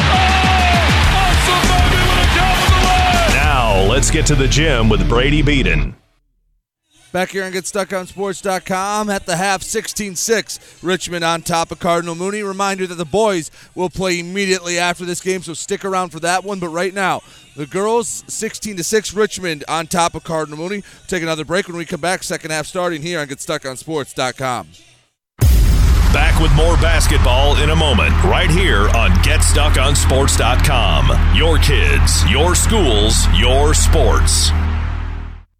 Now, 3.33 3.81
let's 3.89 4.09
get 4.09 4.25
to 4.27 4.35
the 4.35 4.47
gym 4.47 4.87
with 4.87 5.09
Brady 5.09 5.41
Beaton. 5.41 5.98
Back 7.11 7.31
here 7.31 7.43
on 7.43 7.51
GetStuckOnSports.com 7.51 9.09
at 9.09 9.25
the 9.25 9.35
half 9.35 9.61
16-6. 9.61 10.83
Richmond 10.83 11.25
on 11.25 11.41
top 11.41 11.71
of 11.71 11.79
Cardinal 11.79 12.13
Mooney. 12.13 12.43
Reminder 12.43 12.85
that 12.85 12.93
the 12.95 13.05
boys 13.05 13.49
will 13.73 13.89
play 13.89 14.19
immediately 14.19 14.77
after 14.77 15.05
this 15.05 15.19
game, 15.19 15.41
so 15.41 15.55
stick 15.55 15.83
around 15.83 16.09
for 16.09 16.19
that 16.19 16.43
one. 16.43 16.59
But 16.59 16.69
right 16.69 16.93
now, 16.93 17.21
the 17.55 17.65
girls 17.65 18.21
16-6 18.23 19.15
Richmond 19.15 19.63
on 19.67 19.87
top 19.87 20.13
of 20.13 20.23
Cardinal 20.23 20.59
Mooney. 20.59 20.83
Take 21.07 21.23
another 21.23 21.45
break 21.45 21.67
when 21.67 21.77
we 21.77 21.85
come 21.85 22.01
back. 22.01 22.21
Second 22.21 22.51
half 22.51 22.67
starting 22.67 23.01
here 23.01 23.19
on 23.19 23.25
GetStuckOnSports.com. 23.27 24.67
Back 26.13 26.39
with 26.41 26.53
more 26.53 26.75
basketball 26.77 27.57
in 27.57 27.71
a 27.71 27.75
moment, 27.75 28.13
right 28.23 28.51
here 28.51 28.87
on 28.89 29.09
GetStuckOnSports.com. 29.23 31.35
Your 31.35 31.57
kids, 31.57 32.29
your 32.29 32.53
schools, 32.55 33.25
your 33.35 33.73
sports. 33.73 34.51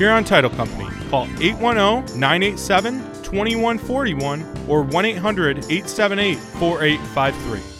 Huron 0.00 0.24
Title 0.24 0.48
Company. 0.48 0.88
Call 1.10 1.24
810 1.42 2.18
987 2.18 3.00
2141 3.22 4.66
or 4.66 4.80
1 4.80 5.04
800 5.04 5.58
878 5.58 6.38
4853. 6.38 7.79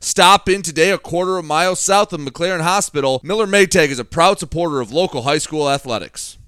Stop 0.00 0.48
in 0.48 0.62
today 0.62 0.90
a 0.90 0.98
quarter 0.98 1.38
of 1.38 1.44
a 1.44 1.48
mile 1.48 1.76
south 1.76 2.12
of 2.12 2.20
McLaren 2.20 2.62
Hospital. 2.62 3.20
Miller 3.22 3.46
Maytag 3.46 3.88
is 3.88 3.98
a 3.98 4.04
proud 4.04 4.38
supporter 4.38 4.80
of 4.80 4.92
local 4.92 5.22
high 5.22 5.38
school 5.38 5.68
athletics. 5.68 6.38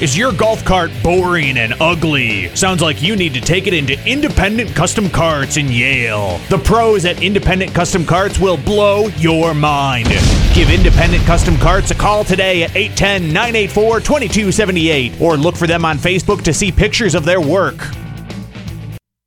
Is 0.00 0.18
your 0.18 0.32
golf 0.32 0.64
cart 0.64 0.90
boring 1.04 1.56
and 1.56 1.74
ugly? 1.80 2.54
Sounds 2.56 2.82
like 2.82 3.00
you 3.00 3.14
need 3.14 3.32
to 3.34 3.40
take 3.40 3.68
it 3.68 3.74
into 3.74 4.02
Independent 4.08 4.74
Custom 4.74 5.08
Carts 5.08 5.56
in 5.56 5.68
Yale. 5.68 6.40
The 6.48 6.58
pros 6.58 7.04
at 7.04 7.22
Independent 7.22 7.72
Custom 7.74 8.04
Carts 8.04 8.40
will 8.40 8.56
blow 8.56 9.06
your 9.18 9.54
mind. 9.54 10.08
Give 10.52 10.70
Independent 10.70 11.22
Custom 11.24 11.56
Carts 11.58 11.92
a 11.92 11.94
call 11.94 12.24
today 12.24 12.64
at 12.64 12.74
810 12.74 13.28
984 13.28 14.00
2278 14.00 15.20
or 15.20 15.36
look 15.36 15.56
for 15.56 15.68
them 15.68 15.84
on 15.84 15.96
Facebook 15.96 16.42
to 16.42 16.52
see 16.52 16.72
pictures 16.72 17.14
of 17.14 17.24
their 17.24 17.40
work. 17.40 17.76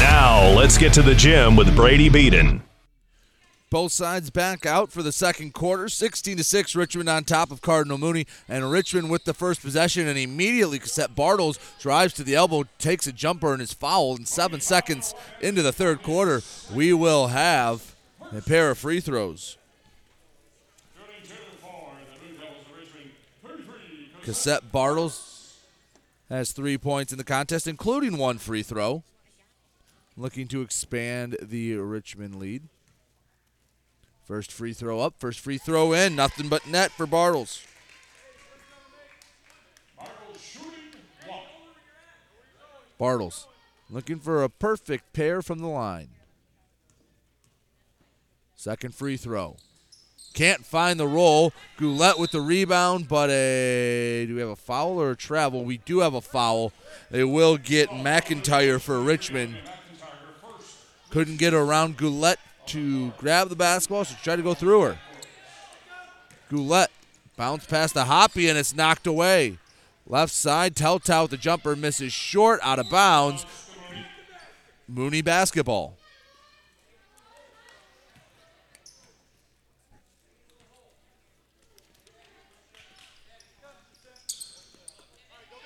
Now, 0.00 0.50
let's 0.56 0.78
get 0.78 0.94
to 0.94 1.02
the 1.02 1.14
gym 1.14 1.54
with 1.54 1.76
Brady 1.76 2.08
Beaton. 2.08 2.62
Both 3.68 3.92
sides 3.92 4.30
back 4.30 4.64
out 4.64 4.90
for 4.90 5.02
the 5.02 5.12
second 5.12 5.52
quarter. 5.52 5.90
16 5.90 6.38
to 6.38 6.44
6, 6.44 6.74
Richmond 6.74 7.10
on 7.10 7.24
top 7.24 7.50
of 7.50 7.60
Cardinal 7.60 7.98
Mooney. 7.98 8.26
And 8.48 8.70
Richmond 8.70 9.10
with 9.10 9.24
the 9.24 9.34
first 9.34 9.60
possession, 9.60 10.08
and 10.08 10.18
immediately 10.18 10.78
Cosette 10.78 11.14
Bartles 11.14 11.58
drives 11.78 12.14
to 12.14 12.24
the 12.24 12.36
elbow, 12.36 12.64
takes 12.78 13.06
a 13.06 13.12
jumper, 13.12 13.52
and 13.52 13.60
is 13.60 13.74
fouled. 13.74 14.16
And 14.18 14.26
seven 14.26 14.62
seconds 14.62 15.14
into 15.42 15.60
the 15.60 15.72
third 15.72 16.02
quarter, 16.02 16.40
we 16.72 16.94
will 16.94 17.26
have 17.26 17.93
a 18.36 18.42
pair 18.42 18.70
of 18.70 18.78
free 18.78 19.00
throws. 19.00 19.56
Cosette 24.24 24.72
Bartles 24.72 25.52
has 26.30 26.52
three 26.52 26.78
points 26.78 27.12
in 27.12 27.18
the 27.18 27.24
contest, 27.24 27.66
including 27.66 28.16
one 28.16 28.38
free 28.38 28.62
throw. 28.62 29.02
Looking 30.16 30.48
to 30.48 30.62
expand 30.62 31.36
the 31.42 31.76
Richmond 31.76 32.36
lead. 32.36 32.62
First 34.24 34.50
free 34.50 34.72
throw 34.72 35.00
up, 35.00 35.14
first 35.18 35.40
free 35.40 35.58
throw 35.58 35.92
in. 35.92 36.16
Nothing 36.16 36.48
but 36.48 36.66
net 36.66 36.90
for 36.92 37.06
Bartles. 37.06 37.66
Bartles 42.98 43.46
looking 43.90 44.18
for 44.18 44.42
a 44.42 44.48
perfect 44.48 45.12
pair 45.12 45.42
from 45.42 45.58
the 45.58 45.66
line. 45.66 46.08
Second 48.64 48.94
free 48.94 49.18
throw. 49.18 49.58
Can't 50.32 50.64
find 50.64 50.98
the 50.98 51.06
roll. 51.06 51.52
Goulet 51.76 52.18
with 52.18 52.30
the 52.30 52.40
rebound, 52.40 53.08
but 53.08 53.28
a 53.28 54.24
do 54.26 54.36
we 54.36 54.40
have 54.40 54.48
a 54.48 54.56
foul 54.56 54.98
or 54.98 55.10
a 55.10 55.16
travel? 55.16 55.66
We 55.66 55.76
do 55.76 55.98
have 55.98 56.14
a 56.14 56.22
foul. 56.22 56.72
They 57.10 57.24
will 57.24 57.58
get 57.58 57.90
McIntyre 57.90 58.80
for 58.80 59.02
Richmond. 59.02 59.58
Couldn't 61.10 61.36
get 61.36 61.52
around 61.52 61.98
Goulet 61.98 62.38
to 62.68 63.10
grab 63.18 63.50
the 63.50 63.54
basketball, 63.54 64.06
so 64.06 64.16
try 64.22 64.34
to 64.34 64.42
go 64.42 64.54
through 64.54 64.80
her. 64.80 64.98
Goulet 66.48 66.90
bounce 67.36 67.66
past 67.66 67.92
the 67.92 68.06
Hoppy 68.06 68.48
and 68.48 68.56
it's 68.56 68.74
knocked 68.74 69.06
away. 69.06 69.58
Left 70.06 70.32
side, 70.32 70.74
Teltow 70.74 71.24
with 71.24 71.32
the 71.32 71.36
jumper 71.36 71.76
misses 71.76 72.14
short, 72.14 72.60
out 72.62 72.78
of 72.78 72.88
bounds. 72.88 73.44
Mooney 74.88 75.20
basketball. 75.20 75.98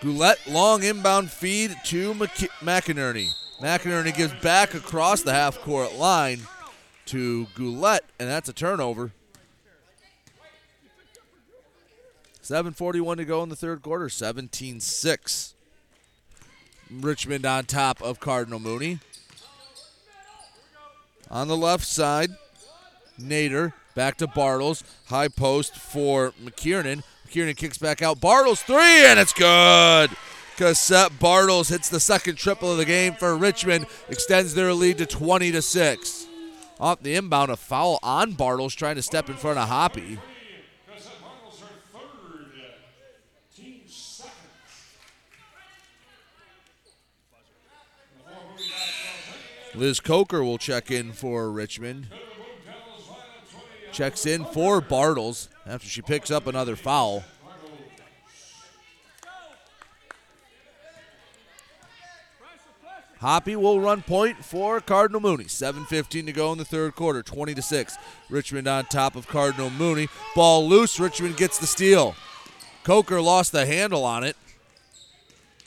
Goulet, 0.01 0.39
long 0.47 0.85
inbound 0.85 1.31
feed 1.31 1.77
to 1.87 2.15
McK- 2.15 2.51
McInerney. 2.61 3.31
McInerney 3.61 4.15
gives 4.15 4.33
back 4.35 4.75
across 4.75 5.23
the 5.23 5.33
half 5.33 5.59
court 5.61 5.95
line 5.95 6.41
to 7.07 7.47
Goulet, 7.55 8.05
and 8.19 8.29
that's 8.29 8.49
a 8.49 8.53
turnover. 8.53 9.13
7.41 12.43 13.17
to 13.17 13.25
go 13.25 13.43
in 13.43 13.49
the 13.49 13.57
third 13.57 13.83
quarter, 13.83 14.09
17 14.09 14.81
6. 14.81 15.55
Richmond 16.91 17.45
on 17.45 17.65
top 17.65 18.01
of 18.01 18.21
Cardinal 18.21 18.59
Mooney. 18.59 19.01
On 21.31 21.49
the 21.49 21.57
left 21.57 21.85
side, 21.85 22.31
Nader 23.21 23.75
back 23.95 24.17
to 24.19 24.27
Bartles. 24.27 24.83
High 25.09 25.29
post 25.29 25.77
for 25.77 26.33
McKiernan. 26.43 27.03
McKiernan 27.29 27.57
kicks 27.57 27.79
back 27.79 28.03
out. 28.03 28.21
Bartles 28.21 28.63
three, 28.63 29.07
and 29.07 29.19
it's 29.19 29.33
good. 29.33 30.11
Cosette 30.57 31.13
Bartles 31.13 31.69
hits 31.71 31.89
the 31.89 32.01
second 32.01 32.37
triple 32.37 32.73
of 32.73 32.79
the 32.79 32.85
game 32.85 33.15
for 33.15 33.37
Richmond, 33.37 33.87
extends 34.09 34.55
their 34.55 34.73
lead 34.73 34.99
to 34.99 35.07
20 35.07 35.53
to 35.53 35.63
6. 35.63 36.27
Off 36.81 37.03
the 37.03 37.15
inbound, 37.15 37.51
a 37.51 37.57
foul 37.57 37.99
on 38.03 38.33
Bartles 38.33 38.75
trying 38.75 38.97
to 38.97 39.03
step 39.03 39.29
in 39.29 39.37
front 39.37 39.59
of 39.59 39.69
Hoppy. 39.69 40.19
Liz 49.75 50.01
Coker 50.01 50.43
will 50.43 50.59
check 50.59 50.91
in 50.91 51.13
for 51.13 51.53
Richmond. 51.53 52.09
Checks 53.93 54.27
in 54.27 54.45
for 54.45 54.81
Bartles 54.81 55.49
after 55.67 55.89
she 55.89 56.03
picks 56.03 56.31
up 56.31 56.47
another 56.47 56.77
foul. 56.77 57.25
Hoppy 63.21 63.57
will 63.57 63.81
run 63.81 64.03
point 64.03 64.45
for 64.45 64.81
Cardinal 64.81 65.21
Mooney. 65.21 65.45
7.15 65.45 66.27
to 66.27 66.33
go 66.33 66.53
in 66.53 66.59
the 66.59 66.65
third 66.65 66.95
quarter, 66.95 67.21
20 67.21 67.53
to 67.55 67.63
6. 67.63 67.97
Richmond 68.31 68.69
on 68.69 68.85
top 68.85 69.17
of 69.17 69.27
Cardinal 69.27 69.71
Mooney. 69.71 70.09
Ball 70.37 70.69
loose. 70.69 71.01
Richmond 71.01 71.37
gets 71.37 71.59
the 71.59 71.67
steal. 71.67 72.15
Coker 72.85 73.21
lost 73.21 73.51
the 73.51 73.67
handle 73.67 74.05
on 74.05 74.23
it. 74.23 74.37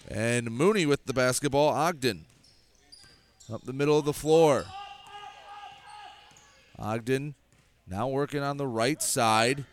And 0.07 0.49
Mooney 0.49 0.85
with 0.85 1.05
the 1.05 1.13
basketball. 1.13 1.69
Ogden 1.69 2.23
up 3.51 3.63
the 3.63 3.73
middle 3.73 3.99
of 3.99 4.05
the 4.05 4.13
floor. 4.13 4.63
Ogden 6.79 7.35
now 7.91 8.07
working 8.07 8.41
on 8.41 8.55
the 8.55 8.65
right 8.65 9.01
side. 9.01 9.65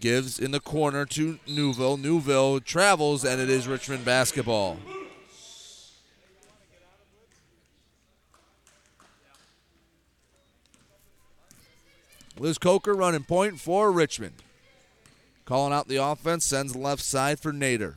Gives 0.00 0.40
in 0.40 0.50
the 0.50 0.58
corner 0.58 1.06
to 1.06 1.38
Newville. 1.46 1.96
Newville 1.96 2.58
travels, 2.58 3.24
and 3.24 3.40
it 3.40 3.48
is 3.48 3.68
Richmond 3.68 4.04
basketball. 4.04 4.76
Liz 12.36 12.58
Coker 12.58 12.92
running 12.92 13.22
point 13.22 13.60
for 13.60 13.92
Richmond. 13.92 14.34
Calling 15.44 15.72
out 15.72 15.86
the 15.86 16.02
offense, 16.02 16.44
sends 16.44 16.74
left 16.74 17.02
side 17.02 17.38
for 17.38 17.52
Nader. 17.52 17.94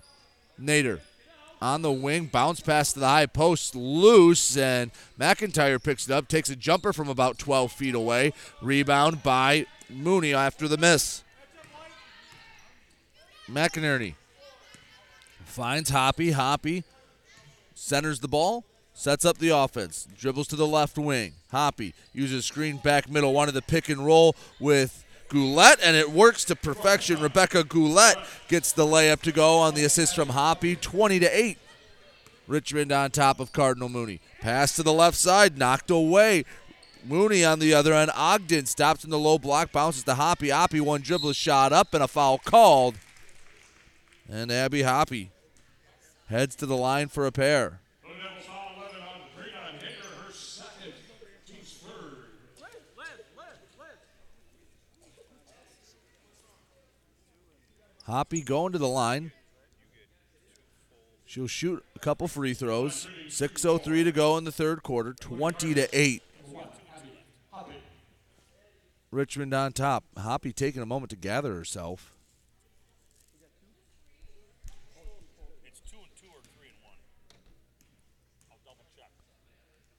Nader 0.62 1.00
on 1.62 1.82
the 1.82 1.92
wing, 1.92 2.28
bounce 2.28 2.60
pass 2.60 2.94
to 2.94 3.00
the 3.00 3.08
high 3.08 3.26
post, 3.26 3.76
loose, 3.76 4.58
and 4.58 4.92
McIntyre 5.20 5.82
picks 5.82 6.08
it 6.08 6.12
up, 6.12 6.28
takes 6.28 6.50
a 6.50 6.56
jumper 6.56 6.94
from 6.94 7.10
about 7.10 7.38
12 7.38 7.72
feet 7.72 7.96
away. 7.96 8.34
Rebound 8.62 9.24
by 9.24 9.66
Mooney 9.90 10.34
after 10.34 10.68
the 10.68 10.78
miss. 10.78 11.24
McInerney 13.50 14.16
finds 15.46 15.90
Hoppy. 15.90 16.32
Hoppy 16.32 16.84
centers 17.74 18.20
the 18.20 18.28
ball, 18.28 18.66
sets 18.94 19.26
up 19.26 19.38
the 19.38 19.50
offense, 19.50 20.08
dribbles 20.18 20.48
to 20.48 20.56
the 20.56 20.68
left 20.68 20.98
wing. 20.98 21.34
Hoppy 21.52 21.94
uses 22.14 22.46
screen 22.46 22.78
back 22.78 23.10
middle, 23.10 23.34
wanted 23.34 23.54
the 23.54 23.62
pick 23.62 23.90
and 23.90 24.06
roll 24.06 24.36
with 24.60 25.06
Goulet, 25.30 25.80
and 25.84 25.96
it 25.96 26.12
works 26.12 26.46
to 26.46 26.56
perfection. 26.56 27.22
Rebecca 27.22 27.64
Goulet 27.64 28.18
gets 28.48 28.72
the 28.72 28.86
layup 28.86 29.22
to 29.22 29.32
go 29.32 29.60
on 29.60 29.74
the 29.74 29.84
assist 29.84 30.16
from 30.16 30.30
Hoppy, 30.30 30.76
20 30.76 31.20
to 31.20 31.38
8. 31.38 31.58
Richmond 32.48 32.92
on 32.92 33.12
top 33.12 33.40
of 33.40 33.52
Cardinal 33.52 33.90
Mooney. 33.90 34.22
Pass 34.40 34.76
to 34.78 34.84
the 34.84 34.94
left 34.94 35.18
side, 35.18 35.58
knocked 35.58 35.92
away. 35.92 36.46
Mooney 37.06 37.44
on 37.44 37.60
the 37.60 37.74
other 37.74 37.94
end. 37.94 38.12
Ogden 38.16 38.66
stops 38.66 39.04
in 39.04 39.10
the 39.10 39.20
low 39.20 39.38
block, 39.38 39.72
bounces 39.72 40.04
to 40.04 40.16
Hoppy. 40.16 40.50
Hoppy 40.50 40.80
one 40.80 41.02
dribble 41.02 41.34
shot 41.34 41.74
up, 41.74 41.94
and 41.94 42.04
a 42.04 42.08
foul 42.08 42.38
called. 42.38 42.96
And 44.30 44.52
Abby 44.52 44.84
Hoppy 44.84 45.32
heads 46.28 46.56
to 46.58 46.66
the 46.66 46.78
line 46.78 47.08
for 47.08 47.26
a 47.26 47.32
pair. 47.32 47.80
Hoppy 58.08 58.42
going 58.42 58.72
to 58.72 58.78
the 58.78 58.88
line. 58.88 59.34
She'll 61.26 61.48
shoot 61.48 61.84
a 61.94 62.00
couple 62.00 62.30
free 62.30 62.54
throws. 62.54 63.10
6.03 63.28 64.06
to 64.06 64.14
go 64.14 64.38
in 64.38 64.46
the 64.46 64.52
third 64.52 64.82
quarter. 64.82 65.14
20 65.14 65.74
to 65.74 65.90
8. 65.92 66.24
Richmond 69.12 69.54
on 69.54 69.74
top. 69.74 70.06
Hoppy 70.18 70.54
taking 70.54 70.82
a 70.82 70.86
moment 70.86 71.10
to 71.10 71.18
gather 71.18 71.54
herself. 71.54 72.14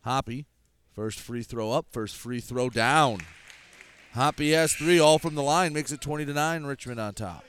Hoppy, 0.03 0.47
first 0.95 1.21
free 1.21 1.43
throw 1.43 1.73
up, 1.73 1.87
first 1.91 2.17
free 2.17 2.41
throw 2.41 2.71
down. 2.71 3.21
Hoppy 4.15 4.53
has 4.53 4.73
three, 4.73 4.99
all 4.99 5.19
from 5.19 5.35
the 5.35 5.43
line, 5.43 5.75
makes 5.75 5.93
it 5.93 6.01
20 6.01 6.25
to 6.25 6.33
9. 6.33 6.65
Richmond 6.65 6.99
on 6.99 7.13
top. 7.13 7.45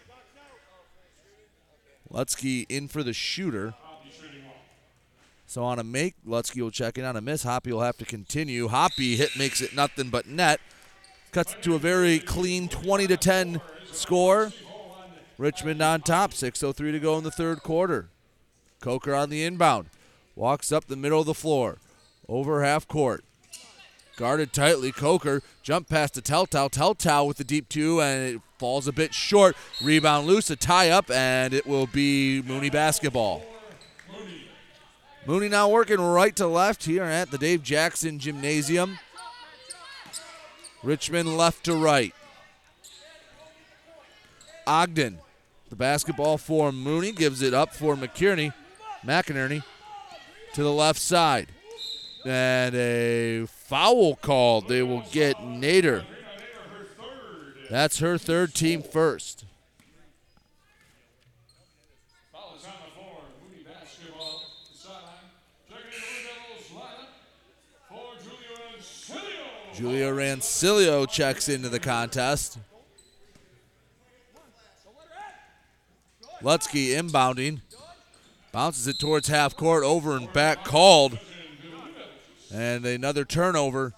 Lutzke 2.11 2.65
in 2.69 2.87
for 2.87 3.03
the 3.03 3.13
shooter. 3.13 3.73
So 5.45 5.63
on 5.63 5.79
a 5.79 5.83
make, 5.83 6.15
Lutzke 6.27 6.61
will 6.61 6.71
check 6.71 6.97
in. 6.97 7.05
On 7.05 7.15
a 7.15 7.21
miss, 7.21 7.43
Hoppy 7.43 7.71
will 7.71 7.81
have 7.81 7.97
to 7.97 8.05
continue. 8.05 8.67
Hoppy 8.67 9.15
hit 9.15 9.35
makes 9.37 9.61
it 9.61 9.75
nothing 9.75 10.09
but 10.09 10.27
net. 10.27 10.59
Cuts 11.31 11.55
to 11.61 11.75
a 11.75 11.79
very 11.79 12.19
clean 12.19 12.69
20 12.69 13.07
to 13.07 13.17
10 13.17 13.61
score. 13.91 14.51
Richmond 15.37 15.81
on 15.81 16.01
top. 16.01 16.33
6:03 16.33 16.91
to 16.91 16.99
go 16.99 17.17
in 17.17 17.23
the 17.23 17.31
third 17.31 17.63
quarter. 17.63 18.09
Coker 18.79 19.15
on 19.15 19.29
the 19.29 19.43
inbound. 19.43 19.89
Walks 20.35 20.71
up 20.71 20.85
the 20.85 20.95
middle 20.95 21.19
of 21.19 21.25
the 21.25 21.33
floor. 21.33 21.79
Over 22.27 22.63
half 22.63 22.87
court. 22.87 23.23
Guarded 24.19 24.51
tightly. 24.51 24.91
Coker 24.91 25.41
jump 25.63 25.87
past 25.87 26.15
to 26.15 26.21
Teltow. 26.21 26.69
Teltow 26.69 27.25
with 27.25 27.37
the 27.37 27.45
deep 27.45 27.69
two, 27.69 28.01
and 28.01 28.35
it 28.35 28.41
falls 28.57 28.85
a 28.85 28.91
bit 28.91 29.13
short. 29.13 29.55
Rebound 29.81 30.27
loose, 30.27 30.49
a 30.49 30.57
tie 30.57 30.89
up, 30.89 31.09
and 31.09 31.53
it 31.53 31.65
will 31.65 31.87
be 31.87 32.41
Mooney 32.41 32.69
basketball. 32.69 33.45
Mooney 35.25 35.47
now 35.47 35.69
working 35.69 36.01
right 36.01 36.35
to 36.35 36.47
left 36.47 36.83
here 36.83 37.03
at 37.03 37.31
the 37.31 37.37
Dave 37.37 37.63
Jackson 37.63 38.19
Gymnasium. 38.19 38.99
Richmond 40.83 41.37
left 41.37 41.63
to 41.63 41.73
right. 41.73 42.13
Ogden, 44.67 45.19
the 45.69 45.77
basketball 45.77 46.37
for 46.37 46.73
Mooney, 46.73 47.13
gives 47.13 47.41
it 47.41 47.53
up 47.53 47.73
for 47.73 47.95
McKinney. 47.95 48.53
McInerney 49.01 49.63
to 50.55 50.61
the 50.61 50.73
left 50.73 50.99
side. 50.99 51.47
And 52.25 52.75
a 52.75 53.45
foul 53.47 54.15
called. 54.15 54.67
They 54.67 54.83
will 54.83 55.05
get 55.11 55.37
Nader. 55.37 56.05
That's 57.69 57.99
her 57.99 58.17
third 58.17 58.53
team 58.53 58.83
first. 58.83 59.45
Julia 69.79 70.07
Rancilio 70.07 71.09
checks 71.09 71.47
into 71.47 71.69
the 71.69 71.79
contest. 71.79 72.57
Lutzke 76.41 76.97
inbounding. 76.97 77.61
Bounces 78.51 78.87
it 78.87 78.99
towards 78.99 79.29
half 79.29 79.55
court, 79.55 79.85
over 79.85 80.17
and 80.17 80.33
back 80.33 80.65
called. 80.65 81.17
And 82.51 82.85
another 82.85 83.25
turnover. 83.25 83.93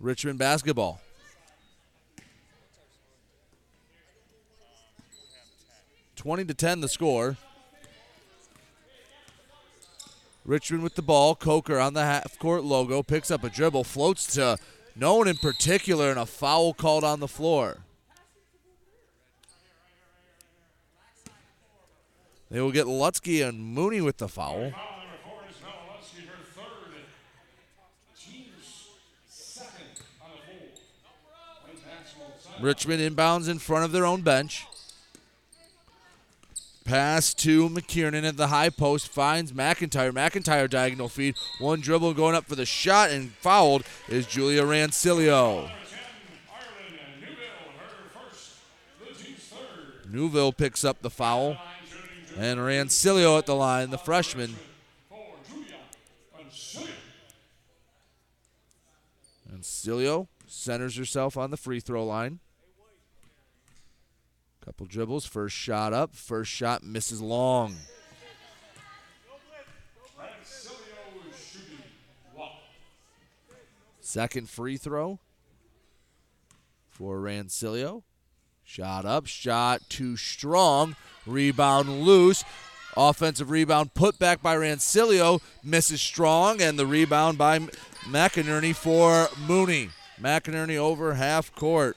Richmond 0.00 0.38
basketball. 0.38 1.00
Twenty 6.14 6.44
to 6.44 6.54
ten 6.54 6.80
the 6.80 6.88
score. 6.88 7.36
Richmond 10.44 10.82
with 10.82 10.94
the 10.94 11.02
ball. 11.02 11.34
Coker 11.34 11.78
on 11.78 11.94
the 11.94 12.04
half 12.04 12.38
court 12.38 12.64
logo 12.64 13.02
picks 13.02 13.30
up 13.30 13.42
a 13.44 13.48
dribble, 13.48 13.84
floats 13.84 14.26
to 14.34 14.58
no 14.94 15.16
one 15.16 15.28
in 15.28 15.36
particular, 15.36 16.10
and 16.10 16.18
a 16.18 16.26
foul 16.26 16.74
called 16.74 17.04
on 17.04 17.20
the 17.20 17.28
floor. 17.28 17.78
They 22.50 22.60
will 22.60 22.72
get 22.72 22.86
Lutzke 22.86 23.46
and 23.46 23.60
Mooney 23.60 24.00
with 24.00 24.18
the 24.18 24.28
foul. 24.28 24.72
Richmond 32.60 33.00
inbounds 33.00 33.48
in 33.48 33.58
front 33.58 33.84
of 33.84 33.92
their 33.92 34.04
own 34.04 34.22
bench. 34.22 34.66
Pass 36.84 37.34
to 37.34 37.68
McKiernan 37.68 38.26
at 38.26 38.38
the 38.38 38.46
high 38.46 38.70
post 38.70 39.08
finds 39.08 39.52
McIntyre. 39.52 40.10
McIntyre 40.10 40.70
diagonal 40.70 41.08
feed. 41.08 41.36
One 41.58 41.80
dribble 41.80 42.14
going 42.14 42.34
up 42.34 42.46
for 42.46 42.54
the 42.54 42.64
shot 42.64 43.10
and 43.10 43.30
fouled 43.32 43.84
is 44.08 44.26
Julia 44.26 44.62
Rancilio. 44.62 45.70
Newville 50.10 50.52
picks 50.52 50.84
up 50.84 51.02
the 51.02 51.10
foul. 51.10 51.58
And 52.38 52.58
Rancilio 52.60 53.36
at 53.36 53.46
the 53.46 53.54
line, 53.54 53.90
the 53.90 53.98
freshman. 53.98 54.56
Rancilio 59.52 60.28
centers 60.46 60.96
herself 60.96 61.36
on 61.36 61.50
the 61.50 61.56
free 61.56 61.80
throw 61.80 62.06
line. 62.06 62.40
Couple 64.68 64.84
dribbles, 64.84 65.24
first 65.24 65.56
shot 65.56 65.94
up, 65.94 66.14
first 66.14 66.50
shot 66.50 66.84
misses 66.84 67.22
long. 67.22 67.74
Second 73.98 74.50
free 74.50 74.76
throw 74.76 75.20
for 76.86 77.16
Rancilio. 77.16 78.02
Shot 78.62 79.06
up, 79.06 79.24
shot 79.24 79.80
too 79.88 80.18
strong, 80.18 80.96
rebound 81.24 82.02
loose. 82.02 82.44
Offensive 82.94 83.48
rebound 83.48 83.94
put 83.94 84.18
back 84.18 84.42
by 84.42 84.54
Rancilio, 84.54 85.40
misses 85.64 86.02
strong, 86.02 86.60
and 86.60 86.78
the 86.78 86.86
rebound 86.86 87.38
by 87.38 87.60
McInerney 88.04 88.76
for 88.76 89.28
Mooney. 89.46 89.88
McInerney 90.20 90.76
over 90.76 91.14
half 91.14 91.54
court. 91.54 91.96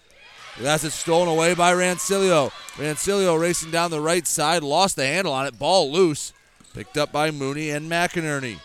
That's 0.61 0.83
it 0.83 0.91
stolen 0.91 1.27
away 1.27 1.55
by 1.55 1.73
Rancilio. 1.73 2.51
Rancilio 2.75 3.39
racing 3.39 3.71
down 3.71 3.89
the 3.89 3.99
right 3.99 4.27
side, 4.27 4.61
lost 4.61 4.95
the 4.95 5.07
handle 5.07 5.33
on 5.33 5.47
it, 5.47 5.57
ball 5.57 5.91
loose. 5.91 6.33
Picked 6.75 6.97
up 6.97 7.11
by 7.11 7.31
Mooney 7.31 7.71
and 7.71 7.89
McInerney. 7.89 8.59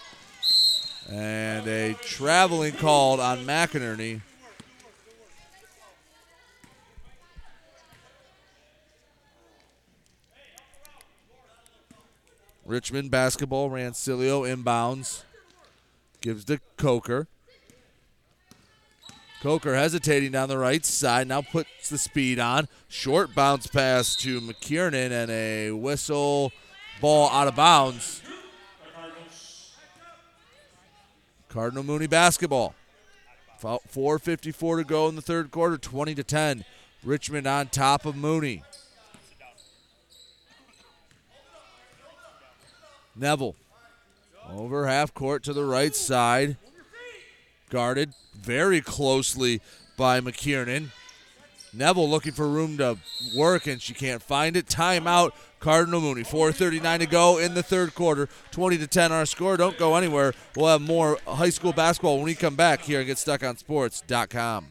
And 1.11 1.67
a 1.67 1.95
traveling 1.95 2.75
called 2.75 3.19
on 3.19 3.47
McInerney. 3.47 4.21
Richmond 12.67 13.11
basketball, 13.11 13.71
Rancilio 13.71 14.43
inbounds. 14.47 15.23
Gives 16.21 16.45
to 16.45 16.61
Coker. 16.77 17.27
Coker 19.43 19.75
hesitating 19.75 20.33
down 20.33 20.49
the 20.49 20.59
right 20.59 20.85
side. 20.85 21.29
Now 21.29 21.43
puts 21.43 21.89
the 21.89 21.99
speed 21.99 22.39
on. 22.39 22.69
Short 22.89 23.35
bounce 23.35 23.67
pass 23.67 24.17
to 24.17 24.41
McKiernan 24.41 25.11
and 25.11 25.31
a 25.31 25.71
whistle 25.71 26.53
ball 27.01 27.29
out 27.31 27.47
of 27.47 27.55
bounds. 27.55 28.23
Cardinal 31.49 31.85
Mooney 31.85 32.07
basketball. 32.07 32.75
4.54 33.63 34.79
to 34.79 34.85
go 34.85 35.09
in 35.09 35.17
the 35.17 35.23
third 35.23 35.51
quarter, 35.51 35.79
20 35.79 36.15
to 36.15 36.23
10. 36.23 36.65
Richmond 37.03 37.47
on 37.47 37.69
top 37.69 38.05
of 38.05 38.17
Mooney. 38.17 38.63
Neville 43.15 43.57
over 44.51 44.87
half 44.87 45.15
court 45.15 45.43
to 45.45 45.53
the 45.53 45.65
right 45.65 45.95
side. 45.95 46.57
Guarded 47.71 48.13
very 48.35 48.81
closely 48.81 49.61
by 49.97 50.21
McKiernan. 50.21 50.91
Neville 51.73 52.09
looking 52.09 52.33
for 52.33 52.49
room 52.49 52.79
to 52.79 52.97
work 53.37 53.67
and 53.67 53.83
she 53.83 53.93
can't 53.93 54.23
find 54.23 54.57
it. 54.57 54.67
Timeout, 54.67 55.33
Cardinal 55.61 56.01
Mooney. 56.01 56.23
4:39 56.23 57.01
to 57.01 57.07
go 57.07 57.39
in 57.39 57.55
the 57.55 57.63
third 57.63 57.95
quarter. 57.95 58.29
20 58.51 58.79
to 58.79 58.87
10 58.87 59.13
our 59.13 59.27
score. 59.27 59.57
Don't 59.57 59.77
go 59.79 59.97
anywhere. 59.97 60.33
We'll 60.57 60.69
have 60.69 60.81
more 60.81 61.19
high 61.27 61.51
school 61.51 61.73
basketball 61.73 62.17
when 62.17 62.25
we 62.25 62.35
come 62.35 62.55
back 62.55 62.83
here 62.83 63.01
and 63.01 63.09
GetStuckOnSports.com. 63.09 64.69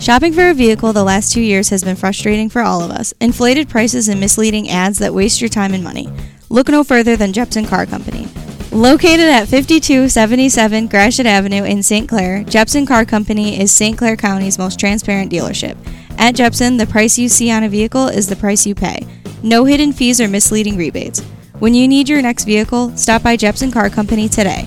Shopping 0.00 0.32
for 0.32 0.48
a 0.48 0.54
vehicle 0.54 0.92
the 0.92 1.02
last 1.02 1.32
two 1.32 1.40
years 1.40 1.68
has 1.70 1.82
been 1.82 1.96
frustrating 1.96 2.48
for 2.48 2.62
all 2.62 2.82
of 2.82 2.90
us. 2.90 3.12
Inflated 3.20 3.68
prices 3.68 4.08
and 4.08 4.20
misleading 4.20 4.68
ads 4.70 4.98
that 4.98 5.14
waste 5.14 5.40
your 5.40 5.48
time 5.48 5.74
and 5.74 5.82
money. 5.82 6.08
Look 6.50 6.68
no 6.68 6.84
further 6.84 7.16
than 7.16 7.32
Jepson 7.32 7.64
Car 7.64 7.86
Company. 7.86 8.28
Located 8.72 9.28
at 9.28 9.48
5277 9.48 10.88
Gratiot 10.88 11.26
Avenue 11.26 11.64
in 11.64 11.82
St. 11.82 12.08
Clair, 12.08 12.42
Jepson 12.44 12.86
Car 12.86 13.04
Company 13.04 13.60
is 13.60 13.70
St. 13.70 13.98
Clair 13.98 14.16
County's 14.16 14.56
most 14.56 14.80
transparent 14.80 15.30
dealership. 15.30 15.76
At 16.16 16.34
Jepson, 16.34 16.78
the 16.78 16.86
price 16.86 17.18
you 17.18 17.28
see 17.28 17.50
on 17.50 17.64
a 17.64 17.68
vehicle 17.68 18.08
is 18.08 18.28
the 18.28 18.36
price 18.36 18.66
you 18.66 18.74
pay. 18.74 19.06
No 19.42 19.66
hidden 19.66 19.92
fees 19.92 20.22
or 20.22 20.28
misleading 20.28 20.78
rebates. 20.78 21.20
When 21.58 21.74
you 21.74 21.86
need 21.86 22.08
your 22.08 22.22
next 22.22 22.44
vehicle, 22.44 22.96
stop 22.96 23.22
by 23.22 23.36
Jepson 23.36 23.70
Car 23.70 23.90
Company 23.90 24.26
today. 24.26 24.66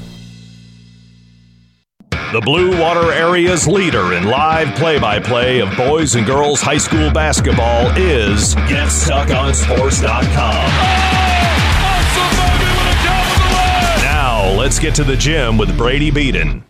The 2.11 2.41
Blue 2.41 2.80
Water 2.80 3.11
Area's 3.11 3.68
leader 3.68 4.14
in 4.14 4.26
live 4.26 4.76
play 4.76 4.99
by 4.99 5.19
play 5.19 5.61
of 5.61 5.76
boys 5.76 6.14
and 6.14 6.27
girls 6.27 6.61
high 6.61 6.77
school 6.77 7.10
basketball 7.10 7.90
is 7.98 8.53
GetStuckOnSports.com. 8.53 11.24
Now, 14.46 14.52
let's 14.52 14.78
get 14.78 14.94
to 14.96 15.04
the 15.04 15.18
gym 15.18 15.58
with 15.58 15.76
Brady 15.76 16.12
Beaton. 16.12 16.64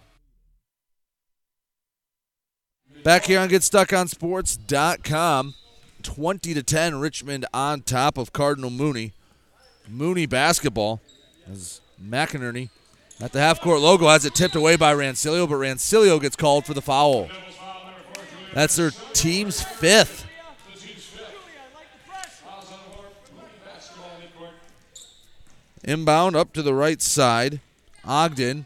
Back 3.04 3.26
here 3.26 3.42
on 3.42 3.50
GetStuckOnSports.com. 3.50 5.56
20 6.02 6.54
to 6.54 6.64
10, 6.64 6.96
Richmond 6.96 7.46
on 7.54 7.82
top 7.82 8.18
of 8.18 8.32
Cardinal 8.32 8.70
Mooney. 8.70 9.12
Mooney 9.90 10.26
basketball. 10.26 11.02
As 11.52 11.82
McInerney 12.02 12.70
at 13.20 13.34
the 13.34 13.42
half 13.42 13.60
court 13.60 13.82
logo 13.82 14.08
has 14.08 14.24
it 14.24 14.34
tipped 14.34 14.56
away 14.56 14.78
by 14.78 14.96
Rancilio, 14.96 15.46
but 15.46 15.56
Rancilio 15.56 16.22
gets 16.22 16.38
called 16.38 16.66
for 16.66 16.74
the 16.74 16.82
foul. 16.82 17.28
That's 18.54 18.78
their 18.78 18.92
team's 19.12 19.62
fifth. 19.62 20.26
Inbound 25.84 26.38
up 26.38 26.54
to 26.54 26.64
the 26.64 26.74
right 26.74 27.02
side. 27.02 27.60
Ogden 28.06 28.66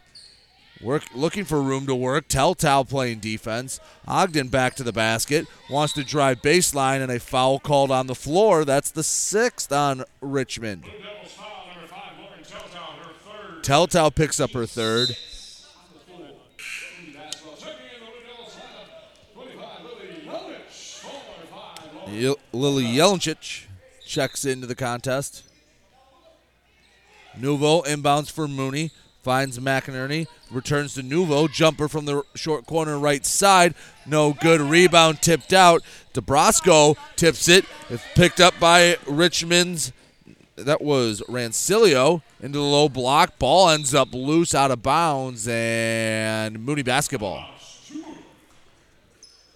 work 0.81 1.03
looking 1.13 1.45
for 1.45 1.61
room 1.61 1.85
to 1.87 1.95
work. 1.95 2.27
Teltow 2.27 2.87
playing 2.87 3.19
defense. 3.19 3.79
Ogden 4.07 4.47
back 4.47 4.75
to 4.75 4.83
the 4.83 4.93
basket. 4.93 5.45
Wants 5.69 5.93
to 5.93 6.03
drive 6.03 6.41
baseline 6.41 7.01
and 7.01 7.11
a 7.11 7.19
foul 7.19 7.59
called 7.59 7.91
on 7.91 8.07
the 8.07 8.15
floor. 8.15 8.65
That's 8.65 8.91
the 8.91 9.03
sixth 9.03 9.71
on 9.71 10.03
Richmond. 10.21 10.85
Teltow 13.61 14.13
picks 14.13 14.39
up 14.39 14.51
her 14.51 14.65
third. 14.65 15.09
Lily 22.51 22.85
Jelincic 22.85 23.65
checks 24.05 24.43
into 24.43 24.65
the 24.65 24.75
contest. 24.75 25.43
Nuvo 27.37 27.85
inbounds 27.85 28.31
for 28.31 28.47
Mooney. 28.47 28.91
Finds 29.21 29.59
McInerney. 29.59 30.27
Returns 30.49 30.93
to 30.95 31.01
Nuvo. 31.01 31.51
Jumper 31.51 31.87
from 31.87 32.05
the 32.05 32.23
short 32.35 32.65
corner 32.65 32.97
right 32.97 33.25
side. 33.25 33.75
No 34.05 34.33
good. 34.33 34.61
Rebound 34.61 35.21
tipped 35.21 35.53
out. 35.53 35.83
DeBrosco 36.13 36.95
tips 37.15 37.47
it. 37.47 37.65
It's 37.89 38.03
picked 38.15 38.39
up 38.39 38.53
by 38.59 38.97
Richmond's. 39.05 39.91
That 40.55 40.81
was 40.81 41.21
Rancilio 41.29 42.21
into 42.41 42.57
the 42.57 42.63
low 42.63 42.89
block. 42.89 43.39
Ball 43.39 43.69
ends 43.69 43.93
up 43.93 44.13
loose 44.13 44.53
out 44.55 44.71
of 44.71 44.83
bounds 44.83 45.47
and 45.47 46.59
Mooney 46.59 46.83
basketball. 46.83 47.45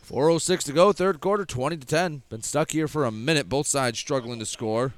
406 0.03 0.65
to 0.65 0.73
go, 0.73 0.91
third 0.93 1.19
quarter, 1.21 1.45
20 1.45 1.77
to 1.77 1.87
10. 1.87 2.23
Been 2.29 2.43
stuck 2.43 2.71
here 2.71 2.87
for 2.87 3.05
a 3.05 3.11
minute, 3.11 3.49
both 3.49 3.67
sides 3.67 3.97
struggling 3.97 4.39
to 4.39 4.45
score. 4.45 4.93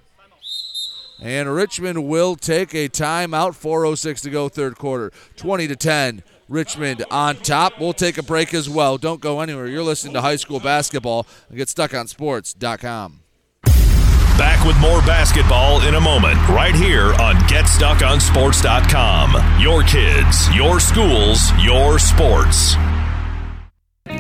And 1.22 1.54
Richmond 1.54 2.08
will 2.08 2.36
take 2.36 2.74
a 2.74 2.90
timeout. 2.90 3.56
406 3.56 4.22
to 4.22 4.30
go, 4.30 4.50
third 4.50 4.78
quarter. 4.78 5.12
20 5.38 5.68
to 5.68 5.76
10. 5.76 6.24
Richmond 6.48 7.04
on 7.10 7.38
top. 7.38 7.80
We'll 7.80 7.94
take 7.94 8.18
a 8.18 8.24
break 8.24 8.54
as 8.54 8.70
well. 8.70 8.98
Don't 8.98 9.22
go 9.22 9.40
anywhere. 9.40 9.68
You're 9.68 9.84
listening 9.84 10.14
to 10.14 10.22
high 10.22 10.36
school 10.36 10.60
basketball 10.60 11.26
get 11.54 11.70
stuck 11.70 11.94
on 11.94 12.08
sports.com. 12.08 13.22
Back 14.38 14.66
with 14.66 14.78
more 14.80 15.00
basketball 15.02 15.88
in 15.88 15.96
a 15.96 16.02
moment, 16.02 16.36
right 16.50 16.76
here 16.76 17.14
on 17.14 17.36
GetStuckOnSports.com. 17.48 19.62
Your 19.62 19.82
kids, 19.84 20.54
your 20.54 20.82
schools, 20.82 21.40
your 21.64 21.98
sports. 22.00 22.76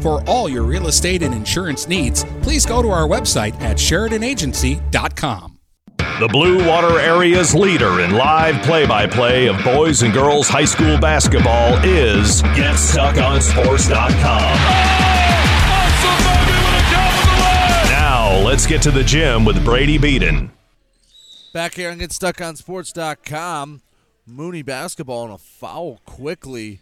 For 0.00 0.22
all 0.28 0.48
your 0.48 0.62
real 0.62 0.88
estate 0.88 1.22
and 1.22 1.34
insurance 1.34 1.88
needs, 1.88 2.24
please 2.42 2.64
go 2.64 2.82
to 2.82 2.90
our 2.90 3.06
website 3.06 3.60
at 3.60 3.76
SheridanAgency.com. 3.76 5.58
The 6.20 6.28
Blue 6.28 6.66
Water 6.68 7.00
Area's 7.00 7.54
leader 7.54 8.00
in 8.00 8.12
live 8.12 8.62
play 8.62 8.86
by 8.86 9.06
play 9.06 9.48
of 9.48 9.62
boys 9.64 10.02
and 10.02 10.12
girls 10.12 10.48
high 10.48 10.64
school 10.64 10.98
basketball 10.98 11.74
is 11.84 12.42
GetStuckOnSports.com. 12.42 14.52
Now, 17.90 18.38
let's 18.44 18.66
get 18.66 18.82
to 18.82 18.90
the 18.90 19.02
gym 19.02 19.44
with 19.44 19.64
Brady 19.64 19.98
Beaton. 19.98 20.52
Back 21.52 21.74
here 21.74 21.90
and 21.90 22.00
get 22.00 22.12
stuck 22.12 22.40
on 22.40 22.56
sports.com. 22.56 23.82
Mooney 24.26 24.62
basketball 24.62 25.24
and 25.24 25.34
a 25.34 25.38
foul 25.38 26.00
quickly. 26.06 26.80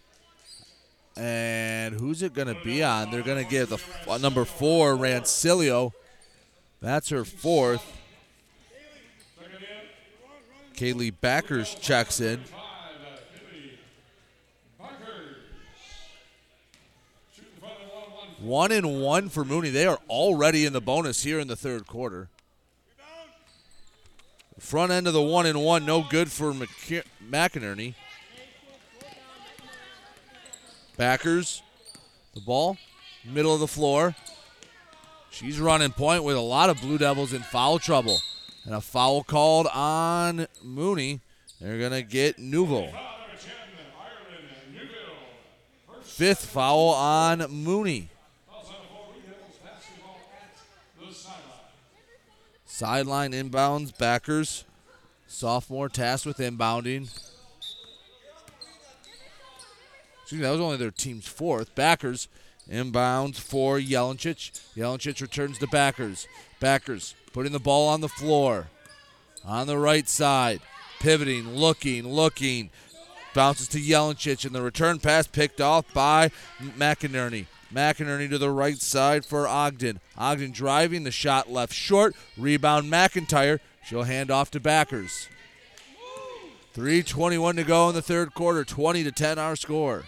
And 1.20 2.00
who's 2.00 2.22
it 2.22 2.32
going 2.32 2.48
to 2.48 2.56
be 2.64 2.82
on? 2.82 3.10
They're 3.10 3.20
going 3.20 3.44
to 3.44 3.50
give 3.50 3.68
the 3.68 3.78
uh, 4.08 4.16
number 4.16 4.46
four, 4.46 4.94
Rancilio. 4.96 5.92
That's 6.80 7.10
her 7.10 7.26
fourth. 7.26 7.84
Kaylee 10.74 11.12
Backers 11.20 11.74
checks 11.74 12.22
in. 12.22 12.40
One 18.40 18.72
and 18.72 19.02
one 19.02 19.28
for 19.28 19.44
Mooney. 19.44 19.68
They 19.68 19.84
are 19.84 19.98
already 20.08 20.64
in 20.64 20.72
the 20.72 20.80
bonus 20.80 21.22
here 21.22 21.38
in 21.38 21.48
the 21.48 21.56
third 21.56 21.86
quarter. 21.86 22.30
Front 24.58 24.90
end 24.90 25.06
of 25.06 25.12
the 25.12 25.20
one 25.20 25.44
and 25.44 25.62
one, 25.62 25.84
no 25.84 26.02
good 26.02 26.32
for 26.32 26.54
McInerney. 26.54 27.94
Backers, 31.00 31.62
the 32.34 32.42
ball, 32.42 32.76
middle 33.24 33.54
of 33.54 33.60
the 33.60 33.66
floor. 33.66 34.14
She's 35.30 35.58
running 35.58 35.92
point 35.92 36.24
with 36.24 36.36
a 36.36 36.40
lot 36.40 36.68
of 36.68 36.78
Blue 36.82 36.98
Devils 36.98 37.32
in 37.32 37.40
foul 37.40 37.78
trouble. 37.78 38.18
And 38.66 38.74
a 38.74 38.82
foul 38.82 39.22
called 39.22 39.66
on 39.68 40.46
Mooney. 40.62 41.20
They're 41.58 41.78
going 41.78 41.92
to 41.92 42.02
get 42.02 42.36
Nuvo. 42.36 42.92
Fifth 46.02 46.44
foul 46.44 46.90
on 46.90 47.50
Mooney. 47.50 48.10
Sideline 52.66 53.32
inbounds, 53.32 53.96
backers. 53.96 54.66
Sophomore 55.26 55.88
tasked 55.88 56.26
with 56.26 56.36
inbounding. 56.36 57.08
Excuse 60.30 60.42
me, 60.42 60.46
that 60.46 60.52
was 60.52 60.60
only 60.60 60.76
their 60.76 60.92
team's 60.92 61.26
fourth. 61.26 61.74
Backers 61.74 62.28
inbounds 62.70 63.40
for 63.40 63.80
Jelincic. 63.80 64.52
Jelincic 64.76 65.20
returns 65.20 65.58
to 65.58 65.66
backers. 65.66 66.28
Backers 66.60 67.16
putting 67.32 67.50
the 67.50 67.58
ball 67.58 67.88
on 67.88 68.00
the 68.00 68.08
floor. 68.08 68.68
On 69.44 69.66
the 69.66 69.76
right 69.76 70.08
side. 70.08 70.60
Pivoting, 71.00 71.56
looking, 71.56 72.06
looking. 72.06 72.70
Bounces 73.34 73.66
to 73.66 73.78
Jelincic, 73.78 74.44
and 74.44 74.54
the 74.54 74.62
return 74.62 75.00
pass 75.00 75.26
picked 75.26 75.60
off 75.60 75.92
by 75.92 76.30
McInerney. 76.78 77.46
McInerney 77.74 78.30
to 78.30 78.38
the 78.38 78.52
right 78.52 78.78
side 78.80 79.24
for 79.24 79.48
Ogden. 79.48 79.98
Ogden 80.16 80.52
driving, 80.52 81.02
the 81.02 81.10
shot 81.10 81.50
left 81.50 81.72
short. 81.72 82.14
Rebound 82.38 82.88
McIntyre. 82.88 83.58
She'll 83.84 84.04
hand 84.04 84.30
off 84.30 84.52
to 84.52 84.60
backers. 84.60 85.26
3.21 86.76 87.56
to 87.56 87.64
go 87.64 87.88
in 87.88 87.96
the 87.96 88.00
third 88.00 88.32
quarter. 88.32 88.64
20 88.64 89.02
to 89.02 89.10
10 89.10 89.36
our 89.36 89.56
score. 89.56 90.04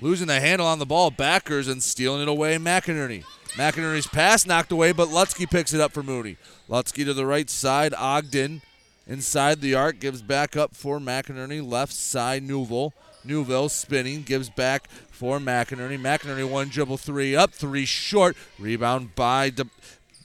Losing 0.00 0.26
the 0.26 0.40
handle 0.40 0.66
on 0.66 0.78
the 0.78 0.86
ball, 0.86 1.10
backers, 1.10 1.68
and 1.68 1.82
stealing 1.82 2.22
it 2.22 2.28
away, 2.28 2.56
McInerney. 2.56 3.24
McInerney's 3.52 4.06
pass 4.06 4.46
knocked 4.46 4.72
away, 4.72 4.92
but 4.92 5.08
Lutzke 5.08 5.50
picks 5.50 5.74
it 5.74 5.80
up 5.80 5.92
for 5.92 6.02
Mooney. 6.02 6.38
Lutzke 6.68 7.04
to 7.04 7.14
the 7.14 7.26
right 7.26 7.50
side. 7.50 7.92
Ogden 7.94 8.62
inside 9.06 9.60
the 9.60 9.74
arc 9.74 10.00
gives 10.00 10.22
back 10.22 10.56
up 10.56 10.74
for 10.74 10.98
McInerney. 10.98 11.64
Left 11.64 11.92
side, 11.92 12.42
Newville. 12.42 12.94
Newville 13.24 13.68
spinning, 13.68 14.22
gives 14.22 14.50
back 14.50 14.88
for 15.10 15.38
McInerney. 15.38 16.00
McInerney 16.00 16.48
one 16.48 16.68
dribble 16.68 16.96
three 16.96 17.36
up, 17.36 17.52
three 17.52 17.84
short. 17.84 18.36
Rebound 18.58 19.14
by 19.14 19.50
De, 19.50 19.66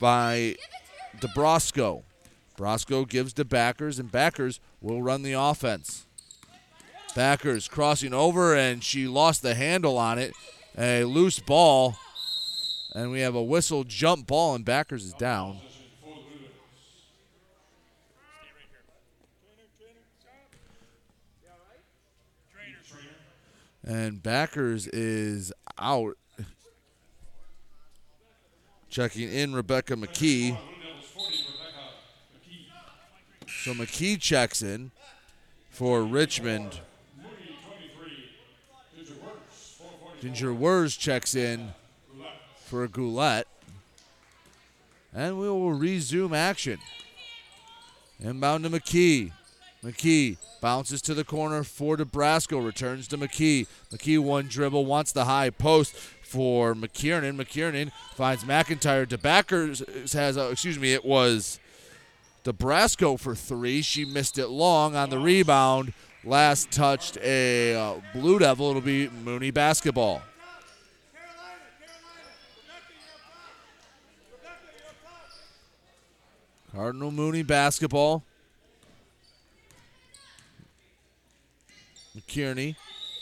by 0.00 0.56
DeBrosco. 1.20 2.02
Brosco 2.56 3.08
gives 3.08 3.32
to 3.34 3.44
backers, 3.44 4.00
and 4.00 4.10
backers 4.10 4.58
will 4.80 5.00
run 5.00 5.22
the 5.22 5.34
offense. 5.34 6.06
Backers 7.14 7.68
crossing 7.68 8.14
over, 8.14 8.54
and 8.54 8.82
she 8.84 9.08
lost 9.08 9.42
the 9.42 9.54
handle 9.54 9.98
on 9.98 10.18
it. 10.18 10.34
A 10.76 11.04
loose 11.04 11.40
ball, 11.40 11.96
and 12.94 13.10
we 13.10 13.20
have 13.20 13.34
a 13.34 13.42
whistle 13.42 13.82
jump 13.84 14.26
ball, 14.28 14.54
and 14.54 14.64
Backers 14.64 15.04
is 15.04 15.12
down. 15.14 15.58
And 23.82 24.22
Backers 24.22 24.86
is 24.88 25.52
out. 25.78 26.18
Checking 28.90 29.32
in 29.32 29.54
Rebecca 29.54 29.96
McKee. 29.96 30.58
So 33.64 33.72
McKee 33.72 34.20
checks 34.20 34.62
in 34.62 34.90
for 35.70 36.02
Richmond. 36.02 36.80
Ginger 40.20 40.52
Wurs 40.52 40.96
checks 40.96 41.34
in 41.34 41.72
for 42.56 42.84
a 42.84 42.88
Goulet. 42.88 43.46
And 45.14 45.38
we 45.38 45.48
will 45.48 45.72
resume 45.72 46.34
action. 46.34 46.78
Inbound 48.20 48.64
to 48.64 48.70
McKee. 48.70 49.32
McKee 49.82 50.36
bounces 50.60 51.00
to 51.02 51.14
the 51.14 51.24
corner 51.24 51.62
for 51.62 51.96
Nebraska. 51.96 52.60
Returns 52.60 53.06
to 53.08 53.18
McKee. 53.18 53.66
McKee 53.92 54.18
one 54.18 54.48
dribble, 54.48 54.84
wants 54.86 55.12
the 55.12 55.24
high 55.24 55.50
post 55.50 55.94
for 55.94 56.74
McKiernan. 56.74 57.40
McKiernan 57.40 57.92
finds 58.14 58.44
McIntyre. 58.44 59.06
DeBackers 59.06 60.12
has, 60.12 60.36
a, 60.36 60.50
excuse 60.50 60.78
me, 60.78 60.92
it 60.92 61.04
was 61.04 61.60
Nebraska 62.44 63.16
for 63.18 63.34
three. 63.34 63.82
She 63.82 64.04
missed 64.04 64.36
it 64.36 64.48
long 64.48 64.96
on 64.96 65.10
the 65.10 65.18
rebound. 65.18 65.92
Last 66.24 66.72
touched 66.72 67.16
a 67.18 67.74
uh, 67.74 67.94
Blue 68.12 68.40
Devil. 68.40 68.70
It'll 68.70 68.82
be 68.82 69.08
Mooney 69.08 69.52
basketball. 69.52 70.22
Cardinal 76.74 77.12
Mooney 77.12 77.42
basketball. 77.42 78.24
McKierney 82.16 82.74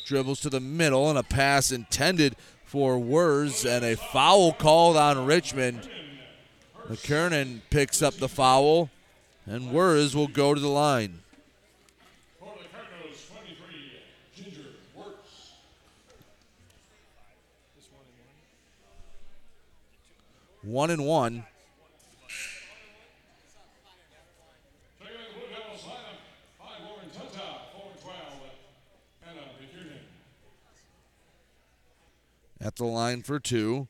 dribbles 0.07 0.41
to 0.41 0.51
the 0.51 0.61
middle 0.61 1.11
and 1.11 1.19
a 1.19 1.23
pass 1.23 1.71
intended 1.71 2.35
for 2.65 2.99
Wurs 2.99 3.67
and 3.67 3.85
a 3.85 3.97
foul 3.97 4.53
called 4.53 4.97
on 4.97 5.27
Richmond. 5.27 5.89
McKernan 6.89 7.61
picks 7.69 8.01
up 8.01 8.15
the 8.15 8.29
foul 8.29 8.91
and 9.45 9.71
Wurs 9.71 10.17
will 10.17 10.29
go 10.29 10.55
to 10.55 10.61
the 10.61 10.69
line. 10.69 11.21
One 20.67 20.91
and 20.91 21.07
one. 21.07 21.45
At 32.61 32.75
the 32.75 32.85
line 32.85 33.23
for 33.23 33.39
two. 33.39 33.87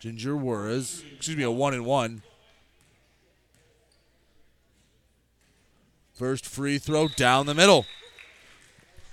Ginger 0.00 0.34
Wurz. 0.34 1.04
Excuse 1.16 1.36
me, 1.36 1.42
a 1.42 1.50
one 1.50 1.74
and 1.74 1.84
one. 1.84 2.22
First 6.14 6.46
free 6.46 6.78
throw 6.78 7.08
down 7.08 7.44
the 7.44 7.52
middle. 7.52 7.84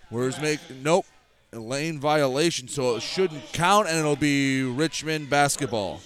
Wurz 0.09 0.41
make 0.41 0.61
nope. 0.81 1.05
Lane 1.55 1.99
violation, 1.99 2.67
so 2.67 2.95
it 2.95 3.01
shouldn't 3.01 3.51
count, 3.53 3.87
and 3.87 3.97
it'll 3.97 4.15
be 4.15 4.63
Richmond 4.63 5.29
basketball. 5.29 6.01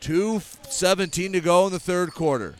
Two 0.00 0.40
seventeen 0.68 1.32
to 1.32 1.40
go 1.40 1.66
in 1.66 1.72
the 1.72 1.78
third 1.78 2.14
quarter. 2.14 2.54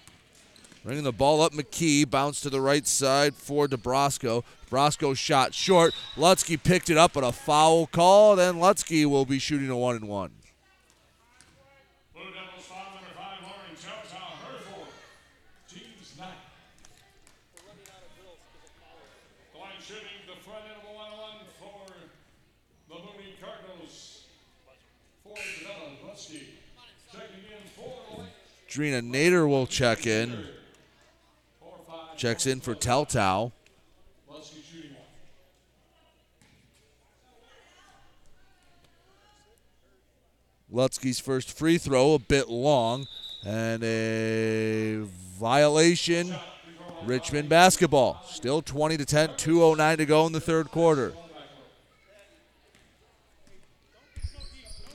Bringing 0.85 1.05
the 1.05 1.12
ball 1.12 1.43
up, 1.43 1.53
McKee 1.53 2.09
bounce 2.09 2.40
to 2.40 2.51
the 2.51 2.61
right 2.61 2.86
side 2.86 3.35
for 3.35 3.66
DeBrosco. 3.66 4.43
DeBrosco 4.70 5.16
shot 5.16 5.53
short. 5.53 5.95
Lutzke 6.16 6.62
picked 6.62 6.89
it 6.89 6.97
up, 6.97 7.12
but 7.12 7.24
a 7.24 7.32
foul 7.32 7.86
call. 7.86 8.36
Then 8.36 8.55
Lutzke 8.55 9.05
will 9.07 9.27
be 9.27 9.39
shooting 9.39 9.69
a 9.70 9.77
one 9.77 9.97
and 9.97 10.09
one. 10.09 10.31
Drina 28.79 29.03
Nader 29.03 29.49
will 29.49 29.67
check 29.67 30.07
in. 30.07 30.45
Checks 32.17 32.47
in 32.47 32.61
for 32.61 32.77
Teltow. 32.77 33.51
Lutzke's 40.73 41.19
first 41.19 41.59
free 41.59 41.77
throw 41.77 42.15
a 42.15 42.21
bit 42.21 42.49
long 42.49 43.09
and 43.45 43.83
a 43.83 44.99
violation. 45.41 46.33
Richmond 47.05 47.49
basketball. 47.49 48.23
Still 48.29 48.63
20 48.63 48.97
to 48.99 49.05
10, 49.05 49.31
209 49.37 49.99
to 49.99 50.07
go 50.07 50.25
in 50.25 50.33
the 50.33 50.41
third 50.41 50.71
quarter. 50.71 51.15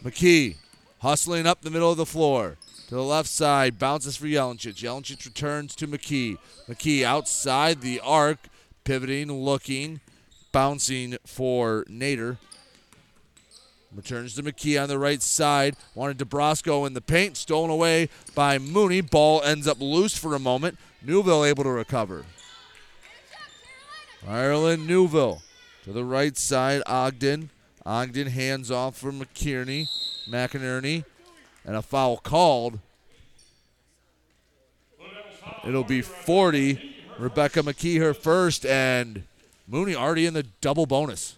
McKee 0.02 0.56
hustling 1.00 1.46
up 1.46 1.64
the 1.64 1.70
middle 1.70 1.92
of 1.92 1.98
the 1.98 2.06
floor. 2.06 2.56
To 2.90 2.96
the 2.96 3.04
left 3.04 3.30
side, 3.30 3.80
bounces 3.80 4.18
for 4.18 4.26
Jelencic. 4.26 4.76
Jelencic 4.76 5.26
returns 5.26 5.76
to 5.76 5.88
McKee. 5.88 6.38
McKee 6.68 7.04
outside 7.04 7.82
the 7.82 8.00
arc, 8.02 8.40
pivoting, 8.84 9.32
looking, 9.32 10.02
bouncing 10.52 11.18
for 11.26 11.86
Nader. 11.90 12.38
Returns 13.96 14.36
to 14.36 14.44
McKee 14.44 14.82
on 14.82 14.90
the 14.90 14.98
right 14.98 15.22
side. 15.22 15.76
Wanted 15.96 16.18
DeBrosco 16.18 16.86
in 16.88 16.94
the 16.94 17.02
paint. 17.02 17.38
Stolen 17.38 17.70
away 17.70 18.10
by 18.34 18.58
Mooney. 18.58 19.02
Ball 19.02 19.42
ends 19.44 19.68
up 19.68 19.80
loose 19.80 20.18
for 20.18 20.36
a 20.36 20.40
moment. 20.40 20.78
Newville 21.02 21.46
able 21.46 21.64
to 21.64 21.70
recover. 21.70 22.26
Ireland 24.28 24.88
Newville 24.88 25.42
to 25.84 25.94
the 25.94 26.04
right 26.04 26.36
side. 26.38 26.82
Ogden. 26.86 27.50
Ogden 27.86 28.28
hands 28.28 28.72
off 28.72 28.98
for 28.98 29.12
McKierney. 29.12 29.88
McInerney. 30.28 31.06
And 31.66 31.76
a 31.76 31.82
foul 31.82 32.18
called. 32.18 32.80
It'll 35.66 35.84
be 35.84 36.02
40. 36.02 36.96
Rebecca 37.18 37.62
McKee 37.62 38.00
her 38.00 38.14
first, 38.14 38.66
and 38.66 39.24
Mooney 39.68 39.96
already 39.96 40.26
in 40.26 40.34
the 40.34 40.44
double 40.62 40.86
bonus. 40.86 41.36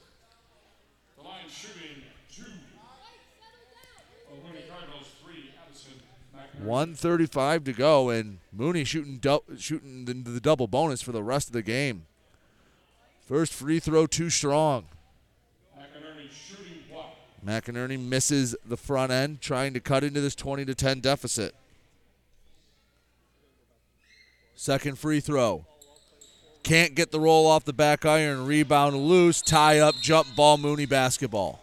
135 6.66 7.64
to 7.66 7.74
go, 7.74 8.10
and 8.10 8.40
Mooney 8.52 8.84
shooting 8.84 9.18
du- 9.18 9.44
shooting 9.58 10.06
the, 10.06 10.14
the 10.14 10.40
double 10.40 10.68
bonus 10.68 11.02
for 11.02 11.12
the 11.12 11.22
rest 11.22 11.48
of 11.48 11.54
the 11.54 11.62
game. 11.62 12.06
First 13.28 13.54
free 13.54 13.80
throw 13.80 14.08
too 14.08 14.30
strong. 14.30 14.86
McInerney 17.46 18.00
misses 18.00 18.56
the 18.66 18.78
front 18.78 19.12
end, 19.12 19.40
trying 19.40 19.74
to 19.74 19.80
cut 19.80 20.04
into 20.04 20.20
this 20.20 20.34
20 20.34 20.66
to 20.66 20.74
10 20.74 21.00
deficit. 21.00 21.54
Second 24.56 24.98
free 24.98 25.20
throw. 25.20 25.66
Can't 26.64 26.96
get 26.96 27.12
the 27.12 27.20
roll 27.20 27.46
off 27.46 27.66
the 27.66 27.74
back 27.74 28.06
iron. 28.06 28.48
Rebound 28.48 28.96
loose. 28.96 29.42
Tie 29.42 29.78
up. 29.80 29.94
Jump 30.02 30.36
ball. 30.36 30.58
Mooney 30.58 30.88
basketball. 30.88 31.62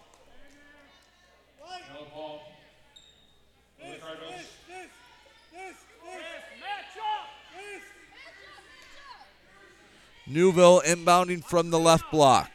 Newville 10.24 10.80
inbounding 10.86 11.44
from 11.44 11.70
the 11.70 11.78
left 11.80 12.04
block. 12.12 12.48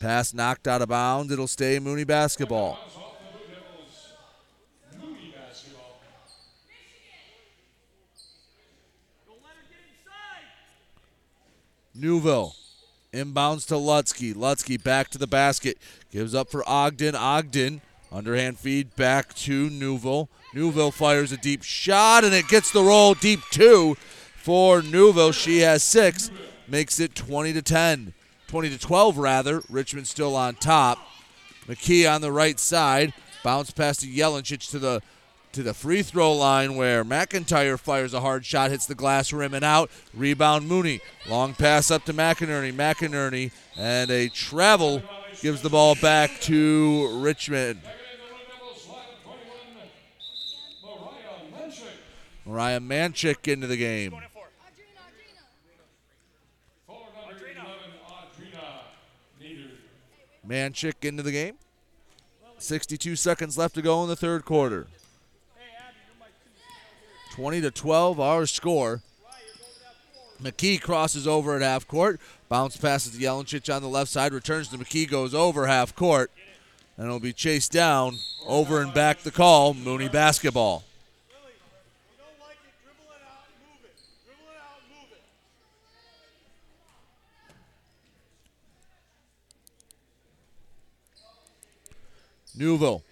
Pass 0.00 0.34
knocked 0.34 0.66
out 0.66 0.82
of 0.82 0.88
bounds. 0.88 1.32
It'll 1.32 1.46
stay 1.46 1.78
Mooney 1.78 2.04
basketball. 2.04 2.78
Newville 11.94 12.56
inbounds 13.12 13.66
to 13.68 13.74
Lutzke. 13.74 14.34
Lutzke 14.34 14.82
back 14.82 15.10
to 15.10 15.18
the 15.18 15.26
basket. 15.28 15.78
Gives 16.10 16.34
up 16.34 16.50
for 16.50 16.68
Ogden. 16.68 17.14
Ogden 17.14 17.82
Underhand 18.12 18.58
feed 18.58 18.96
back 18.96 19.34
to 19.34 19.70
Newville. 19.70 20.28
Newville 20.52 20.90
fires 20.90 21.30
a 21.30 21.36
deep 21.36 21.62
shot 21.62 22.24
and 22.24 22.34
it 22.34 22.48
gets 22.48 22.72
the 22.72 22.82
roll 22.82 23.14
deep 23.14 23.40
two 23.52 23.96
for 24.36 24.82
Newville. 24.82 25.30
She 25.30 25.60
has 25.60 25.84
six, 25.84 26.30
makes 26.66 26.98
it 26.98 27.14
20 27.14 27.52
to 27.52 27.62
10, 27.62 28.12
20 28.50 28.70
to 28.70 28.78
12 28.78 29.16
rather. 29.16 29.62
Richmond 29.70 30.08
still 30.08 30.34
on 30.34 30.56
top. 30.56 30.98
McKee 31.68 32.12
on 32.12 32.20
the 32.20 32.32
right 32.32 32.58
side, 32.58 33.14
bounce 33.44 33.70
past 33.70 34.00
to 34.00 34.08
Jelinchich 34.08 34.72
to 34.72 34.80
the 34.80 35.00
to 35.52 35.62
the 35.62 35.72
free 35.72 36.02
throw 36.02 36.32
line 36.32 36.74
where 36.74 37.04
McIntyre 37.04 37.78
fires 37.78 38.12
a 38.12 38.20
hard 38.20 38.44
shot, 38.44 38.72
hits 38.72 38.86
the 38.86 38.96
glass 38.96 39.32
rim 39.32 39.54
and 39.54 39.64
out. 39.64 39.88
Rebound 40.14 40.66
Mooney. 40.66 41.00
Long 41.28 41.54
pass 41.54 41.92
up 41.92 42.04
to 42.06 42.12
McInerney. 42.12 42.72
McInerney 42.72 43.52
and 43.76 44.10
a 44.10 44.28
travel 44.28 45.00
gives 45.40 45.62
the 45.62 45.70
ball 45.70 45.94
back 45.94 46.40
to 46.40 47.20
Richmond. 47.20 47.80
Mariah 52.44 52.80
Manchik 52.80 53.46
into 53.46 53.68
the 53.68 53.76
game. 53.76 54.12
Manchik 60.50 61.04
into 61.04 61.22
the 61.22 61.30
game. 61.30 61.54
62 62.58 63.14
seconds 63.16 63.56
left 63.56 63.74
to 63.76 63.82
go 63.82 64.02
in 64.02 64.08
the 64.08 64.16
third 64.16 64.44
quarter. 64.44 64.88
20 67.32 67.60
to 67.60 67.70
12, 67.70 68.18
our 68.18 68.44
score. 68.46 69.00
McKee 70.42 70.80
crosses 70.80 71.28
over 71.28 71.54
at 71.54 71.62
half 71.62 71.86
court. 71.86 72.20
Bounce 72.48 72.76
passes 72.76 73.12
to 73.12 73.18
Jelinchich 73.18 73.74
on 73.74 73.82
the 73.82 73.88
left 73.88 74.10
side. 74.10 74.32
Returns 74.32 74.68
to 74.68 74.78
McKee, 74.78 75.08
goes 75.08 75.34
over 75.34 75.66
half 75.66 75.94
court. 75.94 76.32
And 76.96 77.06
it'll 77.06 77.20
be 77.20 77.32
chased 77.32 77.70
down. 77.70 78.18
Over 78.46 78.82
and 78.82 78.92
back 78.92 79.20
the 79.20 79.30
call. 79.30 79.72
Mooney 79.74 80.08
basketball. 80.08 80.82
Newville 92.56 93.02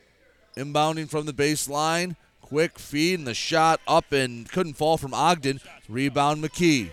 inbounding 0.56 1.08
from 1.08 1.26
the 1.26 1.32
baseline. 1.32 2.16
Quick 2.40 2.78
feed 2.78 3.18
and 3.18 3.26
the 3.26 3.34
shot 3.34 3.80
up 3.86 4.10
and 4.12 4.50
couldn't 4.50 4.74
fall 4.74 4.96
from 4.96 5.12
Ogden. 5.12 5.60
Rebound 5.88 6.42
McKee. 6.42 6.90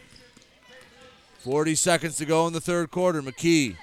40 1.40 1.76
seconds 1.76 2.18
to 2.18 2.26
go 2.26 2.46
in 2.48 2.54
the 2.54 2.60
third 2.60 2.92
quarter. 2.92 3.22
McKee 3.22 3.78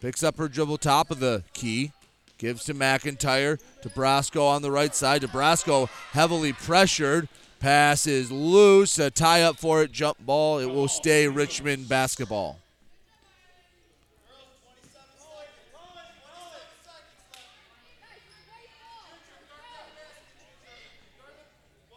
picks 0.00 0.22
up 0.22 0.38
her 0.38 0.48
dribble 0.48 0.78
top 0.78 1.10
of 1.10 1.20
the 1.20 1.44
key. 1.52 1.92
Gives 2.38 2.64
to 2.64 2.74
McIntyre. 2.74 3.60
To 3.82 3.88
Brasco 3.88 4.42
on 4.46 4.62
the 4.62 4.70
right 4.70 4.94
side. 4.94 5.22
Brasco 5.22 5.88
heavily 6.12 6.52
pressured. 6.52 7.28
Pass 7.60 8.06
is 8.06 8.30
loose. 8.30 8.98
A 8.98 9.10
tie 9.10 9.42
up 9.42 9.58
for 9.58 9.82
it. 9.82 9.92
Jump 9.92 10.18
ball. 10.18 10.58
It 10.58 10.66
will 10.66 10.88
stay 10.88 11.28
Richmond 11.28 11.88
basketball. 11.88 12.58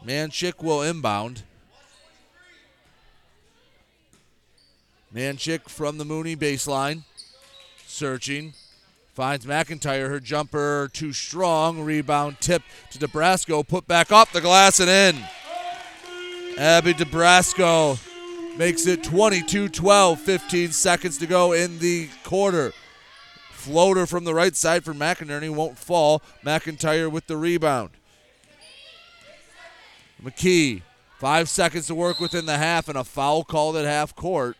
Manchik 0.05 0.63
will 0.63 0.81
inbound. 0.81 1.43
Manchik 5.13 5.67
from 5.67 5.97
the 5.97 6.05
Mooney 6.05 6.35
baseline. 6.35 7.03
Searching. 7.85 8.53
Finds 9.13 9.45
McIntyre. 9.45 10.07
Her 10.07 10.19
jumper 10.19 10.89
too 10.93 11.11
strong. 11.11 11.81
Rebound 11.81 12.37
tip 12.39 12.61
to 12.91 12.99
Nebraska. 12.99 13.61
Put 13.63 13.87
back 13.87 14.11
off 14.11 14.31
the 14.31 14.41
glass 14.41 14.79
and 14.79 14.89
in. 14.89 15.23
Abby 16.57 16.93
Nebraska 16.93 17.97
makes 18.57 18.85
it 18.87 19.03
22 19.03 19.69
12. 19.69 20.19
15 20.21 20.71
seconds 20.71 21.17
to 21.17 21.25
go 21.25 21.51
in 21.51 21.79
the 21.79 22.07
quarter. 22.23 22.71
Floater 23.51 24.05
from 24.05 24.23
the 24.23 24.33
right 24.33 24.55
side 24.55 24.85
for 24.85 24.93
McInerney 24.93 25.49
won't 25.49 25.77
fall. 25.77 26.21
McIntyre 26.45 27.11
with 27.11 27.27
the 27.27 27.35
rebound. 27.35 27.89
McKee, 30.23 30.81
five 31.17 31.47
seconds 31.49 31.87
to 31.87 31.95
work 31.95 32.19
within 32.19 32.45
the 32.45 32.57
half, 32.57 32.89
and 32.89 32.97
a 32.97 33.03
foul 33.03 33.43
called 33.43 33.77
at 33.77 33.85
half 33.85 34.15
court. 34.15 34.57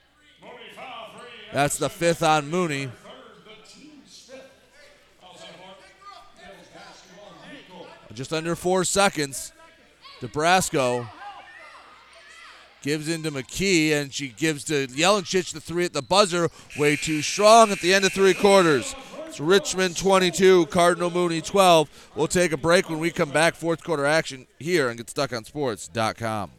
That's 1.52 1.78
the 1.78 1.90
fifth 1.90 2.24
on 2.24 2.50
Mooney. 2.50 2.90
Just 8.14 8.34
under 8.34 8.56
four 8.56 8.84
seconds. 8.84 9.54
Nebraska 10.22 11.10
gives 12.82 13.08
into 13.08 13.32
McKee, 13.32 13.92
and 13.92 14.14
she 14.14 14.30
gives 14.30 14.64
to 14.66 14.88
Jelinchich 14.88 15.54
the 15.54 15.62
three 15.62 15.86
at 15.86 15.94
the 15.94 16.02
buzzer. 16.02 16.50
Way 16.78 16.96
too 16.96 17.22
strong 17.22 17.72
at 17.72 17.80
the 17.80 17.94
end 17.94 18.06
of 18.06 18.14
three 18.14 18.34
quarters. 18.34 18.96
It's 19.30 19.40
Richmond 19.40 19.96
22, 19.96 20.66
Cardinal 20.66 21.10
Mooney 21.12 21.42
12. 21.42 22.12
We'll 22.16 22.28
take 22.28 22.52
a 22.52 22.58
break 22.58 22.90
when 22.90 22.98
we 22.98 23.12
come 23.12 23.30
back. 23.30 23.54
Fourth 23.54 23.84
quarter 23.84 24.04
action 24.04 24.48
here 24.58 24.90
on 24.90 24.98
GetStuckOnSports.com. 24.98 26.52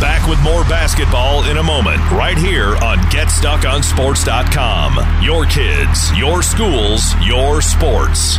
Back 0.00 0.26
with 0.30 0.40
more 0.40 0.62
basketball 0.62 1.44
in 1.44 1.58
a 1.58 1.62
moment, 1.62 1.98
right 2.12 2.38
here 2.38 2.74
on 2.76 2.96
GetStuckOnSports.com. 3.10 5.22
Your 5.22 5.44
kids, 5.44 6.18
your 6.18 6.42
schools, 6.42 7.14
your 7.22 7.60
sports. 7.60 8.38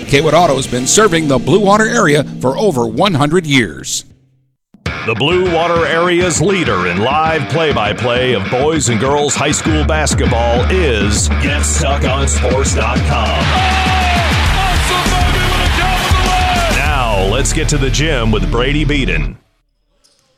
Kaywood 0.11 0.33
Auto 0.33 0.57
has 0.57 0.67
been 0.67 0.85
serving 0.87 1.29
the 1.29 1.37
Blue 1.37 1.61
Water 1.61 1.87
area 1.87 2.25
for 2.41 2.57
over 2.57 2.85
100 2.85 3.45
years. 3.45 4.03
The 4.83 5.15
Blue 5.17 5.55
Water 5.55 5.85
Area's 5.85 6.41
leader 6.41 6.87
in 6.87 6.97
live 6.97 7.49
play 7.49 7.71
by 7.71 7.93
play 7.93 8.33
of 8.33 8.43
boys 8.51 8.89
and 8.89 8.99
girls 8.99 9.35
high 9.35 9.53
school 9.53 9.85
basketball 9.85 10.69
is 10.69 11.29
GetStuckOnSports.com. 11.29 12.91
Now, 16.75 17.25
let's 17.31 17.53
get 17.53 17.69
to 17.69 17.77
the 17.77 17.89
gym 17.89 18.31
with 18.31 18.51
Brady 18.51 18.83
Beaton. 18.83 19.40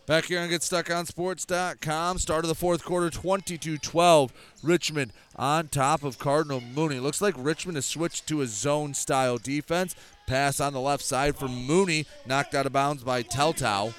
Back 0.05 0.25
here 0.25 0.41
on 0.41 0.49
GetStuckOnSports.com. 0.49 2.17
Start 2.17 2.43
of 2.43 2.49
the 2.49 2.55
fourth 2.55 2.83
quarter, 2.83 3.09
22-12. 3.09 4.31
Richmond 4.61 5.13
on 5.37 5.69
top 5.69 6.03
of 6.03 6.19
Cardinal 6.19 6.59
Mooney. 6.59 6.99
Looks 6.99 7.21
like 7.21 7.35
Richmond 7.37 7.77
has 7.77 7.85
switched 7.85 8.27
to 8.27 8.41
a 8.41 8.45
zone-style 8.45 9.37
defense. 9.37 9.95
Pass 10.27 10.59
on 10.59 10.73
the 10.73 10.81
left 10.81 11.05
side 11.05 11.37
for 11.37 11.47
Mooney, 11.47 12.05
knocked 12.25 12.53
out 12.53 12.65
of 12.65 12.73
bounds 12.73 13.01
by 13.03 13.23
Teltow. 13.23 13.93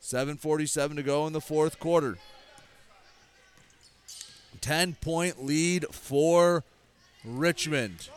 7.47 0.00 0.96
to 0.96 1.02
go 1.02 1.26
in 1.26 1.32
the 1.32 1.40
fourth 1.40 1.80
quarter. 1.80 2.16
10 4.60 4.94
point 5.00 5.44
lead 5.44 5.86
for 5.90 6.62
Richmond. 7.24 8.08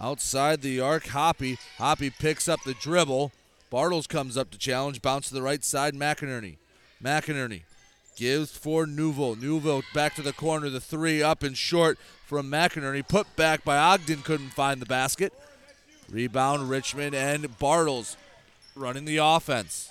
Outside 0.00 0.62
the 0.62 0.80
arc, 0.80 1.08
Hoppy. 1.08 1.58
Hoppy 1.78 2.10
picks 2.10 2.48
up 2.48 2.60
the 2.64 2.74
dribble. 2.74 3.32
Bartles 3.72 4.08
comes 4.08 4.36
up 4.36 4.50
to 4.50 4.58
challenge, 4.58 5.02
bounce 5.02 5.28
to 5.28 5.34
the 5.34 5.42
right 5.42 5.64
side, 5.64 5.94
McInerney. 5.94 6.56
McInerney 7.02 7.62
gives 8.16 8.56
for 8.56 8.86
Newville. 8.86 9.36
Newville 9.36 9.82
back 9.92 10.14
to 10.14 10.22
the 10.22 10.32
corner. 10.32 10.68
The 10.70 10.80
three 10.80 11.22
up 11.22 11.42
and 11.42 11.56
short 11.56 11.98
from 12.26 12.50
McInerney. 12.50 13.06
Put 13.06 13.34
back 13.36 13.64
by 13.64 13.76
Ogden. 13.76 14.22
Couldn't 14.22 14.50
find 14.50 14.80
the 14.80 14.86
basket. 14.86 15.32
Rebound 16.08 16.70
Richmond 16.70 17.14
and 17.14 17.44
Bartles 17.58 18.16
running 18.76 19.04
the 19.04 19.18
offense. 19.18 19.90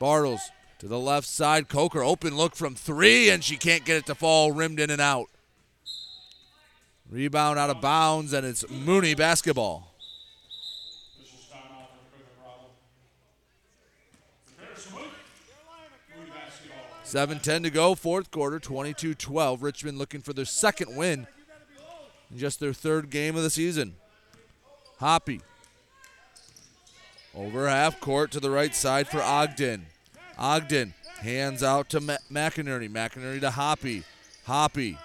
Bartles 0.00 0.40
to 0.78 0.88
the 0.88 0.98
left 0.98 1.26
side. 1.26 1.68
Coker 1.68 2.02
open 2.02 2.36
look 2.36 2.54
from 2.54 2.74
three, 2.74 3.30
and 3.30 3.42
she 3.42 3.56
can't 3.56 3.84
get 3.84 3.96
it 3.96 4.06
to 4.06 4.14
fall. 4.14 4.52
Rimmed 4.52 4.80
in 4.80 4.90
and 4.90 5.00
out. 5.00 5.28
Rebound 7.10 7.58
out 7.58 7.70
of 7.70 7.80
bounds, 7.80 8.32
and 8.32 8.46
it's 8.46 8.68
Mooney 8.68 9.14
basketball. 9.14 9.94
Seven 17.02 17.38
ten 17.38 17.62
to 17.62 17.70
go, 17.70 17.94
fourth 17.94 18.30
quarter, 18.30 18.60
22-12. 18.60 19.62
Richmond 19.62 19.96
looking 19.96 20.20
for 20.20 20.34
their 20.34 20.44
second 20.44 20.94
win 20.94 21.26
in 22.30 22.36
just 22.36 22.60
their 22.60 22.74
third 22.74 23.08
game 23.08 23.34
of 23.34 23.42
the 23.42 23.48
season. 23.48 23.94
Hoppy 25.00 25.40
over 27.34 27.66
half 27.66 27.98
court 28.00 28.30
to 28.32 28.40
the 28.40 28.50
right 28.50 28.74
side 28.74 29.08
for 29.08 29.22
Ogden. 29.22 29.86
Ogden 30.36 30.92
hands 31.20 31.62
out 31.62 31.88
to 31.88 32.00
McInerney. 32.00 32.90
McInerney 32.90 33.40
to 33.40 33.52
Hoppy. 33.52 34.02
Hoppy 34.44 34.98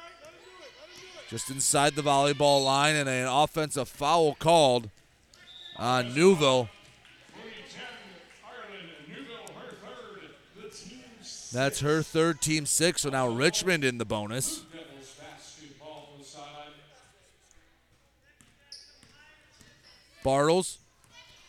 just 1.34 1.50
inside 1.50 1.96
the 1.96 2.04
volleyball 2.04 2.64
line 2.64 2.96
and 2.96 3.10
an 3.10 3.26
offensive 3.26 3.90
foul 3.90 4.36
called 4.36 4.92
on 5.78 6.14
Newville. 6.14 6.70
That's 11.52 11.80
her 11.80 12.04
third 12.04 12.40
team 12.40 12.68
six, 12.68 13.02
so 13.02 13.10
now 13.10 13.28
Richmond 13.28 13.84
in 13.84 13.98
the 13.98 14.06
bonus. 14.06 14.64
Bartles 20.24 20.78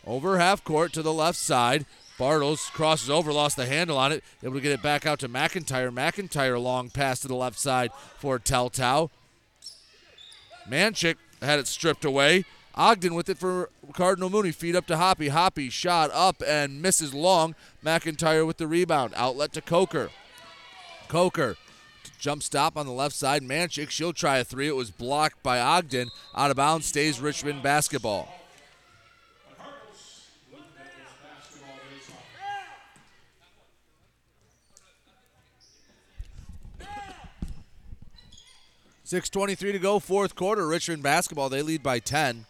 over 0.06 0.38
half 0.38 0.64
court 0.64 0.94
to 0.94 1.02
the 1.02 1.12
left 1.12 1.36
side. 1.36 1.84
Bartles 2.18 2.72
crosses 2.72 3.10
over, 3.10 3.34
lost 3.34 3.58
the 3.58 3.66
handle 3.66 3.98
on 3.98 4.12
it, 4.12 4.24
able 4.42 4.54
to 4.54 4.62
get 4.62 4.72
it 4.72 4.82
back 4.82 5.04
out 5.04 5.18
to 5.18 5.28
McIntyre. 5.28 5.92
McIntyre 5.92 6.58
long 6.58 6.88
pass 6.88 7.20
to 7.20 7.28
the 7.28 7.34
left 7.34 7.58
side 7.58 7.90
for 8.18 8.38
Teltow. 8.38 9.10
Manchik 10.68 11.16
had 11.42 11.58
it 11.58 11.66
stripped 11.66 12.04
away. 12.04 12.44
Ogden 12.74 13.14
with 13.14 13.28
it 13.28 13.38
for 13.38 13.70
Cardinal 13.92 14.30
Mooney. 14.30 14.52
Feed 14.52 14.74
up 14.74 14.86
to 14.88 14.96
Hoppy. 14.96 15.28
Hoppy 15.28 15.70
shot 15.70 16.10
up 16.12 16.42
and 16.46 16.82
misses 16.82 17.14
long. 17.14 17.54
McIntyre 17.84 18.46
with 18.46 18.56
the 18.56 18.66
rebound. 18.66 19.12
Outlet 19.16 19.52
to 19.52 19.60
Coker. 19.60 20.10
Coker. 21.08 21.56
Jump 22.18 22.42
stop 22.42 22.76
on 22.76 22.86
the 22.86 22.92
left 22.92 23.14
side. 23.14 23.42
Manchik, 23.42 23.90
she'll 23.90 24.12
try 24.12 24.38
a 24.38 24.44
three. 24.44 24.68
It 24.68 24.76
was 24.76 24.90
blocked 24.90 25.42
by 25.42 25.60
Ogden. 25.60 26.10
Out 26.34 26.50
of 26.50 26.56
bounds 26.56 26.86
stays 26.86 27.20
Richmond 27.20 27.62
basketball. 27.62 28.43
Six 39.06 39.28
twenty-three 39.28 39.72
to 39.72 39.78
go, 39.78 39.98
fourth 39.98 40.34
quarter. 40.34 40.66
Richmond 40.66 41.02
basketball. 41.02 41.50
They 41.50 41.60
lead 41.60 41.82
by 41.82 41.98
ten. 41.98 42.46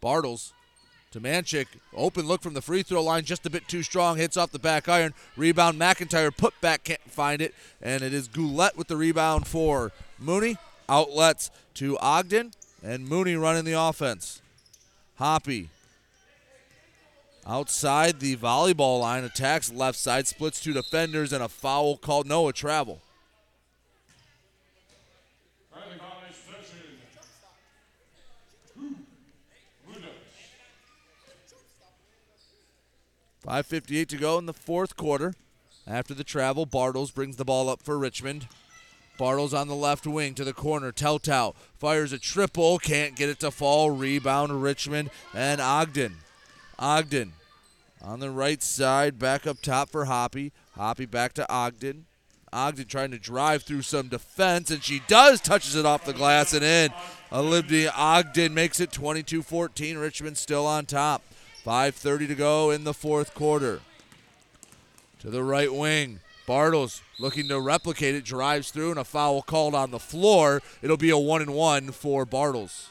Bartles 0.00 0.52
to 1.10 1.20
Manchik. 1.20 1.66
Open 1.96 2.26
look 2.26 2.42
from 2.42 2.54
the 2.54 2.62
free 2.62 2.84
throw 2.84 3.02
line, 3.02 3.24
just 3.24 3.44
a 3.44 3.50
bit 3.50 3.66
too 3.66 3.82
strong. 3.82 4.18
Hits 4.18 4.36
off 4.36 4.52
the 4.52 4.60
back 4.60 4.88
iron. 4.88 5.14
Rebound 5.36 5.80
McIntyre. 5.80 6.36
Put 6.36 6.60
back, 6.60 6.84
can't 6.84 7.10
find 7.10 7.42
it. 7.42 7.54
And 7.82 8.04
it 8.04 8.14
is 8.14 8.28
Goulet 8.28 8.76
with 8.76 8.86
the 8.86 8.96
rebound 8.96 9.48
for 9.48 9.90
Mooney. 10.18 10.58
Outlets 10.88 11.50
to 11.74 11.98
Ogden. 11.98 12.52
And 12.84 13.08
Mooney 13.08 13.34
running 13.34 13.64
the 13.64 13.72
offense. 13.72 14.40
Hoppy. 15.16 15.70
Outside 17.44 18.20
the 18.20 18.36
volleyball 18.36 19.00
line, 19.00 19.24
attacks 19.24 19.72
left 19.72 19.98
side, 19.98 20.28
splits 20.28 20.60
two 20.60 20.72
defenders, 20.72 21.32
and 21.32 21.42
a 21.42 21.48
foul 21.48 21.96
called. 21.96 22.28
No, 22.28 22.46
a 22.46 22.52
travel. 22.52 23.00
Five 33.46 33.66
fifty-eight 33.66 34.08
to 34.08 34.16
go 34.16 34.38
in 34.38 34.46
the 34.46 34.52
fourth 34.52 34.96
quarter. 34.96 35.32
After 35.86 36.14
the 36.14 36.24
travel, 36.24 36.66
Bartles 36.66 37.14
brings 37.14 37.36
the 37.36 37.44
ball 37.44 37.68
up 37.68 37.80
for 37.80 37.96
Richmond. 37.96 38.48
Bartles 39.20 39.56
on 39.56 39.68
the 39.68 39.74
left 39.76 40.04
wing 40.04 40.34
to 40.34 40.42
the 40.42 40.52
corner. 40.52 40.90
Teltow 40.90 41.54
fires 41.78 42.12
a 42.12 42.18
triple, 42.18 42.80
can't 42.80 43.14
get 43.14 43.28
it 43.28 43.38
to 43.38 43.52
fall. 43.52 43.92
Rebound 43.92 44.64
Richmond 44.64 45.10
and 45.32 45.60
Ogden. 45.60 46.16
Ogden 46.76 47.34
on 48.02 48.18
the 48.18 48.30
right 48.30 48.64
side, 48.64 49.16
back 49.16 49.46
up 49.46 49.62
top 49.62 49.90
for 49.90 50.06
Hoppy. 50.06 50.50
Hoppy 50.74 51.06
back 51.06 51.32
to 51.34 51.48
Ogden. 51.48 52.06
Ogden 52.52 52.86
trying 52.88 53.12
to 53.12 53.18
drive 53.18 53.62
through 53.62 53.82
some 53.82 54.08
defense, 54.08 54.72
and 54.72 54.82
she 54.82 55.02
does, 55.06 55.40
touches 55.40 55.76
it 55.76 55.86
off 55.86 56.04
the 56.04 56.12
glass 56.12 56.52
and 56.52 56.64
in. 56.64 56.90
Olivia 57.32 57.92
Ogden 57.96 58.54
makes 58.54 58.80
it 58.80 58.90
22 58.90 59.44
14. 59.44 59.98
Richmond 59.98 60.36
still 60.36 60.66
on 60.66 60.84
top. 60.84 61.22
5.30 61.66 62.28
to 62.28 62.34
go 62.36 62.70
in 62.70 62.84
the 62.84 62.94
fourth 62.94 63.34
quarter. 63.34 63.80
To 65.18 65.30
the 65.30 65.42
right 65.42 65.72
wing. 65.72 66.20
Bartles 66.46 67.00
looking 67.18 67.48
to 67.48 67.60
replicate 67.60 68.14
it, 68.14 68.24
drives 68.24 68.70
through, 68.70 68.90
and 68.90 69.00
a 69.00 69.04
foul 69.04 69.42
called 69.42 69.74
on 69.74 69.90
the 69.90 69.98
floor. 69.98 70.62
It'll 70.80 70.96
be 70.96 71.10
a 71.10 71.18
one 71.18 71.42
and 71.42 71.52
one 71.52 71.90
for 71.90 72.24
Bartles. 72.24 72.86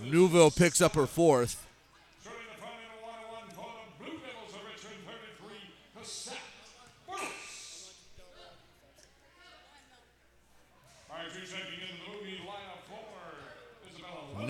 Newville 0.00 0.52
picks 0.52 0.80
up 0.80 0.94
her 0.94 1.06
fourth. 1.06 1.66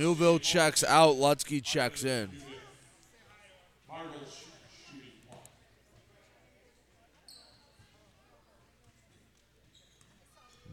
Newville 0.00 0.38
checks 0.38 0.82
out. 0.82 1.16
Lutzke 1.16 1.62
checks 1.62 2.04
in. 2.04 2.30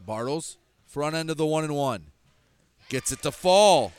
Bartles, 0.08 0.56
front 0.86 1.14
end 1.14 1.28
of 1.28 1.36
the 1.36 1.44
one 1.44 1.62
and 1.62 1.76
one. 1.76 2.04
Gets 2.88 3.12
it 3.12 3.20
to 3.20 3.30
fall. 3.30 3.92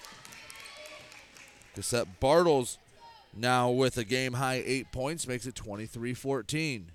Cosette 1.75 2.07
Bartles 2.19 2.79
now 3.37 3.69
with 3.69 3.99
a 3.99 4.03
game 4.03 4.33
high 4.33 4.63
eight 4.65 4.91
points 4.91 5.27
makes 5.27 5.45
it 5.45 5.53
23 5.53 6.15
14. 6.15 6.91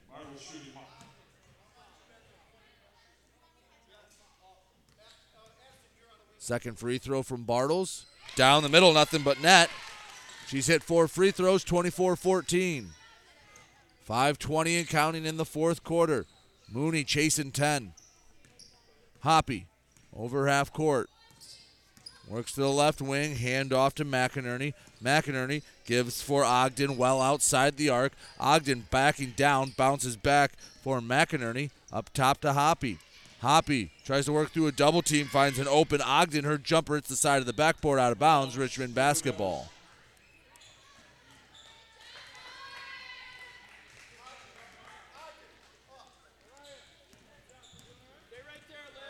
Second 6.37 6.81
free 6.81 6.99
throw 6.99 7.23
from 7.23 7.45
Bartles. 7.45 8.07
Down 8.37 8.63
the 8.63 8.69
middle, 8.69 8.93
nothing 8.93 9.23
but 9.23 9.41
net. 9.41 9.71
She's 10.47 10.67
hit 10.67 10.83
four 10.83 11.09
free 11.09 11.31
throws, 11.31 11.65
24 11.65 12.17
14. 12.17 12.91
5.20 14.09 14.79
and 14.81 14.89
counting 14.89 15.25
in 15.25 15.37
the 15.37 15.45
fourth 15.45 15.83
quarter. 15.83 16.27
Mooney 16.71 17.05
chasing 17.05 17.53
10. 17.53 17.93
Hoppy 19.21 19.67
over 20.15 20.47
half 20.47 20.73
court. 20.73 21.09
Works 22.29 22.53
to 22.53 22.61
the 22.61 22.71
left 22.71 23.01
wing, 23.03 23.37
hand 23.37 23.73
off 23.73 23.95
to 23.97 24.05
McInerney. 24.05 24.73
McInerney 25.03 25.63
gives 25.85 26.23
for 26.23 26.43
Ogden 26.45 26.97
well 26.97 27.21
outside 27.21 27.77
the 27.77 27.91
arc. 27.91 28.13
Ogden 28.41 28.87
backing 28.91 29.35
down, 29.37 29.73
bounces 29.77 30.17
back 30.17 30.53
for 30.83 31.01
McInerney. 31.01 31.71
Up 31.93 32.11
top 32.13 32.41
to 32.41 32.55
Hoppy. 32.55 32.99
Hoppy 33.45 33.91
tries 34.07 34.25
to 34.25 34.33
work 34.33 34.53
through 34.53 34.69
a 34.69 34.73
double 34.73 35.03
team, 35.03 35.27
finds 35.27 35.59
an 35.59 35.69
open 35.69 36.01
Ogden. 36.01 36.47
Her 36.47 36.57
jumper 36.57 36.95
hits 36.95 37.11
the 37.11 37.15
side 37.15 37.41
of 37.41 37.47
the 37.47 37.53
backboard 37.53 37.99
out 37.99 38.11
of 38.11 38.19
bounds. 38.19 38.57
Richmond 38.57 38.95
basketball. 38.95 39.69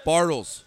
Bartles 0.05 0.65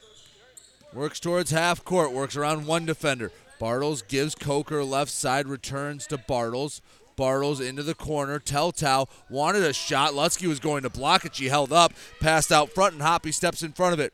works 0.93 1.19
towards 1.19 1.51
half 1.51 1.83
court, 1.83 2.13
works 2.13 2.37
around 2.37 2.67
one 2.67 2.85
defender. 2.85 3.33
Bartles 3.59 4.07
gives 4.07 4.33
Coker 4.33 4.81
left 4.85 5.11
side, 5.11 5.45
returns 5.45 6.07
to 6.07 6.17
Bartles. 6.17 6.79
Bartles 7.17 7.59
into 7.59 7.83
the 7.83 7.95
corner. 7.95 8.39
Teltow 8.39 9.09
wanted 9.29 9.63
a 9.63 9.73
shot. 9.73 10.13
Lutzke 10.13 10.47
was 10.47 10.59
going 10.59 10.83
to 10.83 10.89
block 10.89 11.25
it. 11.25 11.35
She 11.35 11.49
held 11.49 11.73
up, 11.73 11.93
passed 12.19 12.51
out 12.51 12.69
front, 12.69 12.93
and 12.93 13.01
Hoppy 13.01 13.31
steps 13.31 13.63
in 13.63 13.73
front 13.73 13.93
of 13.93 13.99
it. 13.99 14.13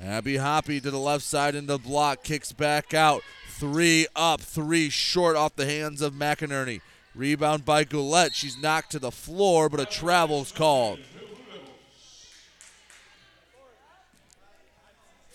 Abby 0.00 0.36
Hoppy 0.36 0.80
to 0.80 0.90
the 0.90 0.98
left 0.98 1.24
side 1.24 1.54
in 1.54 1.66
the 1.66 1.78
block, 1.78 2.22
kicks 2.22 2.52
back 2.52 2.94
out. 2.94 3.22
Three 3.48 4.06
up, 4.16 4.40
three 4.40 4.90
short 4.90 5.36
off 5.36 5.56
the 5.56 5.66
hands 5.66 6.00
of 6.00 6.12
McInerney. 6.12 6.80
Rebound 7.14 7.64
by 7.64 7.84
Goulet. 7.84 8.34
She's 8.34 8.60
knocked 8.60 8.90
to 8.92 8.98
the 8.98 9.12
floor, 9.12 9.68
but 9.68 9.80
a 9.80 9.84
travel's 9.84 10.50
called. 10.50 10.98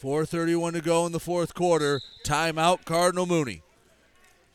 4.31 0.02 0.74
to 0.74 0.82
go 0.82 1.06
in 1.06 1.12
the 1.12 1.20
fourth 1.20 1.54
quarter. 1.54 2.02
Timeout, 2.26 2.86
Cardinal 2.86 3.26
Mooney. 3.26 3.64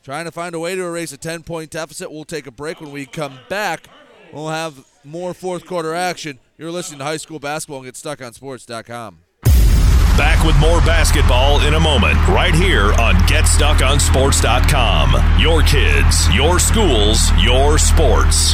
Trying 0.05 0.25
to 0.25 0.31
find 0.31 0.53
a 0.53 0.59
way 0.59 0.75
to 0.75 0.83
erase 0.83 1.11
a 1.13 1.17
10 1.17 1.41
point 1.41 1.71
deficit. 1.71 2.11
We'll 2.11 2.25
take 2.25 2.45
a 2.45 2.51
break. 2.51 2.79
When 2.79 2.91
we 2.91 3.07
come 3.07 3.39
back, 3.49 3.87
we'll 4.31 4.49
have 4.49 4.85
more 5.03 5.33
fourth 5.33 5.65
quarter 5.65 5.95
action. 5.95 6.37
You're 6.59 6.69
listening 6.69 6.99
to 6.99 7.05
high 7.05 7.17
school 7.17 7.39
basketball 7.39 7.83
and 7.83 7.91
GetStuckOnSports.com. 7.91 9.17
Back 10.15 10.45
with 10.45 10.55
more 10.59 10.79
basketball 10.81 11.61
in 11.61 11.73
a 11.73 11.79
moment, 11.79 12.17
right 12.27 12.53
here 12.53 12.93
on 12.93 13.15
GetStuckOnSports.com. 13.15 15.41
Your 15.41 15.63
kids, 15.63 16.35
your 16.35 16.59
schools, 16.59 17.31
your 17.41 17.79
sports. 17.79 18.53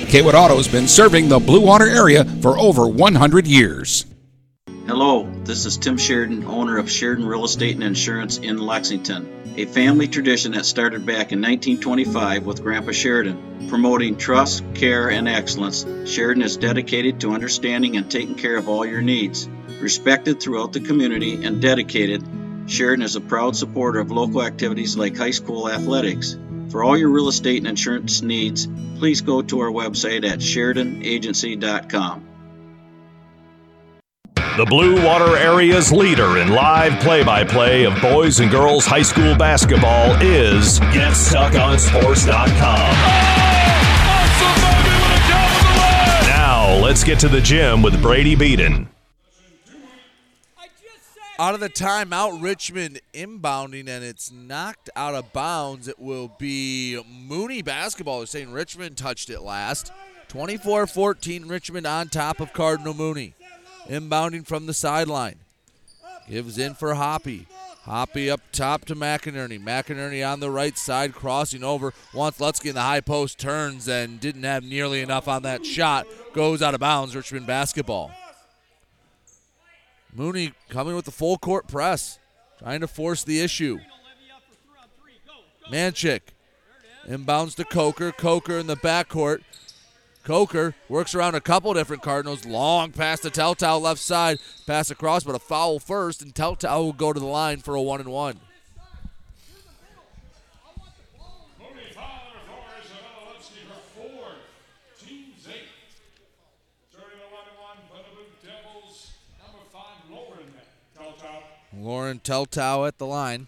Kaywood 0.11 0.33
Auto 0.33 0.57
has 0.57 0.67
been 0.67 0.89
serving 0.89 1.29
the 1.29 1.39
Blue 1.39 1.61
Water 1.61 1.87
area 1.87 2.25
for 2.25 2.59
over 2.59 2.85
100 2.85 3.47
years. 3.47 4.05
Hello, 4.85 5.25
this 5.45 5.65
is 5.65 5.77
Tim 5.77 5.97
Sheridan, 5.97 6.43
owner 6.43 6.77
of 6.77 6.91
Sheridan 6.91 7.25
Real 7.25 7.45
Estate 7.45 7.75
and 7.75 7.83
Insurance 7.85 8.37
in 8.37 8.57
Lexington, 8.57 9.53
a 9.55 9.63
family 9.63 10.09
tradition 10.09 10.51
that 10.51 10.65
started 10.65 11.05
back 11.05 11.31
in 11.31 11.39
1925 11.39 12.45
with 12.45 12.61
Grandpa 12.61 12.91
Sheridan. 12.91 13.69
Promoting 13.69 14.17
trust, 14.17 14.65
care, 14.75 15.09
and 15.09 15.29
excellence, 15.29 15.85
Sheridan 16.05 16.43
is 16.43 16.57
dedicated 16.57 17.21
to 17.21 17.31
understanding 17.31 17.95
and 17.95 18.11
taking 18.11 18.35
care 18.35 18.57
of 18.57 18.67
all 18.67 18.85
your 18.85 19.01
needs. 19.01 19.47
Respected 19.79 20.41
throughout 20.41 20.73
the 20.73 20.81
community 20.81 21.45
and 21.45 21.61
dedicated, 21.61 22.21
Sheridan 22.65 23.05
is 23.05 23.15
a 23.15 23.21
proud 23.21 23.55
supporter 23.55 24.01
of 24.01 24.11
local 24.11 24.43
activities 24.43 24.97
like 24.97 25.15
high 25.15 25.31
school 25.31 25.69
athletics. 25.69 26.35
For 26.71 26.83
all 26.83 26.97
your 26.97 27.09
real 27.09 27.27
estate 27.27 27.57
and 27.57 27.67
insurance 27.67 28.21
needs, 28.21 28.67
please 28.97 29.19
go 29.19 29.41
to 29.41 29.59
our 29.59 29.69
website 29.69 30.25
at 30.25 30.39
SheridanAgency.com. 30.39 32.27
The 34.57 34.65
Blue 34.65 35.05
Water 35.05 35.37
Area's 35.37 35.91
leader 35.91 36.37
in 36.37 36.49
live 36.49 36.99
play 37.01 37.23
by 37.23 37.43
play 37.43 37.85
of 37.85 37.99
boys 38.01 38.39
and 38.41 38.51
girls 38.51 38.85
high 38.85 39.01
school 39.01 39.35
basketball 39.35 40.11
is 40.21 40.79
GetStuckOnSports.com. 40.79 42.91
Now, 46.27 46.77
let's 46.81 47.03
get 47.03 47.19
to 47.19 47.29
the 47.29 47.41
gym 47.41 47.81
with 47.81 48.01
Brady 48.01 48.35
Beaton. 48.35 48.90
Out 51.41 51.55
of 51.55 51.59
the 51.59 51.69
timeout, 51.69 52.39
Richmond 52.39 53.01
inbounding, 53.15 53.87
and 53.87 54.03
it's 54.03 54.31
knocked 54.31 54.91
out 54.95 55.15
of 55.15 55.33
bounds. 55.33 55.87
It 55.87 55.97
will 55.97 56.27
be 56.37 57.03
Mooney 57.09 57.63
basketball. 57.63 58.19
They're 58.19 58.27
saying 58.27 58.51
Richmond 58.51 58.95
touched 58.95 59.31
it 59.31 59.41
last. 59.41 59.91
24 60.27 60.85
14, 60.85 61.47
Richmond 61.47 61.87
on 61.87 62.09
top 62.09 62.41
of 62.41 62.53
Cardinal 62.53 62.93
Mooney. 62.93 63.33
Inbounding 63.87 64.45
from 64.45 64.67
the 64.67 64.73
sideline. 64.75 65.37
Gives 66.29 66.59
in 66.59 66.75
for 66.75 66.93
Hoppy. 66.93 67.47
Hoppy 67.85 68.29
up 68.29 68.41
top 68.51 68.85
to 68.85 68.95
McInerney. 68.95 69.59
McInerney 69.59 70.23
on 70.23 70.41
the 70.41 70.51
right 70.51 70.77
side, 70.77 71.15
crossing 71.15 71.63
over. 71.63 71.91
Wants 72.13 72.37
Lutzke 72.37 72.69
in 72.69 72.75
the 72.75 72.81
high 72.81 73.01
post, 73.01 73.39
turns 73.39 73.87
and 73.87 74.19
didn't 74.19 74.43
have 74.43 74.63
nearly 74.63 75.01
enough 75.01 75.27
on 75.27 75.41
that 75.41 75.65
shot. 75.65 76.05
Goes 76.33 76.61
out 76.61 76.75
of 76.75 76.81
bounds, 76.81 77.15
Richmond 77.15 77.47
basketball. 77.47 78.11
Mooney 80.13 80.53
coming 80.69 80.95
with 80.95 81.05
the 81.05 81.11
full 81.11 81.37
court 81.37 81.67
press, 81.67 82.19
trying 82.59 82.81
to 82.81 82.87
force 82.87 83.23
the 83.23 83.39
issue. 83.39 83.79
Manchik 85.71 86.21
inbounds 87.07 87.55
to 87.55 87.63
Coker. 87.63 88.11
Coker 88.11 88.57
in 88.57 88.67
the 88.67 88.75
backcourt. 88.75 89.41
Coker 90.23 90.75
works 90.87 91.15
around 91.15 91.35
a 91.35 91.41
couple 91.41 91.73
different 91.73 92.03
Cardinals. 92.03 92.45
Long 92.45 92.91
pass 92.91 93.21
to 93.21 93.29
Teltow 93.29 93.81
left 93.81 93.99
side. 93.99 94.37
Pass 94.67 94.91
across, 94.91 95.23
but 95.23 95.35
a 95.35 95.39
foul 95.39 95.79
first, 95.79 96.21
and 96.21 96.33
Teltow 96.33 96.83
will 96.83 96.93
go 96.93 97.13
to 97.13 97.19
the 97.19 97.25
line 97.25 97.59
for 97.59 97.75
a 97.75 97.81
one 97.81 97.99
and 97.99 98.09
one. 98.09 98.39
Lauren 111.73 112.19
Teltow 112.19 112.87
at 112.87 112.97
the 112.97 113.05
line. 113.05 113.47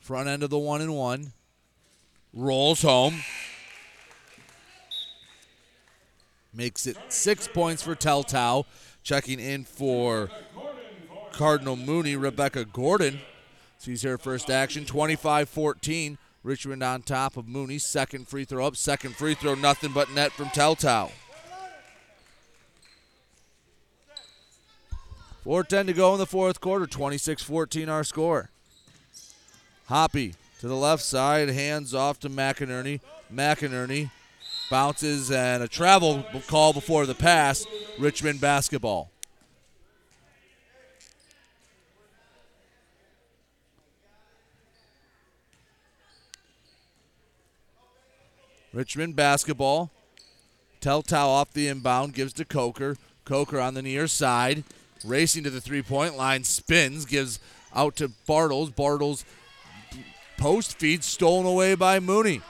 Front 0.00 0.28
end 0.28 0.42
of 0.42 0.50
the 0.50 0.58
one 0.58 0.80
and 0.80 0.94
one. 0.96 1.32
Rolls 2.34 2.82
home. 2.82 3.22
Makes 6.52 6.86
it 6.86 6.96
six 7.08 7.46
points 7.46 7.82
for 7.82 7.94
Teltow. 7.94 8.64
Checking 9.04 9.40
in 9.40 9.64
for 9.64 10.28
Cardinal 11.32 11.76
Mooney, 11.76 12.16
Rebecca 12.16 12.64
Gordon. 12.64 13.20
Sees 13.78 14.02
her 14.02 14.18
first 14.18 14.50
action, 14.50 14.84
25 14.84 15.48
14. 15.48 16.18
Richmond 16.42 16.82
on 16.82 17.02
top 17.02 17.36
of 17.36 17.46
Mooney. 17.46 17.78
Second 17.78 18.26
free 18.26 18.44
throw 18.44 18.66
up. 18.66 18.76
Second 18.76 19.14
free 19.14 19.34
throw, 19.34 19.54
nothing 19.54 19.92
but 19.92 20.10
net 20.10 20.32
from 20.32 20.48
Teltow. 20.48 21.12
4.10 25.44 25.86
to 25.86 25.92
go 25.92 26.12
in 26.12 26.18
the 26.18 26.26
fourth 26.26 26.60
quarter. 26.60 26.86
26 26.86 27.42
14 27.42 27.88
our 27.88 28.04
score. 28.04 28.50
Hoppy 29.86 30.34
to 30.60 30.68
the 30.68 30.76
left 30.76 31.02
side, 31.02 31.48
hands 31.48 31.94
off 31.94 32.20
to 32.20 32.30
McInerney. 32.30 33.00
McInerney 33.32 34.10
bounces 34.70 35.30
and 35.30 35.62
a 35.62 35.68
travel 35.68 36.24
call 36.46 36.72
before 36.72 37.06
the 37.06 37.14
pass. 37.14 37.66
Richmond 37.98 38.40
basketball. 38.40 39.10
Richmond 48.72 49.16
basketball. 49.16 49.90
Teltow 50.80 51.26
off 51.26 51.52
the 51.52 51.68
inbound, 51.68 52.14
gives 52.14 52.32
to 52.34 52.44
Coker. 52.44 52.96
Coker 53.24 53.60
on 53.60 53.74
the 53.74 53.82
near 53.82 54.06
side, 54.06 54.64
racing 55.04 55.44
to 55.44 55.50
the 55.50 55.60
three 55.60 55.82
point 55.82 56.16
line, 56.16 56.44
spins, 56.44 57.04
gives 57.04 57.40
out 57.74 57.96
to 57.96 58.08
Bartles. 58.08 58.72
Bartles 58.72 59.24
post 60.38 60.78
feed 60.78 61.04
stolen 61.04 61.46
away 61.46 61.74
by 61.74 62.00
Mooney. 62.00 62.40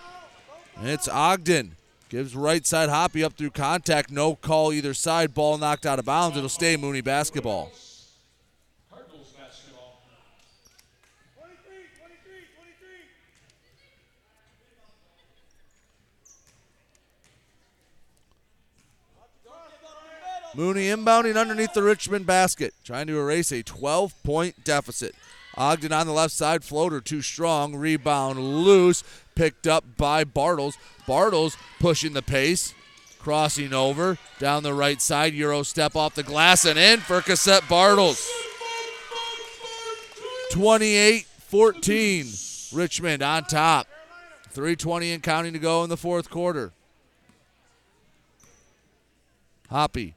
It's 0.80 1.08
Ogden. 1.08 1.76
Gives 2.08 2.36
right 2.36 2.66
side 2.66 2.90
Hoppy 2.90 3.24
up 3.24 3.34
through 3.34 3.50
contact. 3.50 4.10
No 4.10 4.34
call 4.34 4.72
either 4.72 4.92
side. 4.92 5.32
Ball 5.32 5.56
knocked 5.56 5.86
out 5.86 5.98
of 5.98 6.04
bounds. 6.04 6.36
It'll 6.36 6.48
stay 6.48 6.76
Mooney 6.76 7.00
basketball. 7.00 7.72
Mooney 20.54 20.86
inbounding 20.86 21.36
underneath 21.36 21.72
the 21.72 21.82
Richmond 21.82 22.26
basket, 22.26 22.74
trying 22.84 23.06
to 23.06 23.18
erase 23.18 23.52
a 23.52 23.62
12 23.62 24.14
point 24.22 24.64
deficit. 24.64 25.14
Ogden 25.56 25.92
on 25.92 26.06
the 26.06 26.12
left 26.12 26.32
side, 26.32 26.64
floater 26.64 27.00
too 27.00 27.22
strong, 27.22 27.76
rebound 27.76 28.38
loose, 28.38 29.02
picked 29.34 29.66
up 29.66 29.84
by 29.96 30.24
Bartles. 30.24 30.74
Bartles 31.06 31.56
pushing 31.78 32.12
the 32.12 32.22
pace, 32.22 32.74
crossing 33.18 33.72
over 33.72 34.18
down 34.38 34.62
the 34.62 34.74
right 34.74 35.00
side, 35.00 35.34
Euro 35.34 35.62
step 35.62 35.96
off 35.96 36.14
the 36.14 36.22
glass 36.22 36.64
and 36.64 36.78
in 36.78 37.00
for 37.00 37.20
Cosette 37.20 37.62
Bartles. 37.64 38.28
28 40.50 41.26
14, 41.26 42.26
Richmond 42.72 43.22
on 43.22 43.44
top. 43.44 43.86
320 44.50 45.12
and 45.12 45.22
counting 45.22 45.54
to 45.54 45.58
go 45.58 45.82
in 45.82 45.88
the 45.88 45.96
fourth 45.96 46.28
quarter. 46.28 46.72
Hoppy 49.70 50.14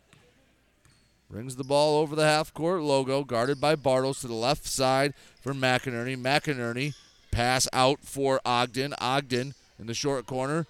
Brings 1.36 1.58
the 1.58 1.66
ball 1.66 1.98
over 1.98 2.16
the 2.16 2.24
half 2.24 2.54
court 2.54 2.82
logo, 2.82 3.26
guarded 3.26 3.60
by 3.60 3.76
Bartles 3.76 4.22
to 4.22 4.28
the 4.28 4.34
left 4.34 4.66
side 4.66 5.14
for 5.42 5.54
McInerney. 5.54 6.16
McInerney 6.16 6.94
pass 7.30 7.68
out 7.74 8.00
for 8.04 8.40
Ogden. 8.46 8.94
Ogden 9.02 9.54
in 9.78 9.88
the 9.88 9.94
short 9.94 10.28
corner. 10.28 10.66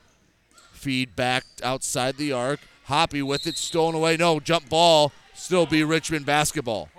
Feed 0.74 1.16
back 1.16 1.44
outside 1.62 2.18
the 2.18 2.32
arc. 2.32 2.62
Hoppy 2.86 3.22
with 3.22 3.46
it, 3.46 3.58
stolen 3.58 3.94
away. 3.94 4.18
No, 4.18 4.40
jump 4.40 4.68
ball. 4.68 5.12
Still 5.36 5.68
be 5.68 5.84
Richmond 5.84 6.26
basketball. 6.26 6.90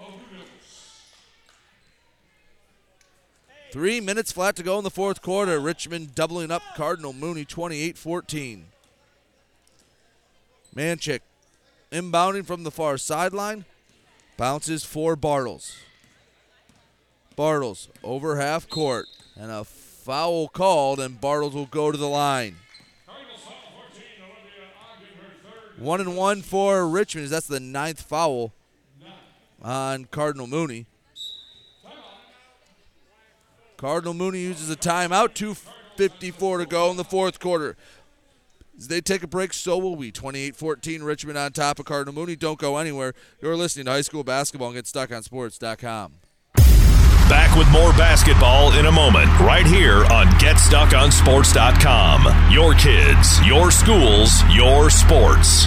Three 3.73 4.01
minutes 4.01 4.31
flat 4.31 4.55
to 4.55 4.63
go 4.63 4.79
in 4.79 4.85
the 4.85 4.91
fourth 4.91 5.23
quarter. 5.23 5.59
Richmond 5.59 6.15
doubling 6.15 6.53
up 6.53 6.63
Cardinal 6.77 7.13
Mooney 7.13 7.45
28 7.45 7.99
14. 7.99 8.67
Manchik 10.77 11.19
inbounding 11.91 12.45
from 12.45 12.65
the 12.65 12.71
far 12.71 12.99
sideline. 12.99 13.65
Bounces 14.37 14.85
for 14.85 15.17
Bartles. 15.17 15.77
Bartles 17.37 17.89
over 18.03 18.37
half 18.37 18.69
court. 18.69 19.07
And 19.35 19.51
a 19.51 19.65
foul 19.65 20.49
called, 20.49 21.01
and 21.01 21.21
Bartles 21.21 21.53
will 21.53 21.67
go 21.67 21.91
to 21.91 21.99
the 21.99 22.09
line. 22.09 22.57
One 25.79 26.01
and 26.01 26.17
one 26.17 26.41
for 26.41 26.89
Richmond. 26.89 27.29
That's 27.29 27.47
the 27.47 27.61
ninth 27.61 28.01
foul 28.01 28.53
on 29.63 30.07
Cardinal 30.07 30.47
Mooney. 30.47 30.87
Cardinal 33.77 34.15
Mooney 34.15 34.41
uses 34.41 34.71
a 34.71 34.77
timeout. 34.77 35.35
2.54 35.35 36.61
to 36.61 36.67
go 36.67 36.91
in 36.91 36.97
the 36.97 37.05
fourth 37.05 37.39
quarter. 37.41 37.77
As 38.79 38.89
they 38.89 39.01
take 39.01 39.23
a 39.23 39.27
break, 39.27 39.55
so 39.55 39.79
will 39.79 39.97
we. 39.97 40.13
28 40.13 40.55
14, 40.55 41.03
Richmond 41.03 41.39
on 41.39 41.53
top 41.53 41.79
of 41.79 41.87
Cardinal 41.87 42.13
Mooney. 42.15 42.37
Don't 42.37 42.59
go 42.59 42.77
anywhere. 42.77 43.15
You're 43.41 43.57
listening 43.57 43.87
to 43.87 43.93
high 43.93 44.03
school 44.03 44.23
basketball 44.23 44.69
and 44.71 44.79
GetStuckOnSports.com. 44.79 46.13
Back 47.29 47.57
with 47.57 47.69
more 47.71 47.91
basketball 47.93 48.79
in 48.79 48.87
a 48.87 48.93
moment, 48.93 49.27
right 49.41 49.67
here 49.67 50.05
on 50.07 50.27
GetStuckOnSports.com. 50.39 52.53
Your 52.53 52.75
kids, 52.75 53.45
your 53.45 53.73
schools, 53.73 54.31
your 54.55 54.91
sports. 54.91 55.67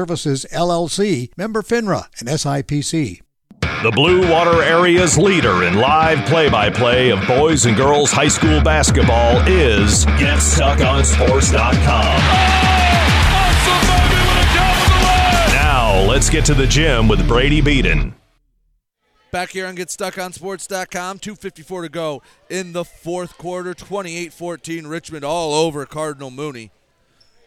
Services 0.01 0.47
LLC, 0.51 1.29
member 1.37 1.61
FINRA 1.61 2.07
and 2.19 2.27
SIPC. 2.27 3.21
The 3.83 3.91
Blue 3.91 4.27
Water 4.31 4.63
Area's 4.63 5.15
leader 5.15 5.63
in 5.63 5.75
live 5.75 6.27
play 6.27 6.49
by 6.49 6.71
play 6.71 7.11
of 7.11 7.19
boys 7.27 7.67
and 7.67 7.77
girls 7.77 8.11
high 8.11 8.27
school 8.27 8.59
basketball 8.61 9.37
is 9.47 10.05
GetStuckOnSports.com. 10.05 12.17
Now, 15.53 16.01
let's 16.09 16.31
get 16.31 16.45
to 16.45 16.55
the 16.55 16.65
gym 16.65 17.07
with 17.07 17.27
Brady 17.27 17.61
Beaton. 17.61 18.15
Back 19.29 19.51
here 19.51 19.67
on 19.67 19.75
GetStuckOnSports.com, 19.75 21.19
2.54 21.19 21.83
to 21.83 21.89
go 21.89 22.23
in 22.49 22.73
the 22.73 22.83
fourth 22.83 23.37
quarter, 23.37 23.75
28 23.75 24.33
14, 24.33 24.87
Richmond 24.87 25.23
all 25.23 25.53
over 25.53 25.85
Cardinal 25.85 26.31
Mooney 26.31 26.71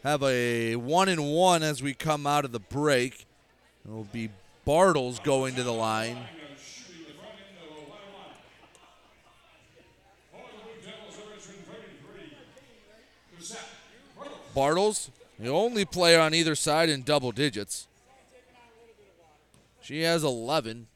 have 0.04 0.22
a 0.22 0.76
one 0.76 1.08
and 1.08 1.32
one 1.32 1.62
as 1.62 1.82
we 1.82 1.94
come 1.94 2.26
out 2.26 2.44
of 2.44 2.52
the 2.52 2.60
break. 2.60 3.26
It'll 3.84 4.04
be 4.04 4.28
Bartles 4.66 5.22
going 5.22 5.54
to 5.56 5.62
the 5.62 5.72
line. 5.72 6.18
Bartles, 14.54 15.10
the 15.38 15.48
only 15.48 15.84
player 15.84 16.20
on 16.20 16.32
either 16.32 16.54
side 16.54 16.88
in 16.88 17.02
double 17.02 17.32
digits. 17.32 17.88
She 19.80 20.02
has 20.02 20.22
11. 20.22 20.86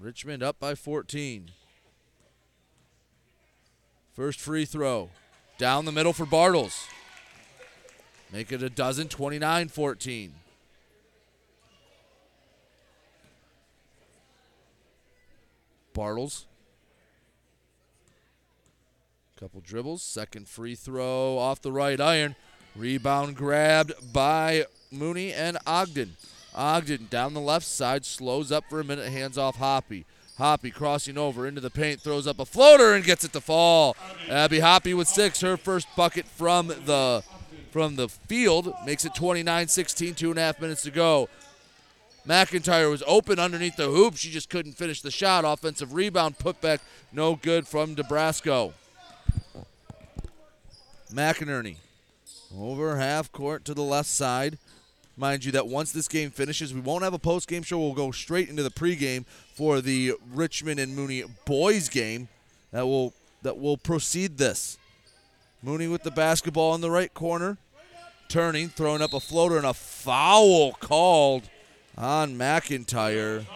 Richmond 0.00 0.42
up 0.42 0.58
by 0.58 0.74
14. 0.74 1.50
First 4.16 4.40
free 4.40 4.64
throw. 4.64 5.10
Down 5.58 5.84
the 5.84 5.92
middle 5.92 6.12
for 6.12 6.24
Bartles. 6.24 6.86
Make 8.32 8.52
it 8.52 8.62
a 8.62 8.70
dozen, 8.70 9.08
29 9.08 9.68
14. 9.68 10.34
Bartles. 15.94 16.44
Couple 19.38 19.60
dribbles. 19.60 20.02
Second 20.02 20.48
free 20.48 20.74
throw 20.74 21.38
off 21.38 21.62
the 21.62 21.72
right 21.72 22.00
iron. 22.00 22.36
Rebound 22.76 23.34
grabbed 23.34 24.12
by 24.12 24.66
Mooney 24.92 25.32
and 25.32 25.58
Ogden. 25.66 26.16
Ogden 26.54 27.08
down 27.10 27.34
the 27.34 27.40
left 27.40 27.66
side, 27.66 28.04
slows 28.04 28.52
up 28.52 28.64
for 28.68 28.80
a 28.80 28.84
minute, 28.84 29.08
hands 29.10 29.38
off 29.38 29.56
Hoppy. 29.56 30.04
Hoppy 30.38 30.70
crossing 30.70 31.18
over 31.18 31.46
into 31.46 31.60
the 31.60 31.70
paint, 31.70 32.00
throws 32.00 32.26
up 32.26 32.38
a 32.38 32.44
floater 32.44 32.94
and 32.94 33.04
gets 33.04 33.24
it 33.24 33.32
to 33.32 33.40
fall. 33.40 33.96
Abby 34.28 34.60
Hoppy 34.60 34.94
with 34.94 35.08
six, 35.08 35.40
her 35.40 35.56
first 35.56 35.88
bucket 35.96 36.26
from 36.26 36.68
the 36.68 37.24
from 37.78 37.94
the 37.94 38.08
field. 38.08 38.74
Makes 38.84 39.04
it 39.04 39.14
29 39.14 39.68
16, 39.68 40.14
two 40.16 40.30
and 40.30 40.38
a 40.38 40.42
half 40.42 40.60
minutes 40.60 40.82
to 40.82 40.90
go. 40.90 41.28
McIntyre 42.26 42.90
was 42.90 43.04
open 43.06 43.38
underneath 43.38 43.76
the 43.76 43.86
hoop. 43.86 44.16
She 44.16 44.32
just 44.32 44.50
couldn't 44.50 44.72
finish 44.72 45.00
the 45.00 45.12
shot. 45.12 45.44
Offensive 45.46 45.94
rebound, 45.94 46.38
putback, 46.38 46.80
no 47.12 47.36
good 47.36 47.68
from 47.68 47.94
Nebraska. 47.94 48.72
McInerney 51.12 51.76
over 52.58 52.96
half 52.96 53.30
court 53.30 53.64
to 53.66 53.74
the 53.74 53.82
left 53.82 54.08
side. 54.08 54.58
Mind 55.16 55.44
you 55.44 55.52
that 55.52 55.68
once 55.68 55.92
this 55.92 56.08
game 56.08 56.30
finishes, 56.30 56.74
we 56.74 56.80
won't 56.80 57.04
have 57.04 57.14
a 57.14 57.18
post 57.18 57.46
game 57.46 57.62
show. 57.62 57.78
We'll 57.78 57.94
go 57.94 58.10
straight 58.10 58.48
into 58.48 58.64
the 58.64 58.70
pregame 58.70 59.24
for 59.54 59.80
the 59.80 60.14
Richmond 60.34 60.80
and 60.80 60.96
Mooney 60.96 61.22
boys 61.44 61.88
game 61.88 62.26
that 62.72 62.86
will 62.86 63.14
that 63.42 63.56
will 63.56 63.76
proceed 63.76 64.36
this. 64.36 64.78
Mooney 65.62 65.86
with 65.86 66.02
the 66.02 66.10
basketball 66.10 66.74
in 66.74 66.80
the 66.80 66.90
right 66.90 67.12
corner. 67.14 67.56
Turning, 68.28 68.68
throwing 68.68 69.00
up 69.00 69.14
a 69.14 69.20
floater, 69.20 69.56
and 69.56 69.64
a 69.64 69.72
foul 69.72 70.72
called 70.72 71.48
on 71.96 72.36
McIntyre. 72.36 73.46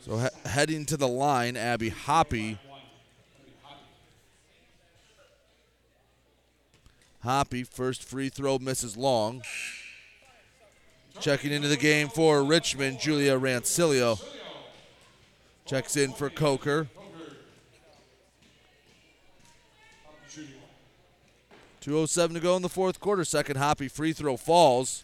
So 0.00 0.18
he- 0.18 0.48
heading 0.48 0.84
to 0.86 0.96
the 0.96 1.06
line, 1.06 1.56
Abby 1.56 1.90
Hoppy. 1.90 2.58
Hoppy, 7.22 7.62
first 7.62 8.02
free 8.02 8.28
throw 8.28 8.58
misses 8.58 8.96
long. 8.96 9.42
Checking 11.20 11.52
into 11.52 11.68
the 11.68 11.76
game 11.76 12.08
for 12.08 12.42
Richmond, 12.42 12.98
Julia 12.98 13.38
Rancilio. 13.38 14.18
Checks 15.64 15.96
in 15.96 16.12
for 16.12 16.28
Coker. 16.28 16.88
Two 21.80 21.98
oh 21.98 22.06
seven 22.06 22.34
to 22.34 22.40
go 22.40 22.54
in 22.54 22.62
the 22.62 22.68
fourth 22.68 23.00
quarter. 23.00 23.24
Second 23.24 23.56
Hoppy 23.56 23.88
free 23.88 24.12
throw 24.12 24.36
falls. 24.36 25.02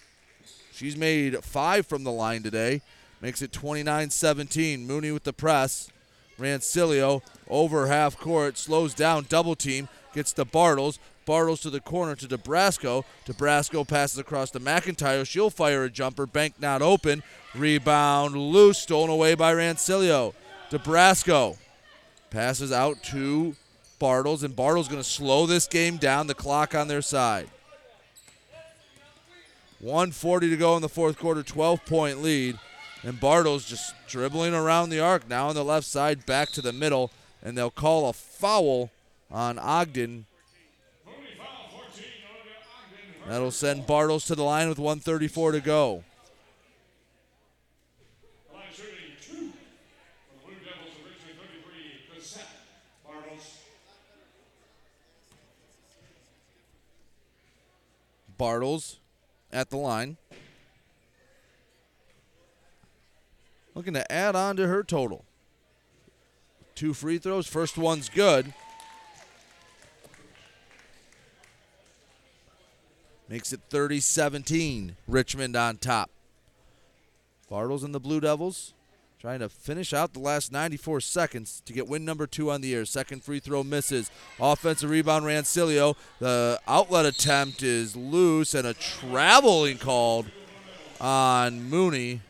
She's 0.72 0.96
made 0.96 1.42
five 1.42 1.86
from 1.86 2.04
the 2.04 2.12
line 2.12 2.44
today. 2.44 2.82
Makes 3.20 3.42
it 3.42 3.50
29-17. 3.50 4.86
Mooney 4.86 5.10
with 5.10 5.24
the 5.24 5.32
press. 5.32 5.90
Rancilio 6.38 7.20
over 7.48 7.88
half 7.88 8.16
court. 8.16 8.56
Slows 8.56 8.94
down. 8.94 9.26
Double 9.28 9.56
team. 9.56 9.88
Gets 10.14 10.32
to 10.34 10.44
Bartles. 10.44 11.00
Bartles 11.26 11.62
to 11.62 11.70
the 11.70 11.80
corner 11.80 12.14
to 12.14 12.28
Debrasco. 12.28 13.04
Debrasco 13.26 13.86
passes 13.86 14.18
across 14.18 14.52
to 14.52 14.60
McIntyre. 14.60 15.26
She'll 15.26 15.50
fire 15.50 15.82
a 15.82 15.90
jumper. 15.90 16.26
Bank 16.26 16.54
not 16.60 16.80
open. 16.80 17.24
Rebound 17.56 18.36
loose. 18.36 18.78
Stolen 18.78 19.10
away 19.10 19.34
by 19.34 19.52
Rancilio. 19.52 20.32
Debrasco 20.70 21.56
passes 22.30 22.72
out 22.72 23.02
to 23.04 23.56
Bartles, 24.00 24.42
and 24.42 24.54
Bartles 24.54 24.82
is 24.82 24.88
going 24.88 25.02
to 25.02 25.08
slow 25.08 25.46
this 25.46 25.66
game 25.66 25.96
down. 25.96 26.26
The 26.26 26.34
clock 26.34 26.74
on 26.74 26.88
their 26.88 27.02
side. 27.02 27.48
140 29.80 30.50
to 30.50 30.56
go 30.56 30.76
in 30.76 30.82
the 30.82 30.88
fourth 30.88 31.18
quarter. 31.18 31.42
12 31.42 31.84
point 31.86 32.22
lead. 32.22 32.58
And 33.02 33.20
Bartles 33.20 33.66
just 33.66 33.94
dribbling 34.08 34.54
around 34.54 34.90
the 34.90 35.00
arc 35.00 35.28
now 35.28 35.48
on 35.48 35.54
the 35.54 35.64
left 35.64 35.86
side, 35.86 36.26
back 36.26 36.50
to 36.50 36.60
the 36.60 36.72
middle, 36.72 37.12
and 37.42 37.56
they'll 37.56 37.70
call 37.70 38.08
a 38.08 38.12
foul 38.12 38.90
on 39.30 39.58
Ogden. 39.58 40.26
That'll 43.26 43.50
send 43.50 43.86
Bartles 43.86 44.26
to 44.26 44.34
the 44.34 44.42
line 44.42 44.68
with 44.68 44.78
134 44.78 45.52
to 45.52 45.60
go. 45.60 46.04
Bartles 58.38 58.98
at 59.52 59.70
the 59.70 59.76
line. 59.76 60.16
Looking 63.74 63.94
to 63.94 64.10
add 64.10 64.34
on 64.34 64.56
to 64.56 64.66
her 64.66 64.82
total. 64.82 65.24
Two 66.74 66.94
free 66.94 67.18
throws. 67.18 67.46
First 67.46 67.76
one's 67.76 68.08
good. 68.08 68.52
Makes 73.28 73.52
it 73.52 73.60
30 73.68 74.00
17. 74.00 74.96
Richmond 75.06 75.56
on 75.56 75.76
top. 75.76 76.10
Bartles 77.50 77.84
and 77.84 77.94
the 77.94 78.00
Blue 78.00 78.20
Devils 78.20 78.74
trying 79.20 79.40
to 79.40 79.48
finish 79.48 79.92
out 79.92 80.12
the 80.12 80.20
last 80.20 80.52
94 80.52 81.00
seconds 81.00 81.60
to 81.64 81.72
get 81.72 81.88
win 81.88 82.04
number 82.04 82.26
two 82.26 82.50
on 82.50 82.60
the 82.60 82.72
air. 82.72 82.84
Second 82.84 83.24
free 83.24 83.40
throw 83.40 83.64
misses. 83.64 84.10
Offensive 84.38 84.90
rebound, 84.90 85.24
Rancilio. 85.24 85.96
The 86.20 86.60
outlet 86.68 87.04
attempt 87.04 87.62
is 87.62 87.96
loose 87.96 88.54
and 88.54 88.66
a 88.66 88.74
traveling 88.74 89.78
called 89.78 90.26
on 91.00 91.68
Mooney. 91.68 92.20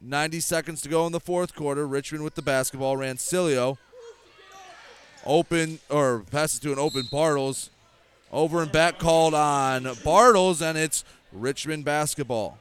Ninety 0.00 0.40
seconds 0.40 0.82
to 0.82 0.88
go 0.88 1.06
in 1.06 1.12
the 1.12 1.20
fourth 1.20 1.54
quarter. 1.54 1.86
Richmond 1.86 2.22
with 2.22 2.36
the 2.36 2.42
basketball. 2.42 2.96
Rancilio 2.96 3.76
open 5.24 5.80
or 5.88 6.24
passes 6.30 6.60
to 6.60 6.72
an 6.72 6.78
open 6.78 7.02
Bartles. 7.04 7.70
Over 8.32 8.62
and 8.62 8.72
back 8.72 8.98
called 8.98 9.34
on 9.34 9.84
Bartles, 9.84 10.62
and 10.62 10.78
it's 10.78 11.04
Richmond 11.32 11.84
basketball. 11.84 12.58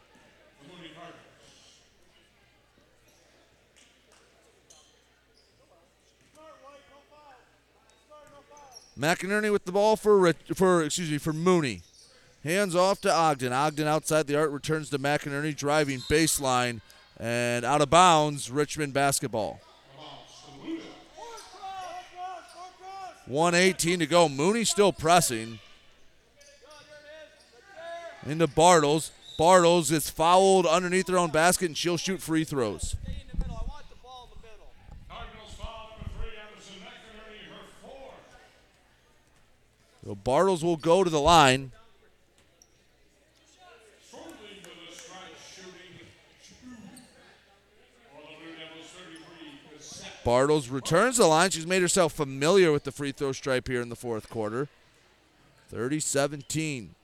McInerney 8.98 9.52
with 9.52 9.65
the 9.65 9.72
ball 9.72 9.95
for 9.95 10.34
for 10.53 10.84
excuse 10.84 11.10
me 11.10 11.18
for 11.18 11.34
Mooney. 11.34 11.81
Hands 12.43 12.76
off 12.76 13.02
to 13.02 13.11
Ogden. 13.11 13.52
Ogden 13.52 13.88
outside 13.88 14.27
the 14.27 14.35
arc 14.35 14.52
returns 14.52 14.89
to 14.91 14.99
McInerney 14.99 15.56
driving 15.56 15.99
baseline 16.02 16.81
and 17.19 17.65
out 17.65 17.81
of 17.81 17.89
bounds. 17.89 18.52
Richmond 18.52 18.93
basketball. 18.93 19.60
118 23.26 23.99
to 23.99 24.06
go. 24.06 24.27
Mooney 24.27 24.64
still 24.64 24.91
pressing. 24.91 25.60
Into 28.26 28.48
Bartles. 28.48 29.11
Bartles 29.39 29.91
is 29.91 30.10
fouled 30.10 30.68
underneath 30.68 31.07
her 31.07 31.18
own 31.18 31.31
basket, 31.31 31.65
and 31.65 31.77
she'll 31.77 31.98
shoot 31.98 32.22
free 32.22 32.43
throws. 32.43 32.95
So 40.06 40.15
Bartles 40.15 40.64
will 40.64 40.77
go 40.77 41.03
to 41.03 41.10
the 41.10 41.22
line. 41.22 41.72
Bartles 50.23 50.72
returns 50.72 51.18
the 51.18 51.26
line. 51.26 51.49
She's 51.49 51.65
made 51.65 51.81
herself 51.81 52.14
familiar 52.14 52.72
with 52.72 52.84
the 52.84 52.91
free 52.91 53.11
throw 53.11 53.31
stripe 53.31 53.68
here 53.68 53.81
in 53.81 53.89
the 53.89 53.95
fourth 53.95 54.30
quarter. 54.30 54.68
30 55.69 55.99
17. 55.99 56.95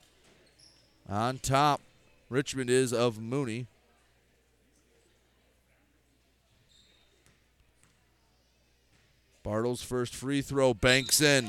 On 1.08 1.38
top, 1.38 1.80
Richmond 2.28 2.68
is 2.68 2.92
of 2.92 3.18
Mooney. 3.18 3.66
Bartles' 9.44 9.82
first 9.82 10.14
free 10.14 10.42
throw 10.42 10.74
banks 10.74 11.22
in. 11.22 11.48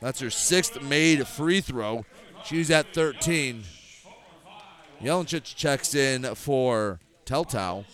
That's 0.00 0.20
her 0.20 0.30
sixth 0.30 0.80
made 0.80 1.26
free 1.26 1.60
throw. 1.60 2.04
She's 2.44 2.70
at 2.70 2.94
13. 2.94 3.64
Jelinchich 5.02 5.56
checks 5.56 5.94
in 5.94 6.22
for 6.36 7.00
Teltow. 7.24 7.84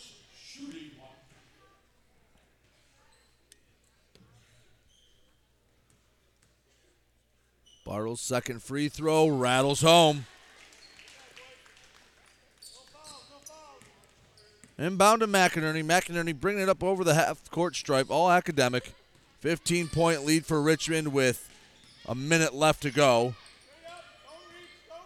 Bartles' 7.93 8.20
second 8.20 8.62
free 8.62 8.89
throw 8.89 9.28
rattles 9.28 9.82
home. 9.82 10.24
Inbound 14.78 15.20
to 15.20 15.27
McInerney. 15.27 15.85
McInerney 15.85 16.35
bringing 16.35 16.62
it 16.62 16.70
up 16.70 16.82
over 16.82 17.05
the 17.05 17.12
half 17.12 17.51
court 17.51 17.77
stripe, 17.77 18.10
all 18.10 18.31
academic. 18.31 18.94
15 19.40 19.89
point 19.89 20.24
lead 20.24 20.47
for 20.47 20.62
Richmond 20.62 21.12
with 21.12 21.51
a 22.09 22.14
minute 22.14 22.55
left 22.55 22.81
to 22.82 22.90
go. 22.90 23.35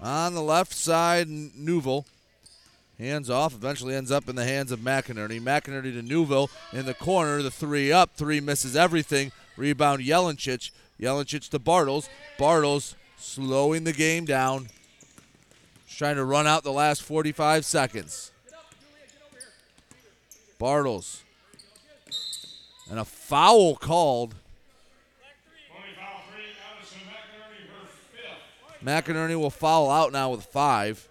On 0.00 0.34
the 0.34 0.42
left 0.42 0.72
side, 0.72 1.28
Newville. 1.28 2.06
Hands 3.00 3.28
off, 3.28 3.52
eventually 3.52 3.96
ends 3.96 4.12
up 4.12 4.28
in 4.28 4.36
the 4.36 4.44
hands 4.44 4.70
of 4.70 4.78
McInerney. 4.78 5.40
McInerney 5.40 5.92
to 5.92 6.02
Newville 6.02 6.50
in 6.72 6.86
the 6.86 6.94
corner, 6.94 7.42
the 7.42 7.50
three 7.50 7.90
up, 7.90 8.14
three 8.14 8.40
misses 8.40 8.76
everything. 8.76 9.32
Rebound 9.56 10.02
Jelinchich. 10.02 10.70
Jelinchich 11.00 11.48
to 11.50 11.58
Bartles. 11.58 12.08
Bartles 12.38 12.94
slowing 13.16 13.84
the 13.84 13.92
game 13.92 14.24
down. 14.24 14.68
Trying 15.88 16.16
to 16.16 16.24
run 16.24 16.46
out 16.46 16.62
the 16.62 16.72
last 16.72 17.02
45 17.02 17.64
seconds. 17.64 18.30
Bartles. 20.60 21.22
And 22.90 22.98
a 22.98 23.04
foul 23.04 23.76
called. 23.76 24.34
McInerney 28.84 29.36
will 29.36 29.50
foul 29.50 29.90
out 29.90 30.12
now 30.12 30.30
with 30.30 30.44
five. 30.44 31.08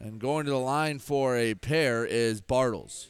And 0.00 0.18
going 0.18 0.44
to 0.46 0.50
the 0.50 0.58
line 0.58 0.98
for 0.98 1.36
a 1.36 1.54
pair 1.54 2.04
is 2.06 2.40
Bartles. 2.40 3.08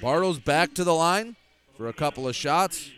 Bartles 0.00 0.42
back 0.42 0.72
to 0.74 0.84
the 0.84 0.94
line 0.94 1.36
for 1.76 1.88
a 1.88 1.92
couple 1.92 2.26
of 2.26 2.34
shots. 2.34 2.90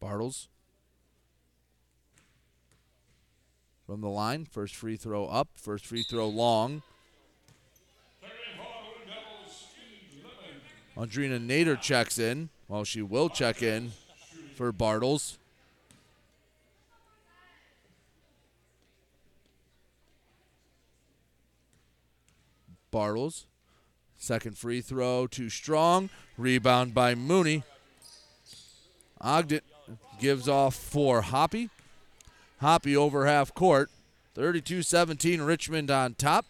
Bartles 0.00 0.46
from 3.84 4.00
the 4.00 4.08
line. 4.08 4.44
First 4.44 4.76
free 4.76 4.96
throw 4.96 5.26
up, 5.26 5.48
first 5.56 5.84
free 5.84 6.04
throw 6.04 6.28
long. 6.28 6.82
Audrina 10.96 11.44
Nader 11.44 11.80
checks 11.80 12.18
in. 12.20 12.48
Well, 12.68 12.84
she 12.84 13.02
will 13.02 13.28
check 13.28 13.62
in 13.62 13.90
for 14.54 14.72
Bartles. 14.72 15.39
Bartles. 22.90 23.44
Second 24.16 24.58
free 24.58 24.80
throw 24.80 25.26
too 25.26 25.48
strong. 25.48 26.10
Rebound 26.36 26.94
by 26.94 27.14
Mooney. 27.14 27.62
Ogden 29.20 29.60
gives 30.18 30.48
off 30.48 30.74
for 30.74 31.22
Hoppy. 31.22 31.70
Hoppy 32.60 32.96
over 32.96 33.26
half 33.26 33.54
court. 33.54 33.90
32 34.34 34.82
17, 34.82 35.40
Richmond 35.40 35.90
on 35.90 36.14
top. 36.14 36.46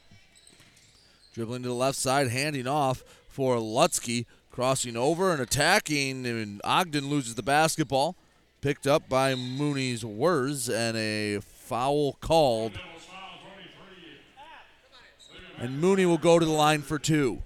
Dribbling 1.33 1.63
to 1.63 1.69
the 1.69 1.75
left 1.75 1.97
side, 1.97 2.29
handing 2.29 2.67
off 2.67 3.05
for 3.29 3.57
Lutzke. 3.57 4.27
Crossing 4.51 4.97
over 4.97 5.33
and 5.33 5.41
attacking, 5.41 6.27
and 6.27 6.61
Ogden 6.65 7.09
loses 7.09 7.37
the 7.37 7.43
basketball. 7.43 8.17
Picked 8.61 8.87
up 8.87 9.09
by 9.09 9.35
Mooney's 9.37 10.05
Wurs, 10.05 10.69
and 10.69 10.97
a 10.97 11.41
foul 11.41 12.15
called. 12.21 12.73
And 15.61 15.79
Mooney 15.79 16.07
will 16.07 16.17
go 16.17 16.39
to 16.39 16.47
the 16.47 16.51
line 16.51 16.81
for 16.81 16.99
two. 16.99 17.43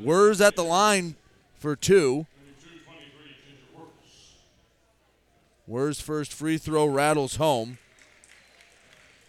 Wurs 0.00 0.40
at 0.40 0.56
the 0.56 0.64
line 0.64 1.14
for 1.54 1.76
two. 1.76 2.26
Wurs 5.68 6.00
first 6.00 6.32
free 6.32 6.58
throw 6.58 6.86
rattles 6.86 7.36
home. 7.36 7.78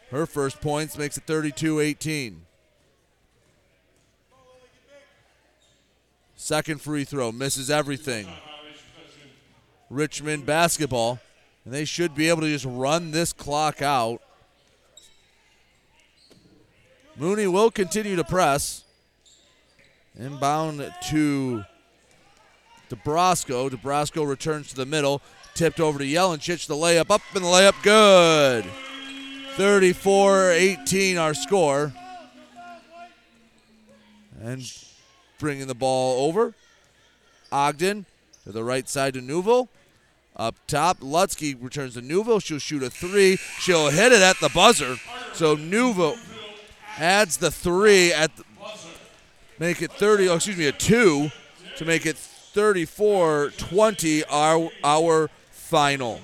Her 0.10 0.26
first 0.26 0.60
points 0.60 0.98
makes 0.98 1.18
it 1.18 1.26
32 1.28 1.80
18. 1.80 2.41
Second 6.36 6.82
free 6.82 7.03
throw 7.03 7.32
misses 7.32 7.70
everything. 7.70 8.28
Richmond 9.94 10.45
basketball. 10.45 11.20
And 11.65 11.74
they 11.74 11.86
should 11.86 12.15
be 12.15 12.28
able 12.30 12.41
to 12.41 12.49
just 12.49 12.65
run 12.65 13.11
this 13.11 13.32
clock 13.32 13.82
out. 13.82 14.22
Mooney 17.15 17.48
will 17.48 17.72
continue 17.72 18.15
to 18.15 18.24
press. 18.24 18.84
Inbound 20.20 20.94
to 21.10 21.64
DeBrasco. 22.90 23.70
DeBrasco 23.70 24.28
returns 24.28 24.70
to 24.70 24.76
the 24.76 24.86
middle. 24.86 25.22
Tipped 25.53 25.80
over 25.80 25.99
to 25.99 26.06
Jelinchich. 26.06 26.68
The 26.68 26.76
layup 26.76 27.11
up 27.11 27.22
and 27.34 27.44
the 27.44 27.48
layup 27.48 27.82
good. 27.84 28.65
34 29.56 30.52
18 30.52 31.18
our 31.18 31.34
score. 31.34 31.94
And 34.41 34.61
bringing 35.40 35.68
the 35.68 35.76
ball 35.76 36.28
over. 36.28 36.53
Ogden 37.52 38.06
to 38.44 38.52
the 38.52 38.64
right 38.64 38.90
side 38.90 39.14
to 39.14 39.22
Newville. 39.22 39.70
Up 40.35 40.55
top, 40.65 40.99
Lutzke 40.99 41.55
returns 41.61 41.93
to 41.93 42.01
Newville. 42.01 42.39
She'll 42.39 42.60
shoot 42.60 42.81
a 42.81 42.89
three. 42.89 43.38
She'll 43.60 43.89
hit 43.89 44.11
it 44.11 44.22
at 44.22 44.39
the 44.39 44.49
buzzer. 44.49 44.95
So 45.34 45.55
Newville 45.55 46.18
adds 46.97 47.38
the 47.38 47.51
three 47.51 48.11
at 48.11 48.35
the, 48.35 48.43
make 49.60 49.81
it 49.81 49.91
30. 49.91 50.30
Oh, 50.30 50.35
excuse 50.35 50.57
me, 50.57 50.68
a 50.68 50.72
two 50.72 51.30
to 51.77 51.85
make 51.85 52.05
it 52.05 52.15
34-20. 52.15 54.23
Our 54.30 54.69
our 54.84 55.30
final. 55.51 56.19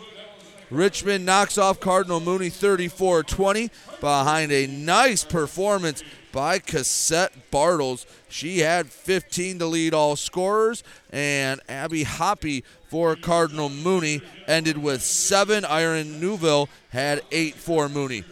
Richmond 0.71 1.25
knocks 1.25 1.57
off 1.57 1.79
Cardinal 1.79 2.19
Mooney 2.19 2.51
34-20 2.51 3.71
behind 3.99 4.51
a 4.51 4.67
nice 4.67 5.23
performance 5.23 6.03
by 6.31 6.59
Cosette 6.59 7.33
Bartles. 7.51 8.05
She 8.29 8.59
had 8.59 8.87
15 8.87 9.59
to 9.59 9.65
lead 9.65 9.93
all 9.93 10.15
scorers, 10.15 10.83
and 11.11 11.59
Abby 11.67 12.03
Hoppy 12.03 12.63
for 12.89 13.15
Cardinal 13.15 13.69
Mooney 13.69 14.21
ended 14.47 14.77
with 14.77 15.01
seven. 15.01 15.65
Iron 15.65 16.19
Newville 16.19 16.69
had 16.89 17.21
eight 17.31 17.55
for 17.55 17.89
Mooney. 17.89 18.23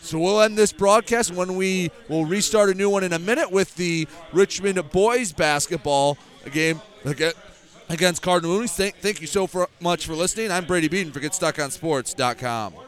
So 0.00 0.18
we'll 0.18 0.40
end 0.40 0.56
this 0.56 0.72
broadcast 0.72 1.34
when 1.34 1.56
we 1.56 1.90
will 2.08 2.24
restart 2.24 2.70
a 2.70 2.74
new 2.74 2.88
one 2.88 3.04
in 3.04 3.12
a 3.12 3.18
minute 3.18 3.50
with 3.50 3.74
the 3.76 4.08
Richmond 4.32 4.90
boys 4.90 5.32
basketball 5.32 6.16
game 6.50 6.80
against 7.88 8.22
Cardinal 8.22 8.56
Mooney. 8.56 8.68
Thank, 8.68 8.96
thank 8.96 9.20
you 9.20 9.26
so 9.26 9.46
for, 9.46 9.68
much 9.80 10.06
for 10.06 10.14
listening. 10.14 10.50
I'm 10.50 10.64
Brady 10.64 10.88
Beaton 10.88 11.12
for 11.12 11.20
GetStuckOnSports.com. 11.20 12.87